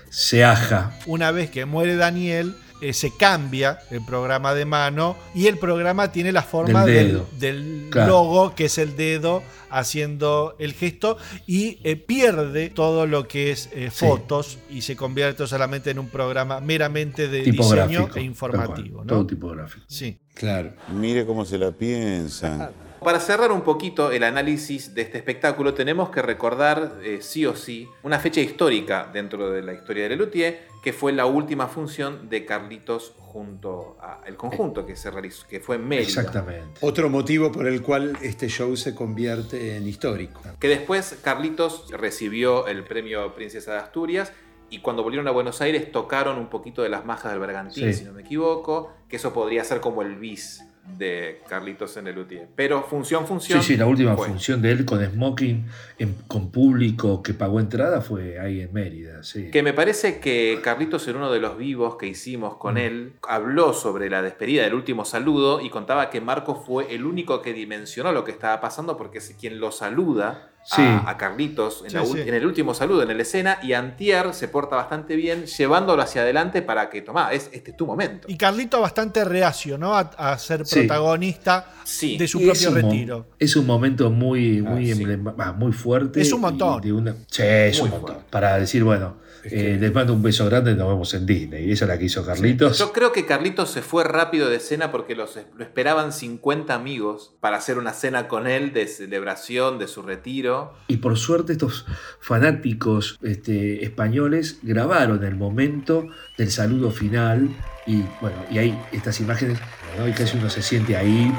se 0.09 0.45
aja. 0.45 0.97
Una 1.07 1.31
vez 1.33 1.51
que 1.51 1.65
muere 1.65 1.97
Daniel, 1.97 2.55
eh, 2.81 2.93
se 2.93 3.17
cambia 3.17 3.79
el 3.91 4.05
programa 4.05 4.55
de 4.55 4.65
mano 4.65 5.17
y 5.35 5.47
el 5.47 5.59
programa 5.59 6.13
tiene 6.13 6.33
la 6.33 6.43
forma 6.43 6.85
Del 6.85 6.95
del, 6.95 7.09
dedo. 7.13 7.27
del 7.39 7.87
Claro. 7.91 8.09
logo, 8.11 8.55
que 8.55 8.67
es 8.67 8.79
el 8.79 8.97
dedo 8.97 9.43
haciendo 9.71 10.57
el 10.59 10.73
gesto, 10.73 11.17
y 11.47 11.79
eh, 11.85 11.97
pierde 11.97 12.71
todo 12.71 13.07
lo 13.07 13.27
que 13.29 13.51
es 13.51 13.69
eh, 13.73 13.91
Sí. 13.93 14.07
fotos 14.07 14.59
y 14.71 14.83
se 14.83 14.97
convierte 14.97 15.47
solamente 15.47 15.91
en 15.91 15.99
un 15.99 16.09
programa 16.09 16.61
meramente 16.61 17.29
de 17.29 17.43
diseño 17.43 18.09
e 18.15 18.21
informativo. 18.23 18.77
tal 18.79 18.93
cual, 18.95 19.07
¿no? 19.07 19.13
todo 19.15 19.27
tipográfico. 19.27 19.85
Sí. 19.89 20.19
Claro. 20.35 20.73
Mire 20.93 21.25
cómo 21.27 21.45
se 21.45 21.59
la 21.59 21.73
piensan. 21.73 22.71
Para 23.03 23.21
cerrar 23.21 23.53
un 23.53 23.61
poquito 23.61 24.11
el 24.11 24.25
análisis 24.25 24.95
de 24.95 25.03
este 25.03 25.19
espectáculo, 25.19 25.75
tenemos 25.75 26.09
que 26.11 26.23
recordar, 26.23 26.95
eh, 27.05 27.19
sí 27.21 27.47
o 27.47 27.55
sí, 27.55 27.89
una 28.03 28.19
fecha 28.19 28.41
histórica 28.41 29.09
dentro 29.13 29.51
de 29.51 29.63
la 29.63 29.75
historia 29.75 30.05
de 30.05 30.09
Lelutier, 30.11 30.67
que 30.87 30.93
fue 30.93 31.13
la 31.13 31.27
última 31.27 31.67
función 31.67 32.29
de 32.29 32.45
Carlitos 32.47 33.13
junto 33.19 33.97
al 34.01 34.37
conjunto 34.37 34.87
que 34.87 34.95
se 34.95 35.11
realizó, 35.11 35.45
que 35.49 35.59
fue 35.59 35.75
en 35.75 35.89
Mérida. 35.89 36.07
Exactamente. 36.07 36.79
Otro 36.81 37.11
motivo 37.11 37.51
por 37.51 37.67
el 37.67 37.83
cual 37.83 38.17
este 38.23 38.47
show 38.47 38.77
se 38.77 38.95
convierte 38.95 39.75
en 39.77 39.89
histórico. 39.89 40.41
Que 40.61 40.69
después 40.69 41.19
Carlitos 41.25 41.91
recibió 41.91 42.69
el 42.69 42.85
premio 42.85 43.35
Princesa 43.35 43.73
de 43.73 43.79
Asturias 43.79 44.33
y 44.71 44.79
cuando 44.79 45.03
volvieron 45.03 45.27
a 45.27 45.33
Buenos 45.33 45.61
Aires 45.61 45.91
tocaron 45.91 46.39
un 46.39 46.47
poquito 46.51 46.83
de 46.85 46.89
las 46.89 47.05
majas 47.05 47.33
del 47.33 47.41
Bergantín, 47.41 47.93
Sí. 47.93 47.93
si 47.93 48.05
no 48.05 48.13
me 48.13 48.21
equivoco, 48.23 48.93
que 49.09 49.17
eso 49.17 49.33
podría 49.33 49.65
ser 49.65 49.81
como 49.81 50.03
el 50.03 50.15
bis 50.15 50.63
de 50.97 51.43
Carlitos 51.49 51.97
en 51.97 52.07
el 52.07 52.19
UTIE. 52.19 52.47
Pero 52.55 52.83
función, 52.85 53.27
función. 53.27 53.61
Sí, 53.63 53.73
sí, 53.73 53.77
la 53.77 53.87
última 53.87 54.17
fue. 54.17 54.29
función 54.29 54.63
de 54.63 54.73
él 54.73 54.85
con 54.85 55.05
Smoking, 55.05 55.67
en- 55.99 56.15
con 56.29 56.51
público 56.51 57.23
que 57.23 57.35
pagó 57.35 57.61
entrada 57.61 58.01
fue 58.01 58.39
ahí 58.39 58.61
en 58.61 58.73
Mérida. 58.73 59.23
Sí. 59.23 59.51
Que 59.51 59.63
me 59.63 59.73
parece 59.73 60.21
que 60.21 60.61
Carlitos 60.63 61.07
en 61.09 61.17
uno 61.17 61.31
de 61.33 61.41
los 61.41 61.59
vivos 61.59 61.97
que 61.97 62.07
hicimos 62.07 62.55
Mm. 62.55 62.59
con 62.59 62.79
él 62.79 63.13
habló 63.29 63.73
sobre 63.73 64.09
la 64.09 64.23
despedida 64.23 64.63
del 64.65 64.75
último 64.75 65.05
saludo 65.05 65.61
y 65.61 65.71
contaba 65.71 66.09
que 66.11 66.21
Marco 66.21 66.55
fue 66.67 66.95
el 66.95 67.05
único 67.05 67.43
que 67.43 67.53
dimensionó 67.53 68.13
lo 68.13 68.25
que 68.25 68.33
estaba 68.33 68.61
pasando 68.61 68.97
porque 68.97 69.19
es 69.19 69.35
quien 69.39 69.61
lo 69.61 69.73
saluda 69.73 70.51
Sí. 70.69 70.83
a, 70.83 71.09
a 71.11 71.17
Carlitos 71.17 71.83
en, 71.85 71.91
Sí, 71.91 71.97
la 71.97 72.03
ul- 72.03 72.15
sí. 72.23 72.29
en 72.29 72.35
el 72.35 72.45
último 72.45 72.75
saludo 72.75 73.03
en 73.03 73.17
la 73.17 73.23
escena 73.23 73.59
y 73.63 73.73
Antier 73.73 74.35
se 74.35 74.49
porta 74.49 74.75
bastante 74.75 75.15
bien 75.15 75.47
llevándolo 75.47 76.03
hacia 76.03 76.23
adelante 76.23 76.61
para 76.61 76.91
que, 76.91 77.03
tomá, 77.03 77.33
es, 77.33 77.49
este 77.53 77.71
es 77.71 77.77
tu 77.77 77.87
momento. 77.87 78.27
Y 78.29 78.37
Carlito 78.37 78.81
bastante 78.81 79.25
reacio, 79.25 79.79
¿no? 79.79 79.95
A, 79.95 80.01
a 80.01 80.37
ser 80.39 80.65
protagonista 80.65 81.71
Sí. 81.85 82.17
de 82.19 82.27
su 82.27 82.41
Y 82.41 82.51
es 82.51 82.63
propio 82.65 82.83
retiro. 82.83 83.27
Es 83.39 83.55
un 83.55 83.65
momento 83.67 84.11
muy, 84.11 84.61
muy, 84.61 84.91
Ah, 84.91 84.95
sí. 84.97 85.03
emblema- 85.05 85.35
ah, 85.39 85.53
muy 85.53 85.73
fuerte. 85.73 86.21
Es 86.21 86.33
un 86.33 86.41
montón. 86.41 86.81
de 86.81 86.93
una- 86.93 87.15
sí, 87.31 87.43
es 87.45 87.79
Muy 87.81 87.89
un 87.89 87.97
montón. 88.01 88.17
Para 88.31 88.59
decir, 88.59 88.83
bueno, 88.83 89.19
eh, 89.51 89.77
les 89.81 89.95
mando 89.95 90.13
un 90.13 90.23
beso 90.23 90.47
grande, 90.47 90.75
nos 90.75 90.89
vemos 90.89 91.13
en 91.15 91.27
Disney. 91.27 91.69
Y 91.69 91.73
esa 91.73 91.85
es 91.85 91.89
la 91.89 91.99
que 91.99 92.05
hizo 92.07 92.25
Carlitos. 92.25 92.79
Yo 92.79 92.93
creo 92.93 93.13
que 93.13 93.27
Carlitos 93.27 93.71
se 93.71 93.83
fue 93.83 94.05
rápido 94.05 94.49
de 94.49 94.57
escena 94.57 94.91
porque 94.91 95.15
los, 95.15 95.39
lo 95.57 95.65
esperaban 95.65 96.13
50 96.13 96.75
amigos 96.75 97.35
para 97.41 97.57
hacer 97.57 97.79
una 97.79 97.93
cena 97.93 98.29
con 98.29 98.47
él 98.47 98.73
de 98.73 98.87
celebración 98.87 99.79
de 99.79 99.89
su 99.89 100.03
retiro. 100.03 100.75
Y 100.89 100.99
por 100.99 101.17
suerte 101.17 101.53
estos 101.53 101.87
fanáticos 102.21 103.19
este, 103.23 103.85
españoles 103.85 104.61
grabaron 104.63 105.25
el 105.25 105.37
momento 105.37 106.09
del 106.37 106.51
saludo 106.51 106.91
final 106.91 107.51
y 107.87 108.03
bueno, 108.21 108.37
y 108.51 108.59
hay 108.59 108.79
estas 108.93 109.21
imágenes, 109.21 109.59
¿no? 109.99 110.09
y 110.09 110.13
casi 110.13 110.37
uno 110.37 110.51
se 110.51 110.63
siente 110.63 110.97
ahí. 110.97 111.33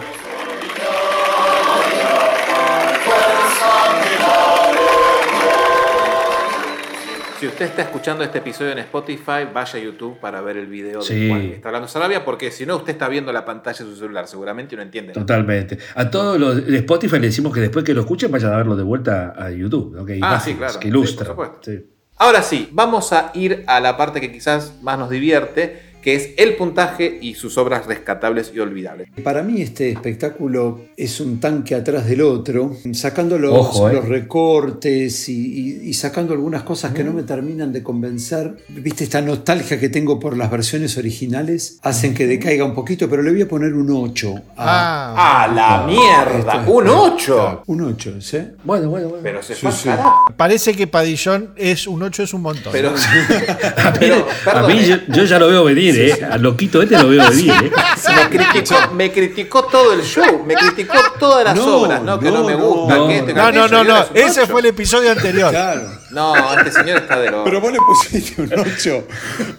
Si 7.40 7.46
usted 7.46 7.66
está 7.66 7.84
escuchando 7.84 8.24
este 8.24 8.40
episodio 8.40 8.72
en 8.72 8.80
Spotify, 8.80 9.46
vaya 9.54 9.80
a 9.80 9.84
YouTube 9.84 10.20
para 10.20 10.42
ver 10.42 10.58
el 10.58 10.66
video 10.66 11.02
Sí. 11.04 11.14
de 11.20 11.30
Juan 11.30 11.42
que 11.42 11.56
está 11.56 11.70
hablando 11.70 11.88
Sarabia, 11.88 12.26
porque 12.26 12.50
si 12.52 12.66
no, 12.66 12.78
usted 12.78 12.94
está 12.94 13.08
viendo 13.10 13.32
la 13.32 13.46
pantalla 13.46 13.78
de 13.86 13.92
su 13.92 13.96
celular, 13.96 14.28
seguramente 14.28 14.76
no 14.76 14.82
entiende. 14.82 15.14
Totalmente. 15.14 15.78
A 15.94 16.10
todos 16.10 16.40
los 16.40 16.66
de 16.66 16.78
Spotify 16.78 17.20
le 17.20 17.28
decimos 17.28 17.54
que 17.54 17.60
después 17.60 17.86
que 17.86 17.94
lo 17.94 18.02
escuchen 18.02 18.32
vayan 18.32 18.54
a 18.54 18.58
verlo 18.58 18.76
de 18.76 18.84
vuelta 18.84 19.36
a 19.38 19.52
YouTube, 19.52 19.96
hay 20.10 20.20
Ah, 20.24 20.40
sí, 20.40 20.56
claro. 20.56 20.74
que 20.80 20.84
Sí, 20.84 20.88
ilustran. 20.88 21.36
por 21.36 21.46
supuesto. 21.46 21.72
Sí. 21.72 21.86
Ahora 22.20 22.42
sí, 22.42 22.70
vamos 22.72 23.14
a 23.14 23.30
ir 23.36 23.64
a 23.68 23.80
la 23.80 23.96
parte 23.96 24.20
que 24.20 24.32
quizás 24.32 24.74
más 24.82 24.98
nos 24.98 25.12
divierte, 25.12 25.87
que 26.08 26.16
es 26.16 26.30
el 26.38 26.56
puntaje 26.56 27.18
y 27.22 27.34
sus 27.34 27.58
obras 27.58 27.86
rescatables 27.86 28.54
y 28.56 28.60
olvidables. 28.60 29.10
Para 29.26 29.44
mí 29.44 29.62
este 29.62 29.90
espectáculo 29.92 30.86
es 30.96 31.20
un 31.20 31.42
tanque 31.42 31.76
atrás 31.76 32.08
del 32.08 32.22
otro, 32.22 32.78
sacando 32.94 33.38
los, 33.38 33.52
Ojo, 33.54 33.90
eh. 33.90 33.94
los 33.96 34.08
recortes 34.08 35.28
y, 35.28 35.34
y- 35.34 35.90
y 35.90 35.94
sacando 35.94 36.32
algunas 36.34 36.64
cosas 36.64 36.94
que 36.94 37.04
no 37.04 37.12
me 37.12 37.24
terminan 37.24 37.74
de 37.74 37.84
convencer. 37.84 38.56
Viste, 38.70 39.04
esta 39.04 39.22
nostalgia 39.22 39.78
que 39.82 39.90
tengo 39.90 40.18
por 40.18 40.38
las 40.38 40.50
versiones 40.50 40.98
originales 40.98 41.78
hacen 41.82 42.14
que 42.14 42.26
decaiga 42.26 42.64
un 42.64 42.74
poquito, 42.74 43.10
pero 43.10 43.22
le 43.22 43.32
voy 43.32 43.42
a 43.42 43.48
poner 43.50 43.74
un 43.74 43.90
8. 43.92 44.34
Ah, 44.56 45.44
¡A 45.44 45.48
la 45.54 45.86
mierda! 45.86 46.38
Esto 46.40 46.62
es- 46.62 46.68
¡Un 46.70 46.88
8! 46.88 47.64
Un 47.66 47.82
8, 47.82 48.22
¿sí? 48.22 48.38
Bueno, 48.64 48.90
bueno, 48.90 49.10
bueno. 49.10 49.24
Pero 49.24 49.44
se 49.44 49.56
Sí, 49.56 49.90
parece 50.38 50.74
que 50.74 50.88
Padillón 50.88 51.50
es 51.58 51.86
un 51.86 52.02
8 52.02 52.24
es 52.24 52.34
un 52.34 52.44
montón. 52.44 52.72
Pero, 52.72 52.92
A 52.92 52.94
mí, 53.92 53.98
pero, 54.00 54.26
a 54.54 54.68
mí 54.68 54.74
¿eh? 54.80 55.02
yo, 55.08 55.14
yo 55.14 55.24
ya 55.26 55.38
lo 55.38 55.50
veo 55.50 55.66
venir, 55.66 55.97
¿eh? 55.98 56.28
Al 56.32 56.42
loquito 56.42 56.82
este 56.82 56.98
lo 56.98 57.10
veo 57.10 57.30
venir, 57.30 57.52
¿eh? 57.52 57.72
me, 58.16 58.30
criticó, 58.30 58.76
me 58.94 59.12
criticó 59.12 59.64
todo 59.66 59.94
el 59.94 60.02
show, 60.02 60.44
me 60.46 60.56
criticó 60.56 60.94
todas 61.20 61.44
las 61.46 61.56
No, 61.56 61.78
obras, 61.78 62.02
¿no? 62.02 62.20
Que 62.20 62.32
no, 62.32 62.40
no, 62.40 62.44
me 62.46 62.54
no. 62.54 62.60
gusta, 62.66 62.96
No, 62.96 63.08
que 63.08 63.16
esto, 63.16 63.26
que 63.28 63.34
no, 63.34 63.52
no, 63.52 63.68
no, 63.68 63.84
no. 63.84 64.06
Ese 64.14 64.42
ocho. 64.42 64.52
fue 64.52 64.62
el 64.62 64.68
episodio 64.68 65.12
anterior. 65.12 65.50
Claro. 65.52 65.98
No, 66.12 66.54
este 66.54 66.72
señor 66.72 66.98
está 67.00 67.20
de 67.20 67.30
lo. 67.32 67.44
Pero 67.44 67.60
vos 67.62 67.72
le 67.72 67.80
pusiste 67.80 68.42
un 68.42 68.52
8 68.58 69.08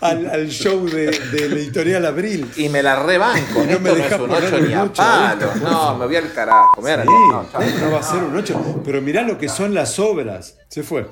al, 0.00 0.26
al 0.30 0.48
show 0.48 0.86
de, 0.88 1.06
de 1.10 1.48
la 1.48 1.54
editorial 1.56 2.06
Abril. 2.06 2.50
Y 2.56 2.68
me 2.68 2.82
la 2.82 2.96
rebanco. 3.02 3.62
Y 3.62 3.66
no 3.66 3.72
Esto 3.72 3.80
me 3.80 3.90
no, 3.90 3.94
dejas 3.96 4.12
es 4.12 4.20
un 4.20 4.26
ponerle 4.28 4.56
8 4.56 4.66
ni 4.66 4.74
a 4.74 4.82
ocho 4.84 5.02
a 5.02 5.36
palo. 5.38 5.52
No, 5.62 5.98
me 5.98 6.06
voy 6.06 6.16
al 6.16 6.32
carajo. 6.32 6.86
A 6.86 7.02
Sí, 7.02 7.08
no, 7.08 7.86
no 7.86 7.90
va 7.92 8.00
a 8.00 8.02
ser 8.02 8.22
un 8.22 8.36
8. 8.36 8.82
Pero 8.84 9.02
mirá 9.02 9.22
lo 9.22 9.36
que 9.36 9.48
son 9.48 9.74
las 9.74 9.98
obras. 9.98 10.56
Se 10.68 10.82
fue. 10.82 11.06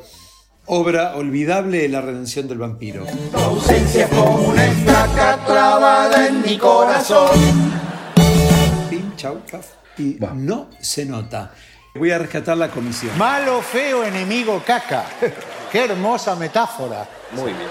Obra 0.68 1.14
olvidable 1.14 1.88
La 1.88 2.01
redención 2.01 2.48
del 2.48 2.59
vampiro. 2.59 3.06
Tu 3.30 3.38
ausencia 3.38 4.06
es 4.06 4.10
como 4.10 4.48
una 4.48 4.66
estaca 4.66 5.38
clavada 5.47 6.26
en 6.26 6.43
mi 6.43 6.59
corazón. 6.59 7.30
Pin, 8.90 9.14
chau, 9.16 9.43
caf. 9.48 9.66
Y 9.97 10.18
no 10.34 10.68
se 10.80 11.06
nota. 11.06 11.52
Voy 11.94 12.10
a 12.10 12.18
rescatar 12.18 12.56
la 12.56 12.68
comisión. 12.68 13.16
Malo, 13.16 13.62
feo, 13.62 14.05
enemigo, 14.05 14.60
caca. 14.66 15.06
Qué 15.70 15.84
hermosa 15.84 16.34
metáfora. 16.34 17.09
Muy 17.32 17.52
bien. 17.52 17.70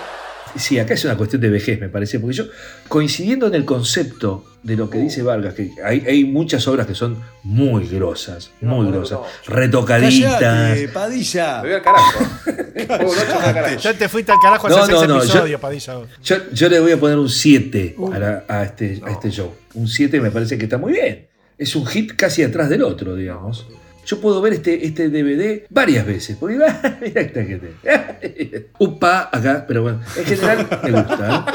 Sí, 0.55 0.79
acá 0.79 0.93
es 0.93 1.03
una 1.03 1.17
cuestión 1.17 1.41
de 1.41 1.49
vejez, 1.49 1.79
me 1.81 1.89
parece, 1.89 2.17
porque 2.19 2.37
yo, 2.37 2.45
coincidiendo 2.87 3.47
en 3.47 3.55
el 3.55 3.65
concepto 3.65 4.45
de 4.65 4.75
lo 4.75 4.89
que 4.89 4.97
dice 4.97 5.21
Vargas, 5.21 5.53
que 5.53 5.71
hay, 5.83 6.03
hay 6.07 6.23
muchas 6.25 6.67
obras 6.67 6.87
que 6.87 6.95
son 6.95 7.17
muy 7.43 7.87
grosas, 7.87 8.49
muy 8.61 8.91
grosas, 8.91 9.19
retocaditas. 9.47 10.77
Padilla. 10.93 11.61
Me 11.61 11.67
voy 11.67 11.73
al 11.75 11.81
carajo. 11.83 12.19
Un 12.19 12.55
8 12.75 12.87
me 12.87 13.05
voy 13.05 13.15
al 13.43 13.53
carajo. 13.53 13.75
Ya 13.77 13.93
te 13.93 14.09
fuiste 14.09 14.31
al 14.31 14.39
carajo 14.41 14.67
hace 14.67 14.75
No, 14.77 14.85
seis 14.85 14.99
no, 15.01 15.07
no, 15.07 15.13
yo- 15.19 15.23
episodios, 15.23 15.61
Padilla. 15.61 15.93
Yo, 16.23 16.35
yo 16.51 16.69
le 16.69 16.79
voy 16.79 16.91
a 16.93 16.99
poner 16.99 17.17
un 17.17 17.29
7 17.29 17.95
a, 18.13 18.19
la- 18.19 18.43
a 18.47 18.63
este, 18.63 19.01
a 19.05 19.11
este 19.11 19.29
show. 19.31 19.53
Un 19.75 19.87
7 19.87 20.19
me 20.19 20.31
parece 20.31 20.57
que 20.57 20.63
está 20.63 20.77
muy 20.79 20.93
bien. 20.93 21.27
Es 21.57 21.75
un 21.75 21.85
hit 21.85 22.13
casi 22.15 22.41
atrás 22.43 22.67
del 22.69 22.81
otro, 22.83 23.15
digamos. 23.15 23.67
Yo 24.05 24.19
puedo 24.19 24.39
ver 24.41 24.53
este, 24.53 24.85
este 24.85 25.09
DVD 25.09 25.63
varias 25.69 26.05
veces. 26.05 26.37
Porque 26.39 26.55
mira 27.01 27.21
esta 27.21 27.43
gente. 27.43 27.73
Upa, 28.79 29.29
acá, 29.31 29.63
pero 29.67 29.83
bueno, 29.83 29.99
en 30.17 30.25
general 30.25 30.67
me 30.83 30.91
gusta. 30.91 31.45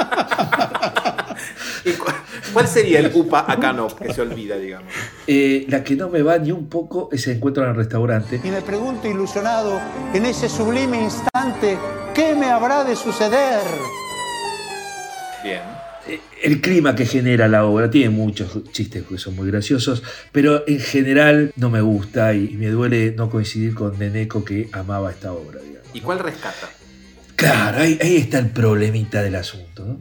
¿Y 0.59 0.60
cu- 1.99 2.07
¿Cuál 2.53 2.67
sería 2.69 2.99
el 3.01 3.11
UPA 3.15 3.45
acá 3.51 3.73
no, 3.73 3.89
que 3.95 4.13
se 4.13 4.21
olvida, 4.21 4.57
digamos? 4.57 4.93
¿eh? 5.27 5.63
Eh, 5.63 5.67
la 5.69 5.83
que 5.85 5.97
no 5.97 6.09
me 6.09 6.23
va 6.23 6.39
ni 6.39 6.53
un 6.53 6.69
poco 6.69 7.09
es 7.13 7.27
el 7.27 7.37
encuentro 7.37 7.63
en 7.65 7.71
el 7.71 7.77
restaurante. 7.77 8.41
Y 8.43 8.51
me 8.51 8.63
pregunto 8.63 9.09
ilusionado, 9.09 9.81
en 10.15 10.27
ese 10.27 10.49
sublime 10.49 11.01
instante, 11.03 11.79
¿qué 12.15 12.35
me 12.35 12.47
habrá 12.51 12.85
de 12.85 12.97
suceder? 12.97 13.61
Bien. 15.43 15.63
El 16.43 16.61
clima 16.61 16.95
que 16.95 17.05
genera 17.07 17.47
la 17.49 17.65
obra 17.67 17.91
tiene 17.91 18.11
muchos 18.11 18.65
chistes 18.73 19.05
que 19.07 19.19
son 19.19 19.37
muy 19.37 19.51
graciosos, 19.51 20.03
pero 20.33 20.65
en 20.67 20.81
general 20.81 21.53
no 21.57 21.71
me 21.71 21.83
gusta 21.83 22.35
y 22.35 22.49
me 22.57 22.69
duele 22.69 23.13
no 23.17 23.29
coincidir 23.31 23.75
con 23.75 23.99
Neneco 23.99 24.45
que 24.45 24.69
amaba 24.73 25.11
esta 25.11 25.33
obra. 25.33 25.61
digamos. 25.61 25.89
¿Y 25.93 26.01
cuál 26.01 26.19
rescata? 26.19 26.69
Claro, 27.37 27.79
ahí, 27.83 27.99
ahí 28.03 28.17
está 28.17 28.39
el 28.39 28.51
problemita 28.51 29.23
del 29.23 29.37
asunto, 29.37 29.85
¿no? 29.85 29.99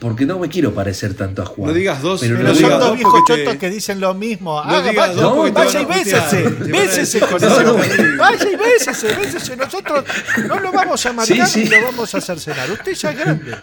Porque 0.00 0.26
no 0.26 0.38
me 0.38 0.48
quiero 0.50 0.74
parecer 0.74 1.14
tanto 1.14 1.40
a 1.42 1.46
Juan. 1.46 1.68
No 1.68 1.74
digas 1.74 2.02
dos, 2.02 2.20
pero 2.20 2.36
Pero 2.36 2.48
no 2.48 2.54
son 2.54 2.70
dos 2.80 2.94
viejos 2.94 3.20
chotos 3.26 3.56
que 3.56 3.70
dicen 3.70 4.00
lo 4.00 4.12
mismo. 4.12 4.62
No 4.62 4.70
Haga, 4.70 4.90
digas 4.90 5.08
vaya, 5.10 5.22
dos 5.22 5.52
vaya 5.52 5.80
y 5.80 5.84
bésese. 5.86 6.42
Bésese 6.42 7.20
con 7.20 7.30
No, 7.40 7.46
ese 7.48 7.64
no. 7.64 7.70
hombre. 7.72 8.16
Vaya 8.18 8.50
y 8.52 8.56
bésese, 8.56 9.14
bésese. 9.14 9.56
Nosotros 9.56 10.04
no 10.46 10.60
lo 10.60 10.72
vamos 10.72 11.06
a 11.06 11.12
marcar 11.14 11.46
Sí, 11.46 11.52
sí. 11.64 11.64
ni 11.64 11.70
lo 11.80 11.82
vamos 11.86 12.14
a 12.14 12.18
hacer 12.18 12.38
cenar. 12.38 12.70
Usted 12.70 12.92
ya 12.92 13.10
es 13.12 13.18
grande. 13.18 13.54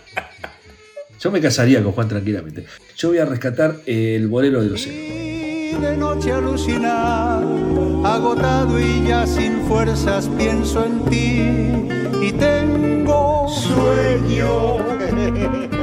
Yo 1.19 1.29
me 1.29 1.39
casaría 1.39 1.83
con 1.83 1.91
Juan 1.91 2.07
tranquilamente. 2.07 2.65
Yo 2.97 3.09
voy 3.09 3.19
a 3.19 3.25
rescatar 3.25 3.75
el 3.85 4.27
bolero 4.27 4.61
de 4.63 4.69
los. 4.69 4.87
Y 4.87 5.73
de 5.79 5.95
noche 5.95 6.31
alucinar, 6.31 7.43
agotado 8.03 8.79
y 8.79 9.05
ya 9.07 9.27
sin 9.27 9.61
fuerzas 9.67 10.27
pienso 10.37 10.83
en 10.85 11.05
ti 11.05 12.25
y 12.25 12.31
tengo 12.31 13.47
sueño. 13.47 14.77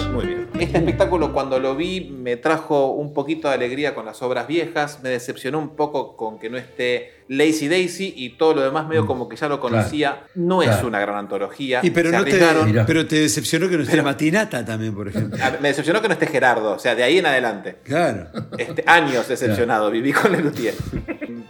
Este 0.69 0.81
espectáculo 0.81 1.33
cuando 1.33 1.59
lo 1.59 1.75
vi 1.75 2.11
me 2.11 2.37
trajo 2.37 2.93
un 2.93 3.15
poquito 3.15 3.49
de 3.49 3.55
alegría 3.55 3.95
con 3.95 4.05
las 4.05 4.21
obras 4.21 4.47
viejas, 4.47 5.01
me 5.03 5.09
decepcionó 5.09 5.59
un 5.59 5.71
poco 5.71 6.15
con 6.15 6.39
que 6.39 6.51
no 6.51 6.59
esté 6.59 7.15
Lazy 7.29 7.69
Daisy 7.69 8.13
y 8.15 8.37
todo 8.37 8.53
lo 8.53 8.61
demás 8.61 8.87
medio 8.87 9.07
como 9.07 9.31
que 9.31 9.37
ya 9.37 9.49
lo 9.49 9.61
conocía. 9.61 10.25
No 10.35 10.63
es 10.63 10.83
una 10.83 11.01
gran 11.01 11.17
antología. 11.17 11.81
Y 11.83 11.89
pero, 11.89 12.11
no 12.11 12.23
te, 12.23 12.39
pero 12.87 13.05
decepcionó 13.05 13.71
que 13.71 13.79
no 13.79 13.83
esté 13.83 14.03
Matinata 14.03 14.63
también, 14.63 14.95
por 14.95 15.09
ejemplo. 15.09 15.39
Me 15.63 15.69
decepcionó 15.69 16.03
que 16.03 16.09
no 16.09 16.13
esté 16.13 16.27
Gerardo, 16.27 16.73
o 16.73 16.79
sea, 16.79 16.95
de 16.95 17.03
ahí 17.03 17.17
en 17.17 17.25
adelante. 17.25 17.79
Claro. 17.83 18.27
Este, 18.59 18.85
años 18.87 19.27
decepcionado, 19.27 19.91
viví 19.91 20.13
con 20.13 20.33
Lelutier. 20.33 20.75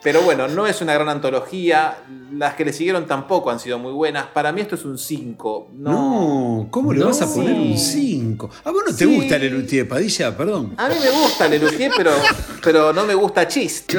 Pero 0.00 0.22
bueno, 0.22 0.46
no 0.46 0.68
es 0.68 0.80
una 0.80 0.94
gran 0.94 1.08
antología. 1.08 1.96
Las 2.32 2.54
que 2.54 2.64
le 2.64 2.72
siguieron 2.72 3.06
tampoco 3.06 3.50
han 3.50 3.58
sido 3.58 3.78
muy 3.78 3.92
buenas. 3.92 4.26
Para 4.26 4.52
mí 4.52 4.60
esto 4.60 4.74
es 4.74 4.84
un 4.84 4.98
5. 4.98 5.70
No, 5.74 5.90
No, 6.58 6.68
¿cómo 6.70 6.92
le 6.92 7.00
No. 7.00 7.06
vas 7.06 7.22
a 7.22 7.32
poner 7.32 7.54
Sí. 7.54 7.70
un 7.72 7.78
5? 7.78 8.50
¿A 8.64 8.70
vos 8.70 8.82
no 8.86 8.92
te 8.94 9.04
Sí. 9.04 9.14
gusta 9.16 9.38
Lelutier, 9.38 9.88
Padilla? 9.88 10.36
Perdón. 10.36 10.74
A 10.76 10.88
mí 10.88 10.94
me 11.02 11.10
gusta 11.10 11.48
Lelutier, 11.48 11.90
pero, 11.96 12.10
pero 12.62 12.92
no 12.92 13.04
me 13.06 13.14
gusta 13.14 13.46
Chist. 13.48 13.92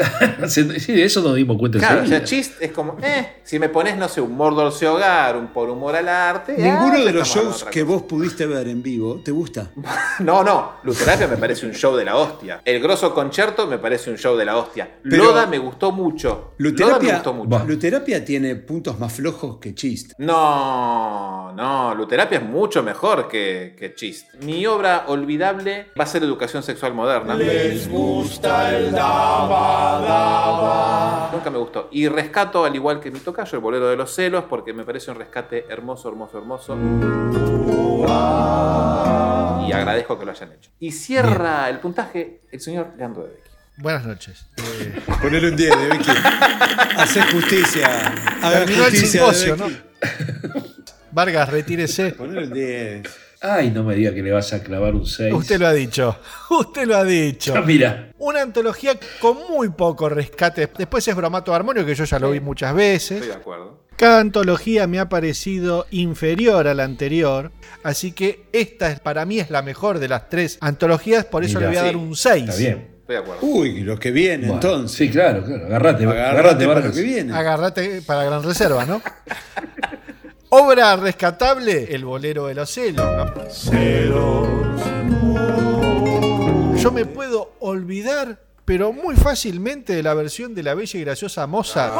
Sí, 0.48 0.64
de 0.94 1.04
eso 1.06 1.22
nos 1.22 1.36
dimos 1.36 1.58
cuenta 1.58 1.80
Claro, 1.80 2.04
o 2.04 2.06
sea, 2.06 2.18
enseguida. 2.18 2.24
Chist 2.26 2.62
es 2.62 2.72
como, 2.72 2.98
eh, 3.02 3.40
si 3.44 3.58
me 3.60 3.70
pones, 3.70 3.98
no 3.98 4.08
sé, 4.08 4.22
un 4.22 4.36
Mordor 4.36 4.72
se 4.72 4.88
hogar, 4.88 5.36
un 5.38 5.48
por 5.48 5.70
humor 5.70 5.96
al 5.96 6.08
arte. 6.10 6.54
Ninguno 6.58 6.94
ah, 6.98 7.06
de 7.06 7.12
los 7.14 7.28
shows 7.28 7.64
que 7.66 7.84
vos 7.84 8.04
pudiste 8.04 8.46
ver 8.46 8.68
en 8.68 8.82
vivo, 8.84 9.22
¿te 9.24 9.32
gusta? 9.32 9.72
No, 10.20 10.44
no, 10.44 10.74
Luterapia 10.84 11.28
me 11.28 11.38
parece 11.38 11.66
un 11.66 11.72
show 11.74 11.96
de 11.96 12.04
la 12.06 12.16
hostia. 12.18 12.62
El 12.66 12.82
grosso 12.82 13.14
concierto 13.14 13.68
me 13.68 13.78
parece 13.78 14.10
un 14.12 14.18
show 14.18 14.36
de 14.36 14.46
la 14.46 14.58
hostia. 14.58 14.98
Pero- 15.04 15.24
Loda 15.26 15.46
me 15.48 15.58
gustó 15.58 15.92
mucho. 15.92 16.54
Loda 16.58 16.58
me 16.58 16.70
Luterapia, 16.70 17.14
gustó 17.16 17.34
mucho. 17.34 17.66
Luterapia 17.66 18.19
tiene 18.22 18.56
puntos 18.56 19.00
más 19.00 19.14
flojos 19.14 19.58
que 19.58 19.74
chist. 19.74 20.14
No, 20.18 21.52
no, 21.54 21.96
Luterapia 21.96 22.40
es 22.40 22.44
mucho 22.44 22.84
mejor 22.84 23.28
que, 23.28 23.76
que 23.78 23.94
Chist. 23.94 24.34
Mi 24.44 24.66
obra 24.66 25.06
olvidable 25.08 25.88
va 26.00 26.04
a 26.04 26.08
ser 26.08 26.24
Educación 26.24 26.64
Sexual 26.64 26.94
Moderna. 26.94 27.36
Les 27.36 27.90
gusta 27.90 28.76
el 28.78 28.92
daba, 28.92 30.00
daba. 30.00 31.30
Nunca 31.34 31.50
me 31.50 31.58
gustó. 31.58 31.90
Y 31.92 32.08
rescato, 32.08 32.66
al 32.66 32.76
igual 32.76 33.00
que 33.00 33.12
mi 33.12 33.20
tocayo, 33.20 33.58
el 33.58 33.62
bolero 33.62 33.90
de 33.90 33.96
los 33.96 34.14
celos, 34.14 34.46
porque 34.50 34.74
me 34.74 34.84
parece 34.84 35.12
un 35.12 35.18
rescate 35.18 35.66
hermoso, 35.70 36.10
hermoso, 36.10 36.38
hermoso. 36.38 36.78
Y 39.68 39.72
agradezco 39.72 40.18
que 40.18 40.26
lo 40.26 40.32
hayan 40.32 40.52
hecho. 40.54 40.72
Y 40.80 40.92
cierra 40.92 41.70
el 41.70 41.80
puntaje 41.80 42.42
el 42.52 42.60
señor 42.60 42.94
Leandro 42.98 43.24
de 43.24 43.30
Becky. 43.30 43.49
Buenas 43.80 44.06
noches. 44.06 44.46
Eh, 44.58 45.00
Ponele 45.22 45.50
un 45.50 45.56
10 45.56 45.70
de 45.80 45.90
Vicky. 45.90 46.12
Hacé 46.98 47.22
justicia. 47.32 47.88
Haga 48.42 48.60
terminó 48.60 48.86
el 48.86 48.92
justicia. 48.92 49.20
simposio, 49.22 49.56
de 49.56 49.68
¿no? 50.48 50.64
Vargas, 51.12 51.50
retírese. 51.50 52.12
Ponele 52.12 52.48
un 52.48 52.54
10. 52.54 53.04
Ay, 53.42 53.72
no 53.72 53.84
me 53.86 53.96
diga 53.96 54.14
que 54.14 54.22
le 54.22 54.32
vas 54.34 54.52
a 54.52 54.62
clavar 54.62 54.96
un 54.96 55.06
6. 55.06 55.34
Usted 55.34 55.60
lo 55.60 55.68
ha 55.68 55.74
dicho. 55.74 56.20
Usted 56.50 56.86
lo 56.86 56.98
ha 56.98 57.06
dicho. 57.06 57.56
Mira. 57.66 58.12
Una 58.18 58.42
antología 58.42 59.00
con 59.22 59.38
muy 59.50 59.70
poco 59.70 60.10
rescate. 60.10 60.70
Después 60.78 61.08
es 61.08 61.16
Bromato 61.16 61.54
Armonio, 61.56 61.86
que 61.86 61.96
yo 61.96 62.04
ya 62.04 62.20
lo 62.20 62.32
vi 62.32 62.42
muchas 62.42 62.76
veces. 62.76 63.12
Estoy 63.22 63.30
de 63.30 63.36
acuerdo. 63.36 63.86
Cada 63.96 64.20
antología 64.20 64.88
me 64.88 65.00
ha 65.00 65.08
parecido 65.10 65.86
inferior 65.92 66.68
a 66.68 66.74
la 66.74 66.86
anterior, 66.86 67.52
así 67.84 68.14
que 68.14 68.46
esta 68.54 68.92
es- 68.92 69.00
para 69.02 69.26
mí 69.26 69.40
es 69.40 69.50
la 69.50 69.62
mejor 69.62 70.00
de 70.00 70.08
las 70.08 70.30
tres 70.30 70.58
antologías, 70.62 71.26
por 71.26 71.44
eso 71.44 71.60
Mira, 71.60 71.70
le 71.72 71.76
voy 71.76 71.78
a 71.78 71.82
sí, 71.82 71.86
dar 71.88 71.96
un 71.98 72.16
6. 72.16 72.44
Está 72.50 72.56
bien. 72.56 72.99
Estoy 73.10 73.26
de 73.26 73.32
acuerdo. 73.32 73.48
Uy, 73.48 73.82
lo 73.82 73.98
que 73.98 74.12
viene 74.12 74.46
Bueno, 74.50 74.54
entonces. 74.54 74.96
Sí, 74.96 75.10
claro, 75.10 75.44
claro. 75.44 75.66
Agarrate, 75.66 76.04
Agarrate 76.04 76.30
agarrate, 76.30 76.68
para 76.68 76.80
lo 76.82 76.92
que 76.92 77.02
viene. 77.02 77.34
Agárrate 77.34 78.02
para 78.04 78.24
Gran 78.26 78.44
Reserva, 78.44 78.86
¿no? 78.86 79.02
Obra 80.50 80.96
rescatable, 80.96 81.88
El 81.90 82.06
bolero 82.06 82.46
de 82.46 82.54
los 82.54 82.70
celos, 82.70 83.08
¿no? 83.08 83.48
Yo 86.78 86.92
me 86.92 87.06
puedo 87.06 87.54
olvidar, 87.60 88.44
pero 88.64 88.94
muy 88.94 89.16
fácilmente, 89.16 89.96
de 89.96 90.04
la 90.04 90.14
versión 90.14 90.54
de 90.54 90.62
la 90.62 90.76
bella 90.76 91.00
y 91.00 91.04
graciosa 91.04 91.48
Mozart. 91.48 91.94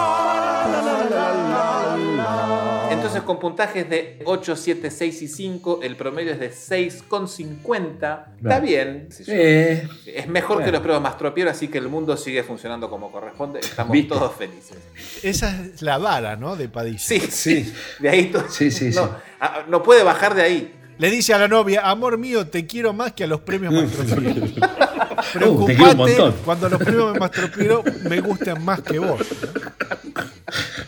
Entonces, 2.92 3.22
con 3.24 3.40
puntajes 3.40 3.90
de 3.90 4.20
8, 4.26 4.56
7, 4.56 4.92
6 4.92 5.22
y 5.22 5.28
5, 5.28 5.80
el 5.84 5.96
promedio 5.96 6.32
es 6.34 6.40
de 6.40 6.52
6,50. 6.52 8.26
Está 8.38 8.60
bien. 8.60 9.08
yo. 9.10 9.24
Eh, 9.28 9.88
Es 10.06 10.28
mejor 10.28 10.58
Bueno. 10.58 10.66
que 10.66 10.72
los 10.72 10.82
pruebas 10.82 11.02
Mastropiero, 11.02 11.50
así 11.50 11.68
que 11.68 11.78
el 11.78 11.88
mundo 11.90 12.18
sigue 12.18 12.44
funcionando 12.44 12.90
como 12.90 13.12
corresponde. 13.12 13.60
Estamos 13.60 13.94
¿Viste? 13.94 14.14
todos 14.14 14.36
felices. 14.36 14.78
Esa 15.24 15.50
es 15.62 15.82
la 15.82 15.98
vara, 15.98 16.36
¿no? 16.36 16.56
De 16.56 16.70
Padilla. 16.70 17.00
Sí, 17.00 17.20
sí. 17.20 17.74
De 18.00 18.10
ahí 18.10 18.26
todo. 18.32 18.48
Sí, 18.50 18.72
sí, 18.72 18.90
no, 18.90 19.06
sí. 19.06 19.48
no 19.68 19.84
puede 19.84 20.04
bajar 20.04 20.36
de 20.36 20.42
ahí. 20.42 20.76
Le 20.98 21.10
dice 21.10 21.34
a 21.34 21.38
la 21.40 21.48
novia, 21.48 21.82
amor 21.90 22.18
mío, 22.18 22.48
te 22.48 22.66
quiero 22.68 22.92
más 22.92 23.14
que 23.14 23.24
a 23.24 23.28
los 23.28 23.40
premios 23.42 23.74
Mastropiero. 23.74 24.46
Uh, 25.36 25.36
te 25.36 25.36
quiero 25.36 25.52
un 25.52 25.66
Preocupate 25.66 25.96
montón. 25.96 26.36
cuando 26.46 26.70
los 26.70 26.80
premios 26.82 27.20
Mastropiero 27.20 27.84
me 28.10 28.22
gusten 28.22 28.64
más 28.64 28.82
que 28.82 29.00
vos. 29.00 29.22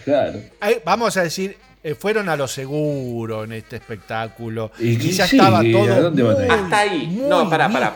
claro. 0.05 0.39
Ahí, 0.59 0.77
vamos 0.85 1.15
a 1.17 1.23
decir, 1.23 1.57
eh, 1.83 1.95
fueron 1.95 2.29
a 2.29 2.35
lo 2.35 2.47
seguro 2.47 3.43
en 3.43 3.53
este 3.53 3.77
espectáculo. 3.77 4.71
Y 4.79 4.97
ya 4.97 5.27
sí, 5.27 5.37
estaba 5.37 5.59
¿a 5.59 5.63
todo. 5.63 6.01
dónde 6.03 6.23
van 6.23 6.37
a 6.37 6.41
ir? 6.43 6.47
muy, 6.47 6.59
Hasta 6.59 6.77
ahí. 6.79 7.07
muy 7.07 7.29
no, 7.29 7.49
pará, 7.49 7.69
pará. 7.69 7.95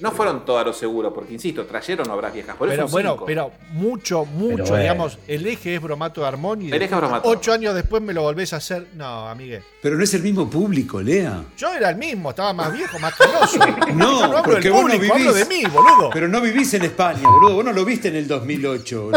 No 0.00 0.12
fueron 0.12 0.44
todos 0.44 0.60
a 0.60 0.64
lo 0.64 0.72
seguro, 0.72 1.12
porque 1.12 1.32
insisto, 1.34 1.64
trayeron 1.66 2.08
obras 2.10 2.32
viejas. 2.32 2.56
Por 2.56 2.68
eso 2.68 2.76
Pero 2.76 2.88
bueno, 2.88 3.10
cinco. 3.12 3.24
pero 3.26 3.52
mucho, 3.72 4.24
mucho, 4.24 4.64
Pero 4.64 4.76
digamos, 4.76 5.18
el 5.26 5.46
eje 5.46 5.74
es 5.76 5.80
bromato 5.82 6.20
de 6.20 6.28
Armoni. 6.28 6.66
El 6.70 6.74
eje 6.82 6.94
es 6.94 6.96
Bromato. 7.00 7.28
Ocho 7.28 7.52
años 7.52 7.74
después 7.74 8.02
me 8.02 8.12
lo 8.12 8.22
volvés 8.22 8.52
a 8.52 8.56
hacer. 8.56 8.86
No, 8.94 9.28
amigue. 9.28 9.62
Pero 9.82 9.96
no 9.96 10.04
es 10.04 10.14
el 10.14 10.22
mismo 10.22 10.48
público, 10.48 11.00
Lea. 11.00 11.44
Yo 11.56 11.72
era 11.74 11.90
el 11.90 11.96
mismo, 11.96 12.30
estaba 12.30 12.52
más 12.52 12.72
viejo, 12.72 12.98
más 12.98 13.14
canoso. 13.14 13.58
No, 13.94 14.26
no 14.28 14.42
porque 14.42 14.62
del 14.64 14.72
vos 14.72 14.82
no 14.82 14.88
público, 14.94 15.14
vivís. 15.14 15.28
hablo 15.28 15.32
de 15.34 15.44
mí, 15.46 15.62
boludo. 15.66 16.10
Pero 16.12 16.28
no 16.28 16.40
vivís 16.40 16.72
en 16.74 16.82
España, 16.84 17.20
boludo. 17.22 17.54
Vos 17.56 17.64
no 17.64 17.72
lo 17.72 17.84
viste 17.84 18.08
en 18.08 18.16
el 18.16 18.26
2008. 18.28 19.10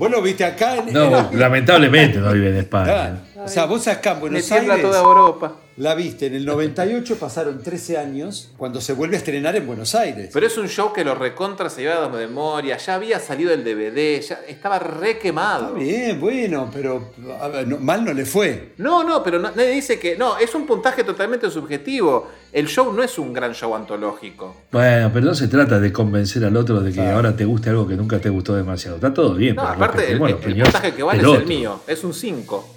Vos 0.00 0.10
lo 0.10 0.22
viste 0.22 0.46
acá 0.46 0.76
en, 0.76 0.94
No, 0.94 1.30
lamentablemente 1.34 2.20
no 2.20 2.32
vive 2.32 2.48
en 2.48 2.56
España. 2.56 2.84
Claro. 2.86 3.16
O 3.44 3.48
sea, 3.48 3.66
vos 3.66 3.86
acá 3.86 4.12
en 4.12 4.16
Me 4.16 4.20
Buenos 4.22 4.46
tiembla 4.46 4.74
Aires 4.76 4.90
toda 4.90 5.02
Europa. 5.02 5.52
La 5.80 5.94
viste 5.94 6.26
en 6.26 6.34
el 6.34 6.44
98, 6.44 7.16
pasaron 7.18 7.62
13 7.62 7.96
años 7.96 8.50
cuando 8.58 8.82
se 8.82 8.92
vuelve 8.92 9.16
a 9.16 9.18
estrenar 9.18 9.56
en 9.56 9.66
Buenos 9.66 9.94
Aires. 9.94 10.28
Pero 10.30 10.46
es 10.46 10.58
un 10.58 10.68
show 10.68 10.92
que 10.92 11.02
lo 11.02 11.14
recontra 11.14 11.70
se 11.70 11.80
lleva 11.80 12.06
de 12.06 12.26
memoria. 12.26 12.76
Ya 12.76 12.96
había 12.96 13.18
salido 13.18 13.50
el 13.54 13.64
DVD, 13.64 14.20
ya 14.20 14.40
estaba 14.46 14.78
re 14.78 15.18
quemado. 15.18 15.72
Bien, 15.72 16.20
bueno, 16.20 16.68
pero 16.70 17.12
a 17.40 17.48
ver, 17.48 17.66
no- 17.66 17.78
mal 17.78 18.04
no 18.04 18.12
le 18.12 18.26
fue. 18.26 18.74
No, 18.76 19.04
no, 19.04 19.22
pero 19.24 19.38
no- 19.38 19.52
nadie 19.52 19.70
dice 19.70 19.98
que. 19.98 20.18
No, 20.18 20.36
es 20.36 20.54
un 20.54 20.66
puntaje 20.66 21.02
totalmente 21.02 21.50
subjetivo. 21.50 22.28
El 22.52 22.66
show 22.66 22.92
no 22.92 23.02
es 23.02 23.18
un 23.18 23.32
gran 23.32 23.54
show 23.54 23.74
antológico. 23.74 24.56
Bueno, 24.72 25.10
pero 25.14 25.24
no 25.26 25.34
se 25.34 25.48
trata 25.48 25.80
de 25.80 25.90
convencer 25.90 26.44
al 26.44 26.56
otro 26.58 26.80
de 26.80 26.92
que 26.92 27.00
ahora 27.00 27.34
te 27.34 27.46
guste 27.46 27.70
algo 27.70 27.88
que 27.88 27.94
nunca 27.94 28.18
te 28.18 28.28
gustó 28.28 28.54
demasiado. 28.54 28.96
Está 28.96 29.14
todo 29.14 29.34
bien, 29.34 29.56
No, 29.56 29.62
pero 29.62 29.74
aparte, 29.76 30.12
el, 30.12 30.18
puntaje 30.18 30.92
que 30.92 31.02
vale 31.02 31.22
es 31.22 31.38
el 31.40 31.46
mío. 31.46 31.80
Es 31.86 32.04
un 32.04 32.12
5. 32.12 32.68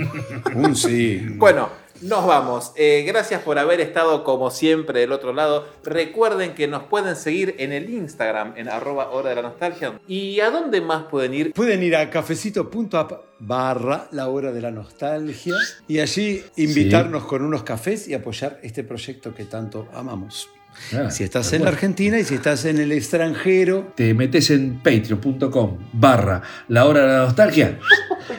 Un 0.54 0.74
sí. 0.74 1.20
Bueno, 1.36 1.68
nos 2.02 2.26
vamos. 2.26 2.72
Eh, 2.76 3.04
gracias 3.06 3.42
por 3.42 3.58
haber 3.58 3.80
estado 3.80 4.24
como 4.24 4.50
siempre 4.50 5.00
del 5.00 5.12
otro 5.12 5.32
lado. 5.32 5.66
Recuerden 5.84 6.54
que 6.54 6.68
nos 6.68 6.84
pueden 6.84 7.16
seguir 7.16 7.54
en 7.58 7.72
el 7.72 7.90
Instagram, 7.90 8.54
en 8.56 8.68
arroba 8.68 9.10
hora 9.10 9.30
de 9.30 9.36
la 9.36 9.42
nostalgia. 9.42 9.98
¿Y 10.06 10.40
a 10.40 10.50
dónde 10.50 10.80
más 10.80 11.04
pueden 11.04 11.34
ir? 11.34 11.52
Pueden 11.52 11.82
ir 11.82 11.96
a 11.96 12.10
cafecito.app 12.10 13.12
barra 13.38 14.08
la 14.12 14.28
hora 14.28 14.52
de 14.52 14.60
la 14.62 14.70
nostalgia 14.70 15.54
y 15.86 16.00
allí 16.00 16.42
invitarnos 16.56 17.24
con 17.24 17.42
unos 17.42 17.62
cafés 17.62 18.08
y 18.08 18.14
apoyar 18.14 18.58
este 18.62 18.82
proyecto 18.82 19.34
que 19.34 19.44
tanto 19.44 19.88
amamos. 19.92 20.48
Ah, 20.94 21.10
si 21.10 21.24
estás 21.24 21.52
en 21.52 21.64
la. 21.64 21.70
Argentina 21.70 22.16
y 22.18 22.24
si 22.24 22.34
estás 22.36 22.64
en 22.64 22.78
el 22.78 22.92
extranjero, 22.92 23.92
Te 23.96 24.14
metes 24.14 24.50
en 24.50 24.78
patreon.com 24.82 25.78
barra 25.92 26.42
la 26.68 26.84
hora 26.86 27.00
de 27.02 27.06
la 27.08 27.18
nostalgia 27.24 27.78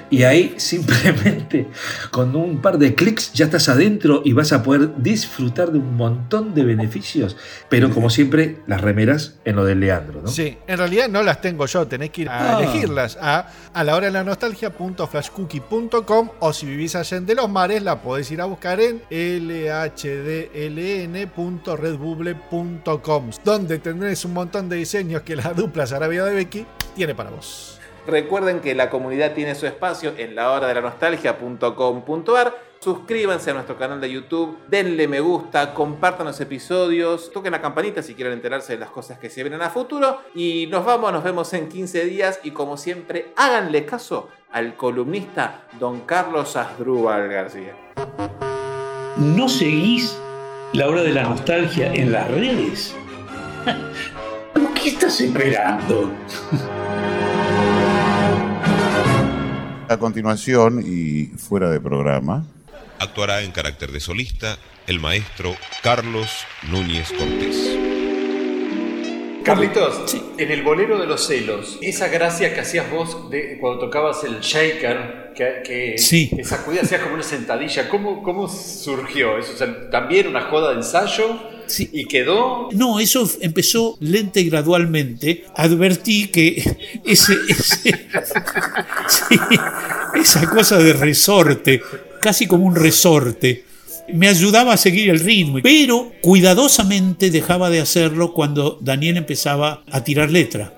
y 0.09 0.23
ahí 0.23 0.53
simplemente 0.57 1.67
con 2.11 2.33
un 2.35 2.61
par 2.61 2.77
de 2.77 2.95
clics 2.95 3.31
ya 3.33 3.45
estás 3.45 3.67
adentro 3.69 4.21
y 4.23 4.31
vas 4.33 4.51
a 4.53 4.63
poder 4.63 4.91
disfrutar 4.97 5.71
de 5.71 5.79
un 5.79 5.95
montón 5.97 6.53
de 6.53 6.63
beneficios. 6.63 7.35
Pero 7.69 7.89
como 7.89 8.09
siempre, 8.09 8.57
las 8.67 8.79
remeras 8.81 9.35
en 9.43 9.55
lo 9.57 9.65
de 9.65 9.75
Leandro, 9.75 10.21
¿no? 10.21 10.27
Sí, 10.29 10.57
en 10.67 10.77
realidad 10.77 11.09
no 11.09 11.23
las 11.23 11.41
tengo 11.41 11.65
yo, 11.65 11.85
tenés 11.87 12.11
que 12.11 12.21
ir 12.23 12.29
a 12.29 12.57
Ah. 12.57 12.61
elegirlas 12.63 13.17
a, 13.19 13.47
a 13.73 13.83
la 13.83 13.95
hora 13.95 14.05
de 14.07 14.11
la 14.13 14.23
nostalgia.flashcookie.com 14.23 16.29
o 16.39 16.53
si 16.53 16.65
vivís 16.65 16.95
allá 16.95 17.17
en 17.17 17.25
De 17.25 17.35
los 17.35 17.49
Mares 17.49 17.81
la 17.83 18.01
podés 18.01 18.31
ir 18.31 18.39
a 18.41 18.45
buscar 18.45 18.79
en 18.79 19.01
donde 23.43 23.79
tendréis 23.79 24.25
un 24.25 24.33
montón 24.33 24.69
de 24.69 24.77
diseños 24.77 25.21
que 25.21 25.35
la 25.35 25.53
dupla 25.53 25.85
Sarabia 25.85 26.25
de 26.25 26.33
Becky 26.33 26.65
tiene 26.95 27.15
para 27.15 27.29
vos. 27.29 27.79
Recuerden 28.07 28.61
que 28.61 28.73
la 28.73 28.89
comunidad 28.89 29.33
tiene 29.33 29.53
su 29.53 29.67
espacio 29.67 30.13
en 30.17 30.33
la 30.33 30.51
hora 30.51 30.67
de 30.67 30.75
la 30.75 30.81
nostalgia.com.ar. 30.81 32.67
Suscríbanse 32.79 33.51
a 33.51 33.53
nuestro 33.55 33.77
canal 33.77 33.99
de 33.99 34.09
YouTube, 34.09 34.59
denle 34.69 35.07
me 35.07 35.19
gusta, 35.19 35.73
compartan 35.73 36.27
los 36.27 36.39
episodios, 36.39 37.31
toquen 37.33 37.51
la 37.51 37.61
campanita 37.61 38.01
si 38.01 38.13
quieren 38.13 38.33
enterarse 38.33 38.73
de 38.73 38.79
las 38.79 38.91
cosas 38.91 39.19
que 39.19 39.29
se 39.29 39.43
vienen 39.43 39.61
a 39.61 39.69
futuro. 39.69 40.21
Y 40.35 40.67
nos 40.67 40.85
vamos, 40.85 41.11
nos 41.11 41.23
vemos 41.23 41.51
en 41.53 41.67
15 41.67 42.05
días 42.05 42.39
y 42.43 42.51
como 42.51 42.77
siempre, 42.77 43.33
háganle 43.35 43.85
caso 43.85 44.29
al 44.51 44.77
columnista 44.77 45.67
don 45.79 46.01
Carlos 46.01 46.55
Asdrúbal 46.55 47.27
García. 47.27 47.75
¿No 49.17 49.49
seguís 49.49 50.17
la 50.73 50.87
hora 50.87 51.03
de 51.03 51.13
la 51.13 51.23
nostalgia 51.23 51.93
en 51.93 52.11
las 52.11 52.29
redes? 52.29 52.95
¿Por 54.53 54.73
qué 54.73 54.89
estás 54.89 55.19
esperando? 55.21 56.11
A 59.89 59.95
continuación 59.97 60.83
y 60.85 61.27
fuera 61.37 61.69
de 61.69 61.79
programa, 61.79 62.45
Actuará 62.99 63.43
en 63.43 63.51
carácter 63.51 63.91
de 63.91 63.99
solista 63.99 64.57
el 64.87 64.99
maestro 64.99 65.55
Carlos 65.83 66.45
Núñez 66.63 67.11
Cortés. 67.11 67.76
Carlitos, 69.47 70.15
en 70.37 70.51
el 70.51 70.61
bolero 70.61 70.99
de 70.99 71.07
los 71.07 71.25
celos, 71.25 71.77
esa 71.81 72.07
gracia 72.09 72.53
que 72.53 72.59
hacías 72.61 72.89
vos 72.91 73.29
de, 73.31 73.57
cuando 73.59 73.79
tocabas 73.79 74.23
el 74.23 74.39
shaker, 74.41 75.31
que, 75.35 75.61
que, 75.65 75.97
Sí. 75.97 76.29
que 76.35 76.43
sacudías, 76.43 76.83
hacías 76.85 77.01
como 77.01 77.13
una 77.15 77.23
sentadilla, 77.23 77.87
¿cómo, 77.89 78.21
cómo 78.23 78.47
surgió 78.47 79.37
eso? 79.37 79.53
O 79.53 79.57
sea, 79.57 79.89
también 79.89 80.27
una 80.27 80.41
joda 80.41 80.71
de 80.71 80.77
ensayo 80.77 81.39
y 81.91 82.05
quedó. 82.05 82.69
No, 82.71 82.99
eso 82.99 83.29
empezó 83.41 83.97
lenta 83.99 84.39
y 84.39 84.49
gradualmente. 84.49 85.45
Advertí 85.55 86.27
que 86.29 86.55
ese, 87.05 87.33
ese- 87.49 88.07
sí, 89.07 89.39
esa 90.15 90.49
cosa 90.49 90.77
de 90.77 90.93
resorte, 90.93 91.81
casi 92.21 92.47
como 92.47 92.65
un 92.65 92.75
resorte, 92.75 93.63
me 94.13 94.27
ayudaba 94.27 94.73
a 94.73 94.77
seguir 94.77 95.09
el 95.09 95.19
ritmo, 95.19 95.59
pero 95.61 96.11
cuidadosamente 96.21 97.29
dejaba 97.31 97.69
de 97.69 97.81
hacerlo 97.81 98.33
cuando 98.33 98.77
Daniel 98.81 99.17
empezaba 99.17 99.83
a 99.91 100.03
tirar 100.03 100.31
letra. 100.31 100.73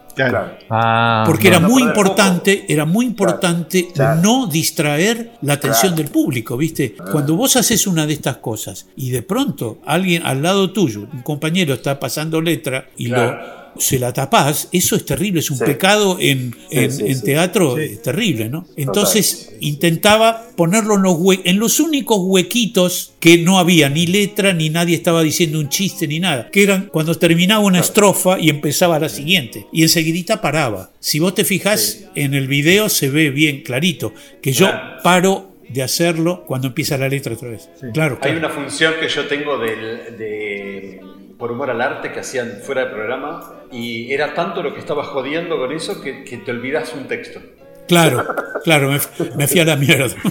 Ah, 0.69 1.23
Porque 1.25 1.47
era 1.47 1.59
muy 1.59 1.81
importante, 1.81 2.65
era 2.67 2.85
muy 2.85 3.05
importante 3.05 3.87
no 4.21 4.47
distraer 4.47 5.31
la 5.41 5.53
atención 5.53 5.95
del 5.95 6.07
público, 6.07 6.57
¿viste? 6.57 6.95
Cuando 7.11 7.35
vos 7.35 7.55
haces 7.55 7.87
una 7.87 8.05
de 8.05 8.13
estas 8.13 8.37
cosas 8.37 8.87
y 8.95 9.11
de 9.11 9.21
pronto 9.21 9.79
alguien 9.85 10.23
al 10.25 10.41
lado 10.41 10.71
tuyo, 10.71 11.07
un 11.13 11.21
compañero 11.21 11.73
está 11.73 11.99
pasando 11.99 12.41
letra 12.41 12.89
y 12.97 13.07
lo 13.07 13.58
se 13.77 13.99
la 13.99 14.11
tapás, 14.13 14.67
eso 14.71 14.95
es 14.95 15.05
terrible, 15.05 15.39
es 15.41 15.49
un 15.51 15.57
Sí. 15.57 15.65
pecado 15.65 16.17
en, 16.19 16.53
Sí, 16.69 16.77
en- 16.77 16.91
sí, 16.91 17.03
en 17.07 17.15
sí. 17.17 17.23
teatro, 17.23 17.75
Sí. 17.77 17.83
es 17.83 18.01
terrible, 18.01 18.49
¿no? 18.49 18.65
Entonces 18.75 19.53
intentaba 19.59 20.47
ponerlo 20.55 20.95
en 20.95 21.01
los, 21.03 21.13
hue- 21.15 21.41
en 21.45 21.59
los 21.59 21.79
únicos 21.79 22.17
huequitos 22.21 23.13
que 23.19 23.37
no 23.37 23.59
había 23.59 23.89
ni 23.89 24.07
letra, 24.07 24.53
ni 24.53 24.69
nadie 24.69 24.95
estaba 24.95 25.21
diciendo 25.23 25.59
un 25.59 25.69
chiste, 25.69 26.07
ni 26.07 26.19
nada, 26.19 26.49
que 26.51 26.63
eran 26.63 26.87
cuando 26.91 27.15
terminaba 27.15 27.63
una 27.63 27.79
estrofa 27.79 28.39
y 28.39 28.49
empezaba 28.49 28.99
la 28.99 29.09
siguiente, 29.09 29.67
y 29.71 29.83
enseguidita 29.83 30.41
paraba. 30.41 30.91
Si 30.99 31.19
vos 31.19 31.35
te 31.35 31.45
fijás 31.45 32.05
en 32.15 32.33
el 32.33 32.47
video 32.47 32.89
se 32.89 33.09
ve 33.09 33.29
bien 33.29 33.61
clarito, 33.63 34.13
que 34.41 34.51
yo 34.51 34.69
paro 35.03 35.49
de 35.69 35.83
hacerlo 35.83 36.43
cuando 36.47 36.67
empieza 36.67 36.97
la 36.97 37.07
letra 37.07 37.33
otra 37.35 37.49
vez. 37.49 37.69
Claro, 37.93 38.15
Hay 38.21 38.31
claro. 38.31 38.37
una 38.39 38.49
función 38.49 38.93
que 38.99 39.07
yo 39.07 39.27
tengo 39.27 39.57
del, 39.59 40.17
de 40.17 40.99
por 41.37 41.51
humor 41.51 41.69
al 41.69 41.79
arte 41.79 42.11
que 42.11 42.19
hacían 42.19 42.59
fuera 42.65 42.81
del 42.85 42.91
programa 42.91 43.58
y 43.71 44.11
era 44.13 44.33
tanto 44.33 44.63
lo 44.63 44.73
que 44.73 44.79
estaba 44.79 45.03
jodiendo 45.03 45.57
con 45.57 45.71
eso 45.71 46.01
que, 46.01 46.23
que 46.23 46.37
te 46.37 46.51
olvidas 46.51 46.93
un 46.93 47.07
texto. 47.07 47.39
Claro, 47.87 48.23
claro, 48.63 48.91
me, 48.91 48.99
me 49.35 49.47
fui 49.47 49.59
a 49.61 49.65
la 49.65 49.75
mierda. 49.75 50.15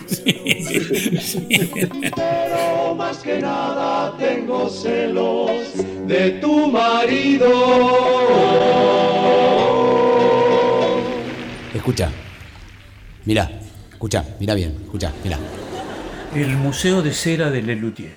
Pero 2.15 2.95
más 2.95 3.19
que 3.19 3.41
nada 3.41 4.17
tengo 4.17 4.69
celos 4.69 5.73
de 6.07 6.31
tu 6.41 6.71
marido. 6.71 7.49
Escucha. 11.75 12.11
Mira, 13.25 13.51
escucha, 13.91 14.25
mira 14.39 14.55
bien, 14.55 14.77
escucha, 14.85 15.13
mira. 15.25 15.39
El 16.35 16.57
Museo 16.57 17.03
de 17.03 17.13
Cera 17.13 17.51
de 17.51 17.63
Lelutier. 17.63 18.17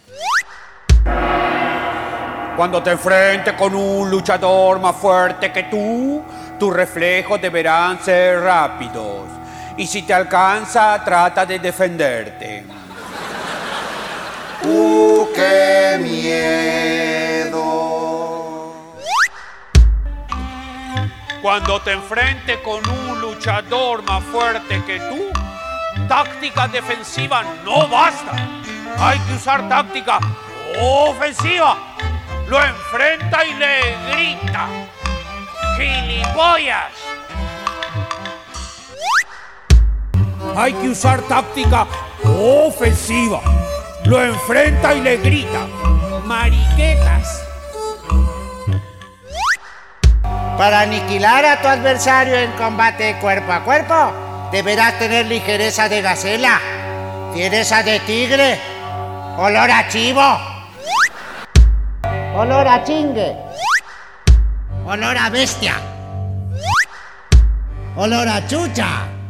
Cuando 2.62 2.84
te 2.84 2.92
enfrentes 2.92 3.56
con 3.56 3.74
un 3.74 4.08
luchador 4.08 4.80
más 4.80 4.96
fuerte 4.96 5.52
que 5.52 5.64
tú, 5.64 6.24
tus 6.60 6.72
reflejos 6.72 7.42
deberán 7.42 8.00
ser 8.04 8.40
rápidos. 8.42 9.24
Y 9.78 9.88
si 9.88 10.04
te 10.04 10.14
alcanza, 10.14 11.04
trata 11.04 11.44
de 11.44 11.58
defenderte. 11.58 12.64
¡Uh, 14.64 15.26
qué 15.34 15.98
miedo! 16.00 17.56
Cuando 21.42 21.82
te 21.82 21.94
enfrentes 21.94 22.58
con 22.58 22.88
un 22.88 23.20
luchador 23.20 24.04
más 24.04 24.24
fuerte 24.26 24.84
que 24.86 25.00
tú, 25.00 25.32
táctica 26.08 26.68
defensiva 26.68 27.42
no 27.66 27.88
basta. 27.88 28.34
Hay 29.00 29.18
que 29.18 29.34
usar 29.34 29.68
táctica 29.68 30.20
ofensiva. 30.80 31.91
Lo 32.52 32.62
enfrenta 32.62 33.46
y 33.46 33.54
le 33.54 33.80
grita. 34.12 34.68
¡Gilipollas! 35.78 36.92
Hay 40.58 40.74
que 40.74 40.90
usar 40.90 41.22
táctica 41.22 41.88
ofensiva. 42.26 43.40
Lo 44.04 44.22
enfrenta 44.22 44.94
y 44.94 45.00
le 45.00 45.16
grita. 45.16 45.66
Mariquetas. 46.26 47.42
Para 50.58 50.82
aniquilar 50.82 51.46
a 51.46 51.62
tu 51.62 51.70
adversario 51.70 52.36
en 52.36 52.52
combate 52.58 53.18
cuerpo 53.22 53.54
a 53.54 53.64
cuerpo, 53.64 54.12
deberás 54.52 55.00
tener 55.00 55.26
ligereza 55.28 55.88
de 55.88 56.02
gacela, 56.02 56.60
fiereza 57.34 57.82
de 57.82 58.02
tigre, 58.02 58.60
olor 59.38 59.72
a 59.72 59.88
chivo, 59.88 60.51
olor 62.36 62.68
a 62.68 62.84
chingue, 62.84 63.36
olor 64.86 65.18
a 65.18 65.30
bestia, 65.30 65.76
olor 67.96 68.28
a 68.28 68.42
chucha. 68.48 69.21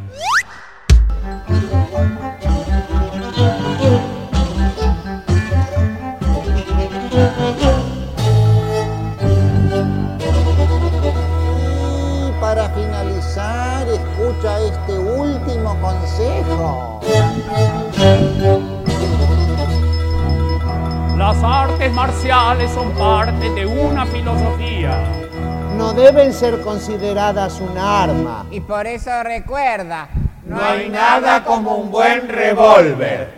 Deben 26.02 26.32
ser 26.32 26.60
consideradas 26.62 27.60
un 27.60 27.78
arma. 27.78 28.44
Y 28.50 28.60
por 28.60 28.86
eso 28.88 29.10
recuerda, 29.22 30.08
No 30.44 30.60
hay 30.60 30.88
nada 30.88 31.44
como 31.44 31.76
un 31.76 31.92
buen 31.92 32.28
revólver. 32.28 33.28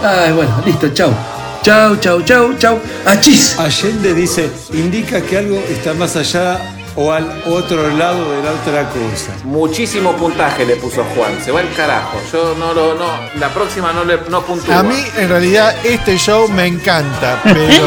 Ay, 0.00 0.32
bueno, 0.32 0.62
listo, 0.64 0.88
chau. 0.94 1.10
Chau, 1.62 1.96
chau, 1.96 2.22
chau, 2.22 2.54
chau. 2.56 2.78
¡Achis! 3.04 3.58
Allende 3.58 4.14
dice, 4.14 4.48
indica 4.72 5.20
que 5.20 5.38
algo 5.38 5.56
está 5.68 5.92
más 5.92 6.14
allá 6.14 6.77
o 7.00 7.12
al 7.12 7.30
otro 7.46 7.96
lado 7.96 8.32
de 8.32 8.42
la 8.42 8.52
otra 8.52 8.88
cosa. 8.90 9.32
Muchísimo 9.44 10.16
puntaje 10.16 10.66
le 10.66 10.74
puso 10.76 11.04
Juan, 11.04 11.40
se 11.40 11.52
va 11.52 11.60
el 11.60 11.72
carajo. 11.72 12.18
Yo 12.32 12.56
no 12.56 12.74
lo, 12.74 12.96
no, 12.96 13.06
la 13.38 13.54
próxima 13.54 13.92
no 13.92 14.04
le 14.04 14.18
no 14.28 14.44
puntúo. 14.44 14.74
A 14.74 14.82
mí, 14.82 14.96
en 15.16 15.28
realidad, 15.28 15.76
este 15.86 16.16
show 16.18 16.48
me 16.48 16.66
encanta, 16.66 17.40
pero. 17.44 17.86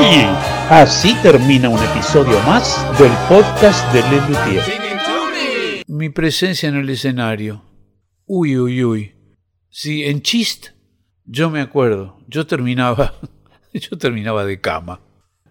Así 0.69 1.13
termina 1.21 1.67
un 1.67 1.83
episodio 1.83 2.39
más 2.43 2.85
del 2.97 3.11
podcast 3.27 3.91
de 3.91 4.01
Lelutier. 4.03 4.63
Mi 5.87 6.09
presencia 6.09 6.69
en 6.69 6.77
el 6.77 6.89
escenario. 6.89 7.63
Uy, 8.25 8.57
uy, 8.57 8.81
uy. 8.85 9.15
Sí, 9.69 10.05
en 10.05 10.21
Chist, 10.21 10.67
yo 11.25 11.49
me 11.49 11.59
acuerdo, 11.59 12.17
yo 12.27 12.47
terminaba, 12.47 13.15
yo 13.73 13.97
terminaba 13.97 14.45
de 14.45 14.61
cama. 14.61 15.01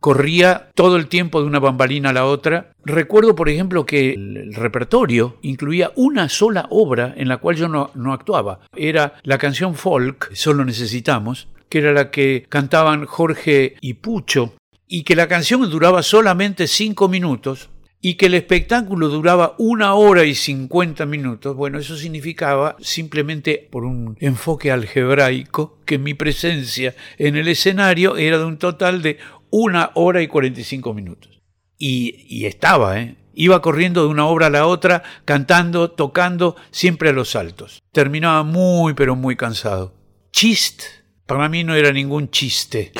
Corría 0.01 0.70
todo 0.74 0.97
el 0.97 1.09
tiempo 1.09 1.40
de 1.40 1.47
una 1.47 1.59
bambalina 1.59 2.10
a 2.10 2.14
la 2.14 2.27
otra. 2.27 2.72
Recuerdo, 2.85 3.36
por 3.36 3.48
ejemplo, 3.48 3.86
que 3.86 4.14
el, 4.14 4.55
repertorio 4.55 5.36
incluía 5.43 5.93
una 5.94 6.28
sola 6.28 6.66
obra 6.70 7.14
en 7.16 7.28
la 7.28 7.36
cual 7.36 7.56
yo 7.56 7.68
no, 7.68 7.90
no 7.94 8.12
actuaba. 8.12 8.60
Era 8.74 9.14
la 9.22 9.39
canción 9.39 9.74
folk, 9.74 10.32
Solo 10.32 10.64
Necesitamos, 10.64 11.48
que 11.68 11.78
era 11.78 11.93
la 11.93 12.10
que 12.10 12.47
cantaban 12.48 13.05
Jorge 13.05 13.77
y 13.81 13.94
Pucho, 13.94 14.55
y 14.89 15.05
que 15.05 15.14
la 15.14 15.28
canción 15.28 15.68
duraba 15.70 16.02
solamente 16.02 16.66
cinco 16.66 17.09
minutos 17.09 17.70
y 18.02 18.14
que 18.14 18.27
el 18.27 18.35
espectáculo 18.35 19.09
duraba 19.09 19.55
una 19.59 19.94
hora 19.94 20.24
y 20.24 20.35
cincuenta 20.35 21.05
minutos, 21.05 21.55
bueno, 21.55 21.78
eso 21.78 21.97
significaba 21.97 22.77
simplemente 22.81 23.68
por 23.70 23.85
un 23.85 24.16
enfoque 24.20 24.70
algebraico 24.70 25.78
que 25.85 25.98
mi 25.98 26.14
presencia 26.14 26.94
en 27.18 27.36
el 27.36 27.48
escenario 27.48 28.16
era 28.16 28.39
de 28.39 28.47
un 28.47 28.56
total 28.56 29.02
de 29.02 29.18
una 29.51 29.90
hora 29.94 30.22
y 30.22 30.28
cuarenta 30.28 30.60
y 30.60 30.64
cinco 30.64 30.94
minutos. 30.94 31.40
Y, 31.78 32.27
y 32.28 32.47
estaba, 32.47 33.01
¿eh? 33.01 33.16
Iba 33.35 33.62
corriendo 33.62 34.02
de 34.02 34.09
una 34.09 34.27
obra 34.27 34.47
a 34.47 34.51
la 34.51 34.66
otra, 34.66 35.02
cantando, 35.24 35.90
tocando, 35.90 36.56
siempre 36.70 37.09
a 37.09 37.12
los 37.12 37.31
saltos. 37.31 37.82
Terminaba 37.93 38.43
muy, 38.43 38.94
pero 38.94 39.16
muy 39.16 39.36
cansado. 39.36 39.94
Chist, 40.32 40.82
para 41.27 41.48
mí 41.48 41.64
no 41.64 41.74
era 41.74 41.93
ningún 41.93 42.31
chiste. 42.31 42.93